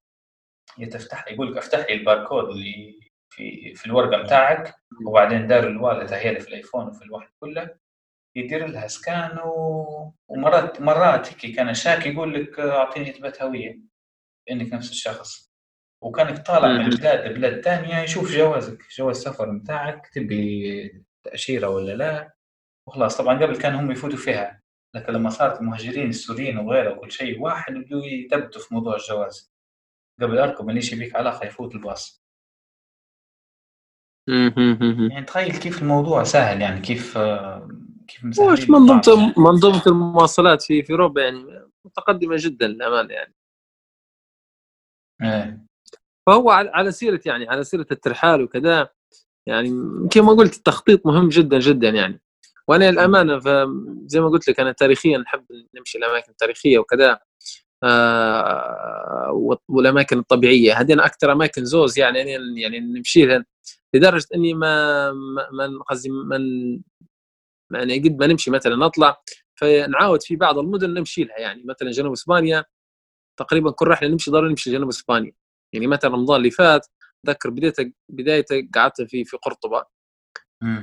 يتفتح 0.77 1.27
يقول 1.27 1.51
لك 1.51 1.57
افتح 1.57 1.79
لي 1.79 1.93
الباركود 1.93 2.45
اللي 2.49 2.99
في 3.37 3.73
في 3.75 3.85
الورقة 3.85 4.23
بتاعك 4.23 4.75
وبعدين 5.05 5.47
دار 5.47 5.67
ال 5.67 5.74
wallet 5.74 6.13
هي 6.13 6.39
في 6.39 6.47
ال 6.49 6.55
iPhone 6.55 6.87
وفي 6.87 7.03
الواحد 7.05 7.29
كله 7.39 7.75
يدير 8.35 8.67
لها 8.67 8.87
scan 8.87 9.37
و... 9.39 10.13
ومرات 10.27 10.81
مرات 10.81 11.27
هيك 11.45 11.55
كان 11.55 11.73
شاك 11.73 12.05
يقول 12.05 12.33
لك 12.33 12.59
أعطيني 12.59 13.09
إثبات 13.09 13.41
هوية 13.41 13.79
إنك 14.51 14.73
نفس 14.73 14.91
الشخص 14.91 15.53
وكانك 16.03 16.45
طالع 16.47 16.67
من. 16.67 16.89
بلاد 16.89 17.25
لبلاد 17.31 17.61
ثانية 17.61 17.99
يشوف 17.99 18.31
جوازك 18.31 18.77
جواز 18.97 19.17
السفر 19.17 19.51
بتاعك 19.57 20.07
تبي 20.13 21.05
تأشيرة 21.23 21.67
ولا 21.69 21.91
لا 21.91 22.33
وخلاص 22.87 23.17
طبعا 23.17 23.43
قبل 23.43 23.57
كان 23.57 23.75
هم 23.75 23.91
يفوتوا 23.91 24.17
فيها 24.17 24.61
لكن 24.95 25.13
لما 25.13 25.29
صارت 25.29 25.59
المهاجرين 25.61 26.09
السوريين 26.09 26.57
وغيره 26.57 26.93
وكل 26.97 27.11
شيء 27.11 27.39
واحد 27.41 27.73
بدوا 27.73 28.05
يثبتوا 28.05 28.61
في 28.61 28.73
موضوع 28.73 28.95
الجواز 28.95 29.53
قبل 30.21 30.37
أركب 30.39 30.65
ماليش 30.65 30.93
بيك 30.93 31.15
علاقه 31.15 31.45
يفوت 31.45 31.75
الباص. 31.75 32.26
يعني 34.27 35.25
تخيل 35.27 35.51
كيف 35.57 35.81
الموضوع 35.81 36.23
سهل 36.23 36.61
يعني 36.61 36.81
كيف 36.81 37.17
كيف 38.07 38.39
وش 38.39 38.69
منظومه. 38.69 39.33
منظومه 39.37 39.81
المواصلات 39.87 40.61
في 40.61 40.83
في 40.83 40.93
أوروبا 40.93 41.21
يعني 41.21 41.45
متقدمة 41.85 42.35
جدا 42.39 42.67
للأمانة 42.67 43.13
يعني. 43.13 43.33
إيه. 45.21 45.67
فهو 46.27 46.49
على 46.49 46.69
على 46.69 46.91
سيرة 46.91 47.21
يعني 47.25 47.49
على 47.49 47.63
سيرة 47.63 47.85
الترحال 47.91 48.41
وكذا 48.41 48.89
يعني 49.47 49.69
كما 50.11 50.31
قلت 50.33 50.57
التخطيط 50.57 51.05
مهم 51.05 51.29
جدا 51.29 51.59
جدا 51.59 51.89
يعني. 51.89 52.21
وأنا 52.67 52.89
الامانه 52.89 53.39
زي 54.05 54.21
ما 54.21 54.27
قلت 54.29 54.47
لك 54.47 54.59
أنا 54.59 54.71
تاريخيا 54.71 55.17
نحب 55.17 55.45
نمشي 55.75 55.97
الأماكن 55.97 56.31
التاريخية 56.31 56.79
وكذا 56.79 57.19
آه 57.83 59.59
والأماكن 59.67 60.19
الطبيعية. 60.19 60.73
هذين 60.81 60.99
أكثر 60.99 61.31
أماكن 61.31 61.65
زوز 61.65 61.99
يعني 61.99 62.19
يعني, 62.19 62.61
يعني 62.61 62.79
نمشي 62.79 63.25
لها 63.25 63.45
لدرجة 63.93 64.27
إني 64.35 64.53
ما 64.53 65.11
ما 65.51 65.83
قصدي 65.89 66.09
ما 66.09 66.37
يعني 67.71 67.99
قد 67.99 68.19
ما 68.19 68.27
نمشي 68.27 68.51
مثلا 68.51 68.75
نطلع 68.75 69.21
فنعاود 69.55 70.23
في 70.23 70.35
بعض 70.35 70.57
المدن 70.59 70.93
نمشي 70.93 71.23
لها. 71.23 71.39
يعني 71.39 71.63
مثلا 71.63 71.91
جنوب 71.91 72.11
إسبانيا 72.11 72.65
تقريبا 73.39 73.71
كل 73.71 73.87
رحلة 73.87 74.09
نمشي 74.09 74.31
ضروري 74.31 74.49
نمشي 74.49 74.71
جنوب 74.71 74.89
إسبانيا. 74.89 75.31
يعني 75.73 75.87
مثلا 75.87 76.11
رمضان 76.11 76.37
اللي 76.37 76.51
فات 76.51 76.87
ذكر 77.27 77.49
بدايته 77.49 77.91
بدايته 78.09 78.67
قعدت 78.75 79.01
في 79.01 79.25
في 79.25 79.37
قرطبة. 79.37 79.85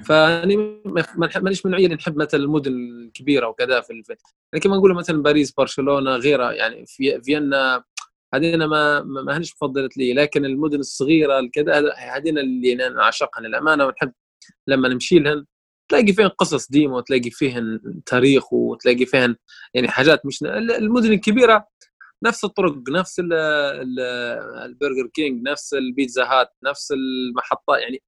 فاني 0.04 0.82
مانيش 1.16 1.66
من 1.66 1.72
النوعية 1.72 1.84
اللي 1.84 1.96
نحب 1.96 2.16
مثلا 2.16 2.40
المدن 2.40 2.72
الكبيرة 2.72 3.48
وكذا 3.48 3.80
في 3.80 3.92
الف... 3.92 4.12
لكن 4.54 4.70
ما 4.70 4.76
نقول 4.76 4.94
مثلا 4.94 5.22
باريس 5.22 5.52
برشلونة 5.52 6.16
غيرها. 6.16 6.52
يعني 6.52 6.86
في 6.86 7.20
فيينا 7.22 7.84
هذه 8.34 8.54
أنا 8.54 8.66
ما 8.66 9.02
ما 9.02 9.36
هنش 9.36 9.54
مفضلت 9.54 9.96
لي 9.96 10.14
لكن 10.14 10.44
المدن 10.44 10.80
الصغيرة 10.80 11.38
الكذا 11.38 11.94
هذه 11.94 12.30
اللي 12.30 12.86
أنا 12.86 13.02
أعشقها 13.02 13.40
للأمانة 13.42 13.86
ونحب 13.86 14.12
لما 14.68 14.88
نمشي 14.88 15.18
لهن 15.18 15.44
تلاقي 15.88 16.12
فيهن 16.12 16.28
قصص 16.28 16.70
ديما 16.70 16.96
وتلاقي 16.96 17.30
فيهن 17.30 17.80
تاريخ 18.06 18.52
وتلاقي 18.52 19.06
فيهن 19.06 19.36
يعني 19.74 19.88
حاجات 19.88 20.26
مش 20.26 20.42
المدن 20.42 21.12
الكبيرة 21.12 21.68
نفس 22.24 22.44
الطرق 22.44 22.74
نفس 22.90 23.20
ال 23.20 23.32
ال 23.32 24.00
ال 24.64 24.70
Burger 24.70 25.06
King 25.14 25.48
نفس 25.48 25.74
ال 25.74 25.82
Pizza 25.82 26.24
Hut 26.24 26.48
نفس 26.64 26.92
المحطات 26.92 27.80
يعني 27.82 28.02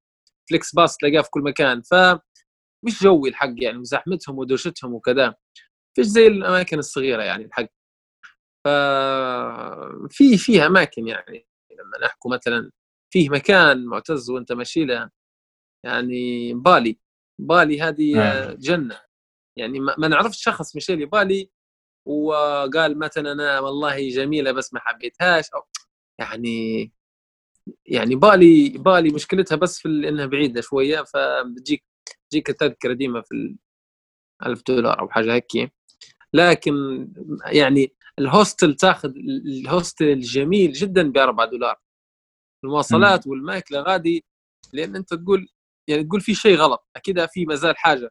FlixBus 0.51 0.97
تلاقيها 0.97 1.23
في 1.23 1.31
كل 1.31 1.41
مكان. 1.43 1.83
ف 1.83 1.95
مش 2.85 3.03
جوي 3.03 3.29
الحق 3.29 3.55
يعني 3.59 3.79
وزحمتهم 3.79 4.39
ودوشتهم 4.39 4.95
وكذا. 4.95 5.35
فيش 5.97 6.07
زي 6.07 6.27
الأماكن 6.27 6.79
الصغيرة 6.79 7.23
يعني 7.23 7.45
الحق. 7.45 7.69
ف 8.67 8.69
في 10.11 10.39
فيه 10.39 10.67
أماكن 10.67 11.09
يعني 11.09 11.47
لما 11.71 12.07
نحكوا 12.07 12.35
مثلا 12.35 12.71
فيه 13.13 13.29
مكان 13.29 13.85
معتز 13.85 14.31
وأنت 14.31 14.53
ماشي 14.53 14.85
له 14.85 15.11
يعني 15.85 16.55
بالي 16.55 16.99
بالي 17.39 17.81
هذه 17.81 18.15
جنة. 18.55 19.01
يعني 19.57 19.81
ما 19.81 20.09
نعرفش 20.09 20.43
شخص 20.43 20.77
مشي 20.77 20.97
لي 20.97 21.05
بالي 21.07 21.51
وقال 22.07 22.99
مثلا 22.99 23.33
أنا 23.33 23.61
والله 23.61 24.09
جميلة 24.09 24.53
بس 24.53 24.75
ما 24.75 24.81
حبيتهاش 24.81 25.45
أو 25.55 25.63
يعني 26.19 26.93
يعني 27.87 28.15
بالي 28.17 28.69
بالي 28.69 29.11
مشكلتها 29.11 29.57
بس 29.57 29.79
في 29.79 29.89
إنها 29.89 30.27
بعيدة 30.27 30.61
شوية 30.61 31.03
فبتجيك 31.03 31.85
تجيك 32.31 32.51
التذكرة 32.51 32.93
ديما 32.93 33.23
في 33.23 33.57
1000 34.47 34.63
دولار 34.69 35.01
أو 35.01 35.09
حاجة 35.09 35.35
هيك. 35.35 35.73
لكن 36.33 37.09
يعني 37.47 37.96
الهوستل 38.19 38.75
تاخذ 38.75 39.09
الهوستل 39.47 40.09
الجميل 40.09 40.73
جدا 40.73 41.13
ب 41.13 41.19
4 41.19 41.47
دولار. 41.47 41.77
المواصلات 42.65 43.27
والمأكلة 43.27 43.81
غادي 43.81 44.25
لأن 44.73 44.97
أنت 44.97 45.15
تقول 45.15 45.49
يعني 45.89 46.05
تقول 46.05 46.21
في 46.21 46.35
شيء 46.35 46.57
غلط 46.57 46.89
أكيد 46.97 47.27
في 47.27 47.47
مازال 47.47 47.77
حاجة. 47.79 48.11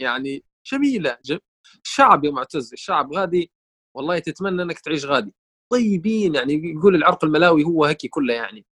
يعني 0.00 0.44
جميلة 0.72 1.18
جم... 1.24 1.38
الشعب 1.84 2.24
يا 2.24 2.30
معتز 2.30 2.72
الشعب 2.72 3.12
غادي 3.14 3.50
والله 3.96 4.18
تتمنى 4.18 4.62
أنك 4.62 4.80
تعيش 4.80 5.04
غادي. 5.04 5.34
طيبين 5.72 6.34
يعني 6.34 6.54
يقول 6.54 6.94
العرق 6.96 7.24
الملاوي 7.24 7.64
هو 7.64 7.84
هيك 7.84 8.06
كله 8.10 8.34
يعني. 8.34 8.66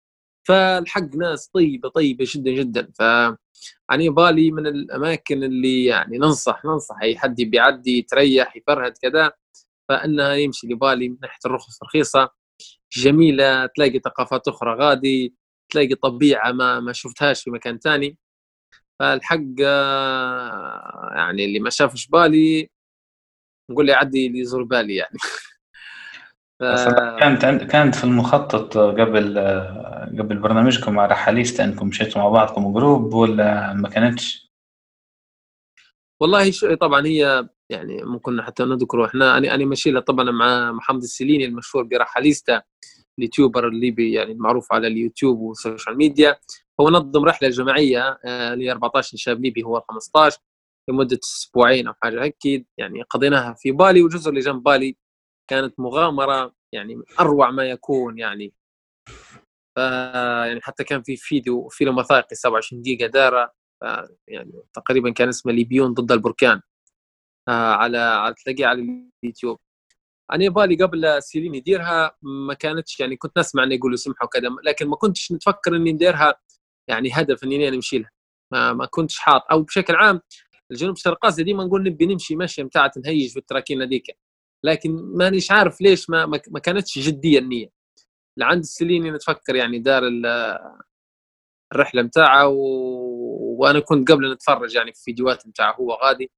فالحق 0.48 1.14
ناس 1.16 1.48
طيبة 1.48 1.88
طيبة 1.88 2.24
جدا 2.28 2.50
جدا. 2.50 2.92
ف 2.98 3.00
يعني 3.90 4.08
بالي 4.10 4.50
من 4.50 4.66
الأماكن 4.66 5.44
اللي 5.44 5.84
يعني 5.84 6.18
ننصح 6.18 6.64
ننصح 6.64 6.96
أي 7.02 7.18
حد 7.18 7.40
يبي 7.40 7.56
يعدي 7.56 7.98
يتريح 7.98 8.56
يفرهد 8.56 8.98
كذا. 8.98 9.32
فإنها 9.92 10.34
يمشي 10.34 10.66
لبالي 10.66 11.08
من 11.08 11.16
ناحية 11.22 11.38
الرخص 11.46 11.82
رخيصه 11.82 12.30
جميلة 12.96 13.66
تلاقي 13.66 13.98
ثقافات 13.98 14.48
أخرى 14.48 14.74
غادي 14.74 15.34
تلاقي 15.72 15.94
طبيعة 15.94 16.52
ما 16.52 16.80
ما 16.80 16.92
شفتهاش 16.92 17.42
في 17.42 17.50
مكان 17.50 17.78
ثاني 17.78 18.16
فالحق 18.98 19.40
آه، 19.64 21.12
يعني 21.14 21.44
اللي 21.44 21.58
ما 21.58 21.70
شافش 21.70 22.06
بالي 22.08 22.70
نقول 23.70 23.86
له 23.86 23.92
يعدي 23.92 24.26
اللي 24.26 24.38
يزور 24.38 24.62
بالي 24.62 24.94
يعني. 24.94 25.18
ف... 26.60 26.64
كانت 27.20 27.44
عند 27.44 27.62
كانت 27.62 27.94
في 27.94 28.04
المخطط 28.04 28.78
قبل 28.78 29.38
قبل 30.18 30.36
برنامجكم 30.36 30.94
مع 30.94 31.06
رحاليستا 31.06 31.64
أنكم 31.64 31.86
مشيتوا 31.88 32.22
مع 32.22 32.28
بعضكم 32.28 32.72
جروب 32.72 33.14
ولا 33.14 33.72
ما 33.72 33.88
كانتش؟ 33.88 34.52
والله 36.20 36.50
طبعا 36.80 37.06
هي 37.06 37.48
يعني 37.72 38.02
ممكن 38.04 38.42
حتى 38.42 38.64
نذكره. 38.64 39.06
إحنا 39.06 39.38
أنا 39.38 39.54
أنا 39.54 39.64
ماشي 39.64 40.00
طبعا 40.00 40.30
مع 40.30 40.72
محمد 40.72 41.02
السليني 41.02 41.44
المشهور 41.44 41.84
برحاليستا 41.84 42.62
ال 43.18 43.24
YouTuber 43.24 43.68
الليبي 43.68 44.12
يعني 44.12 44.32
المعروف 44.32 44.72
على 44.72 44.86
اليوتيوب 44.86 45.38
والسوشيال 45.40 45.96
ميديا. 45.96 46.36
هو 46.80 46.90
نظم 46.90 47.24
رحلة 47.24 47.48
جماعية 47.48 48.18
آه، 48.24 48.54
ل 48.54 48.70
14 48.70 49.16
شاب 49.16 49.40
ليبي 49.40 49.62
هو 49.62 49.80
15 49.88 50.38
لمدة 50.90 51.18
أسبوعين 51.24 51.86
أو 51.88 51.94
حاجة. 52.02 52.22
هيك 52.24 52.66
يعني 52.78 53.02
قضيناها 53.02 53.54
في 53.58 53.72
بالي 53.72 54.02
والجزر 54.02 54.30
اللي 54.30 54.40
جنب 54.40 54.62
بالي 54.62 54.96
كانت 55.50 55.80
مغامرة 55.80 56.54
يعني 56.74 56.94
من 56.96 57.04
أروع 57.20 57.50
ما 57.50 57.64
يكون 57.64 58.18
يعني. 58.18 58.54
ف 59.76 59.78
يعني 60.46 60.60
حتى 60.60 60.84
كان 60.84 61.02
في 61.02 61.16
فيديو 61.16 61.68
فيلم 61.68 61.98
وثائقي 61.98 62.34
27 62.36 62.82
دقيقة 62.82 63.06
داره 63.06 63.52
يعني 64.28 64.52
تقريبا 64.74 65.10
كان 65.10 65.28
اسمه 65.28 65.52
ليبيون 65.52 65.94
ضد 65.94 66.12
البركان. 66.12 66.60
على 67.48 67.98
على 67.98 68.34
تلاقيه 68.44 68.66
على 68.66 69.06
اليوتيوب. 69.24 69.58
أنا 70.32 70.48
بالي 70.48 70.84
قبل 70.84 71.22
سيرين 71.22 71.54
يديرها 71.54 72.16
ما 72.22 72.54
كانتش 72.54 73.00
يعني 73.00 73.16
كنت 73.16 73.38
نسمع 73.38 73.64
إنه 73.64 73.74
يقولوا 73.74 73.96
سمحه 73.96 74.24
وكذا 74.24 74.48
لكن 74.64 74.88
ما 74.88 74.96
كنتش 74.96 75.32
نتفكر 75.32 75.76
إني 75.76 75.92
نديرها 75.92 76.34
يعني 76.88 77.10
هدف 77.12 77.44
إني 77.44 77.70
نمشي 77.70 77.98
لها. 77.98 78.10
ما, 78.52 78.72
ما 78.72 78.86
كنتش 78.86 79.18
حاط. 79.18 79.42
أو 79.50 79.62
بشكل 79.62 79.94
عام 79.96 80.20
الجنوب 80.70 80.94
الشرق 80.96 81.26
اسيا 81.26 81.44
ديما 81.44 81.64
نقول 81.64 81.82
نبي 81.82 82.06
نمشي 82.06 82.36
مشيه 82.36 82.62
بتاعت 82.62 82.98
نهيج 82.98 83.30
في 83.32 83.38
البراكين 83.38 83.82
هذيك. 83.82 84.18
لكن 84.64 84.90
مانيش 84.92 85.50
عارف 85.50 85.80
ليش 85.80 86.10
ما 86.10 86.26
ما 86.26 86.58
كانتش 86.60 86.98
جدية 86.98 87.38
النية. 87.38 87.68
لعند 88.38 88.60
السليني 88.60 89.10
نتفكر 89.10 89.56
يعني 89.56 89.78
دار 89.78 90.06
ال- 90.06 90.58
الرحلة 91.72 92.02
بتاعه 92.02 92.48
و... 92.48 92.58
وأنا 93.58 93.80
كنت 93.80 94.10
قبل 94.12 94.32
نتفرج 94.32 94.74
يعني 94.74 94.92
في 94.92 95.02
فيديوهات 95.02 95.48
بتاعه 95.48 95.72
هو 95.74 95.92
غادي. 95.92 96.30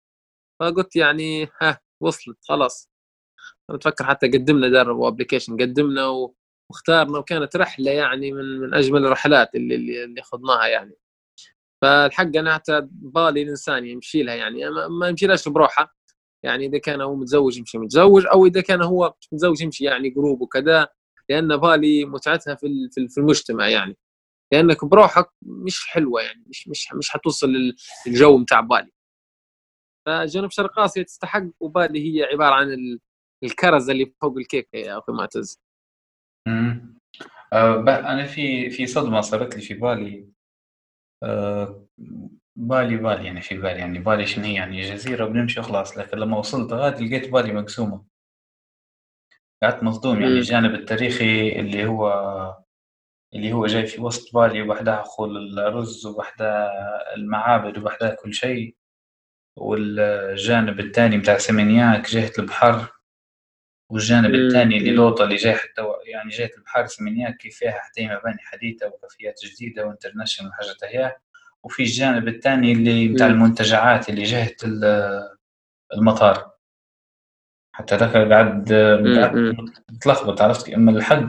فقلت 0.65 0.97
يعني 0.97 1.49
ها 1.63 1.81
وصلت 2.01 2.39
خلاص. 2.49 2.91
نتفكر 3.71 4.05
حتى 4.05 4.29
قدمنا 4.29 4.69
دار 4.69 5.09
application 5.09 5.57
قدمنا 5.57 6.07
و... 6.09 6.35
واختارنا 6.71 7.19
وكانت 7.19 7.57
رحلة 7.57 7.91
يعني 7.91 8.33
من 8.33 8.61
من 8.61 8.75
أجمل 8.75 9.07
الرحلات 9.07 9.55
اللي 9.55 9.75
اللي, 9.75 10.05
اللي 10.05 10.23
خضناها 10.23 10.67
يعني. 10.67 10.95
فالحق 11.83 12.37
أنا 12.37 12.55
حتى 12.55 12.81
بالي 12.91 13.43
الإنسان 13.43 13.87
يمشي 13.87 14.23
لها 14.23 14.35
يعني 14.35 14.71
ما, 15.01 15.09
يمشيلاش 15.09 15.49
بروحه. 15.49 15.97
يعني 16.43 16.67
إذا 16.67 16.79
كان 16.79 17.01
هو 17.01 17.15
متزوج 17.17 17.59
يمشي 17.59 17.79
متزوج 17.79 18.27
أو 18.27 18.47
إذا 18.47 18.61
كان 18.61 18.83
هو 18.83 19.15
متزوج 19.33 19.61
يمشي 19.63 19.85
يعني 19.85 20.11
group 20.11 20.41
وكذا 20.41 20.89
لأن 21.29 21.57
بالي 21.57 22.05
متعتها 22.05 22.55
في 22.55 22.67
في 22.93 23.01
ال- 23.01 23.09
في 23.11 23.19
المجتمع 23.19 23.69
يعني. 23.69 23.97
لأنك 24.53 24.85
بروحك 24.85 25.27
مش 25.43 25.87
حلوة 25.89 26.23
يعني 26.23 26.45
مش 26.47 26.69
مش 26.69 26.89
مش 26.95 27.11
حتوصل 27.11 27.49
لل- 27.49 27.77
للجو 28.07 28.43
بتاع 28.43 28.61
بالي. 28.61 28.91
فجنوب 30.07 30.51
شرق 30.51 30.79
آسيا 30.79 31.03
تستحق 31.03 31.43
وبالي 31.61 32.19
هي 32.21 32.25
عبارة 32.25 32.55
عن 32.55 32.73
ال- 32.73 33.01
الكرز 33.45 33.91
اللي 33.91 34.13
فوق 34.21 34.37
الكيك 34.39 34.69
يا 34.75 34.99
أخي 34.99 35.13
معتز 35.13 35.61
مم. 36.49 36.99
آه 37.53 37.77
ب- 37.77 37.89
أنا 37.89 38.27
في 38.27 38.71
في 38.71 38.87
صدمة 38.87 39.21
صارت 39.21 39.55
لي 39.57 39.63
في 39.63 39.75
بالي. 39.75 40.29
آه 41.23 41.87
بالي 42.57 42.97
بالي 42.97 43.25
يعني 43.27 43.41
في 43.41 43.57
بالي 43.57 43.79
يعني 43.79 43.99
بالي 43.99 44.27
شنو 44.27 44.45
هي؟ 44.45 44.55
يعني 44.55 44.81
جزيرة 44.81 45.27
بنمشي 45.27 45.61
وخلاص 45.61 45.99
لكن 45.99 46.19
لما 46.19 46.39
وصلت 46.39 46.73
غادي 46.73 47.09
لقيت 47.09 47.31
بالي 47.33 47.53
مقسومة. 47.53 48.05
قعدت 49.63 49.83
مصدوم 49.83 50.15
يعني. 50.21 50.27
الجانب 50.27 50.75
التاريخي 50.75 51.49
اللي 51.61 51.87
هو 51.87 52.09
اللي 53.35 53.53
هو 53.53 53.67
جاي 53.67 53.87
في 53.87 54.01
وسط 54.01 54.35
بالي 54.37 54.63
وبحدها 54.63 55.03
خول 55.03 55.59
الرز 55.59 56.07
وبحدها 56.07 56.71
المعابد 57.17 57.79
وبحدها 57.79 58.15
كل 58.15 58.35
شيء. 58.35 58.77
والجانب 59.57 60.81
الثاني 60.81 61.19
بتاع 61.19 61.39
سمنياك 61.39 62.11
جهة 62.11 62.33
البحر 62.39 62.89
والجانب. 63.91 64.35
الثاني 64.35 64.77
اللي 64.79 64.91
مم. 64.91 64.97
لوطة 64.97 65.25
اللي 65.25 65.37
جاي 65.37 65.55
حتى 65.55 65.83
يعني 66.07 66.31
جهة 66.31 66.51
البحر 66.59 66.87
سمنياك 66.87 67.37
كيف 67.37 67.57
فيها 67.57 67.71
حتى 67.73 68.05
مباني 68.07 68.39
حديثة 68.41 68.87
وكافيات 68.87 69.41
جديدة 69.45 69.87
وانترناشونال 69.87 70.51
وحاجة 70.51 70.77
هي 70.85 71.17
وفي 71.63 71.83
الجانب 71.83 72.29
الثاني 72.29 72.73
اللي 72.73 73.09
بتاع. 73.09 73.27
المنتجعات 73.27 74.09
اللي 74.09 74.23
جهة 74.23 74.57
ال- 74.65 75.29
المطار 75.95 76.55
حتى 77.75 77.97
ذاك 77.97 78.17
قعد 78.33 78.73
متلخبط 79.91 80.43
عرفت 80.43 80.69
أما 80.69 80.91
الحق 80.91 81.27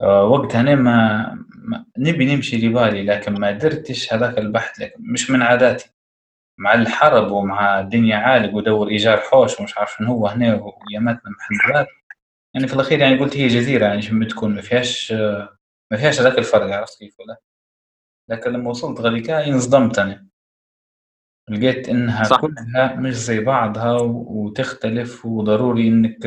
آه، 0.00 0.24
وقتها 0.24 0.60
أنا 0.60 0.74
ما, 0.74 1.28
ما 1.54 1.86
نبي 1.98 2.34
نمشي 2.34 2.56
لبالي 2.68 3.02
لكن 3.02 3.32
ما 3.32 3.50
درتش 3.52 4.12
هذاك 4.12 4.38
البحث 4.38 4.80
لكن 4.80 4.96
مش 5.12 5.30
من 5.30 5.42
عاداتي 5.42 5.90
مع 6.58 6.74
الحرب 6.74 7.30
ومع 7.30 7.80
الدنيا 7.80 8.16
عالق 8.16 8.54
ودور 8.54 8.88
إيجار 8.88 9.18
حوش 9.18 9.60
ومش 9.60 9.78
عارف 9.78 9.94
شنو 9.98 10.08
هو 10.08 10.26
هنا 10.26 10.54
وياماتنا 10.54 11.30
محندلات 11.30 11.86
يعني 12.54 12.68
في 12.68 12.74
الأخير 12.74 13.00
يعني 13.00 13.18
قلت 13.18 13.36
هي 13.36 13.46
جزيرة 13.48 13.86
يعني 13.86 14.02
شو 14.02 14.18
بتكون 14.20 14.54
ما 14.54 14.60
فيهاش 14.60 15.12
ما 15.90 15.96
فيهاش 15.96 16.20
هذاك 16.20 16.38
الفرق 16.38 16.76
عرفت 16.76 16.98
كيف 16.98 17.20
ولا؟ 17.20 17.36
لكن 18.28 18.50
لما 18.52 18.70
وصلت 18.70 19.00
غريكا 19.00 19.46
انصدمت 19.46 19.98
أنا. 19.98 20.26
لقيت 21.50 21.88
إنها 21.88 22.24
صح. 22.24 22.40
كلها 22.40 22.94
مش 22.96 23.14
زي 23.14 23.40
بعضها 23.40 24.00
وتختلف 24.02 25.26
وضروري 25.26 25.88
إنك 25.88 26.26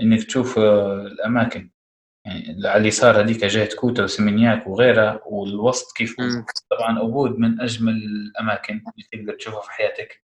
إنك 0.00 0.24
تشوف 0.24 0.58
آه، 0.58 1.00
الأماكن. 1.00 1.70
يعني 2.24 2.68
على 2.68 2.80
اليسار 2.80 3.20
هذيك 3.20 3.44
جهة 3.44 3.68
كوتا 3.76 4.02
وسمنياك 4.04 4.66
وغيرها 4.66 5.20
والوسط 5.26 5.96
كيف. 5.96 6.16
طبعا 6.70 7.02
أوبود 7.02 7.38
من 7.38 7.60
أجمل 7.60 7.92
الأماكن 7.92 8.74
اللي 8.74 9.24
تقدر 9.24 9.38
تشوفها 9.38 9.60
في 9.62 9.70
حياتك. 9.70 10.22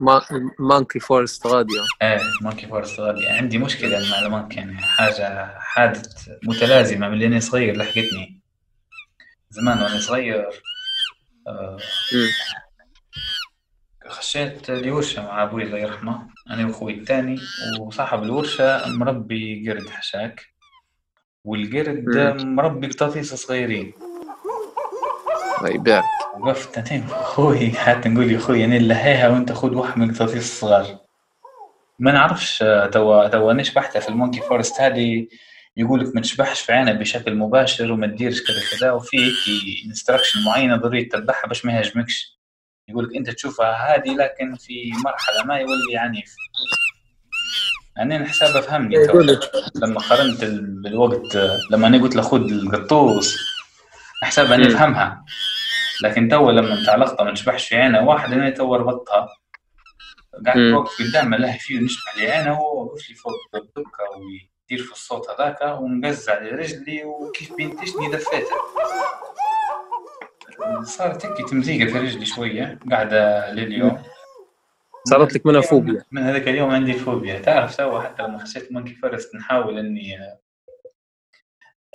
mon- 0.00 0.22
monkey 0.58 1.00
forest 1.00 1.46
غادي 1.46 1.72
إيه 2.02 2.20
monkey 2.42 2.66
forest 2.66 3.00
غادي 3.00 3.28
عندي 3.28 3.58
مشكلة 3.58 4.10
مع 4.10 4.18
ال 4.26 4.30
monkey 4.30 4.56
يعني 4.56 4.76
حاجة 4.76 5.58
حادث 5.58 6.28
متلازمة 6.42 7.08
من 7.08 7.14
اللي 7.14 7.26
أنا 7.26 7.40
صغير 7.40 7.76
لحقتني. 7.76 8.42
زمان 9.50 9.82
وأنا 9.82 9.98
صغير 10.00 10.48
آه،. 11.48 11.76
خشيت 14.08 14.70
الورشة 14.70 15.22
مع 15.22 15.42
أبوي 15.42 15.62
الله 15.62 15.78
يرحمه 15.78 16.28
أنا 16.50 16.66
وأخوي 16.66 16.94
الثاني 16.94 17.38
وصاحب 17.80 18.22
الورشة 18.22 18.88
مربي 18.88 19.70
قرد 19.70 19.88
حشاك. 19.88 20.51
والقرد 21.44 22.04
مم. 22.08 22.54
مربي 22.56 22.86
قطاطيس 22.86 23.34
صغيرين. 23.34 23.92
يبارك 25.64 26.04
وقفت 26.40 26.92
أنا 26.92 27.04
واخوي 27.10 27.70
حتى 27.70 28.08
نقول 28.08 28.32
يا 28.32 28.36
أخوي 28.36 28.64
أنا 28.64 28.74
لهيها 28.74 29.28
وأنت 29.28 29.52
خذ 29.52 29.74
واحد 29.74 29.98
من 29.98 30.10
القطاطيس 30.10 30.36
الصغار. 30.36 30.98
ما 31.98 32.12
نعرفش 32.12 32.58
توا 32.92 33.28
توا 33.28 33.52
نشبحتها 33.52 34.00
في 34.00 34.08
ال 34.08 34.13
monkey 34.13 34.40
forest. 34.40 34.80
هذه 34.80 35.26
يقول 35.76 36.00
لك 36.00 36.14
ما 36.14 36.20
تشبحش 36.20 36.60
في 36.60 36.72
عينها 36.72 36.92
بشكل 36.92 37.34
مباشر 37.34 37.92
وما 37.92 38.06
تديرش 38.06 38.42
كذا 38.42 38.78
كذا 38.78 38.92
وفي 38.92 39.16
هيك 39.16 39.32
instruction 39.86 40.44
معينة 40.44 40.76
ضروري 40.76 41.04
تتبعها 41.04 41.46
باش 41.46 41.64
ما 41.64 41.72
يهاجمكش. 41.72 42.38
يقول 42.88 43.04
لك 43.04 43.16
أنت 43.16 43.30
تشوفها 43.30 43.94
هادي 43.94 44.14
لكن 44.14 44.54
في 44.56 44.92
مرحلة 45.04 45.44
ما 45.44 45.56
يولي 45.56 45.96
عنيف. 45.96 45.96
يعني 45.98 46.81
أنا 47.98 48.28
حسابها 48.28 48.60
فهمني 48.60 49.06
توا. 49.06 49.22
لك 49.22 49.40
لما 49.74 50.00
قارنت 50.00 50.42
ال- 50.42 50.82
بالوقت 50.82 51.36
لما 51.70 51.86
أنا 51.86 52.02
قلت 52.02 52.16
له 52.16 52.22
خذ 52.22 52.40
القطوس 52.52 53.36
حسابها 54.22 54.56
مم. 54.56 54.62
نفهمها 54.64 55.24
لكن 56.02 56.28
تو 56.28 56.50
لما 56.50 56.74
أنت 56.78 56.88
لقطه 56.90 57.24
ما 57.24 57.30
نشبحش 57.32 57.68
في 57.68 57.76
عينه 57.76 58.00
واحد 58.08 58.32
أنا 58.32 58.50
تو 58.50 58.74
ربطها 58.76 59.28
قاعد 60.46 60.58
مم. 60.58 60.72
توقف 60.74 61.02
قدامه 61.02 61.36
لا 61.36 61.52
فيه 61.52 61.80
نشبح 61.80 62.16
لي 62.16 62.30
عينه 62.30 62.52
وهو 62.52 62.82
واقف 62.84 63.08
لي 63.10 63.14
فوق 63.14 63.32
الدكة 63.54 64.04
ويدير 64.16 64.86
في 64.86 64.92
الصوت 64.92 65.30
هذاك 65.30 65.58
ومقزع 65.80 66.38
لي 66.38 66.50
رجلي 66.50 67.04
وكيف 67.04 67.52
بينتشني 67.56 68.08
دفيته 68.12 68.56
صارت 70.84 71.26
هيك 71.26 71.48
تمزيقة 71.50 71.92
في 71.92 71.98
رجلي 71.98 72.26
شوية 72.26 72.78
قاعدة 72.90 73.50
لليوم 73.52 74.02
صارت 75.08 75.34
لك 75.34 75.46
منها 75.46 75.60
فوبيا. 75.60 76.04
من 76.12 76.22
هذاك 76.22 76.48
اليوم 76.48 76.70
عندي 76.70 76.92
فوبيا. 76.92 77.38
تعرف 77.38 77.74
سوا 77.74 78.00
حتى 78.00 78.22
لما 78.22 78.38
خشيت 78.38 78.72
monkey 78.72 78.94
forest 78.94 79.34
نحاول 79.34 79.78
اني 79.78 80.16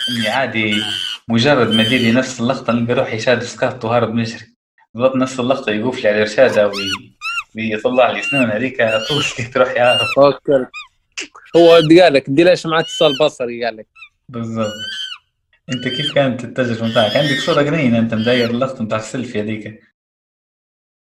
إني 0.10 0.28
عادي 0.28 0.76
مجرد 1.28 1.70
ما 1.70 1.84
يدير 1.84 2.00
لي 2.00 2.12
نفس 2.12 2.40
اللقطة 2.40 2.74
نلقى 2.74 2.94
روحي 2.94 3.20
شاد 3.20 3.44
سكات 3.44 3.86
وهرب 3.86 4.16
نجري 4.16 4.46
بالضبط 4.94 5.16
نفس 5.16 5.40
اللقطة 5.40 5.72
يوقف 5.72 6.04
لي 6.04 6.10
على 6.10 6.18
الرشاده 6.18 6.68
وي... 6.68 6.74
ويطلع 7.56 8.12
لي 8.12 8.22
سنون 8.22 8.52
هذيك 8.52 8.78
طول 8.78 9.24
تروح 9.54 9.72
يعرف 9.72 10.02
فكر 10.18 10.68
هو 11.56 11.72
قال 11.72 12.14
لك 12.14 12.30
دي 12.30 12.44
ليش 12.44 12.66
مع 12.66 12.80
اتصال 12.80 13.18
بصري؟ 13.22 13.66
قال 13.66 13.78
لك. 13.78 13.88
بالضبط. 14.30 14.74
أنت 15.74 15.88
كيف 15.88 16.14
كانت 16.16 16.44
التجربة 16.44 16.92
بتاعك؟ 16.92 17.18
عندك 17.18 17.40
صورة 17.40 17.62
جنينه 17.62 18.00
أنت 18.00 18.14
مداير 18.14 18.50
اللقطة 18.50 18.86
بتاع 18.86 18.98
السيلفي 18.98 19.42
هذيك؟ 19.42 19.82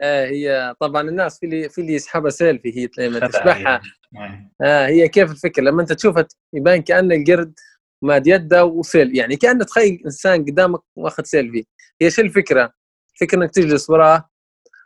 آه 0.02 0.26
هي 0.26 0.74
طبعا 0.80 1.02
الناس 1.08 1.38
في 1.38 1.46
اللي 1.46 1.68
في 1.68 1.80
اللي 1.80 1.92
يسحبها 1.94 2.30
سيلفي 2.30 2.78
هي 2.80 3.06
لما 3.06 3.16
خدعة 3.16 3.30
تشبعها 3.30 3.82
يعني. 4.12 4.52
آه 4.62 4.86
هي 4.86 5.08
كيف 5.08 5.30
الفكرة؟ 5.30 5.62
لما 5.62 5.82
أنت 5.82 5.92
تشوفها 5.92 6.26
يبان 6.52 6.82
كأن 6.82 7.12
القرد 7.12 7.54
ماد 8.02 8.26
يده 8.26 8.64
وسيل 8.64 9.16
يعني 9.16 9.36
كانه 9.36 9.64
تخيل 9.64 10.02
إنسان 10.04 10.44
قدامك 10.44 10.80
واخذ 10.96 11.22
سيلفي. 11.24 11.66
هي 12.00 12.10
شو 12.10 12.22
الفكرة؟ 12.22 12.72
الفكرة 13.14 13.38
إنك 13.38 13.50
تجلس 13.50 13.90
وراه 13.90 14.28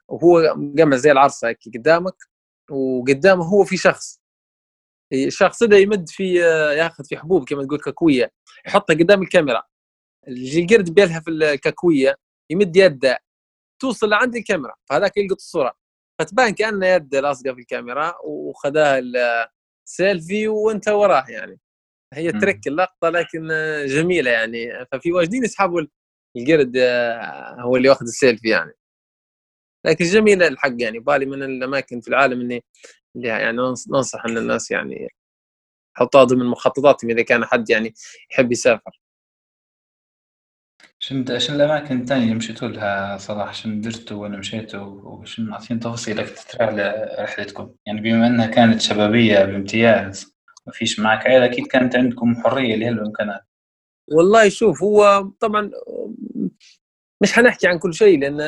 وهو 0.08 0.54
مجمع 0.56 0.96
زي 0.96 1.12
العرصه 1.12 1.48
هيك 1.48 1.58
قدامك 1.74 2.14
وقدامه 2.70 3.44
هو 3.44 3.64
في 3.64 3.76
شخص. 3.76 4.22
الشخص 5.12 5.62
ده 5.62 5.76
يمد 5.76 6.08
في 6.08 6.44
آه، 6.44 6.72
ياخذ 6.72 7.04
في 7.04 7.16
حبوب 7.16 7.48
كما 7.48 7.64
تقول 7.64 7.78
كاكوية 7.80 8.30
يحطها 8.66 8.94
قدام 8.94 9.22
الكاميرا. 9.22 9.62
القرد 10.28 10.94
بيلها 10.94 11.20
في 11.20 11.30
الكاكوية 11.30 12.16
يمد 12.50 12.76
يده 12.76 13.18
توصل 13.82 14.08
لعند 14.10 14.36
الكاميرا. 14.36 14.74
فهذاك 14.90 15.16
يلقط 15.16 15.36
الصورة. 15.36 15.74
فتبان 16.20 16.50
كأنه 16.54 16.86
يده 16.86 17.20
لاصقة 17.20 17.54
في 17.54 17.60
الكاميرا 17.60 18.14
وخذاها 18.24 19.02
السيلفي 19.88 20.48
وانت 20.48 20.88
وراه 20.88 21.24
يعني. 21.28 21.60
هي. 22.14 22.32
ترك 22.32 22.66
اللقطة 22.66 23.08
لكن 23.08 23.48
جميلة 23.86 24.30
يعني. 24.30 24.86
ففي 24.92 25.12
واجدين 25.12 25.44
يسحبوا 25.44 25.82
القرد 26.36 26.76
آه، 26.76 27.56
هو 27.60 27.76
اللي 27.76 27.88
واخذ 27.88 28.02
السيلفي 28.06 28.48
يعني. 28.48 28.72
لكن 29.86 30.04
جميلة 30.04 30.48
الحق 30.48 30.74
يعني. 30.78 30.98
بالي 30.98 31.26
من 31.26 31.42
الأماكن 31.42 32.00
في 32.00 32.08
العالم 32.08 32.40
إني 32.40 32.64
اللي 33.16 33.28
يعني 33.28 33.56
ننص- 33.58 33.88
ننصح 33.90 34.24
إن 34.26 34.38
الناس 34.38 34.70
يعني 34.70 35.08
يحطوها 35.98 36.24
ضمن 36.24 36.46
مخططاتهم 36.46 37.10
إذا 37.10 37.22
كان 37.22 37.44
حد 37.44 37.70
يعني 37.70 37.94
يحب 38.32 38.52
يسافر. 38.52 39.00
شن 41.04 41.38
شن 41.38 41.54
الأماكن 41.54 42.00
الثانية 42.00 42.24
اللي 42.24 42.34
مشيتوا 42.34 42.68
لها 42.68 43.18
صراحة؟ 43.18 43.52
شن 43.52 43.80
درتوا 43.80 44.22
وين 44.22 44.38
مشيتوا 44.38 44.80
وشن 44.80 45.52
اعطيني 45.52 45.80
تفاصيل 45.80 46.20
أكثر 46.20 46.62
على 46.62 47.16
رحلتكم؟ 47.18 47.70
يعني 47.86 48.00
بما 48.00 48.26
أنها 48.26 48.46
كانت 48.46 48.80
شبابية 48.80 49.44
بامتياز 49.44 50.36
ما 50.66 50.72
فيش 50.72 51.00
معك 51.00 51.26
عيلة؟ 51.26 51.44
أكيد 51.44 51.66
كانت 51.66 51.96
عندكم 51.96 52.34
حرية 52.34 52.76
لهالإمكانات. 52.76 53.40
والله 54.12 54.48
شوف 54.48 54.82
هو 54.82 55.30
طبعا 55.40 55.70
مش 57.22 57.32
حنحكي 57.32 57.66
عن 57.66 57.78
كل 57.78 57.94
شيء 57.94 58.18
لأن 58.18 58.40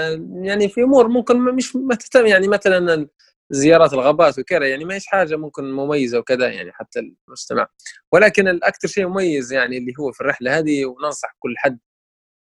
يعني 0.44 0.68
في 0.68 0.82
أمور 0.82 1.08
ممكن 1.08 1.40
مش 1.40 1.76
ما 1.76 1.94
تهتم. 1.94 2.26
يعني 2.26 2.48
مثلا 2.48 3.08
زيارات 3.50 3.92
الغابات 3.92 4.38
وكذا 4.38 4.66
يعني 4.68 4.84
ما 4.84 4.94
هيش 4.94 5.06
حاجة 5.06 5.36
ممكن 5.36 5.64
مميزة 5.64 6.18
وكذا 6.18 6.48
يعني 6.48 6.72
حتى 6.72 7.00
المجتمع. 7.00 7.68
ولكن 8.12 8.48
الأكثر 8.48 8.88
شيء 8.88 9.06
مميز 9.06 9.52
يعني 9.52 9.78
اللي 9.78 9.92
هو 10.00 10.12
في 10.12 10.20
الرحلة 10.20 10.58
هذه 10.58 10.86
وننصح 10.86 11.36
كل 11.38 11.54
حد 11.56 11.78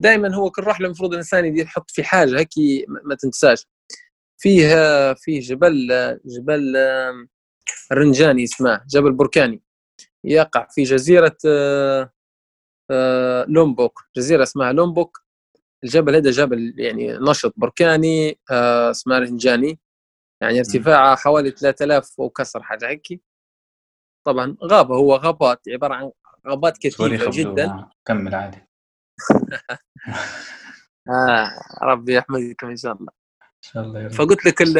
دائما 0.01 0.35
هو 0.35 0.51
كل 0.51 0.63
رحله 0.65 0.87
المفروض 0.87 1.11
الإنسان 1.13 1.45
يدير 1.45 1.65
يحط 1.65 1.91
في 1.91 2.05
حاجة 2.05 2.39
هيك 2.39 2.49
ما 3.05 3.15
تنساش. 3.15 3.67
فيه 4.41 4.69
فيه 5.15 5.41
جبل 5.41 5.89
جبل 6.25 6.77
رنجاني 7.93 8.45
اسمه 8.45 8.85
جبل 8.89 9.13
بركاني. 9.13 9.63
يقع 10.25 10.67
في 10.71 10.83
جزيرة 10.83 11.37
آه، 12.91 13.45
لومبوك. 13.49 14.05
جزيرة 14.17 14.43
اسمها 14.43 14.73
لومبوك. 14.73 15.23
الجبل 15.85 16.15
هذا 16.15 16.31
جبل 16.31 16.75
يعني 16.79 17.13
نشط 17.13 17.55
بركاني 17.57 18.39
آه، 18.51 18.91
اسمه 18.91 19.19
رنجاني. 19.19 19.79
يعني 20.43 20.59
ارتفاعه 20.59 21.17
حوالي 21.17 21.51
3000 21.51 22.21
وكسر 22.21 22.63
حاجة 22.63 22.89
هيك 22.89 23.23
طبعا 24.27 24.57
غابة 24.65 24.97
هو 24.97 25.15
غابات 25.15 25.61
عبارة 25.69 25.95
عن 25.95 26.11
غابات 26.49 26.87
خبدوا 26.89 27.31
جدا. 27.31 27.89
كمل 28.05 28.35
عادي. 28.35 28.68
آه 31.09 31.51
ربي 31.83 32.15
يحميكم 32.17 32.67
إن 32.67 32.77
شاء 32.77 32.93
الله 32.93 33.13
إن 33.43 33.63
شاء 33.63 33.83
الله 33.83 34.01
يرضى. 34.01 34.15
فقلت 34.15 34.47
لك 34.47 34.63
ال- 34.63 34.79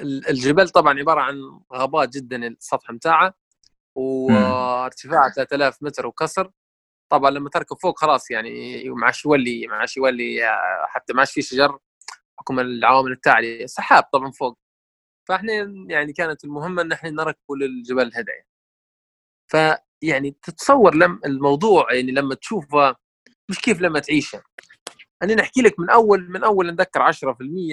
ال- 0.00 0.28
الجبل 0.28 0.68
طبعا 0.68 0.98
عبارة 0.98 1.20
عن 1.20 1.34
غابات 1.74 2.08
جدا 2.08 2.46
السطح 2.46 2.92
بتاعه 2.92 3.34
وارتفاعه 3.96 5.32
3000 5.32 5.82
متر 5.82 6.06
وكسر 6.06 6.50
طبعا 7.12 7.30
لما 7.30 7.50
تركب 7.50 7.76
فوق 7.82 7.98
خلاص 7.98 8.30
يعني 8.30 8.84
عادش 9.02 9.24
يولي 9.24 9.66
عادش 9.70 9.96
يولي 9.96 10.38
حتى 10.88 11.12
ما 11.12 11.18
عادش 11.20 11.32
في 11.32 11.42
شجر 11.42 11.78
حكم 12.40 12.60
العوامل 12.60 13.12
التالية 13.12 13.66
سحاب 13.66 14.02
طبعا 14.02 14.30
فوق 14.30 14.58
فإحنا 15.28 15.52
يعني 15.88 16.12
كانت 16.12 16.44
المهمة 16.44 16.82
إن 16.82 16.92
إحنا 16.92 17.10
نركبوا 17.10 17.56
للجبل 17.56 18.10
هذا 18.14 18.24
يعني. 18.32 18.48
فيعني 19.50 20.30
تتصور 20.42 20.94
لم 20.94 21.20
الموضوع 21.26 21.92
يعني 21.94 22.12
لما 22.12 22.34
تشوفه 22.34 22.96
مش 23.50 23.60
كيف 23.60 23.80
لما 23.80 23.98
تعيشه 24.00 24.42
أنا 25.22 25.34
نحكي 25.34 25.62
لك 25.62 25.80
من 25.80 25.90
اول 25.90 26.30
من 26.30 26.44
أول 26.44 26.66
نذكر 26.66 27.12
10% 27.12 27.16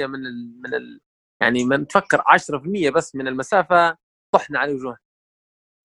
من 0.07 0.25
ال 0.25 0.61
من 0.63 0.73
ال 0.73 1.01
يعني 1.41 1.65
من 1.65 1.87
تفكر 1.87 2.21
10% 2.21 2.89
بس 2.89 3.15
من 3.15 3.27
المسافة 3.27 3.97
طحنا 4.33 4.59
على 4.59 4.73
وجوهنا. 4.73 4.97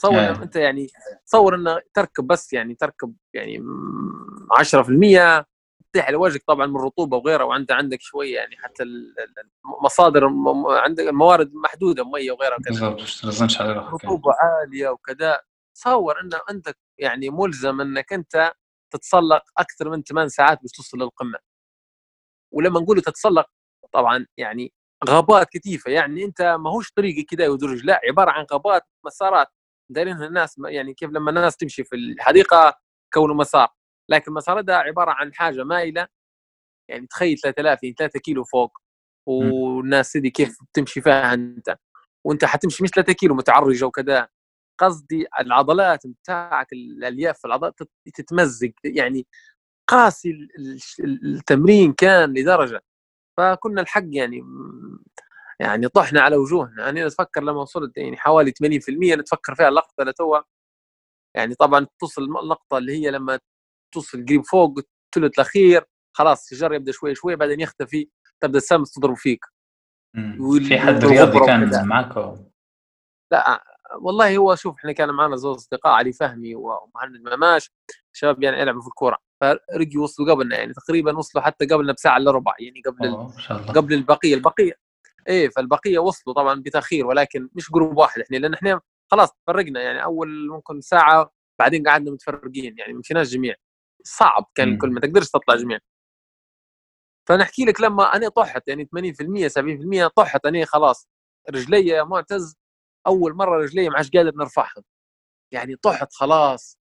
تصور. 0.01 0.13
لما 0.13 0.43
أنت 0.43 0.57
يعني 0.57 0.87
تصور 1.27 1.55
إنه 1.55 1.81
تركب 1.95 2.27
بس 2.27 2.53
يعني 2.53 2.75
تركب 2.75 3.15
يعني 3.35 3.59
م- 3.59 4.49
10% 4.53 5.47
تطيح 5.93 6.07
على 6.07 6.17
وجهك 6.17 6.43
طبعا 6.47 6.67
من 6.67 6.77
الرطوبه 6.77 7.17
وغيرها 7.17 7.45
وانت 7.45 7.73
عندك 7.73 8.01
شوية 8.01 8.35
يعني 8.37 8.57
حتى 8.57 8.83
ال- 8.83 9.15
ال- 9.21 9.51
المصادر 9.79 10.29
عندك 10.69 11.05
الموارد 11.09 11.55
محدودة 11.55 12.05
مية 12.05 12.33
وغيرها 12.33 12.57
وكذا 12.57 12.81
بالضبط 12.81 13.03
مش 13.03 13.21
ترزنش 13.21 13.61
على 13.61 13.91
عالية 14.43 14.89
وكذا. 14.89 15.41
تصور 15.75 16.21
ان 16.21 16.31
انت 16.51 16.75
يعني 16.99 17.31
ملزم 17.31 17.81
إنك 17.81 18.13
أنت 18.13 18.53
تتسلق 18.91 19.43
أكثر 19.59 19.91
من 19.91 20.03
8 20.03 20.29
ساعات 20.29 20.63
باش 20.63 20.71
توصل 20.73 20.99
للقمة. 20.99 21.39
ولما 22.55 22.81
نقول 22.81 23.03
تتسلق 23.03 23.47
طبعا 23.93 24.27
يعني 24.37 24.73
غابات 25.09 25.49
كثيفة 25.53 25.91
يعني 25.91 26.25
أنت 26.25 26.43
ماهوش 26.43 26.93
طريق 26.93 27.25
كذا 27.27 27.45
يدرج 27.45 27.85
لا 27.85 28.01
عبارة 28.05 28.31
عن 28.31 28.47
غابات 28.53 28.83
مسارات. 29.07 29.49
دايرينها 29.91 30.27
الناس 30.27 30.57
يعني 30.67 30.95
كيف 30.95 31.11
لما 31.11 31.31
الناس 31.31 31.57
تمشي 31.57 31.85
في 31.85 31.97
الحديقة 31.97 32.75
كونه 33.15 33.35
مسار. 33.35 33.69
لكن 34.11 34.31
المسار 34.31 34.61
ده 34.61 34.77
عبارة 34.79 35.11
عن 35.11 35.35
حاجة 35.35 35.65
مايلة 35.65 36.09
يعني 36.91 37.07
تخيل 37.07 37.39
3000 37.39 37.83
يعني 37.83 37.95
3 37.99 38.21
كيلو 38.21 38.45
فوق. 38.45 38.79
والناس 39.27 40.17
دي 40.17 40.31
كيف 40.31 40.59
بتمشي 40.73 41.01
فيها 41.03 41.35
أنت؟ 41.35 41.77
وأنت 42.25 42.45
حتمشي 42.45 42.83
مش 42.85 42.91
3 42.91 43.13
كيلو 43.13 43.35
متعرجة 43.35 43.85
وكذا. 43.85 44.29
قصدي 44.79 45.27
العضلات 45.41 46.07
بتاعك 46.07 46.73
الالياف 46.73 47.39
في 47.39 47.45
العضلات 47.45 47.75
تت- 47.79 47.91
تتمزق 48.15 48.73
يعني 48.85 49.27
قاسي 49.89 50.31
ال- 50.31 50.49
ال- 51.01 51.35
التمرين 51.37 51.93
كان 51.93 52.35
لدرجة. 52.35 52.83
فكنا 53.37 53.81
الحق 53.81 54.05
يعني 54.11 54.43
يعني 55.61 55.89
طحنا 55.89 56.21
على 56.21 56.37
وجوهنا. 56.37 56.89
أنا 56.89 57.07
اتفكر 57.07 57.43
لما 57.43 57.61
وصلت 57.61 57.97
يعني 57.97 58.17
حوالي 58.17 58.51
80% 58.53 59.15
نتفكر 59.17 59.55
فيها 59.55 59.69
اللقطة 59.69 60.05
لتوا 60.05 60.39
يعني 61.37 61.55
طبعا 61.55 61.87
توصل 62.01 62.23
اللقطة 62.23 62.79
اللي 62.79 62.93
هي 62.93 63.11
لما 63.11 63.39
توصل 63.95 64.25
قريب 64.27 64.43
فوق 64.45 64.79
الثلث 64.79 65.35
الأخير 65.35 65.85
خلاص 66.17 66.53
الشجر 66.53 66.73
يبدأ 66.75 66.93
شوي 66.93 67.15
شوي 67.15 67.37
بعدين 67.37 67.61
يختفي 67.61 68.09
تبدأ 68.43 68.59
الشمس 68.59 68.93
تضرب 68.93 69.17
فيك. 69.17 69.45
في 70.69 70.79
حد 70.79 71.05
رياضي. 71.05 71.39
كان 71.47 71.87
معك 71.89 72.17
لا 73.33 73.63
والله 74.01 74.37
هو 74.37 74.55
شوف 74.55 74.77
إحنا 74.77 74.93
كان 74.93 75.11
معنا 75.11 75.37
زوج 75.37 75.55
أصدقاء 75.57 75.93
علي 75.93 76.13
فهمي 76.13 76.55
ومهند 76.55 77.29
مماش 77.35 77.71
شباب 78.13 78.43
يعني 78.43 78.61
يلعبوا 78.61 78.81
في 78.83 78.87
الكورة. 78.89 79.19
فرجعوا 79.41 80.03
وصلوا 80.05 80.35
قبلنا 80.35 80.59
يعني 80.59 80.73
تقريبا 80.73 81.19
وصلوا 81.19 81.45
حتى 81.45 81.67
قبلنا 81.67 81.93
بساعة 81.93 82.17
إلا 82.17 82.31
ربع 82.31 82.55
يعني 82.61 82.83
قبل 82.87 83.05
ال- 83.07 83.11
ما 83.51 83.73
قبل 83.73 83.95
البقية 83.95 84.35
البقية. 84.35 84.73
إيه 85.29 85.49
فالبقية 85.49 85.99
وصلوا 85.99 86.35
طبعا 86.37 86.61
بتأخير 86.63 87.07
ولكن 87.07 87.49
مش 87.55 87.71
جروب 87.73 87.97
واحد 87.99 88.21
إحنا 88.21 88.37
لأن 88.37 88.55
إحنا 88.55 88.81
خلاص 89.11 89.33
تفرقنا 89.33 89.81
يعني 89.83 90.05
أول 90.05 90.49
ممكن 90.49 90.81
ساعة 90.81 91.31
بعدين 91.59 91.89
قعدنا 91.89 92.11
متفرقين 92.11 92.75
يعني 92.79 92.93
مشيناش 92.95 93.29
جميع. 93.29 93.55
صعب 94.05 94.51
كان 94.55 94.69
مم. 94.73 94.79
كل 94.79 94.91
ما 94.91 95.01
تقدرش 95.01 95.29
تطلع 95.31 95.55
جميع. 95.57 95.79
فنحكي 97.29 97.65
لك 97.65 97.81
لما 97.81 98.17
أنا 98.17 98.29
طحت 98.29 98.69
يعني 98.69 98.85
80% 98.85 99.49
70% 99.49 100.07
طحت 100.17 100.47
أنا 100.47 100.65
خلاص 100.65 101.09
رجلي 101.51 102.05
معتز 102.05 102.57
أول 103.07 103.35
مرة 103.35 103.57
رجلي 103.63 103.89
ما 103.89 103.97
عادش 103.97 104.11
قادر 104.11 104.33
نرفعهم. 104.37 104.83
يعني 105.53 105.77
طحت 105.77 106.13
خلاص. 106.15 106.79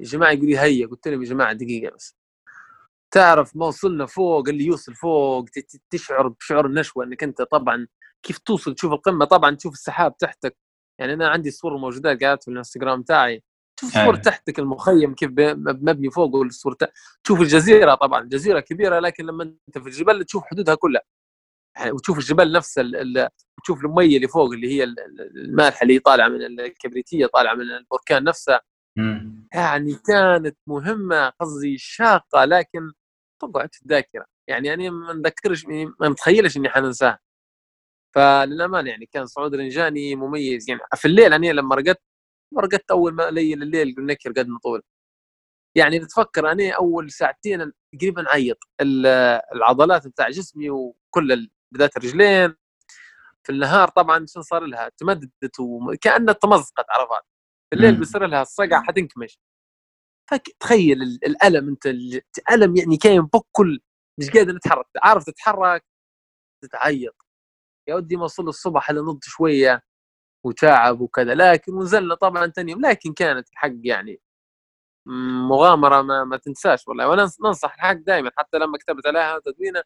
يا 0.00 0.06
جماعة 0.06 0.30
يقول 0.32 0.46
لي 0.46 0.58
هيا. 0.58 0.86
قلت 0.86 1.08
لهم 1.08 1.22
يا 1.22 1.28
جماعة 1.28 1.52
دقيقة 1.52 1.94
بس. 1.94 2.16
تعرف 3.10 3.56
ما 3.56 3.66
وصلنا 3.66 4.06
فوق 4.06 4.48
اللي 4.48 4.64
يوصل 4.64 4.94
فوق 4.94 5.44
تشعر 5.90 6.28
بشعور 6.28 6.66
النشوة 6.66 7.04
إنك 7.04 7.22
أنت 7.22 7.42
طبعا 7.42 7.86
كيف 8.22 8.38
توصل 8.38 8.74
تشوف 8.74 8.92
القمة؟ 8.92 9.24
طبعا 9.24 9.54
تشوف 9.54 9.72
السحاب 9.72 10.16
تحتك. 10.16 10.56
يعني 11.00 11.12
أنا 11.14 11.28
عندي 11.28 11.50
صور 11.50 11.76
موجودات 11.76 12.22
قاعدة 12.22 12.40
في 12.40 12.48
الإنستغرام 12.50 13.02
تاعي. 13.02 13.42
تشوف 13.76 13.96
أيوة. 13.96 14.16
تحتك 14.16 14.58
المخيم 14.58 15.14
كيف 15.14 15.30
مبني 15.56 16.10
فوق 16.10 16.34
والصور 16.34 16.72
تحت 16.72 16.92
تشوف 17.24 17.40
الجزيرة 17.40 17.94
طبعا. 17.94 18.22
الجزيره 18.22 18.60
كبيرة 18.60 18.98
لكن 18.98 19.26
لما 19.26 19.42
أنت 19.44 19.78
في 19.78 19.86
الجبال 19.86 20.24
تشوف 20.24 20.44
حدودها 20.44 20.74
كلها. 20.74 21.02
يعني 21.76 21.90
وتشوف 21.92 22.18
الجبال 22.18 22.52
نفسها 22.52 22.84
وتشوف 23.58 23.84
الميه 23.84 24.16
اللي 24.16 24.28
فوق 24.28 24.52
اللي 24.52 24.68
هي 24.72 24.84
ال- 24.84 25.00
ال- 25.00 25.38
المالحة 25.44 25.82
اللي 25.82 25.98
طالعة 25.98 26.28
من 26.28 26.60
الكبريتية 26.60 27.26
طالعة 27.26 27.54
من 27.54 27.62
البركان 27.70 28.24
نفسه. 28.24 28.60
يعني 29.54 29.94
كانت 30.06 30.56
مهمة 30.66 31.28
قصدي 31.28 31.78
شاقة 31.78 32.44
لكن 32.44 32.92
تقعد 33.42 33.74
في 33.74 33.82
الذاكرة. 33.82 34.26
يعني 34.48 34.74
أنا 34.74 34.90
ما 34.90 35.12
نذكرش 35.12 35.64
يعني 35.64 35.86
ما 36.00 36.08
نتخيلش 36.08 36.56
إني 36.56 36.68
حننساها. 36.68 37.18
فللامانه 38.14 38.90
يعني 38.90 39.06
كان 39.06 39.26
صعود 39.26 39.54
رنجاني 39.54 40.14
مميز. 40.16 40.68
يعني 40.70 40.80
في 40.96 41.04
الليل 41.08 41.32
أنا 41.32 41.46
لما 41.46 41.74
رقدت 41.74 42.00
رقدت 42.58 42.90
أول 42.90 43.12
ما 43.14 43.22
ليل 43.30 43.62
الليل 43.62 43.94
قلنا 43.96 44.12
لك 44.12 44.26
رقدنا 44.26 44.58
طول 44.62 44.82
يعني 45.76 45.98
تفكر 45.98 46.52
أنا 46.52 46.70
أول 46.72 47.10
ساعتين 47.10 47.72
تقريبا 47.92 48.24
عيط 48.30 48.58
ال- 48.80 49.06
العضلات 49.54 50.06
بتاع 50.08 50.30
جسمي 50.30 50.70
وكل 50.70 51.32
بالذات 51.72 51.96
الرجلين. 51.96 52.54
في 53.44 53.52
النهار 53.52 53.88
طبعا 53.88 54.26
شو 54.28 54.40
صار 54.40 54.64
لها؟ 54.66 54.88
تمددت 54.88 55.60
وكأنها 55.60 56.34
تمزقت 56.34 56.86
عرفات 56.90 57.22
في 57.70 57.76
الليل. 57.76 57.96
بيصير 57.98 58.26
لها 58.26 58.42
الصقع 58.42 58.82
حتنكمش 58.82 59.38
فتخيل 60.30 61.02
ال- 61.02 61.24
الألم 61.26 61.68
أنت 61.68 61.86
ال- 61.86 62.22
الالم 62.38 62.76
يعني 62.76 62.96
كاين 62.96 63.22
بكل 63.22 63.80
مش 64.20 64.30
قادر 64.30 64.52
نتحرك. 64.54 64.86
عارف 65.02 65.24
تتحرك؟ 65.24 65.84
تتعيط. 66.62 67.16
يا 67.88 67.94
ودي 67.94 68.16
ما 68.16 68.24
وصل 68.24 68.48
الصبح 68.48 68.90
إلا 68.90 69.02
نض 69.02 69.20
شوية 69.24 69.82
وتعب 70.46 71.00
وكذا. 71.00 71.34
لكن 71.34 71.74
ونزلنا 71.74 72.14
طبعا 72.14 72.46
ثاني 72.46 72.72
يوم. 72.72 72.80
لكن 72.86 73.12
كانت 73.12 73.48
الحق 73.52 73.72
يعني 73.84 74.20
مغامرة 75.50 76.02
ما, 76.02 76.24
ما 76.24 76.36
تنساش 76.36 76.88
والله. 76.88 77.08
وأنا 77.08 77.22
ننص- 77.26 77.40
ننصح 77.46 77.74
الحق 77.74 77.92
دائما 77.92 78.30
حتى 78.38 78.58
لما 78.58 78.78
كتبت 78.78 79.06
عليها 79.06 79.38
تدوينه 79.38 79.82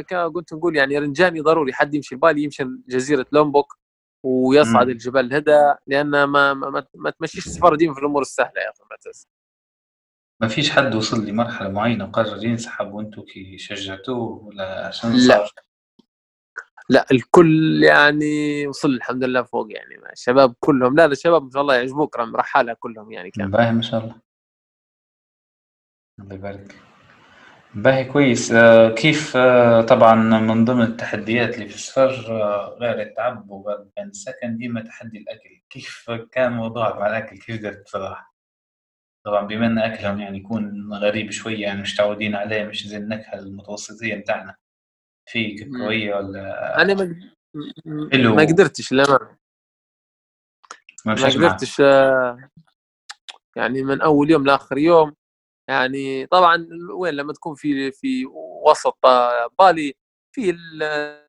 فقلت 0.00 0.52
نقول 0.52 0.76
يعني 0.76 0.98
رنجاني 0.98 1.40
ضروري 1.40 1.72
حد 1.72 1.94
يمشي 1.94 2.16
بالي 2.16 2.42
يمشي 2.42 2.64
جزيره 2.88 3.26
لومبوك 3.32 3.78
ويصعد 4.22 4.86
مم. 4.86 4.92
الجبال 4.92 5.26
الهدى 5.26 5.74
لأن 5.86 6.06
ما 6.24 6.26
ما, 6.26 6.54
ما, 6.54 6.86
ما 6.94 7.10
تمشيش 7.10 7.46
السفر 7.46 7.74
ديما 7.74 7.94
في 7.94 8.00
الأمور 8.00 8.22
السهلة 8.22 8.60
يا 8.60 8.70
أخي 8.70 8.84
معتز 8.90 9.28
ما 10.42 10.48
فيش 10.48 10.70
حد 10.70 10.94
وصل 10.94 11.26
لمرحلة 11.26 11.68
معينة 11.68 12.04
وقرر 12.04 12.44
ينسحب 12.44 12.92
وأنتو 12.92 13.22
كي 13.22 13.58
شجعتوه 13.58 14.44
ولا 14.44 14.86
عشان 14.86 15.12
لا. 15.28 15.48
لا 16.88 17.06
الكل 17.12 17.80
يعني 17.84 18.66
وصل 18.66 18.88
الحمد 18.90 19.24
لله 19.24 19.42
فوق 19.42 19.66
يعني 19.72 20.12
الشباب 20.12 20.54
كلهم 20.60 20.96
لا 20.96 21.06
لا 21.06 21.12
الشباب 21.12 21.44
ما 21.44 21.50
شاء 21.50 21.62
الله 21.62 21.74
يعجبوك 21.74 22.16
رم 22.16 22.36
رحالة 22.36 22.72
كلهم 22.72 23.12
يعني 23.12 23.30
كان. 23.30 23.50
باهي 23.50 23.72
ما 23.72 23.82
شاء 23.82 24.00
الله. 24.04 24.20
الله 26.20 26.34
يبارك. 26.34 26.76
باهي 27.74 28.04
كويس. 28.04 28.52
آه، 28.52 28.94
كيف 28.94 29.36
آه، 29.36 29.82
طبعا 29.82 30.14
من 30.40 30.64
ضمن 30.64 30.82
التحديات 30.82 31.54
اللي 31.54 31.68
في 31.68 31.74
السفر 31.74 32.42
آه، 32.42 32.78
غير 32.80 33.00
التعب 33.00 33.50
وغير 33.50 33.88
كان 33.96 34.08
السكن 34.08 34.56
ديما 34.56 34.80
تحدي 34.80 35.18
الأكل. 35.18 35.62
كيف 35.70 36.10
كان 36.32 36.52
موضوعك 36.52 36.94
مع 36.94 37.06
الأكل؟ 37.06 37.38
كيف 37.38 37.60
درت 37.60 37.84
بصراحة 37.84 38.34
طبعا 39.26 39.46
بما 39.46 39.66
أن 39.66 39.78
أكلهم 39.78 40.20
يعني 40.20 40.38
يكون 40.38 40.92
غريب 40.94 41.30
شوية 41.30 41.62
يعني 41.62 41.82
مش 41.82 41.94
متعودين 41.94 42.34
عليه 42.34 42.64
مش 42.64 42.86
زي 42.86 42.96
النكهة 42.96 43.38
المتوسطية 43.38 44.14
متاعنا 44.14 44.56
في 45.26 45.64
كوكوية 45.64 46.14
ولا 46.14 46.82
أنا 46.82 46.94
ما 46.94 47.30
حلو. 48.12 48.34
ما 48.34 48.42
قدرتش 48.42 48.92
للامانه 48.92 49.36
ما 51.06 51.14
ما 51.14 51.26
قدرتش 51.26 51.78
يعني 53.56 53.82
من 53.82 54.00
أول 54.00 54.30
يوم 54.30 54.44
لآخر 54.44 54.78
يوم 54.78 55.14
يعني 55.68 56.26
طبعا 56.26 56.68
وين 56.94 57.14
لما 57.14 57.32
تكون 57.32 57.54
في 57.54 57.92
في 57.92 58.26
وسط 58.66 58.98
آه، 59.06 59.48
بالي 59.58 59.94
في 60.34 60.50
ال- 60.50 60.82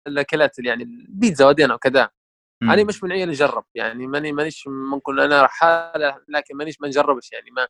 الأكلات 0.07 0.59
يعني 0.59 0.83
البيتزا 0.83 1.47
ودينا 1.47 1.73
وكذا. 1.73 2.09
أنا 2.73 2.83
مش 2.83 3.03
من 3.03 3.11
عيال 3.11 3.29
نجرب 3.29 3.65
يعني 3.75 4.07
ماني 4.07 4.31
مانيش 4.31 4.67
ممكن 4.67 5.19
أنا 5.19 5.41
رحاله 5.43 6.17
لكن 6.27 6.57
مانيش 6.57 6.81
ما 6.81 6.87
نجربش 6.87 7.31
يعني 7.31 7.51
ما 7.51 7.61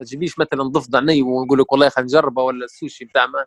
ما 0.00 0.06
تجيبيش 0.06 0.38
مثلا 0.38 0.62
ضفدع 0.62 1.00
ني 1.00 1.22
ونقول 1.22 1.58
لك 1.58 1.72
والله 1.72 1.88
خلينا 1.88 2.06
نجربه 2.08 2.42
ولا 2.42 2.64
السوشي 2.64 3.04
بتاع 3.04 3.26
ما 3.26 3.46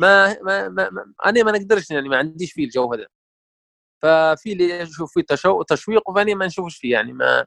ما, 0.00 0.42
ما, 0.42 0.68
ما, 0.68 0.90
ما 0.90 1.12
أنا 1.26 1.42
ما 1.42 1.52
نقدرش 1.52 1.90
يعني 1.90 2.08
ما 2.08 2.16
عنديش 2.18 2.52
فيه 2.52 2.64
الجو 2.64 2.92
هذا. 2.94 3.06
ففي 4.02 4.52
اللي 4.52 4.82
أشوف 4.82 5.12
فيه 5.14 5.22
تشو... 5.28 5.62
تشويق 5.62 6.10
وفاني 6.10 6.34
ما 6.34 6.46
نشوفش 6.46 6.76
فيه 6.78 6.92
يعني 6.92 7.12
ما 7.12 7.46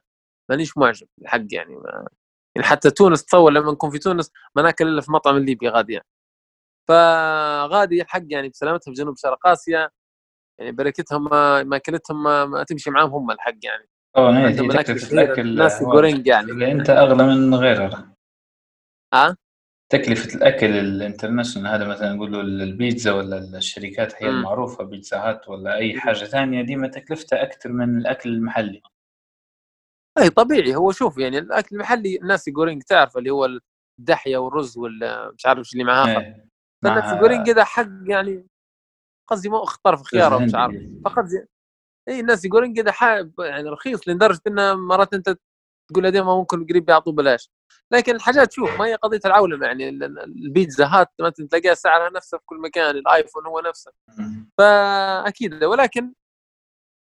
مانيش 0.50 0.76
معجب 0.78 1.08
الحق 1.22 1.42
يعني 1.52 1.76
ما. 1.76 2.08
يعني 2.56 2.66
حتى 2.66 2.90
تونس 2.90 3.24
تصور 3.24 3.50
لما 3.52 3.72
نكون 3.72 3.90
في 3.90 3.98
تونس 3.98 4.32
ما 4.56 4.62
ناكل 4.62 4.88
إلا 4.88 5.00
في 5.00 5.12
مطعم 5.12 5.36
الليبي 5.36 5.68
غادي 5.68 5.92
يعني. 5.92 6.06
فغادي 6.88 8.02
الحق 8.02 8.22
يعني 8.28 8.48
بسلامتها 8.48 8.84
في 8.84 9.02
جنوب 9.02 9.16
شرق 9.16 9.46
آسيا 9.46 9.90
يعني 10.58 10.72
بركتهم 10.72 11.24
ما 11.24 11.62
مأكلتهم 11.62 12.22
ما, 12.22 12.64
تمشي 12.68 12.90
معاهم 12.90 13.10
هم 13.10 13.30
الحق 13.30 13.54
يعني 13.62 13.88
طبعا 14.14 14.48
الأكل 14.90 15.54
ناس 15.54 15.82
جورينج 15.82 16.26
يعني. 16.26 16.52
اللي 16.52 16.72
أنت 16.72 16.90
أغلى 16.90 17.26
من 17.26 17.54
غيرها 17.54 18.16
آه 19.14 19.36
تكلفة 19.92 20.34
الأكل 20.34 20.66
الانترناشونال 20.66 21.72
هذا 21.72 21.88
مثلا 21.88 22.12
نقول 22.12 22.32
له 22.32 22.40
البيتزا 22.40 23.12
ولا 23.12 23.38
الشركات 23.38 24.22
هي. 24.22 24.28
المعروفة 24.28 24.84
بيتزا 24.84 25.16
هات 25.16 25.48
ولا 25.48 25.76
أي 25.76 26.00
حاجة 26.00 26.24
ثانية 26.24 26.62
ديما 26.62 26.88
تكلفتها 26.88 27.42
أكثر 27.42 27.72
من 27.72 27.98
الأكل 27.98 28.30
المحلي 28.30 28.82
اي 30.18 30.30
طبيعي 30.30 30.76
هو 30.76 30.92
شوف 30.92 31.18
يعني 31.18 31.38
الأكل 31.38 31.76
المحلي 31.76 32.16
الناس 32.16 32.48
جورينج 32.48 32.82
تعرف 32.82 33.16
اللي 33.18 33.30
هو 33.30 33.48
الدحية 34.00 34.36
والرز 34.36 34.78
ولا 34.78 35.30
مش 35.32 35.46
عارف 35.46 35.58
إيش 35.58 35.72
اللي 35.72 35.84
معاها 35.84 36.20
إيه. 36.20 36.48
فالناس 36.84 37.20
جورينج 37.20 37.46
كذا 37.46 37.64
حق 37.64 37.86
يعني 38.06 38.46
قصدي 39.28 39.48
مو 39.48 39.62
اختار 39.62 39.96
في 39.96 40.04
خياره 40.04 40.38
مش 40.38 40.54
عارف 40.54 40.74
الهندي. 40.74 41.00
فقط 41.04 41.24
زي... 41.24 41.46
اي 42.08 42.20
الناس 42.20 42.44
يقولون 42.44 42.74
كذا 42.74 42.92
حاب 42.92 43.32
يعني 43.38 43.68
رخيص 43.68 44.08
لدرجة 44.08 44.40
إنه 44.46 44.74
مرات 44.74 45.14
أنت 45.14 45.36
تقول 45.90 46.06
هذول 46.06 46.22
ما 46.24 46.36
ممكن 46.36 46.66
قريب 46.66 46.88
يعطوا 46.88 47.12
بلاش 47.12 47.50
لكن 47.92 48.14
الحاجات 48.16 48.52
شوف 48.52 48.78
ما 48.78 48.86
هي 48.86 48.94
قضية 48.94 49.20
العولمة 49.24 49.66
يعني 49.66 49.88
ال- 49.88 50.04
ال- 50.04 50.18
البيتزا 50.18 50.86
هات 50.86 51.08
مثلا 51.20 51.46
تلاقيها 51.48 51.74
سعرها 51.74 52.10
نفسه 52.10 52.38
في 52.38 52.42
كل 52.46 52.60
مكان 52.60 52.96
الآيفون 52.96 53.46
هو 53.46 53.60
نفسه. 53.60 53.92
فأكيد 54.58 55.64
ولكن 55.64 56.12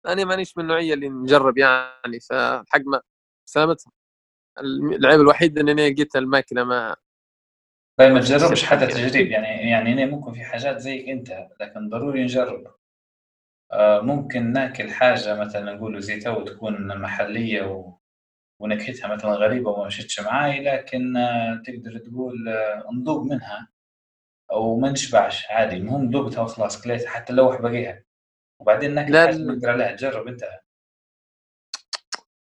أنا 0.07 0.25
مانيش 0.25 0.57
من 0.57 0.63
النوعية 0.63 0.93
اللي 0.93 1.09
نجرب 1.09 1.57
يعني 1.57 2.19
فالحق 2.29 2.81
ما 2.85 3.01
سلامتها 3.49 3.91
العيب 4.93 5.21
الوحيد 5.21 5.59
إن 5.59 5.69
أنا 5.69 5.89
لقيت 5.89 6.15
الماكلة 6.15 6.63
ما 6.63 6.95
طيب 7.99 8.11
ما 8.11 8.19
تجربش 8.21 8.63
حتى. 8.65 8.87
تجريب 8.87 9.27
يعني 9.31 9.69
يعني 9.69 9.93
أنا 9.93 10.05
ممكن 10.05 10.33
في 10.33 10.43
حاجات 10.43 10.77
زيك 10.77 11.09
أنت 11.09 11.47
لكن 11.61 11.89
ضروري 11.89 12.23
نجرب. 12.23 12.75
آه، 13.71 14.01
ممكن 14.01 14.51
ناكل 14.53 14.91
حاجة 14.91 15.35
مثلا 15.35 15.73
نقول 15.73 16.01
زيتو 16.01 16.41
تكون 16.45 16.97
محلية 16.97 17.61
و... 17.63 17.97
ونكهتها 18.59 19.07
مثلا 19.15 19.31
غريبة 19.31 19.71
وما 19.71 19.85
مشتش 19.87 20.19
معاي 20.19 20.63
لكن 20.63 21.17
آه، 21.17 21.61
تقدر 21.65 21.97
تقول 21.97 22.49
آه، 22.49 22.83
نذوق 22.93 23.23
منها 23.23 23.69
أو 24.51 24.79
ما 24.79 24.91
نشبعش 24.91 25.45
عادي. 25.51 25.75
المهم 25.75 26.09
ذوقتها 26.11 26.41
وخلاص 26.41 26.81
كليتها 26.83 27.09
حتى 27.09 27.33
لو 27.33 27.49
باقيها 27.57 28.03
وبعدين 28.59 28.93
ناكل 28.95 29.11
لا،. 29.13 29.31
نقدر 29.31 29.69
عليها 29.69 29.95
جرب 29.95 30.27
أنت. 30.27 30.43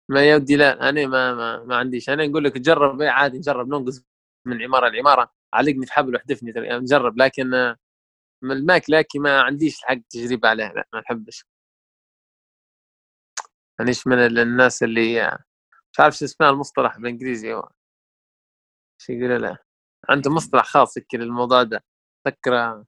ما 0.10 0.30
يودي 0.30 0.56
لا 0.56 0.90
أنا 0.90 1.06
ما 1.08 1.34
ما, 1.34 1.64
ما 1.64 1.76
عنديش. 1.76 2.10
أنا 2.10 2.28
نقول 2.28 2.44
لك 2.44 2.58
جرب 2.58 3.02
إيه 3.02 3.10
عادي 3.10 3.38
نجرب 3.38 3.68
ننقز 3.68 4.06
من 4.48 4.62
عمارة 4.64 4.90
لعمارة. 4.90 5.32
علقني 5.54 5.86
في 5.86 5.94
حبل 5.94 6.14
واحذفني 6.16 6.54
ترى، 6.54 6.68
يعني 6.68 6.80
نجرب 6.80 7.18
لكن 7.22 7.54
آه، 7.54 7.78
من 8.44 8.52
الماكله 8.52 8.98
هيك 8.98 9.08
ما 9.16 9.42
عنديش 9.42 9.82
حق 9.84 9.98
تجربة 10.10 10.50
عليها 10.50 10.74
لا 10.74 10.88
ما 10.94 11.00
نحبش. 11.00 11.46
مانيش 13.80 14.08
من 14.08 14.18
ال- 14.26 14.40
الناس 14.40 14.84
اللي 14.84 15.22
آه، 15.24 15.40
مش 15.94 16.00
عارف 16.00 16.16
شو 16.18 16.26
اسمها 16.26 16.50
المصطلح 16.50 16.98
بالإنجليزي 16.98 17.54
هو 17.54 17.70
شو 19.02 19.14
يقول 19.14 19.42
له؟ 19.42 19.58
عنده 20.10 20.32
مصطلح 20.32 20.66
خاص 20.66 20.98
يحكي 20.98 21.18
للموضوع 21.18 21.64
ده. 21.64 21.84
ذكر 22.28 22.84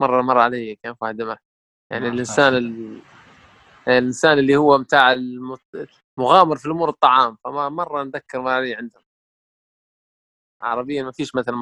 مرة 0.00 0.22
مر 0.22 0.38
علي 0.38 0.76
كان 0.76 0.92
في 0.94 0.98
واحد 1.02 1.22
معه. 1.22 1.38
يعني 1.90 2.08
الإنسان. 2.08 2.56
ال... 2.56 2.98
الإنسان 3.88 4.38
اللي 4.38 4.56
هو 4.56 4.78
متاع 4.78 5.12
المت... 5.12 5.88
مغامر 6.16 6.56
في 6.56 6.66
الأمور 6.66 6.88
الطعام 6.88 7.36
فما 7.44 7.68
مرة 7.68 8.02
نذكر 8.02 8.40
ما 8.40 8.50
علي 8.52 8.74
عندهم. 8.74 9.02
عربيا 10.62 11.02
ما 11.02 11.12
فيش 11.12 11.34
مثلا 11.34 11.56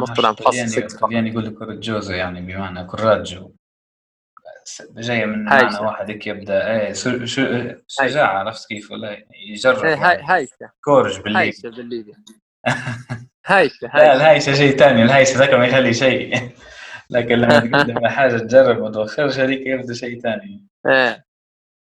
مصطلح 0.00 0.30
مخصص. 0.30 0.96
طلياني 1.00 1.30
يقول 1.30 1.44
لك 1.44 1.54
كورجوزا 1.54 2.16
يعني 2.16 2.40
بمعنى 2.40 2.84
كوراجو 2.84 3.52
س- 4.64 4.82
جاية 4.82 5.24
من 5.26 5.48
هاي 5.48 5.62
معنى. 5.64 5.86
واحد 5.86 6.10
هيك 6.10 6.26
يبدأ. 6.26 6.70
إيه 6.70 6.92
شو- 6.92 7.26
شجاعة 7.88 8.38
عرفت 8.38 8.68
كيف 8.68 8.90
ولا 8.90 9.24
يجرب 9.48 9.84
إيه، 9.84 9.94
هاي 9.94 10.14
يعني. 10.14 10.22
هايشه 10.26 10.70
كورج 10.84 11.20
بالليل 11.20 11.36
هايشه 11.36 11.68
بالليبي. 11.70 12.12
هايشه 13.46 13.86
لا 13.86 13.94
هايشه 13.94 14.12
الهايشة 14.16 14.54
شيء 14.54 14.76
ثاني 14.76 15.02
الهايشة 15.02 15.38
ذاك 15.38 15.54
ما 15.54 15.66
يخلي 15.66 15.94
شيء. 15.94 16.50
لكن 17.10 17.34
لما 17.34 17.60
تقدم 17.60 18.06
حاجة 18.06 18.38
تجرب 18.38 18.82
ما 18.82 18.90
توخرش 18.90 19.38
هذيك 19.38 19.66
يبدا 19.66 19.94
شيء 19.94 20.20
ثاني. 20.20 20.66
إيه. 20.86 21.24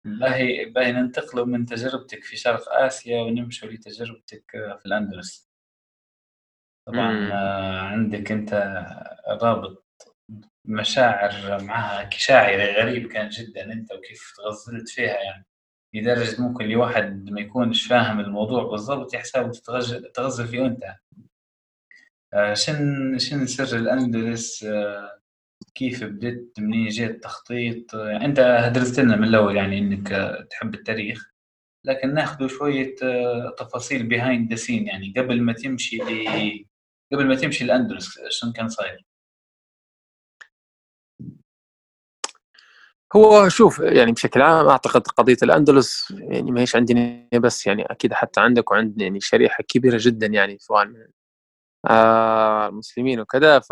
باهي 0.05 0.65
باهي 0.65 0.91
ننتقلوا 0.91 1.45
من 1.45 1.65
تجربتك 1.65 2.23
في 2.23 2.37
شرق 2.37 2.69
آسيا 2.69 3.21
ونمشوا 3.21 3.69
لتجربتك 3.69 4.51
في 4.51 4.85
الأندلس. 4.85 5.49
طبعا 6.87 7.11
مم. 7.11 7.31
عندك 7.77 8.31
أنت 8.31 8.53
رابط 9.27 9.85
مشاعر 10.65 11.63
معها 11.63 12.03
كشاعري 12.03 12.73
غريب 12.73 13.07
كان 13.07 13.29
جدا 13.29 13.73
أنت 13.73 13.93
وكيف 13.93 14.33
تغزلت 14.37 14.89
فيها 14.89 15.15
يعني. 15.23 15.45
لدرجة 15.93 16.41
ممكن 16.41 16.65
لواحد 16.65 17.29
ما 17.29 17.41
يكونش 17.41 17.87
فاهم 17.87 18.19
الموضوع 18.19 18.63
بالضبط 18.63 19.13
يحسب 19.13 19.51
تغزل 19.51 20.11
تغزل 20.11 20.47
فيه 20.47 20.65
آه، 20.65 20.97
شن 22.53 23.17
شن 23.17 23.45
سر 23.45 23.77
الأندلس؟ 23.77 24.63
آه، 24.63 25.19
كيف 25.75 26.03
بديت 26.03 26.53
منين 26.59 26.89
جاء 26.89 27.09
التخطيط؟ 27.11 27.95
آه، 27.95 28.17
أنت 28.25 28.39
هدرست 28.39 28.99
لنا 28.99 29.15
من 29.15 29.23
الأول 29.27 29.55
يعني 29.55 29.79
إنك 29.79 30.11
آه، 30.11 30.41
تحب 30.49 30.73
التاريخ 30.75 31.31
لكن 31.85 32.13
ناخذ 32.13 32.47
شوية 32.47 32.95
آه، 33.03 33.55
تفاصيل 33.59 34.07
behind 34.07 34.49
the 34.51 34.55
scene 34.55 34.88
يعني 34.87 35.13
قبل 35.17 35.41
ما 35.41 35.53
تمشي 35.53 35.97
ل 35.97 36.65
قبل 37.13 37.27
ما 37.27 37.35
تمشي 37.35 37.63
الأندلس 37.63 38.19
شنو 38.29 38.53
كان 38.53 38.69
صاير؟ 38.69 39.05
هو 43.15 43.49
شوف 43.49 43.79
يعني 43.79 44.11
بشكل 44.11 44.41
عام 44.41 44.67
أعتقد 44.67 45.07
قضية 45.07 45.37
الأندلس 45.43 46.11
يعني 46.11 46.51
ما 46.51 46.61
هيش 46.61 46.75
عندنا 46.75 47.27
بس 47.33 47.67
يعني 47.67 47.83
أكيد 47.85 48.13
حتى 48.13 48.41
عندك 48.41 48.71
وعندنا 48.71 49.03
يعني 49.03 49.19
شريحة 49.19 49.63
كبيرة 49.63 49.97
جدا 50.01 50.27
يعني 50.27 50.57
سواء 50.59 50.85
من 50.85 50.95
آه 50.95 51.14
المسلمين 51.91 53.19
وكذا 53.19 53.59
ف 53.59 53.71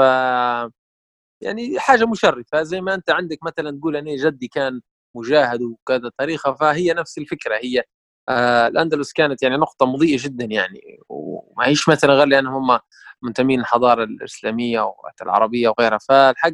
يعني 1.41 1.79
حاجة 1.79 2.05
مشرفة. 2.05 2.63
زي 2.63 2.81
ما 2.81 2.93
أنت 2.93 3.09
عندك 3.11 3.37
مثلا 3.43 3.79
تقول 3.79 3.95
أنا 3.97 4.15
جدي 4.17 4.47
كان 4.47 4.81
مجاهد 5.15 5.61
وكذا 5.61 6.11
تاريخه 6.17 6.53
فهي 6.53 6.93
نفس 6.93 7.17
الفكرة. 7.17 7.55
هي 7.63 7.83
آه 8.29 8.67
الأندلس 8.67 9.13
كانت 9.13 9.43
يعني 9.43 9.57
نقطة 9.57 9.85
مضيئة 9.85 10.17
جدا 10.23 10.45
يعني. 10.45 10.81
وما 11.09 11.67
هيش 11.67 11.89
مثلا 11.89 12.13
غير 12.13 12.25
لأن 12.27 12.47
هم 12.47 12.79
منتمين 13.23 13.59
للحضارة 13.59 14.03
الإسلامية 14.03 14.81
والعربيه 15.21 15.69
وغيرها. 15.69 15.97
فالحق 16.09 16.51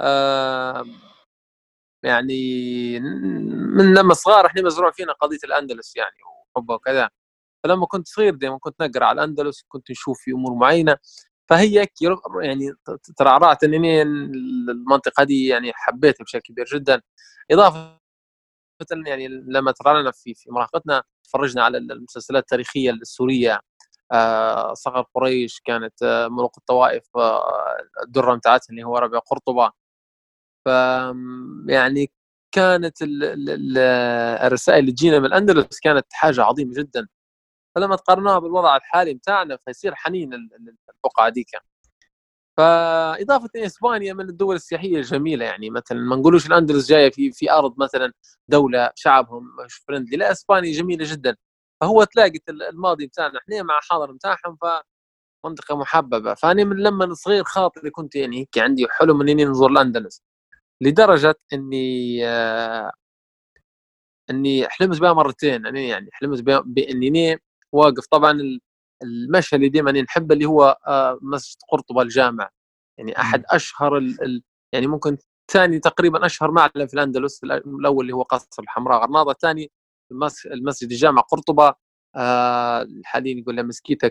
آه 0.00 0.84
يعني 2.04 3.00
من 3.76 3.94
لما 3.94 4.14
صغار 4.14 4.46
إحنا 4.46 4.62
مزروع 4.62 4.90
فينا 4.92 5.12
قضية 5.12 5.38
الأندلس 5.44 5.96
يعني 5.96 6.16
وحبه 6.56 6.74
وكذا. 6.74 7.10
فلما 7.64 7.86
كنت 7.86 8.08
صغير 8.08 8.34
دائما 8.34 8.58
كنت 8.58 8.82
نقرأ 8.82 9.04
على 9.06 9.24
الأندلس 9.24 9.64
كنت 9.68 9.90
نشوف 9.90 10.18
في 10.20 10.30
أمور 10.32 10.54
معينة. 10.54 10.96
فهي 11.50 11.86
يعني 12.42 12.72
ترعرعت 13.18 13.64
إنني 13.64 14.02
المنطقة 14.02 15.24
دي 15.24 15.46
يعني 15.46 15.72
حبيتها 15.74 16.24
بشكل 16.24 16.40
كبير 16.40 16.66
جدا. 16.74 17.02
إضافة 17.50 17.98
يعني 19.06 19.28
لما 19.28 19.72
ترعرعنا 19.72 20.10
في 20.12 20.34
في 20.34 20.50
مراهقتنا 20.52 21.02
تفرجنا 21.24 21.64
على 21.64 21.78
المسلسلات 21.78 22.42
التاريخية 22.42 22.90
السورية. 22.90 23.60
آه 24.12 24.74
صقر 24.74 25.06
قريش 25.14 25.60
كانت 25.64 26.02
آه 26.02 26.28
ملوك 26.28 26.58
الطوائف 26.58 27.04
آه 27.16 27.44
الدرة 28.06 28.34
بتاعتها 28.36 28.66
اللي 28.70 28.84
هو 28.84 28.98
ربيع 28.98 29.20
قرطبة. 29.20 29.72
ف 30.66 30.68
يعني 31.68 32.12
كانت 32.54 33.02
ال 33.02 33.24
ال 33.50 33.78
الرسائل 34.46 34.80
اللي 34.80 34.92
تجينا 34.92 35.18
من 35.18 35.26
الأندلس 35.26 35.80
كانت 35.80 36.06
حاجة 36.12 36.42
عظيمة 36.44 36.74
جدا. 36.74 37.08
فلما 37.76 37.96
تقارنوها 37.96 38.38
بالوضع 38.38 38.76
الحالي 38.76 39.14
بتاعنا 39.14 39.56
فيصير 39.56 39.94
حنين 39.94 40.34
البقعه 40.34 41.28
ديك. 41.28 41.46
فإضافة 42.58 43.48
ان 43.56 43.64
إسبانيا 43.64 44.14
من 44.14 44.28
الدول 44.30 44.56
السياحية 44.56 44.96
الجميلة 44.96 45.44
يعني 45.44 45.70
مثلا 45.70 45.98
ما 46.00 46.16
نقولوش 46.16 46.46
الأندلس 46.46 46.88
جاية 46.88 47.10
في 47.10 47.32
في 47.32 47.52
أرض 47.52 47.74
مثلا 47.78 48.12
دولة 48.48 48.90
شعبهم 48.96 49.44
مش 49.66 49.74
فرندلي 49.88 50.16
لا 50.16 50.32
إسبانيا 50.32 50.72
جميلة 50.72 51.04
جدا. 51.12 51.36
فهو 51.80 52.04
تلاقي 52.04 52.32
الماضي 52.50 53.06
بتاعنا 53.06 53.38
إحنا 53.38 53.62
مع 53.62 53.80
حاضر 53.90 54.12
بتاعهم 54.12 54.56
ف 54.62 54.66
منطقة 55.46 55.76
محببة. 55.78 56.34
فأنا 56.34 56.64
من 56.64 56.76
لما 56.78 57.14
صغير 57.14 57.44
خاطري 57.44 57.90
كنت 57.90 58.16
يعني 58.16 58.40
هيك 58.40 58.58
عندي 58.58 58.86
حلم 58.90 59.20
إني 59.22 59.44
نزور 59.46 59.70
الأندلس 59.72 60.22
لدرجة 60.82 61.34
إني 61.54 62.18
آه 62.28 62.92
إني 64.30 64.68
حلمت 64.68 65.00
بها 65.00 65.12
مرتين. 65.12 65.66
أنا 65.66 65.80
يعني 65.80 66.08
حلمت 66.12 66.42
بإني 66.66 67.38
واقف. 67.72 68.06
طبعا 68.06 68.38
المشهد 69.02 69.54
اللي 69.54 69.68
دائما 69.68 69.92
نحبه 69.92 70.34
اللي 70.34 70.44
هو 70.46 70.78
مسجد 71.22 71.56
قرطبة 71.68 72.02
الجامع. 72.02 72.50
يعني 72.98 73.20
أحد 73.20 73.44
أشهر 73.50 73.98
ال 73.98 74.22
ال 74.24 74.42
يعني 74.74 74.86
ممكن 74.86 75.16
ثاني 75.52 75.78
تقريبا 75.80 76.26
أشهر 76.26 76.50
معلم 76.50 76.86
في 76.88 76.94
الأندلس 76.94 77.44
الأول 77.44 78.04
اللي 78.04 78.14
هو 78.14 78.22
قصر 78.22 78.62
الحمراء 78.62 79.02
غرناطة 79.02 79.30
الثاني 79.30 79.70
المسجد 80.46 80.90
الجامع 80.92 81.22
قرطبة 81.22 81.74
آه 82.16 82.88
حاليا 83.04 83.38
يقول 83.40 83.56
له 83.56 83.62
مسكيتة 83.62 84.08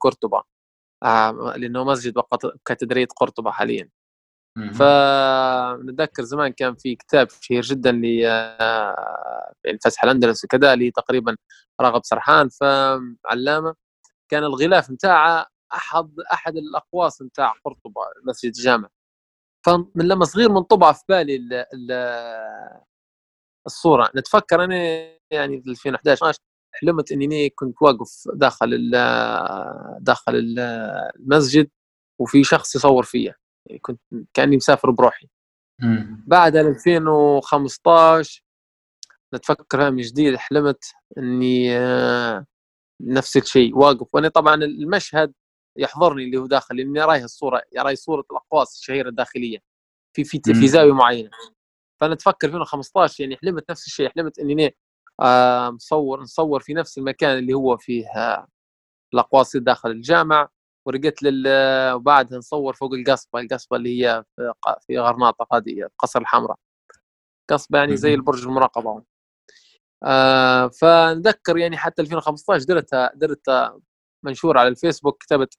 قرطبة. 0.00 0.42
آه 1.04 1.54
لأنه 1.56 1.84
مسجد 1.84 2.14
كاتدرائيه 2.64 3.06
قرطبة 3.16 3.50
حاليا. 3.50 3.90
فنتذكر 4.56 6.22
زمان 6.22 6.52
كان 6.52 6.74
في 6.74 6.94
كتاب 6.96 7.28
شهير 7.40 7.62
جدا 7.62 7.92
ل 7.92 8.04
يعني 8.04 9.78
فسح 9.84 10.04
الأندلس 10.04 10.44
وكذا 10.44 10.72
اللي 10.72 10.90
تقريبا 10.90 11.36
راغب 11.80 12.00
سرحان. 12.04 12.48
فعلامة 12.48 13.74
كان 14.30 14.44
الغلاف 14.44 14.90
نتاعه 14.90 15.46
أحد 15.74 16.10
أحد 16.32 16.56
الأقواس 16.56 17.22
نتاع 17.22 17.52
قرطبة 17.64 18.00
مسجد 18.28 18.52
الجامع. 18.56 18.88
فمن 19.66 19.86
لما 19.96 20.24
صغير 20.24 20.52
منطبع 20.52 20.92
في 20.92 21.04
بالي 21.08 21.36
ال 21.36 21.52
ال 21.54 21.92
الصورة. 23.66 24.10
نتفكر 24.16 24.64
أنا 24.64 24.76
يعني 25.30 25.62
في 25.62 25.70
2011 25.70 26.32
حلمت 26.72 27.12
إني 27.12 27.50
كنت 27.50 27.76
واقف 27.82 28.24
داخل 28.34 28.74
ال 28.74 28.90
داخل 30.04 30.32
المسجد 30.36 31.70
وفي 32.20 32.44
شخص 32.44 32.76
يصور 32.76 33.02
فيا. 33.04 33.34
كنت 33.80 34.00
كأني 34.34 34.56
مسافر 34.56 34.90
بروحي. 34.90 35.28
بعد 36.26 36.56
2015 36.56 38.42
نتفكر 39.34 39.90
من 39.90 40.02
جديد 40.02 40.36
حلمت 40.36 40.84
إني 41.18 41.78
نفس 43.00 43.36
الشيء 43.36 43.76
واقف. 43.78 44.14
وأنا 44.14 44.28
طبعا 44.28 44.54
المشهد 44.54 45.32
يحضرني 45.78 46.24
اللي 46.24 46.36
هو 46.36 46.46
داخل 46.46 46.80
إني 46.80 47.00
رايه 47.00 47.24
الصورة 47.24 47.62
راي 47.78 47.96
صورة 47.96 48.24
الأقواس 48.30 48.74
الشهيرة 48.78 49.08
الداخلية 49.08 49.58
في 50.16 50.24
في 50.24 50.40
في 50.54 50.68
زاوية 50.68 50.92
معينة. 50.92 51.30
فانا 52.00 52.12
اتفكر 52.12 52.46
2015 52.48 53.24
يعني 53.24 53.36
حلمت 53.36 53.70
نفس 53.70 53.86
الشيء 53.86 54.08
حلمت 54.08 54.38
إني 54.38 54.76
آه 55.20 55.70
مصور 55.70 56.20
نصور 56.20 56.60
في 56.60 56.74
نفس 56.74 56.98
المكان 56.98 57.38
اللي 57.38 57.54
هو 57.54 57.76
فيه 57.76 58.06
آه 58.16 58.46
الأقواس 59.14 59.56
داخل 59.56 59.90
الجامع. 59.90 60.48
ورقت 60.86 61.22
لل 61.22 61.44
وبعدها 61.94 62.38
نصور 62.38 62.74
فوق 62.74 62.92
القصبة 62.94 63.40
القصبة 63.40 63.76
اللي 63.76 64.04
هي 64.06 64.24
في 64.86 64.98
غرناطة 64.98 65.46
هذه 65.52 65.88
قصر 65.98 66.20
الحمراء. 66.20 66.56
قصبة 67.50 67.78
يعني 67.78 67.96
زي 67.96 68.14
البرج 68.14 68.42
المراقبة. 68.46 69.02
آه 70.04 70.68
فنذكر 70.68 71.56
يعني 71.58 71.76
حتى 71.76 72.02
2015 72.02 72.64
درتها 72.64 73.10
درت 73.14 73.72
منشور 74.24 74.58
على 74.58 74.68
الفيسبوك 74.68 75.22
كتبت 75.22 75.58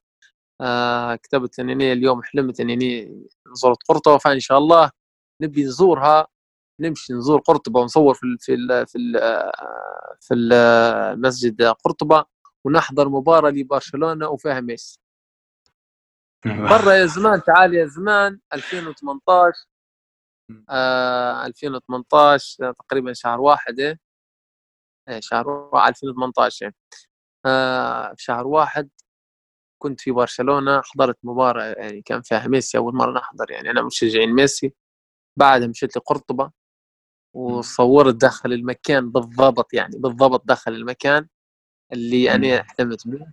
آه 0.62 1.16
كتبت 1.16 1.60
انني 1.60 1.94
اليوم 1.94 2.24
حلمت 2.24 2.60
انني 2.60 3.22
زرت 3.54 3.78
قرطبة. 3.90 4.18
فإن 4.18 4.40
شاء 4.40 4.58
الله 4.58 4.92
نبي 5.42 5.64
نزورها 5.66 6.28
نمشي 6.82 7.14
نزور 7.14 7.40
قرطبة 7.40 7.80
ونصور 7.80 8.14
في 8.14 8.24
ال 8.26 8.38
في 8.40 8.54
ال 8.54 8.88
في 8.88 8.98
ال 8.98 9.20
في 10.22 10.34
المسجد 10.34 11.62
قرطبة 11.64 12.26
ونحضر 12.66 13.10
مباراة 13.10 13.50
لبرشلونة 13.52 14.28
وفيها 14.30 14.60
ميسي. 14.62 15.00
برا 16.46 16.94
يا 16.94 17.06
زمان 17.06 17.42
تعال 17.44 17.74
يا 17.74 17.86
زمان 17.86 18.40
2018 18.54 19.68
آه 20.70 21.46
2018 21.46 22.72
تقريبا 22.74 23.14
شهر 23.14 23.42
واحد 23.42 23.80
إيه؟ 23.80 24.00
شهر 25.20 25.50
واحد 25.50 25.90
2018 25.90 26.72
آه 27.46 28.14
في 28.14 28.24
شهر 28.24 28.48
واحد 28.48 28.90
كنت 29.82 30.02
في 30.02 30.12
برشلونة 30.12 30.82
حضرت 30.82 31.18
مباراة 31.24 31.64
يعني 31.66 32.02
كان 32.02 32.22
فيها 32.22 32.48
ميسي 32.48 32.78
أول 32.78 32.96
مرة 32.96 33.12
نحضر 33.20 33.52
يعني 33.52 33.72
أنا 33.72 33.82
مشجعين 33.82 34.34
ميسي. 34.34 34.74
بعدها 35.40 35.68
مشيت 35.68 35.98
لقرطبة 35.98 36.52
وصورت 37.36 38.16
داخل 38.16 38.54
المكان 38.54 39.12
بالضبط 39.12 39.74
يعني 39.74 39.98
بالضبط 40.00 40.46
داخل 40.48 40.74
المكان 40.74 41.28
اللي 41.94 42.32
أنا 42.36 42.64
حلمت 42.64 43.08
به 43.08 43.32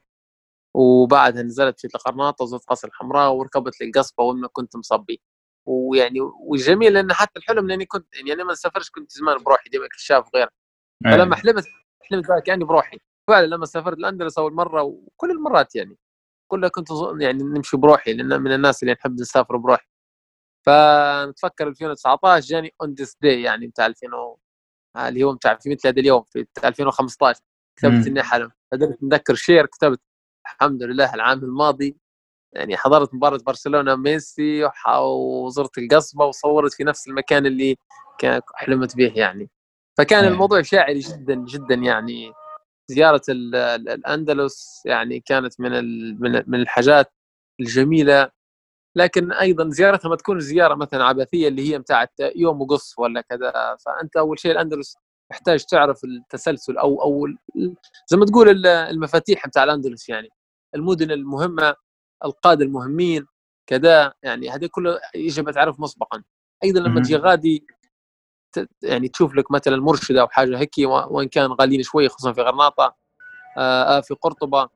وبعدها 0.75 1.43
نزلت 1.43 1.81
في 1.81 1.85
القرناطه 1.95 2.43
وزرت 2.43 2.65
قصر 2.65 2.89
الحمراء 2.89 3.33
وركبت 3.33 3.81
لي 3.81 3.87
القصبه 3.87 4.25
وأنا 4.25 4.49
كنت 4.53 4.77
مصبي. 4.77 5.21
ويعني 5.67 6.21
والجميل 6.21 6.97
انه 6.97 7.15
حتى 7.15 7.39
الحلم 7.39 7.69
لاني 7.69 7.87
كنت 7.87 8.07
يعني 8.17 8.33
أنا 8.33 8.45
ما 8.45 8.53
نسافرش 8.53 8.91
كنت 8.91 9.13
زمان 9.13 9.39
بروحي 9.43 9.71
ديما 9.71 9.89
كشاف 9.89 10.27
وغيره 10.35 10.51
فلما 11.05 11.37
حلمت 11.37 11.65
حلمت 12.11 12.27
كاني 12.47 12.65
بروحي. 12.65 12.99
فعلا 13.29 13.47
لما 13.47 13.67
سافرت 13.67 13.99
الأندلس 13.99 14.39
أول 14.39 14.55
مرة 14.55 14.83
وكل 14.83 15.31
المرات 15.31 15.77
يعني 15.77 15.99
كلها 16.51 16.69
كنت 16.69 16.89
يعني 17.21 17.43
نمشي 17.43 17.77
بروحي 17.77 18.13
لأن 18.15 18.43
من 18.43 18.53
الناس 18.53 18.83
اللي 18.83 18.95
نحب 18.95 19.21
نسافر 19.21 19.57
بروحي. 19.57 19.87
فنتفكر 20.67 21.69
2019 21.69 22.47
جاني 22.49 22.75
on 22.83 22.95
this 22.95 23.16
day 23.23 23.43
يعني 23.43 23.67
بتاع 23.67 23.87
2000 23.87 24.07
آه، 24.97 25.09
اللي 25.09 25.25
هو 25.25 25.33
متاع 25.33 25.55
في 25.57 25.71
مثل 25.71 25.89
هذا 25.89 26.01
اليوم 26.01 26.25
في 26.33 26.47
2015 26.65 27.41
كتبت. 27.77 28.07
إني 28.07 28.23
حلم. 28.23 28.51
قدرت 28.73 29.03
نذكر 29.03 29.35
share 29.35 29.66
كتبت 29.67 30.01
الحمد 30.47 30.83
لله 30.83 31.15
العام 31.15 31.39
الماضي. 31.39 31.97
يعني 32.53 32.77
حضرت 32.77 33.15
مباراة 33.15 33.39
برشلونة 33.47 33.97
ميسي 33.97 34.71
وزرت 34.99 35.79
القصبة 35.79 36.25
وصورت 36.27 36.73
في 36.75 36.85
نفس 36.85 37.09
المكان 37.09 37.47
اللي 37.47 37.77
كان 38.19 38.41
حلمت 38.55 38.97
به 38.97 39.12
يعني. 39.16 39.51
فكان 39.99 40.25
أيه. 40.25 40.31
الموضوع 40.31 40.62
شاعري 40.62 40.99
جدا 40.99 41.35
جدا 41.35 41.75
يعني. 41.75 42.33
زيارة 42.91 43.23
ال- 43.29 43.55
ال- 43.55 43.89
الأندلس 43.89 44.83
يعني 44.87 45.21
كانت 45.21 45.61
من 45.61 45.71
من 46.21 46.43
من 46.47 46.61
الحاجات 46.61 47.12
الجميلة. 47.61 48.31
لكن 48.97 49.33
أيضا 49.33 49.71
زيارتها 49.71 50.09
ما 50.09 50.16
تكون 50.16 50.41
زيارة 50.41 50.75
مثلا 50.75 51.05
عبثية 51.05 51.49
اللي 51.49 51.71
هي 51.73 51.79
متاعت 51.79 52.12
يوم 52.37 52.61
وقص 52.62 52.99
ولا 52.99 53.21
كذا. 53.21 53.77
فأنت 53.87 54.16
أول 54.16 54.39
شيء 54.41 54.53
الأندلس 54.53 54.97
محتاج 55.31 55.65
تعرف 55.65 56.05
التسلسل 56.05 56.79
أو 56.79 57.27
ال- 57.27 57.75
زي 58.07 58.17
ما 58.17 58.27
تقول 58.27 58.49
ال- 58.49 58.67
المفاتيح 58.67 59.47
متاع 59.47 59.65
الأندلس 59.65 60.09
يعني. 60.09 60.29
المدن 60.75 61.11
المهمة 61.11 61.75
القادة 62.25 62.65
المهمين 62.65 63.27
كذا 63.67 64.13
يعني. 64.23 64.51
هذه 64.51 64.67
كلها 64.67 65.01
يجب 65.15 65.51
تعرف 65.51 65.81
مسبقا. 65.81 66.23
أيضا 66.65 66.81
لما. 66.81 67.01
تجي 67.01 67.17
غادي 67.17 67.67
يعني 68.83 69.09
تشوف 69.09 69.35
لك 69.35 69.51
مثلا 69.51 69.77
مرشد 69.77 70.17
أو 70.17 70.29
حاجة 70.29 70.59
هيك 70.59 70.71
وإن 70.87 71.29
كان 71.29 71.51
غاليين 71.53 71.83
شوي 71.83 72.09
خصوصا 72.09 72.33
في 72.33 72.41
غرناطة 72.43 72.95
آه 73.59 73.83
آه، 73.99 74.01
في 74.01 74.15
قرطبة 74.15 74.69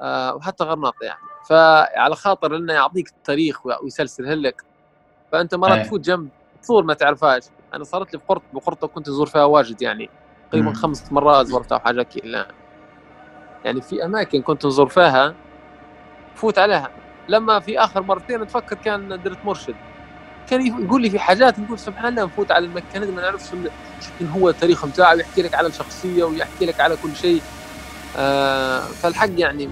آه 0.00 0.34
وحتى 0.34 0.64
غرناطة 0.64 1.04
يعني. 1.04 1.20
فعلى 1.48 2.16
خاطر 2.16 2.56
إنه 2.56 2.72
يعطيك 2.72 3.08
التاريخ 3.08 3.66
وي- 3.66 3.78
ويسلسلها 3.82 4.34
لك. 4.34 4.62
فأنت 5.32 5.54
مرات 5.54 5.78
أيه. 5.78 5.82
تفوت 5.84 6.00
جنب 6.00 6.28
صور 6.64 6.84
ما 6.84 6.94
تعرفهاش. 6.94 7.42
أنا 7.74 7.84
صارت 7.84 8.12
لي 8.12 8.18
في 8.18 8.24
قرطبه 8.28 8.60
قرطبه 8.60 8.88
كنت 8.88 9.08
أزور 9.08 9.26
فيها 9.26 9.44
واجد 9.44 9.82
يعني. 9.82 10.10
تقريبا. 10.50 10.72
خمس 10.72 11.12
مرات 11.12 11.46
زرتها 11.46 11.76
وحاجه 11.76 12.02
كذا 12.02 12.46
يعني 13.64 13.80
في 13.80 14.04
أماكن 14.04 14.42
كنت 14.42 14.66
نزور 14.66 14.88
فيها 14.88 15.34
فوت 16.34 16.58
عليها. 16.58 16.90
لما 17.28 17.60
في 17.60 17.78
آخر 17.78 18.02
مرتين 18.02 18.42
أتفكر 18.42 18.76
كان 18.76 19.22
درت 19.22 19.44
مرشد. 19.44 19.74
كان 20.46 20.66
يقول 20.66 21.02
لي 21.02 21.10
في 21.10 21.18
حاجات 21.18 21.58
نقول 21.58 21.78
سبحان 21.78 22.06
الله 22.06 22.24
نفوت 22.24 22.50
على 22.50 22.66
المكان 22.66 23.02
هذا 23.02 23.12
ما 23.12 23.22
نعرفش 23.22 23.50
شنو 23.50 24.30
هو 24.30 24.48
التاريخ 24.48 24.86
بتاعه 24.86 25.14
ويحكي 25.14 25.42
لك 25.42 25.54
على 25.54 25.68
الشخصية 25.68 26.24
ويحكي 26.24 26.66
لك 26.66 26.80
على 26.80 26.96
كل 26.96 27.16
شيء. 27.16 27.42
آه 28.16 28.80
فالحق 28.80 29.30
يعني 29.36 29.70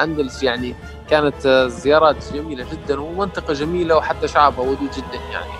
أندلس 0.00 0.42
يعني 0.42 0.74
كانت 1.08 1.48
زيارات 1.68 2.32
جميلة 2.32 2.66
جدا 2.72 3.00
ومنطقة 3.00 3.54
جميلة 3.54 3.96
وحتى 3.96 4.28
شعبها 4.28 4.64
ودود 4.64 4.90
جدا 4.90 5.18
يعني. 5.32 5.52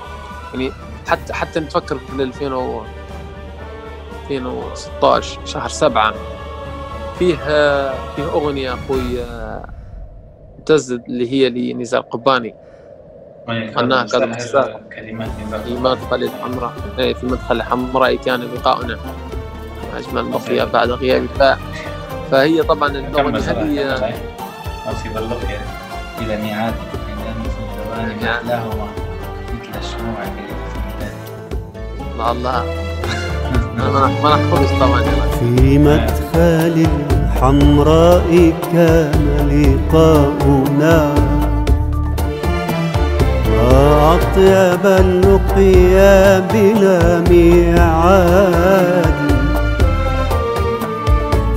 يعني 0.54 0.72
حتى 1.06 1.32
حتى 1.32 1.60
نتفكر 1.60 1.98
في 1.98 2.22
2000 2.22 2.54
و 2.54 2.82
2016 4.30 5.46
شهر 5.46 5.68
سبعة 5.68 6.14
فيه 7.18 7.36
فيه 8.16 8.24
أغنية 8.24 8.74
أخوي 8.74 9.22
آه، 9.22 9.68
معتز 10.58 10.92
اللي 10.92 11.32
هي 11.32 11.72
لنزار 11.72 12.00
قباني. 12.00 12.54
غناها 13.48 14.06
كاظم 14.06 14.30
الساهر. 14.32 14.80
كلمات 14.96 15.28
في 15.64 15.74
مدخل 15.74 16.22
الحمراء. 16.22 16.72
إيه، 16.98 17.14
في 17.14 17.26
مدخل 17.26 17.56
الحمراء 17.56 18.16
كان 18.16 18.40
لقاؤنا. 18.40 18.98
أجمل 19.96 20.30
بقي 20.30 20.66
بعد 20.66 20.90
غياب. 20.90 21.26
ف... 21.26 21.42
فهي 22.30 22.62
طبعا 22.62 22.88
الأغنية 22.88 23.94
هذه 23.94 24.14
في 25.02 25.08
بلغيا 25.08 25.60
إلى 26.18 26.36
ميعاد. 26.36 26.74
عندنا 27.92 28.60
في 28.60 29.01
الميلاد 29.76 30.32
الله. 32.30 32.62
أنا 33.76 33.88
ما 33.90 34.06
ما 34.22 34.28
نحفظش 34.30 34.70
طبعا 34.80 35.00
في 35.40 35.78
مدخل 35.78 36.76
الحمراء 37.12 38.30
كان 38.72 39.22
لقاؤنا. 39.50 40.98
ما 43.48 44.14
أطيب 44.14 44.84
اللقيا 44.86 46.40
بلا 46.40 47.00
ميعاد. 47.30 49.18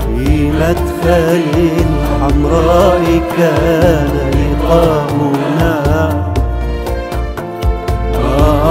في 0.06 0.52
مدخل 0.52 1.44
الحمراء 1.86 3.04
كان 3.38 4.14
لقاؤنا. 4.40 5.45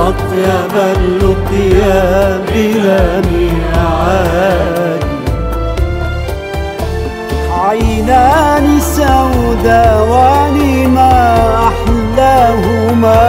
أطيب 0.09 0.75
اللقيا 0.97 2.39
بلا 2.49 3.21
ميعاد 3.21 5.05
عينان 7.51 8.81
سوداوان 8.81 10.57
ما 10.95 11.15
أحلاهما. 11.69 13.25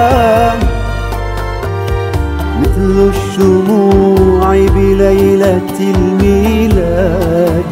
مثل 2.62 2.96
الشموع 3.10 4.48
بليلة 4.50 5.72
الميلاد. 5.80 7.64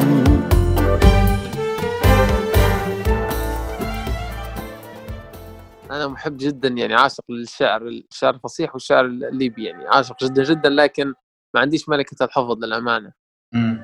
أنا 6.03 6.11
محب 6.11 6.37
جدا 6.37 6.67
يعني 6.69 6.93
عاشق 6.95 7.23
للشعر 7.29 7.87
الشعر 7.87 8.33
الفصيح 8.35 8.73
والشعر 8.73 9.05
الليبي 9.05 9.65
يعني 9.65 9.87
عاشق 9.87 10.23
جدا 10.23 10.43
جدا 10.43 10.69
لكن 10.69 11.13
ما 11.55 11.61
عنديش 11.61 11.89
ملكة 11.89 12.23
الحفظ 12.25 12.63
للأمانة. 12.63 13.13
مم. 13.53 13.83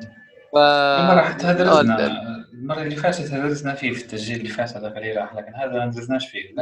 ف... 0.54 0.58
المرة 0.58 1.22
حتى 1.22 1.48
آه، 1.48 1.52
درسنا 1.54 2.06
ال- 2.06 2.50
المرة 2.54 2.82
اللي 2.82 2.96
فاتت 2.96 3.32
درسنا 3.34 3.76
فيه 3.76 3.94
في 3.94 4.02
التسجيل 4.02 4.38
اللي 4.38 4.50
فات 4.50 4.76
اللي 4.76 5.14
راح 5.14 5.36
لكن 5.36 5.56
هذا 5.56 5.72
ما 5.72 5.86
درسناش 5.86 6.28
فيه. 6.30 6.56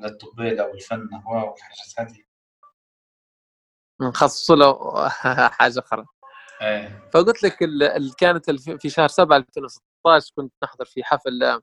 على 0.00 0.12
الطبيلة 0.12 0.66
والفن 0.66 1.08
هو 1.14 1.50
والحاجات 1.52 1.86
هذه 1.98 2.22
نخصص 4.00 4.50
له 4.50 5.08
حاجة 5.48 5.78
أخرى. 5.78 6.04
إيه. 6.62 7.08
فقلت 7.14 7.42
لك 7.42 7.62
ال... 7.62 7.82
ال... 7.82 8.14
كانت. 8.16 8.50
في 8.50 8.88
شهر 8.90 9.08
7 9.08 9.36
2016 9.36 10.32
كنت 10.36 10.52
نحضر 10.64 10.84
في 10.84 11.04
حفل 11.04 11.60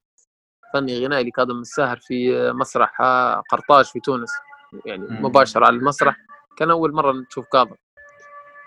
فني 0.74 1.06
غنائي 1.06 1.24
لكاظم 1.24 1.60
الساهر 1.60 2.00
في 2.00 2.52
مسرح 2.52 3.02
آه، 3.02 3.44
قرطاج 3.52 3.86
في 3.86 4.00
تونس. 4.00 4.32
يعني. 4.86 5.08
مباشرة 5.10 5.66
على 5.66 5.76
المسرح. 5.76 6.18
كان 6.58 6.72
أول 6.72 6.94
مرة 6.94 7.12
نشوف 7.12 7.48
كاظم. 7.48 7.76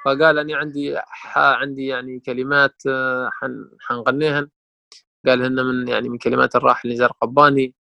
فقال 0.04 0.38
أني 0.38 0.54
عندي. 0.54 0.96
عندي 1.36 1.86
يعني 1.86 2.20
كلمات 2.20 2.86
آه، 2.88 3.30
حن... 3.32 3.70
حنغنيهن. 3.80 4.48
قال 5.26 5.42
هن 5.42 5.64
من 5.64 5.88
يعني 5.88 6.08
من 6.08 6.18
كلمات 6.18 6.56
الراحل 6.56 6.92
نزار 6.92 7.12
قباني. 7.22 7.74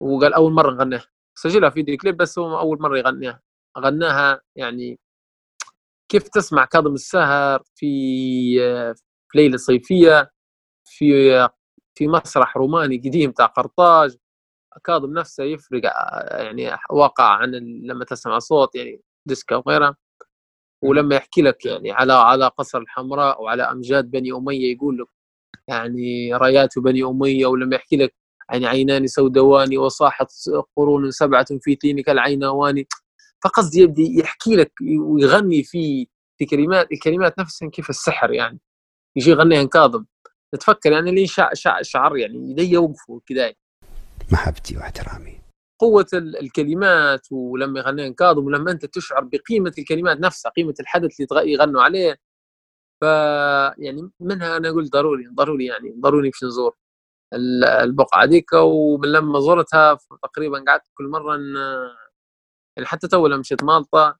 وقال 0.00 0.34
أول 0.34 0.52
مرة 0.52 0.70
نغنيها. 0.70 1.06
سجلها 1.34 1.70
فيديو 1.70 1.96
كليب 1.96 2.16
بس 2.16 2.38
هو 2.38 2.58
أول 2.58 2.80
مرة 2.82 2.98
يغنيها. 2.98 3.40
غناها 3.78 4.40
يعني 4.56 4.98
كيف 6.08 6.28
تسمع 6.28 6.64
كاظم 6.64 6.94
الساهر 6.94 7.62
في 7.74 7.86
آه، 8.62 8.92
في 9.28 9.38
ليلة 9.38 9.56
صيفية 9.56 10.30
في 10.84 11.48
في 11.94 12.08
مسرح 12.08 12.56
روماني 12.56 12.98
قديم 12.98 13.30
تاع 13.32 13.46
قرطاج 13.46 14.16
كاظم 14.84 15.12
نفسه 15.12 15.44
يفرق 15.44 15.82
آه، 15.86 16.42
يعني 16.42 16.76
واقع 16.90 17.24
عن 17.24 17.50
لما 17.84 18.04
تسمع 18.04 18.38
صوت 18.38 18.74
يعني 18.74 19.02
ديسكا 19.26 19.56
وغيرها. 19.56 19.96
ولما 20.82 21.16
يحكي 21.16 21.42
لك 21.42 21.66
يعني 21.66 21.92
على 21.92 22.12
على 22.12 22.46
قصر 22.48 22.78
الحمراء 22.78 23.42
وعلى 23.42 23.62
أمجاد 23.62 24.10
بني 24.10 24.32
أمية 24.32 24.72
يقول 24.74 24.98
لك 24.98 25.08
يعني 25.68 26.34
رايات 26.34 26.78
بني 26.78 27.04
أمية 27.04 27.46
ولما 27.46 27.76
يحكي 27.76 27.96
لك 27.96 28.14
عن 28.50 28.64
عينان 28.64 29.06
سودوان 29.06 29.78
وصاحت 29.78 30.28
قرون 30.76 31.10
سبعة 31.10 31.46
في 31.60 31.76
طينك 31.76 32.10
العينوان 32.10 32.84
فقصدي 33.44 33.80
يبدي 33.80 34.18
يحكي 34.20 34.56
لك 34.56 34.72
ويغني 35.00 35.62
في 35.64 36.08
في 36.38 36.46
كلمات 36.46 36.92
الكلمات 36.92 37.38
نفسها 37.38 37.68
كيف 37.70 37.90
السحر 37.90 38.32
يعني. 38.32 38.60
يجي 39.16 39.30
يغنيها 39.30 39.64
كاظم 39.64 40.04
تفكر 40.58 40.92
يعني 40.92 41.26
شع 41.26 41.82
شعر 41.82 42.16
يعني 42.16 42.50
يدي 42.50 42.70
يوقفوا 42.72 43.20
كذا 43.26 43.52
محبتي 44.32 44.76
واحترامي. 44.76 45.40
قوة 45.80 46.06
ال- 46.12 46.36
الكلمات 46.40 47.26
ولما 47.32 47.80
يغنيها 47.80 48.08
كاظم 48.08 48.44
ولما 48.44 48.70
أنت 48.70 48.86
تشعر 48.86 49.24
بقيمة 49.24 49.72
الكلمات 49.78 50.20
نفسها 50.20 50.50
قيمة 50.50 50.74
الحدث 50.80 51.20
اللي 51.20 51.52
يغنوا 51.52 51.82
عليه. 51.82 52.18
ف 53.00 53.04
يعني 53.78 54.10
منها 54.20 54.56
أنا 54.56 54.68
أقول 54.68 54.90
ضروري 54.90 55.26
ضروري 55.34 55.64
يعني 55.66 55.94
ضروري 56.00 56.26
نمشي 56.28 56.46
نزور 56.46 56.76
ال- 57.32 57.64
البقعة 57.64 58.26
ديك. 58.26 58.52
ومن 58.52 59.12
لما 59.12 59.40
زرتها 59.40 59.98
تقريبا 60.22 60.64
قعدت 60.68 60.84
كل 60.94 61.04
مرة 61.08 61.36
يعني 62.76 62.86
حتى 62.88 63.08
تو 63.08 63.26
لما 63.26 63.36
مشيت 63.36 63.64
مالطا 63.64 64.16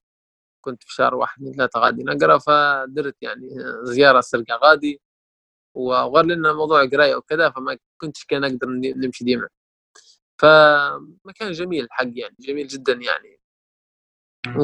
كنت 0.65 0.83
في 0.83 0.93
شهر 0.93 1.15
واحد 1.15 1.41
من 1.43 1.51
ثلاثة 1.53 1.79
غادي 1.79 2.03
نقرأ 2.03 2.37
فدرت 2.37 3.15
يعني 3.21 3.49
زيارة 3.83 4.21
سرقة 4.21 4.55
غادي. 4.63 5.01
وغير 5.73 6.25
لنا 6.25 6.53
موضوع 6.53 6.85
قراية 6.85 7.15
وكذا 7.15 7.49
فما 7.49 7.77
كنتش 8.01 8.25
كان 8.25 8.43
أقدر 8.43 8.67
ن- 8.69 9.05
نمشي 9.05 9.23
ديما. 9.25 9.47
فمكان 10.39 11.51
جميل 11.51 11.87
حق 11.91 12.07
يعني 12.15 12.35
جميل 12.39 12.67
جدا 12.67 12.93
يعني. 12.93 13.39
و 14.57 14.63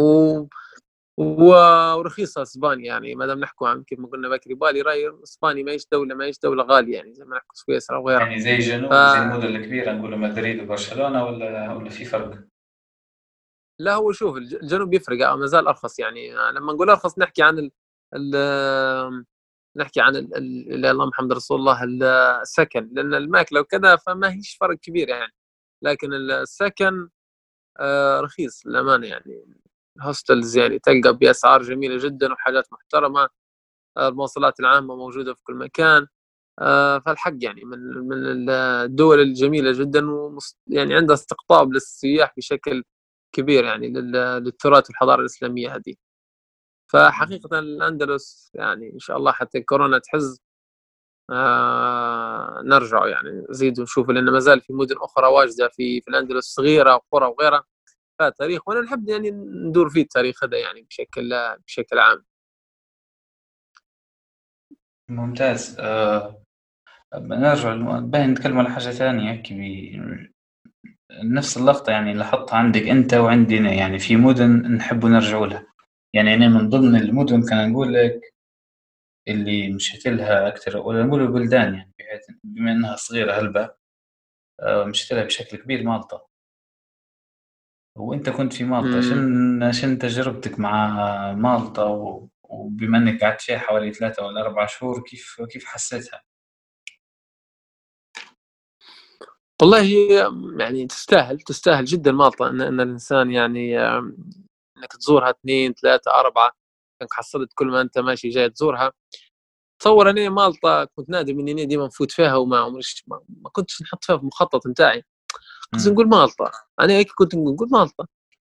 و- 1.18 1.94
ورخيصة 1.98 2.42
إسبانيا 2.42 2.86
يعني 2.86 3.16
ما 3.16 3.26
دام 3.26 3.40
نحكوا 3.40 3.68
عن 3.68 3.84
كيف 3.84 4.00
ما 4.00 4.08
قلنا 4.08 4.30
بكري 4.30 4.54
بالي 4.54 4.82
رأي 4.82 5.14
اسبانيا 5.24 5.64
ما 5.64 5.72
هيش 5.72 5.88
دولة 5.92 6.16
ما 6.16 6.26
هيش 6.26 6.40
دولة 6.40 6.64
غالية 6.64 6.96
يعني 6.96 7.14
زي 7.14 7.26
ما 7.26 7.36
نحكوا 7.38 7.56
سويسرا 7.56 7.98
وغيرها 7.98 8.22
يعني 8.22 8.40
زي 8.40 8.58
جنوب 8.58 8.92
ف- 8.92 8.94
زي 8.94 9.20
المدن 9.20 9.56
الكبيرة 9.56 9.92
نقولوا 9.92 10.18
مدريد 10.18 10.60
وبرشلونة 10.64 11.26
ولا 11.26 11.74
ولا 11.74 11.90
في 11.90 12.06
فرق؟ 12.06 12.40
لا 13.80 13.94
هو 13.96 14.12
شوف 14.12 14.38
الج- 14.38 14.56
الجنوب 14.56 14.94
يفرق 14.94 15.34
ما 15.34 15.46
زال 15.46 15.68
أرخص 15.68 16.00
يعني. 16.00 16.32
لما 16.34 16.74
نقول 16.74 16.90
أرخص 16.90 17.20
نحكي 17.20 17.44
عن 17.44 17.60
ال 17.60 17.72
ال 18.16 19.26
نحكي 19.78 20.02
عن 20.02 20.14
لا 20.70 20.92
اللهم 20.92 21.08
محمد 21.10 21.34
رسول 21.34 21.60
الله 21.60 21.84
ال- 21.84 22.04
السكن. 22.42 22.90
لأن 22.94 23.14
الماكله 23.14 23.60
وكذا 23.60 23.96
فما 23.96 24.34
هيش 24.34 24.58
فرق 24.62 24.78
كبير 24.78 25.10
يعني. 25.10 25.32
لكن 25.82 26.14
السكن 26.14 27.10
آه، 27.80 28.20
رخيص 28.22 28.68
للأمانة 28.68 29.08
يعني. 29.08 29.46
الهوستلز 29.98 30.58
يعني 30.58 30.80
تلقى 30.80 31.18
بأسعار 31.18 31.62
جميلة 31.64 31.98
جدا 31.98 32.34
وحاجات 32.34 32.66
محترمة. 32.74 33.30
المواصلات 33.98 34.60
العامة 34.60 34.96
موجودة 34.96 35.34
في 35.34 35.44
كل 35.44 35.56
مكان. 35.56 36.08
آه، 36.62 37.00
فالحق 37.00 37.34
يعني 37.42 37.66
من 37.66 37.80
من 38.08 38.50
الدول 38.50 39.20
الجميلة 39.22 39.72
جدا 39.72 40.02
يعني 40.68 40.96
عندها 40.96 41.16
استقطاب 41.16 41.74
للسياح 41.74 42.34
بشكل 42.38 42.84
كبير 43.36 43.64
يعني 43.64 43.90
لل- 43.90 44.12
للتراث 44.44 44.90
والحضارة 44.90 45.22
الإسلامية 45.22 45.76
هذه. 45.76 45.96
فحقيقة 46.88 47.60
الأندلس 47.60 48.52
يعني 48.54 48.94
إن 48.94 49.00
شاء 49.00 49.18
الله 49.18 49.32
حتى 49.32 49.62
كورونا 49.62 50.00
تحز 50.00 50.42
آه 51.30 52.62
نرجع 52.66 53.08
يعني 53.08 53.46
نزيد 53.50 53.80
ونشوف 53.80 54.10
لأن 54.10 54.26
ما 54.32 54.40
زال 54.40 54.62
في 54.62 54.74
مدن 54.74 54.96
أخرى 55.02 55.28
واجدة 55.28 55.68
في 55.70 56.02
في 56.02 56.08
الأندلس 56.08 56.46
صغيرة 56.56 56.96
وقرى 56.96 57.26
وغيرها. 57.26 57.64
فيها 58.18 58.30
تاريخ 58.30 58.68
وأنا 58.68 58.82
نحب 58.82 59.10
يعني 59.10 59.32
ندور 59.32 59.90
فيه 59.90 60.02
التاريخ 60.02 60.44
هذا 60.44 60.58
يعني 60.58 60.82
بشكل 60.82 61.34
بشكل 61.68 62.00
عام. 62.00 62.26
ممتاز. 65.10 65.78
آه 65.80 66.44
نرجع 67.16 67.74
باين 68.00 68.30
نتكلم 68.32 68.58
على 68.60 68.70
حاجة 68.70 68.90
ثانية 68.92 69.32
هيك 69.32 69.54
بي- 69.54 70.34
نفس 71.24 71.58
اللقطة 71.58 71.92
يعني 71.92 72.14
لاحظتها 72.14 72.56
عندك 72.58 72.82
أنت 72.82 73.14
وعندنا 73.14 73.74
يعني 73.74 74.00
في 74.00 74.16
مدن 74.16 74.72
نحب 74.76 75.06
نرجع 75.06 75.40
لها. 75.40 75.68
يعني 76.18 76.34
أنا 76.34 76.48
من 76.48 76.70
ضمن 76.70 76.96
المدن 76.96 77.44
كان 77.50 77.72
نقول 77.72 77.94
لك 77.94 78.34
اللي 79.28 79.74
مشيت 79.74 80.08
لها 80.08 80.48
أكثر 80.48 80.78
ولا 80.78 81.04
نقول 81.04 81.22
البلدان 81.22 81.74
يعني 81.76 81.94
بحيث 82.00 82.22
بما 82.44 82.72
إنها 82.72 82.96
صغيرة 82.96 83.34
هلبة 83.34 83.72
آه، 84.60 84.84
مشيت 84.84 85.14
لها 85.14 85.24
بشكل 85.24 85.58
كبير 85.58 85.84
مالطا 85.84 86.22
وأنت 87.98 88.30
كنت 88.30 88.54
في 88.54 88.64
مالطا. 88.64 89.02
شن 89.02 89.72
شن 89.72 89.98
تجربتك 89.98 90.60
مع 90.60 90.98
مالطا 91.34 91.84
و- 91.84 92.30
وبما 92.44 92.98
إنك 92.98 93.24
قعدت 93.24 93.42
فيها 93.42 93.58
حوالي 93.58 93.94
ثلاثة 93.94 94.26
ولا 94.26 94.42
أربع 94.42 94.66
شهور 94.66 95.04
كيف 95.04 95.42
كيف 95.52 95.66
حسيتها؟ 95.66 96.24
والله 99.62 99.82
هي 99.82 100.32
يعني 100.60 100.88
تستاهل 100.88 101.40
تستاهل 101.40 101.86
جدا 101.86 102.12
مالطا 102.12 102.50
إن, 102.50 102.62
إن 102.62 102.80
الإنسان 102.82 103.32
يعني 103.32 103.78
إنك 104.78 104.92
تزورها 104.94 105.30
اثنين 105.30 105.74
ثلاثة 105.74 106.12
أربعة 106.12 106.52
إنك 107.02 107.14
حصلت 107.14 107.50
كل 107.56 107.68
ما 107.68 107.82
أنت 107.82 108.00
ماشي 108.00 108.30
جاي 108.30 108.50
تزورها. 108.50 108.92
تصور 109.80 110.10
أني 110.10 110.30
مالطا 110.30 110.86
كنت 110.86 111.10
نادم 111.10 111.40
إني 111.40 111.66
ديما 111.66 111.86
نفوت 111.86 112.12
فيها 112.12 112.36
وما 112.36 112.60
عمرش 112.60 113.04
ما, 113.08 113.22
ما 113.30 113.50
كنتش 113.50 113.82
نحط 113.82 114.06
فيها 114.06 114.16
في 114.18 114.22
المخطط 114.22 114.68
نتاعي. 114.68 115.04
قصدي. 115.74 115.92
نقول 115.92 116.08
مالطا 116.10 116.52
أنا 116.80 116.94
هيك 116.94 117.12
كنت 117.18 117.36
نقول 117.36 117.70
مالطا. 117.72 118.06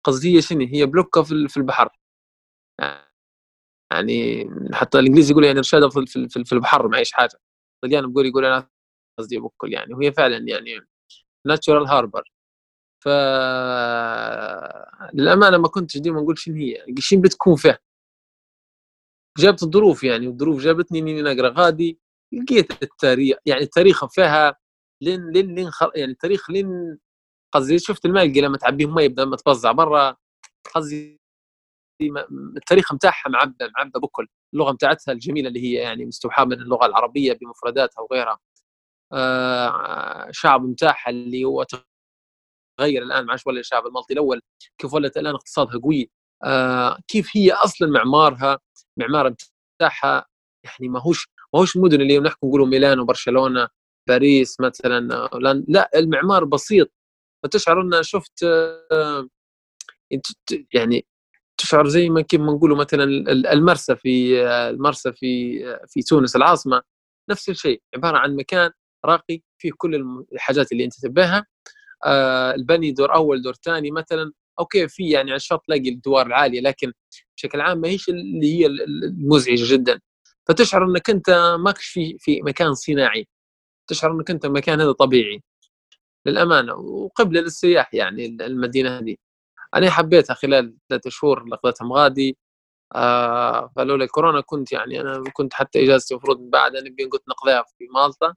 قصدي 0.05 0.36
هي 0.36 0.43
شنو؟ 0.43 0.66
هي 0.73 0.86
بلوكة 0.86 1.23
في 1.23 1.32
ال- 1.32 1.48
في 1.48 1.57
البحر. 1.57 1.89
يعني 3.93 4.51
حتى 4.73 4.98
الإنجليزي 4.98 5.32
يقول 5.32 5.44
يعني 5.44 5.59
رشادة 5.61 5.89
في 5.89 6.07
في- 6.07 6.28
في- 6.28 6.44
في 6.44 6.53
البحر 6.53 6.89
ما 6.89 6.98
إيش 6.98 7.12
حاجة. 7.12 7.40
الطليان 7.77 8.07
بيقول 8.09 8.27
يقول 8.27 8.44
أنا 8.44 8.69
قصدي 9.19 9.39
بكل 9.39 9.73
يعني. 9.73 9.94
وهي 9.94 10.12
فعلا 10.12 10.36
يعني 10.48 10.81
ناتشورال 11.47 11.86
هاربر 11.86 12.24
ف 13.01 13.09
للأمانة 15.14 15.59
ما 15.59 15.68
كنتش 15.68 15.98
ديما 15.98 16.20
نقول 16.20 16.39
شنو 16.39 16.55
هي 16.56 16.85
شنو 16.98 17.20
بتكون 17.20 17.56
فيها؟ 17.56 17.78
جابت 19.39 19.62
الظروف 19.62 20.05
يعني 20.05 20.27
الظروف 20.27 20.60
جابتني 20.62 20.98
إني 20.98 21.23
نقرأ 21.23 21.48
غادي 21.56 21.98
لقيت 22.32 22.82
التاريخ 22.82 23.36
يعني 23.47 23.62
التاريخ 23.62 24.05
فيها 24.06 24.56
لين 25.02 25.31
لين 25.32 25.55
لين 25.55 25.70
خل... 25.70 25.90
يعني 25.94 26.12
التاريخ 26.12 26.51
لين 26.51 26.98
قصدي 27.52 27.78
شفت 27.78 28.05
الملقي 28.06 28.40
لما 28.40 28.56
تعبيه 28.59 28.86
مي 28.86 29.09
بدل 29.09 29.23
ما 29.24 29.36
تفزع 29.36 29.73
برا 29.73 30.16
قصدي 30.74 31.20
التاريخ 32.56 32.94
متاعها 32.94 33.28
معبى 33.28 33.55
معبى 33.78 34.01
بكل. 34.01 34.28
اللغة 34.55 34.73
متاعتها 34.73 35.12
الجميلة 35.12 35.48
اللي 35.48 35.60
هي 35.64 35.73
يعني 35.74 36.05
مستوحاة 36.06 36.44
من 36.44 36.52
اللغة 36.52 36.86
العربية 36.86 37.32
بمفرداتها 37.32 38.02
وغيرها. 38.02 38.39
آه 39.12 40.28
شعب 40.32 40.62
متاعها 40.64 41.10
اللي 41.10 41.44
هو 41.44 41.64
تغير 42.78 43.03
الآن 43.03 43.31
عادش 43.31 43.47
ولا 43.47 43.61
الشعب 43.61 43.86
المالطي 43.86 44.15
الأول 44.15 44.40
كيف 44.78 44.94
ولت 44.94 45.16
الآن 45.16 45.35
اقتصادها 45.35 45.81
قوي؟ 45.81 46.11
آه 46.44 46.98
كيف 47.09 47.31
هي 47.36 47.53
أصلا 47.53 47.89
معمارها 47.89 48.59
معمار 48.97 49.35
متاعها 49.81 50.27
يعني 50.65 50.89
ماهوش 50.89 51.28
ماهوش 51.55 51.77
المدن 51.77 52.01
اللي 52.01 52.19
نحكي 52.19 52.47
نقولوا 52.47 52.66
ميلان 52.66 53.01
وبرشلونه 53.01 53.69
باريس 54.09 54.61
مثلا 54.61 55.15
آه،. 55.35 55.39
لا 55.69 55.90
المعمار 55.97 56.44
بسيط. 56.44 56.93
فتشعر 57.44 57.81
إن 57.81 58.03
شفت 58.03 58.43
آه، 58.93 59.28
يعني 60.74 61.07
تشعر 61.59 61.89
زي 61.89 62.09
ما 62.11 62.20
كيف 62.23 62.40
ما 62.40 62.53
نقولوا 62.53 62.77
مثلا 62.78 63.05
ال- 63.05 63.47
المرسى 63.47 63.97
في 63.97 64.43
آه، 64.47 64.70
المرسى 64.70 65.12
في 65.12 65.61
آه، 65.74 65.86
في 65.89 66.03
تونس 66.03 66.36
العاصمة. 66.36 66.82
نفس 67.31 67.48
الشيء 67.48 67.82
عبارة 67.97 68.19
عن 68.19 68.36
مكان 68.36 68.70
راقي 69.05 69.40
فيه 69.59 69.70
كل 69.78 70.24
الحاجات 70.32 70.73
اللي 70.73 70.85
أنت 70.85 70.94
تبيها. 71.07 71.47
البني 72.55 72.93
دور 72.93 73.15
أول 73.15 73.43
دور 73.43 73.55
ثاني 73.55 73.91
مثلا 73.91 74.33
أوكي 74.59 74.89
في 74.89 75.11
يعني 75.11 75.31
على 75.31 75.37
الشط 75.37 75.62
تلاقي 75.66 75.89
الدوار 75.89 76.27
العاليه 76.27 76.61
لكن 76.61 76.93
بشكل 77.37 77.61
عام 77.61 77.78
ما 77.78 77.89
هيش 77.89 78.09
اللي 78.09 78.55
هي 78.59 78.66
ال- 78.66 78.83
ال- 78.83 79.05
المزعجة 79.05 79.73
جدا. 79.74 80.01
فتشعر 80.49 80.85
إنك 80.85 81.11
أنت 81.11 81.57
ماكش 81.61 81.87
في 81.87 82.16
في 82.19 82.43
مكان 82.43 82.74
صناعي. 82.74 83.28
تشعر 83.89 84.12
إنك 84.12 84.31
أنت 84.31 84.47
مكان 84.47 84.81
هذا 84.81 84.93
طبيعي. 84.93 85.43
للأمانة 86.27 86.74
وقبله 86.74 87.41
للسياح 87.41 87.95
يعني 87.95 88.27
المدينة 88.27 88.99
هذه. 88.99 89.16
أنا 89.74 89.91
حبيتها 89.91 90.35
خلال 90.35 90.74
ثلاثة 90.91 91.11
شهور 91.11 91.43
اللي 91.43 91.59
مغادي 91.83 92.39
آه 92.95 93.73
فلولا 93.77 94.05
الكورونا 94.05 94.41
كنت 94.41 94.73
يعني 94.73 95.01
أنا 95.01 95.31
كنت 95.33 95.55
حتى 95.55 95.85
إجازتي 95.85 96.15
المفروض 96.15 96.39
بعد 96.51 96.77
نبي 96.77 97.05
نقضيها 97.28 97.65
في 97.78 97.87
مالطا. 97.95 98.35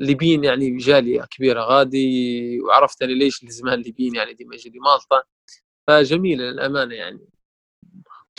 الليبيين 0.00 0.44
يعني 0.44 0.76
جالية 0.76 1.22
كبيرة 1.22 1.60
غادي 1.62 2.60
وعرفت 2.60 3.02
أنا 3.02 3.12
ليش 3.12 3.42
الزمان 3.44 3.74
الليبيين 3.80 4.14
يعني 4.14 4.34
ديما 4.34 4.54
يجي 4.54 4.78
مالطا 4.78 5.22
فجميلة 5.86 6.44
للأمانة 6.44 6.94
يعني. 6.94 7.28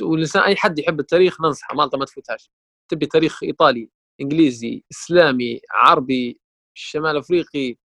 والانسان 0.02 0.44
أي 0.44 0.56
حد 0.56 0.80
يحب 0.80 1.00
التاريخ 1.00 1.42
ننصحه 1.42 1.76
مالطا 1.76 1.98
ما 1.98 2.06
تفوتهاش. 2.06 2.50
تبي 2.90 3.06
تاريخ 3.06 3.44
إيطالي 3.44 3.90
إنجليزي 4.22 4.84
إسلامي 4.92 5.62
عربي 5.72 6.40
شمال 6.74 7.18
أفريقي 7.18 7.76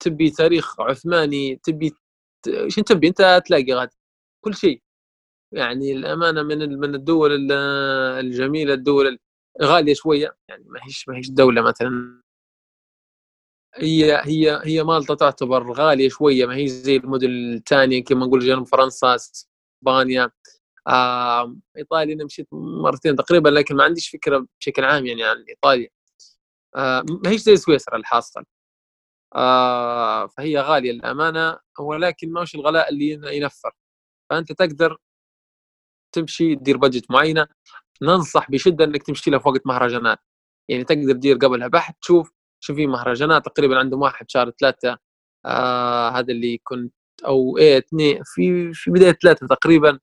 تبي 0.00 0.30
تاريخ 0.30 0.80
عثماني 0.80 1.56
تبي 1.56 1.92
شنو 2.68 2.84
تبي؟ 2.84 3.08
أنت 3.08 3.42
تلاقي 3.46 3.72
غادي. 3.72 3.96
كل 4.44 4.54
شيء. 4.54 4.82
يعني 5.52 5.92
الامانه 5.92 6.42
من 6.42 6.78
من 6.78 6.94
الدول 6.94 7.32
ال- 7.32 7.52
الجميلة 8.26 8.74
الدول 8.74 9.18
غالية 9.62 9.94
شوية. 9.94 10.36
يعني 10.48 10.64
ما 10.66 10.80
هيش 10.82 11.08
ما 11.08 11.16
هيش 11.16 11.30
دولة 11.30 11.62
مثلا 11.62 12.22
هي 13.76 14.22
هي 14.24 14.60
هي 14.64 14.82
مالطا 14.84 15.14
تعتبر 15.14 15.72
غالية 15.72 16.08
شوية 16.08 16.46
ما 16.46 16.56
هي 16.56 16.68
زي 16.68 16.96
المدن 16.96 17.28
الثانية 17.54 18.04
كما 18.04 18.26
نقول 18.26 18.40
جنوب 18.40 18.66
فرنسا 18.66 19.14
إسبانيا 19.14 20.30
آه 20.88 21.56
إيطاليا 21.78 22.14
أنا 22.14 22.24
مشيت 22.24 22.48
مرتين 22.52 23.16
تقريبا 23.16 23.48
لكن 23.48 23.76
ما 23.76 23.84
عنديش 23.84 24.08
فكرة 24.10 24.46
بشكل 24.60 24.84
عام 24.84 25.06
يعني 25.06 25.24
عن 25.24 25.44
إيطاليا. 25.48 25.88
آه 26.76 27.04
ما 27.24 27.30
هيش 27.30 27.40
زي 27.42 27.56
سويسرا 27.56 27.96
الحاصل 27.96 28.44
آه 29.36 30.26
فهي 30.26 30.58
غالية 30.60 30.92
للأمانة 30.92 31.58
ولكن 31.80 32.32
ما 32.32 32.40
هوش 32.40 32.54
الغلاء 32.54 32.90
اللي 32.90 33.10
ينفر. 33.36 33.72
فأنت 34.30 34.52
تقدر 34.52 34.98
تمشي 36.12 36.56
تدير 36.56 36.76
بادجت 36.76 37.10
معينة. 37.10 37.48
ننصح 38.02 38.50
بشدة 38.50 38.84
إنك 38.84 39.02
تمشي 39.02 39.30
لها 39.30 39.38
في 39.38 39.48
وقت 39.48 39.66
مهرجانات. 39.66 40.18
يعني 40.68 40.84
تقدر 40.84 41.12
تدير 41.12 41.36
قبلها 41.36 41.68
بحث 41.68 41.94
تشوف 42.02 42.32
شوف 42.64 42.76
في 42.76 42.86
مهرجانات 42.86 43.46
تقريبا 43.46 43.78
عندهم 43.78 44.02
واحد 44.02 44.26
شهر 44.30 44.50
ثلاثة 44.60 44.98
آه 45.46 46.08
هذا 46.10 46.32
اللي 46.32 46.58
كنت 46.64 46.94
أو 47.26 47.58
إيه 47.58 47.78
اثنين 47.78 48.22
في 48.24 48.72
في 48.74 48.90
بداية 48.90 49.12
ثلاثة 49.12 49.46
تقريبا 49.46 49.98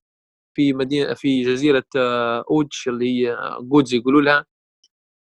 في 0.56 0.74
مدينة 0.74 1.14
في 1.14 1.44
جزيرة 1.44 1.86
آه 1.98 2.44
اوتش 2.52 2.88
اللي 2.88 3.06
هي 3.28 3.38
جودز 3.62 3.94
يقولوا 3.94 4.22
لها. 4.22 4.46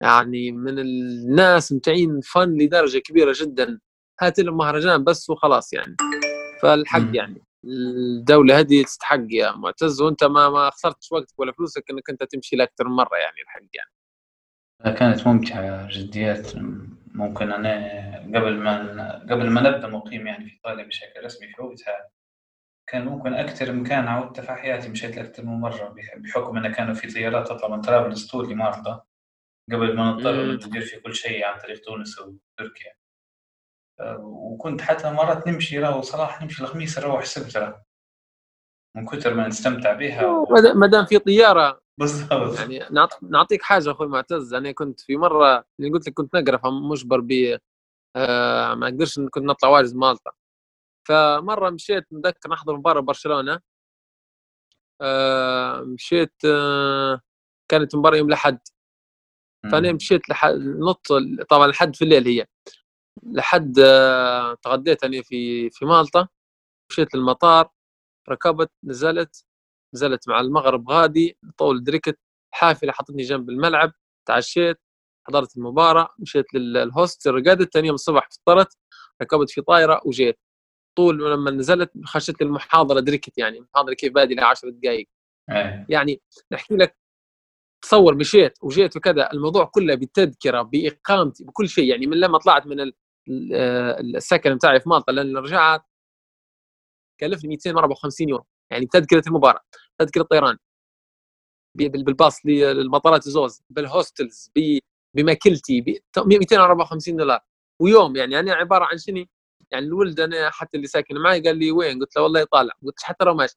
يعني 0.03 0.53
من 0.53 0.79
الناس 0.79 1.73
متعين 1.73 2.21
فن 2.21 2.59
لدرجة 2.59 2.99
كبيرة 2.99 3.35
جدا. 3.41 3.81
هات 4.21 4.41
لهم 4.41 4.57
مهرجان 4.57 5.05
بس 5.05 5.31
وخلاص 5.31 5.73
يعني. 5.73 5.97
فالحق. 6.63 7.17
يعني. 7.17 7.43
الدولة 7.65 8.59
هذه 8.59 8.83
تستحق 8.83 9.27
يا 9.31 9.53
معتز 9.53 10.01
وأنت 10.03 10.25
ما 10.25 10.49
ما 10.51 10.71
خسرتش 10.71 11.13
وقتك 11.13 11.39
ولا 11.39 11.53
فلوسك 11.53 11.85
إنك 11.91 12.11
أنت 12.11 12.23
تمشي 12.23 12.57
لها 12.57 12.67
أكثر 12.67 12.89
من 12.89 12.97
مرة 12.97 13.17
يعني 13.17 13.37
الحق 13.43 13.61
يعني. 13.75 13.91
كانت 14.99 15.27
ممتعة 15.27 15.89
جديات 15.91 16.53
ممكن 17.15 17.53
أنا 17.53 18.19
قبل 18.19 18.57
ما 18.57 19.13
قبل 19.19 19.51
ما 19.51 19.61
نبدأ 19.61 19.89
مقيم 19.89 20.27
يعني 20.27 20.47
في 20.47 20.55
إيطاليا 20.55 20.85
بشكل 20.87 21.25
رسمي 21.25 21.49
في 21.49 21.63
وقتها 21.63 22.09
كان 22.87 23.05
ممكن 23.05 23.35
أكثر 23.35 23.73
مكان 23.73 24.09
عودت 24.09 24.41
في 24.41 24.53
حياتي 24.53 24.89
مشيت 24.89 25.19
أكثر 25.19 25.45
من 25.45 25.61
بح- 25.61 26.17
بحكم 26.17 26.57
أنه 26.57 26.73
كانوا 26.75 26.95
في 26.95 27.07
طيارات 27.15 27.49
تطلع 27.49 27.69
من 27.69 27.81
طرابلس 27.81 28.27
طول 28.31 28.51
لمالطا 28.51 29.05
قبل 29.73 29.97
ما 29.97 30.11
نضطر. 30.13 30.53
ندير 30.67 30.83
في 30.83 31.01
كل 31.01 31.15
شيء 31.15 31.45
عن 31.45 31.59
طريق 31.61 31.81
تونس 31.85 32.19
وتركيا 32.19 32.93
أه، 34.01 34.17
وكنت 34.19 34.81
حتى 34.83 35.11
مرات 35.11 35.49
نمشي 35.49 35.79
راهو 35.79 36.03
صراحة 36.03 36.45
نمشي 36.45 36.63
الخميس 36.63 36.99
نروح 36.99 37.21
السبت 37.23 37.57
راه 37.57 37.85
من 38.97 39.07
كثر 39.07 39.35
ما 39.35 39.49
نستمتع 39.49 39.93
بها 39.93 40.23
ما 40.75 40.87
دام 40.87 41.05
في 41.07 41.19
طيارة 41.19 41.84
بالضبط. 41.99 42.59
يعني 42.59 42.79
نعط- 42.91 43.23
نعطيك 43.23 43.63
حاجة 43.63 43.91
أخوي 43.91 44.09
معتز 44.09 44.55
أنا 44.55 44.73
كنت 44.73 45.01
في 45.01 45.17
مرة 45.17 45.65
اللي 45.81 45.91
قلت 45.91 46.09
لك 46.09 46.15
كنت 46.15 46.37
نقرأ 46.37 46.57
فمجبر 46.57 47.21
ب 47.21 47.59
آه 48.17 48.75
ما 48.75 48.87
أقدرش 48.89 49.19
إن 49.19 49.29
كنت 49.29 49.45
نطلع 49.45 49.69
واجد 49.69 49.95
مالطا. 49.97 50.31
فمرة 51.09 51.71
مشيت 51.71 52.07
نذكر 52.13 52.51
نحضر 52.51 52.77
مباراة 52.77 53.01
برشلونة 53.01 53.61
آه 55.01 55.81
مشيت 55.81 56.33
آه 56.47 57.21
كانت 57.69 57.97
مباراة 57.97 58.17
يوم 58.19 58.29
الأحد. 58.29 58.59
فأنا 59.73 59.93
مشيت 59.93 60.29
لحد 60.29 60.53
نط 60.59 61.07
طبعا 61.51 61.67
لحد 61.67 61.97
في 61.97 62.03
الليل 62.05 62.27
هي. 62.29 62.47
لحد 63.23 63.79
آه، 63.79 64.55
تغديت 64.63 65.05
أنا 65.05 65.23
في 65.23 65.71
في 65.71 65.85
مالطا 65.85 66.29
مشيت 66.91 67.15
للمطار 67.15 67.69
ركبت 68.29 68.71
نزلت. 68.85 69.45
نزلت 69.95 70.29
مع 70.29 70.41
المغرب 70.41 70.91
غادي 70.91 71.39
طول 71.59 71.85
دركت 71.85 72.19
حافلة 72.55 72.93
حطتني 72.93 73.23
جنب 73.23 73.51
الملعب 73.51 73.93
تعشيت 74.29 74.81
حضرت 75.29 75.57
المباراة 75.57 76.09
مشيت 76.19 76.55
لل 76.55 76.73
hostel 76.73 77.29
رقدت 77.29 77.73
ثاني 77.75 77.87
يوم 77.87 77.95
الصبح 77.95 78.29
فطرت 78.31 78.77
ركبت 79.23 79.51
في 79.51 79.61
طائره 79.61 80.01
وجيت. 80.05 80.39
طول 80.97 81.33
لما 81.33 81.51
نزلت 81.51 81.91
خشيت 82.05 82.43
المحاضره 82.43 83.01
دركت 83.01 83.39
يعني 83.39 83.59
المحاضره 83.59 83.95
كيف 83.95 84.13
بادي 84.13 84.35
لها 84.35 84.45
10 84.45 84.71
دقائق 84.71 85.09
إيه. 85.51 85.87
يعني 85.89 86.21
نحكي 86.53 86.75
لك 86.77 86.97
تصور 87.83 88.15
مشيت 88.15 88.59
وجيت 88.63 88.97
وكذا 88.97 89.33
الموضوع 89.33 89.65
كله 89.65 89.95
بالتذكره 89.95 90.63
بإقامتي 90.63 91.45
بكل 91.45 91.69
شيء. 91.69 91.85
يعني 91.91 92.07
من 92.07 92.17
لما 92.21 92.39
طلعت 92.39 92.67
من 92.67 92.81
ال- 92.81 92.95
ال- 93.29 94.17
السكن 94.17 94.55
بتاعي 94.55 94.81
في 94.81 94.89
مالطا 94.89 95.13
لأن 95.13 95.37
رجعت 95.37 95.83
كلفني 97.21 97.49
254 97.49 98.29
يورو. 98.29 98.45
يعني 98.71 98.87
تذكره 98.87 99.23
المباراة. 99.27 99.61
تذكره 99.99 100.23
الطيران. 100.23 100.57
بالباص 101.79 102.47
للمطارات 102.47 103.23
زوز 103.23 103.63
بال 103.71 103.88
hostels 103.88 104.51
بماكلتي 105.17 105.81
ب 105.81 105.99
254 106.17 107.17
دولار. 107.17 107.41
ويوم 107.83 108.17
يعني 108.17 108.41
أنا 108.41 108.55
عبارة 108.55 108.85
عن 108.85 108.99
شنو؟ 108.99 109.25
يعني 109.71 109.87
الولد 109.87 110.21
أنا 110.21 110.51
حتى 110.51 110.77
اللي 110.77 110.87
ساكن 110.87 111.19
معي 111.19 111.41
قال 111.41 111.59
لي 111.59 111.73
وين؟ 111.73 112.01
قلت 112.01 112.17
له 112.17 112.23
والله 112.23 112.45
طالع. 112.45 112.73
قلت 112.87 113.03
حتى 113.03 113.25
لو 113.25 113.35
ماشي. 113.35 113.57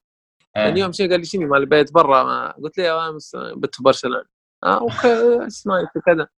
ثاني 0.54 0.76
إيه. 0.76 0.82
يوم 0.82 0.92
شيء 0.92 1.10
قال 1.10 1.20
لي 1.20 1.26
شنو؟ 1.26 1.48
مال 1.48 1.60
البيت 1.60 1.92
برا. 1.92 2.24
ما 2.24 2.52
قلت 2.52 2.78
له 2.78 2.84
يا 2.84 3.08
امس 3.08 3.36
بت 3.36 3.74
في 3.74 3.82
برشلونة. 3.82 4.24
آه 4.64 4.80
okay 4.80 5.46
اسمعي 5.46 5.86
كذا. 6.06 6.28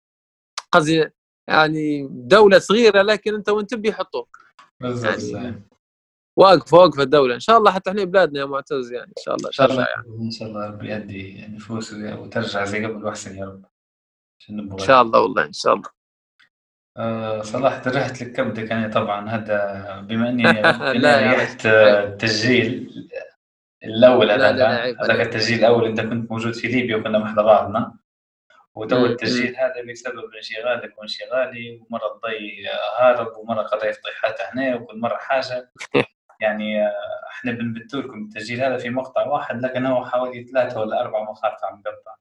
قصدي 0.73 1.11
يعني 1.49 2.09
دولة 2.11 2.59
صغيرة 2.59 3.03
لكن 3.03 3.35
أنت 3.35 3.49
وين 3.49 3.67
تبي 3.67 3.89
يحطوك. 3.89 4.39
يعني 4.81 5.63
واقفه 6.37 6.77
واقفه 6.77 7.03
الدولة. 7.03 7.35
إن 7.35 7.41
شاء 7.41 7.59
الله 7.59 7.71
حتى 7.71 7.91
إحنا 7.91 8.05
بلادنا 8.05 8.41
يا 8.41 8.45
معتز 8.45 8.93
يعني 8.93 9.13
إن 9.19 9.23
شاء 9.25 9.35
الله 9.35 9.49
إن 9.49 9.53
شاء 9.53 9.67
ترجع 9.67 9.81
الله 9.81 9.91
يعني. 9.91 10.27
إن 10.27 10.31
شاء 10.31 10.49
الله 10.49 10.67
ربي 10.67 10.89
يهدي 10.89 11.45
النفوس 11.47 11.93
وترجع 11.93 12.65
زي 12.65 12.85
قبل 12.85 13.05
وأحسن 13.05 13.39
يا 13.39 13.45
رب. 13.45 13.65
إن 14.51 14.79
شاء 14.79 15.03
الله 15.03 15.21
والله 15.21 15.45
إن 15.45 15.53
شاء 15.53 15.75
الله. 15.75 15.89
آه 16.97 17.43
صلاح 17.43 17.87
رحت 17.89 18.23
لك 18.23 18.33
كبدك 18.33 18.71
يعني 18.71 18.89
طبعا 18.93 19.29
هذا 19.29 20.01
بما 20.01 20.29
إني 20.29 20.43
لا 20.63 20.93
لا 20.95 21.33
رجل. 21.33 21.69
آه، 21.71 22.05
التسجيل 22.05 22.91
الأول 23.85 24.27
لا، 24.29 24.53
لا، 24.53 24.85
هذاك. 24.85 25.21
التسجيل 25.27 25.59
الأول 25.59 25.85
أنت 25.85 26.01
كنت 26.01 26.31
موجود 26.31 26.55
في 26.55 26.69
ليبيا 26.69 26.97
وكنا 26.97 27.19
مع 27.19 27.35
بعضنا. 27.43 27.97
وتو 28.75 29.07
التسجيل 29.07 29.57
هذا 29.57 29.83
بسبب 29.93 30.35
انشغالك 30.37 30.99
وانشغالي 30.99 31.81
ومرة 31.91 32.15
الضي 32.15 32.67
هارب 32.99 33.37
ومرة 33.37 33.63
قضيت 33.63 33.97
طيحات 34.05 34.41
هنا 34.41 34.77
وكل 34.77 34.99
مرة 35.01 35.17
حاجة. 35.17 35.73
يعني 36.41 36.87
آه، 36.87 36.93
إحنا 37.31 37.53
بنبت 37.53 37.95
لكم 37.95 38.25
التسجيل 38.25 38.61
هذا 38.61 38.77
في 38.79 38.91
مقطع 38.91 39.27
واحد 39.27 39.63
لكن 39.63 39.87
هو 39.87 40.07
حوالي 40.07 40.45
ثلاثة 40.45 40.81
ولا 40.81 41.01
أربع 41.01 41.23
مقاطع 41.23 41.71
مقطع. 41.75 42.17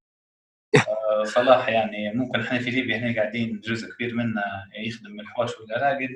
آه، 0.88 1.24
صلاح 1.24 1.70
يعني 1.70 2.14
ممكن 2.14 2.40
إحنا 2.40 2.60
في 2.60 2.70
ليبيا 2.70 2.98
هنا 2.98 3.16
قاعدين 3.16 3.60
جزء 3.64 3.94
كبير 3.96 4.14
منا 4.16 4.44
يخدم 4.78 5.20
الحوش 5.20 5.60
والأراقد 5.60 6.10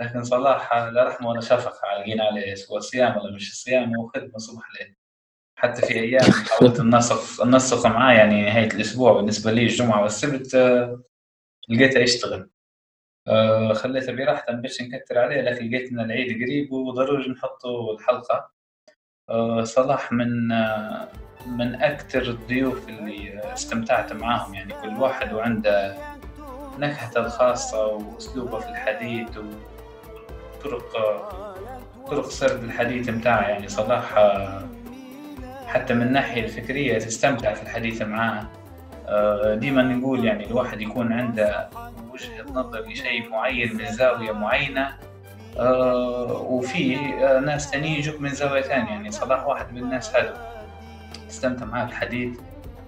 لكن 0.00 0.24
صلاح 0.24 0.74
لا 0.74 1.04
رحمة 1.08 1.28
ولا 1.28 1.40
شفقة 1.40 1.88
عالقين 1.88 2.20
عليه 2.20 2.54
سواء 2.54 2.80
صيام 2.80 3.16
ولا 3.16 3.32
مش 3.34 3.62
صيام 3.62 3.98
وخدمة 3.98 4.38
صبح 4.38 4.62
ليل. 4.80 4.94
حتى 5.58 5.86
في 5.86 5.94
أيام 5.94 6.20
حاولت 6.50 6.80
النسق 6.80 7.42
النسق 7.42 7.86
معاه 7.86 8.14
يعني 8.14 8.42
نهاية 8.42 8.66
الأسبوع 8.66 9.12
بالنسبة 9.12 9.50
لي 9.52 9.62
الجمعة 9.62 10.02
والسبت 10.02 10.54
آه، 10.54 11.02
لقيته 11.68 12.00
يشتغل. 12.00 12.50
آه، 13.28 13.72
خليته 13.72 14.12
براحته 14.12 14.52
باش 14.52 14.82
نكتر 14.82 15.18
عليه 15.18 15.40
لكن 15.40 15.70
لقيت 15.70 15.92
إن 15.92 16.00
العيد 16.00 16.42
قريب 16.42 16.72
وضروري 16.72 17.30
نحطوا 17.30 17.94
الحلقة. 17.94 18.50
آه، 19.30 19.62
صلاح 19.62 20.12
من 20.12 20.52
آه، 20.52 21.08
من 21.46 21.74
أكثر 21.74 22.22
الضيوف 22.22 22.88
اللي 22.88 23.40
استمتعت 23.52 24.12
معاهم. 24.12 24.54
يعني 24.54 24.74
كل 24.82 24.88
واحد 24.88 25.32
وعنده 25.32 25.96
نكهته 26.78 27.26
الخاصة 27.26 27.86
وأسلوبه 27.86 28.58
في 28.58 28.68
الحديث 28.68 29.28
وطرق 30.58 30.96
طرق 32.06 32.28
سرد 32.28 32.64
الحديث 32.64 33.08
متاعه. 33.08 33.48
يعني 33.48 33.68
صلاح 33.68 34.16
آه، 34.16 34.68
حتى 35.66 35.94
من 35.94 36.02
الناحية 36.02 36.44
الفكرية 36.44 36.98
تستمتع 36.98 37.54
في 37.54 37.62
الحديث 37.62 38.02
معاه. 38.02 38.46
ديما 39.54 39.82
نقول 39.82 40.24
يعني 40.24 40.46
الواحد 40.46 40.80
يكون 40.80 41.12
عنده 41.12 41.68
وجهة 42.14 42.44
نظر 42.52 42.80
لشيء 42.80 43.28
معين 43.28 43.76
من 43.76 43.86
زاوية 43.86 44.32
معينة 44.32 44.96
آه، 45.58 46.32
وفي 46.32 46.96
آه، 46.96 47.40
ناس 47.40 47.70
تانيين 47.70 47.98
يجوك 47.98 48.20
من 48.20 48.28
زاوية 48.28 48.62
ثانية 48.62 48.90
يعني 48.90 49.10
صلاح 49.10 49.46
واحد 49.46 49.72
من 49.72 49.78
الناس 49.78 50.16
هذا 50.16 50.54
تستمتع 51.28 51.64
معاه 51.64 51.84
الحديث. 51.84 52.38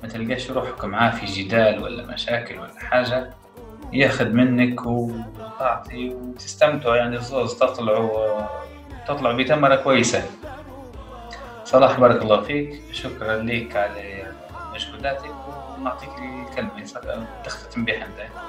ما 0.02 0.08
تلقاش 0.08 0.50
روحك 0.50 0.84
معاه 0.84 1.10
في 1.10 1.26
جدال 1.26 1.82
ولا 1.82 2.06
مشاكل 2.06 2.58
ولا 2.58 2.78
حاجة. 2.78 3.34
ياخذ 3.92 4.28
منك 4.28 4.86
وتعطي 4.86 6.08
وتستمتعوا 6.08 6.96
يعني 6.96 7.16
الزوز 7.16 7.54
تطلعوا 7.54 8.46
تطلعوا 9.08 9.36
بثمرة 9.36 9.76
كويسة. 9.76 10.22
صلاح 11.64 12.00
بارك 12.00 12.22
الله 12.22 12.40
فيك. 12.40 12.82
شكرا 12.92 13.36
لك 13.36 13.76
على 13.76 14.32
مجهوداتك 14.74 15.34
ونعطيك 15.78 16.08
الكلمة. 16.08 17.26
تختتم 17.44 17.84
بها 17.84 17.96
أنت. 17.96 18.46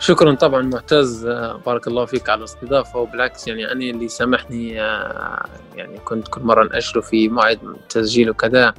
شكرا 0.00 0.34
طبعا 0.34 0.62
معتز 0.62 1.26
آه، 1.26 1.60
بارك 1.66 1.86
الله 1.86 2.04
فيك 2.04 2.28
على 2.28 2.38
الاستضافة. 2.38 2.98
وبالعكس 2.98 3.48
يعني 3.48 3.72
أنا 3.72 3.84
اللي 3.84 4.08
سامحني 4.08 4.82
آه، 4.82 5.46
يعني 5.76 5.98
كنت 5.98 6.28
كل 6.28 6.40
مرة 6.42 6.64
ناجله 6.64 7.02
في 7.02 7.28
موعد 7.28 7.58
تسجيل 7.88 8.30
وكذا 8.30 8.74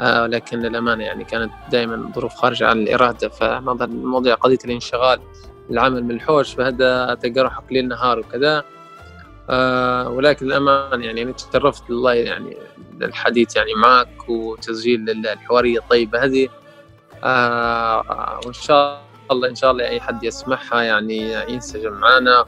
آه، 0.00 0.26
لكن 0.26 0.58
للأمانة 0.58 1.04
يعني 1.04 1.24
كانت 1.24 1.52
دائما 1.70 2.12
ظروف 2.14 2.34
خارجة 2.34 2.66
عن 2.66 2.78
الإرادة 2.78 3.28
فنظرا 3.28 3.86
لموضوع 3.86 4.34
قضية 4.34 4.58
الانشغال 4.64 5.20
العمل 5.70 6.04
من 6.04 6.10
الحوش 6.10 6.54
فهذا 6.54 7.14
تلقى 7.14 7.40
روحك 7.40 7.72
ليل 7.72 7.88
نهار 7.88 8.18
وكذا. 8.18 8.64
ولكن 10.08 10.46
للأمانة 10.46 11.04
يعني 11.06 11.22
أنا 11.22 11.32
تشرفت 11.32 11.90
والله 11.90 12.14
يعني 12.14 12.56
الحديث 13.02 13.56
يعني 13.56 13.74
معك 13.74 14.28
وتسجيل 14.28 15.10
الحواريه 15.10 15.78
الطيبة 15.78 16.24
هذه. 16.24 16.48
وإن 18.44 18.52
شاء 18.52 19.07
الله 19.30 19.48
إن 19.48 19.54
شاء 19.54 19.70
الله 19.70 19.88
أي 19.88 20.00
حد 20.00 20.24
يسمعها 20.24 20.82
يعني 20.82 21.32
ينسجم 21.52 21.92
معنا 21.92 22.44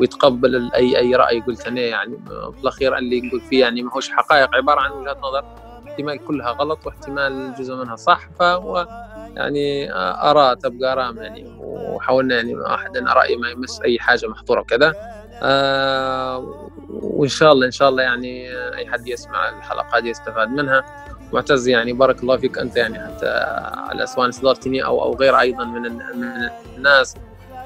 ويتقبل 0.00 0.70
اي 0.74 0.98
أي 0.98 1.14
رأي 1.14 1.40
قلت 1.40 1.66
أنا 1.66 1.80
يعني. 1.80 2.18
في 2.26 2.60
الأخير 2.62 2.98
اللي 2.98 3.20
نقول 3.20 3.40
فيه 3.40 3.60
يعني 3.60 3.82
ما 3.82 3.92
هوش 3.92 4.10
حقائق 4.10 4.54
عبارة 4.54 4.80
عن 4.80 4.90
وجهات 4.90 5.18
نظر. 5.18 5.44
احتمال 5.88 6.24
كلها 6.24 6.50
غلط 6.50 6.86
واحتمال 6.86 7.54
جزء 7.58 7.74
منها 7.74 7.96
صح 7.96 8.28
فهو 8.38 8.88
يعني 9.36 9.92
آراء 10.30 10.54
تبقى 10.54 10.92
آراء 10.92 11.14
يعني. 11.16 11.56
وحاولنا 11.58 12.34
يعني 12.36 12.74
احد 12.74 12.96
راي 12.98 13.36
ما 13.36 13.50
يمس 13.50 13.80
أي 13.84 13.98
حاجة 13.98 14.26
محظورة 14.26 14.60
وكذا. 14.60 14.94
آه 15.42 16.66
وإن 16.90 17.28
شاء 17.28 17.52
الله 17.52 17.66
إن 17.66 17.70
شاء 17.70 17.88
الله 17.88 18.02
يعني 18.02 18.48
أي 18.74 18.86
حد 18.86 19.08
يسمع 19.08 19.48
الحلقة 19.48 19.98
هذه 19.98 20.08
يستفاد 20.08 20.48
منها. 20.48 20.84
معتز 21.32 21.68
يعني 21.68 21.92
بارك 21.92 22.22
الله 22.22 22.36
فيك 22.36 22.58
أنت 22.58 22.76
يعني 22.76 22.98
حتى 22.98 23.28
على 23.76 24.06
سواء 24.06 24.28
استضافتني 24.28 24.84
أو 24.84 25.02
أو 25.02 25.14
غير 25.14 25.40
أيضا 25.40 25.64
من 25.64 25.82
من 25.82 26.50
الناس. 26.76 27.16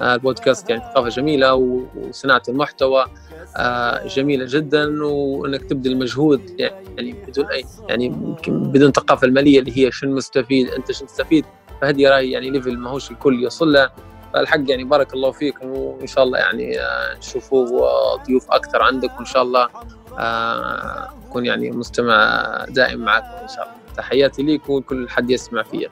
آه، 0.01 0.15
البودكاست 0.15 0.71
يعني 0.71 0.83
ثقافة 0.83 1.09
جميلة 1.09 1.55
وصناعة 1.55 2.43
المحتوى 2.49 3.07
آه، 3.57 4.07
جميلة 4.07 4.47
جدا 4.49 5.05
وأنك 5.05 5.63
تبذل 5.63 5.97
مجهود 5.97 6.61
يعني 6.61 7.13
بدون 7.13 7.47
اي 7.47 7.65
يعني 7.89 8.09
بدون 8.49 8.89
الثقافه 8.89 9.27
المالية 9.27 9.59
اللي 9.61 9.79
هي 9.79 9.93
شنو 9.93 10.17
مستفيد 10.17 10.69
أنت 10.69 10.93
شنو 10.93 11.09
تستفيد؟ 11.09 11.45
فهذه 11.81 12.09
راهي 12.09 12.31
يعني 12.31 12.51
ليفل 12.51 12.79
ماهوش 12.79 13.11
الكل 13.11 13.43
يوصل 13.43 13.73
له. 13.73 13.91
فالحق 14.35 14.61
يعني 14.71 14.85
بارك 14.85 15.15
الله 15.15 15.31
فيك 15.31 15.63
وإن 15.63 16.07
شاء 16.07 16.25
الله 16.25 16.39
يعني 16.39 16.81
آه، 16.81 17.19
نشوفوا 17.19 18.17
ضيوف 18.17 18.51
أكثر 18.51 18.83
عندك 18.83 19.17
وإن 19.17 19.25
شاء 19.25 19.43
الله 19.43 19.69
آه، 20.19 21.09
أكون 21.29 21.47
يعني 21.47 21.71
مستمع 21.71 22.45
دائم 22.69 23.01
معكم 23.01 23.27
إن 23.43 23.49
شاء 23.49 23.63
الله. 23.65 23.75
تحياتي 23.97 24.43
ليك 24.43 24.69
وكل 24.69 25.09
حد 25.11 25.31
يسمع 25.31 25.63
فيا 25.63 25.89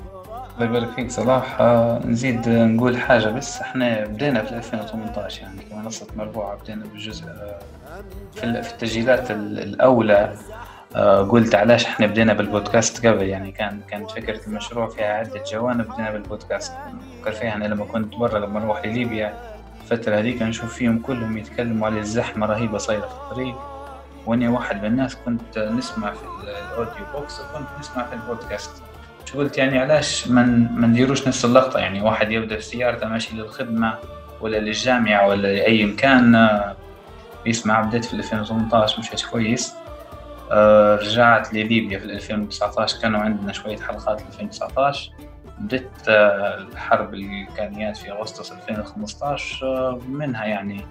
الله 0.54 0.66
يبارك 0.70 0.88
فيك 0.96 1.10
صلاح 1.10 1.60
آه، 1.60 2.00
نزيد 2.06 2.48
نقول 2.48 2.96
حاجة 2.98 3.28
بس. 3.28 3.60
إحنا 3.60 4.04
بدينا 4.04 4.42
في 4.42 4.54
2018 4.56 5.42
يعني 5.42 5.60
كمنصة 5.70 6.06
مربوعة 6.16 6.56
بدينا 6.62 6.84
بالجزء 6.92 7.24
آه، 7.26 7.58
في 8.34 8.44
ال- 8.44 8.62
في 8.62 8.72
التسجيلات 8.72 9.30
ال- 9.30 9.58
الأولى. 9.58 10.34
آه، 10.96 11.22
قلت 11.22 11.54
علاش 11.54 11.84
إحنا 11.86 12.06
بدينا 12.06 12.32
بالبودكاست 12.32 13.06
قبل؟ 13.06 13.22
يعني 13.22 13.52
كان 13.52 13.80
كانت 13.90 14.10
فكرة 14.10 14.40
المشروع 14.46 14.88
فيها 14.88 15.06
عدة 15.14 15.42
جوانب 15.52 15.88
بدينا 15.88 16.10
بالبودكاست. 16.10 16.72
فكر 17.22 17.32
فيها. 17.32 17.54
أنا 17.54 17.64
لما 17.64 17.84
كنت 17.84 18.14
برا 18.16 18.38
لما 18.38 18.60
نروح 18.60 18.86
لليبيا 18.86 19.34
الفترة 19.82 20.16
هذيك 20.18 20.42
نشوف 20.42 20.74
فيهم 20.74 20.98
كلهم 20.98 21.38
يتكلموا 21.38 21.86
على 21.86 21.98
الزحمة 22.00 22.46
رهيبة 22.46 22.78
صايرة 22.78 23.06
في 23.06 23.14
الطريق. 23.14 23.54
واني 24.26 24.48
واحد 24.48 24.82
من 24.82 24.84
الناس 24.84 25.16
كنت 25.16 25.58
نسمع 25.58 26.12
في 26.12 26.22
ال 26.72 27.04
audiobooks 27.14 27.40
وكنت 27.40 27.68
نسمع 27.80 28.06
في 28.06 28.14
البودكاست. 28.14 28.82
قلت 29.34 29.58
يعني 29.58 29.78
علاش 29.78 30.28
ما 30.28 30.42
ما 30.72 30.86
نديروش 30.86 31.28
نفس 31.28 31.44
اللقطة؟ 31.44 31.78
يعني 31.80 32.02
واحد 32.02 32.32
يبدأ 32.32 32.56
في 32.56 32.62
سيارته 32.62 33.08
ماشي 33.08 33.36
للخدمة 33.36 33.98
ولا 34.40 34.56
للجامعة 34.56 35.28
ولا 35.28 35.48
لأي 35.48 35.84
مكان 35.84 36.34
آه، 36.34 36.76
يسمع 37.46 37.80
بديت 37.80 38.04
في 38.04 38.14
2018 38.14 38.98
مشيت 38.98 39.22
كويس. 39.30 39.74
آه، 40.52 40.96
رجعت 40.96 41.54
لليبيا 41.54 41.98
في 41.98 42.04
2019 42.04 43.00
كانوا 43.00 43.20
عندنا 43.20 43.52
شوية 43.52 43.76
حلقات 43.76 44.20
في 44.20 44.26
2019 44.26 45.10
بديت 45.58 45.90
آه، 46.08 46.58
الحرب 46.58 47.14
اللي 47.14 47.48
كان 47.56 47.78
جات 47.78 47.96
في 47.96 48.12
أغسطس 48.12 48.52
2015 48.52 49.66
آه، 49.66 49.98
منها 50.08 50.44
يعني 50.44 50.86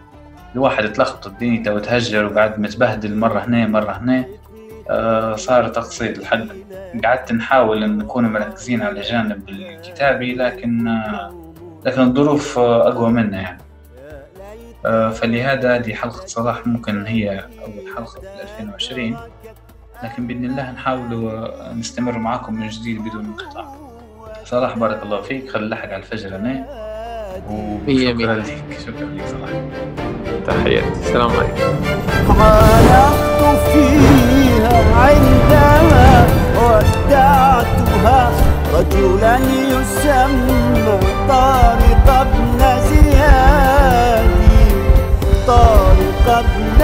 الواحد 0.55 0.93
تلخبط 0.93 1.27
الدنيا 1.27 1.71
وتهجر 1.71 2.25
وقعد 2.25 2.59
متبهدل 2.59 3.15
مرة 3.15 3.39
هنا 3.39 3.67
مرة 3.67 3.91
هنا. 3.91 4.25
آه، 4.89 5.35
صار 5.35 5.67
تقصير 5.67 6.09
الحد 6.09 6.49
قعدت 7.03 7.31
نحاول 7.31 7.83
إن 7.83 7.97
نكون 7.97 8.25
مركزين 8.25 8.81
على 8.81 8.99
الجانب 8.99 9.49
الكتابي 9.49 10.35
لكن 10.35 10.87
آه، 10.87 11.53
لكن 11.85 12.01
الظروف 12.01 12.59
آه، 12.59 12.87
أقوى 12.87 13.09
منا 13.11 13.41
يعني. 13.41 13.61
فلهذا 15.11 15.75
هذه 15.75 15.93
حلقة 15.93 16.25
صلاح 16.25 16.67
ممكن 16.67 17.05
هي 17.05 17.39
أول 17.39 17.95
حلقة 17.95 18.21
في 18.21 18.41
2020 18.41 19.17
لكن 20.03 20.27
بإذن 20.27 20.45
الله 20.45 20.71
نحاول 20.71 21.49
نستمر 21.75 22.17
معاكم 22.17 22.53
من 22.53 22.69
جديد 22.69 23.01
بدون 23.01 23.25
انقطاع. 23.25 23.75
صلاح 24.45 24.77
بارك 24.77 25.03
الله 25.03 25.21
فيك. 25.21 25.49
خلي 25.49 25.69
لحق 25.69 25.85
على 25.85 25.95
الفجر 25.95 26.35
أنا 26.35 26.65
مية 27.49 28.13
وشكرا 28.13 28.13
مية. 28.13 28.33
لك 28.33 28.63
شكرا 28.85 29.05
لك 29.05 29.23
صلاح 29.27 29.49
تحياتي. 30.47 30.99
السلام 31.01 31.29
عليكم. 31.29 32.41
عانقت 32.41 33.59
فيها 33.73 34.83
عندما 34.95 36.27
ودعتها. 36.57 38.31
رجلا 38.73 39.37
يسمى 39.37 40.99
طارق 41.29 42.27
بن 42.33 42.59
زياد. 42.89 44.31
طارق 45.47 46.41
بن 46.41 46.81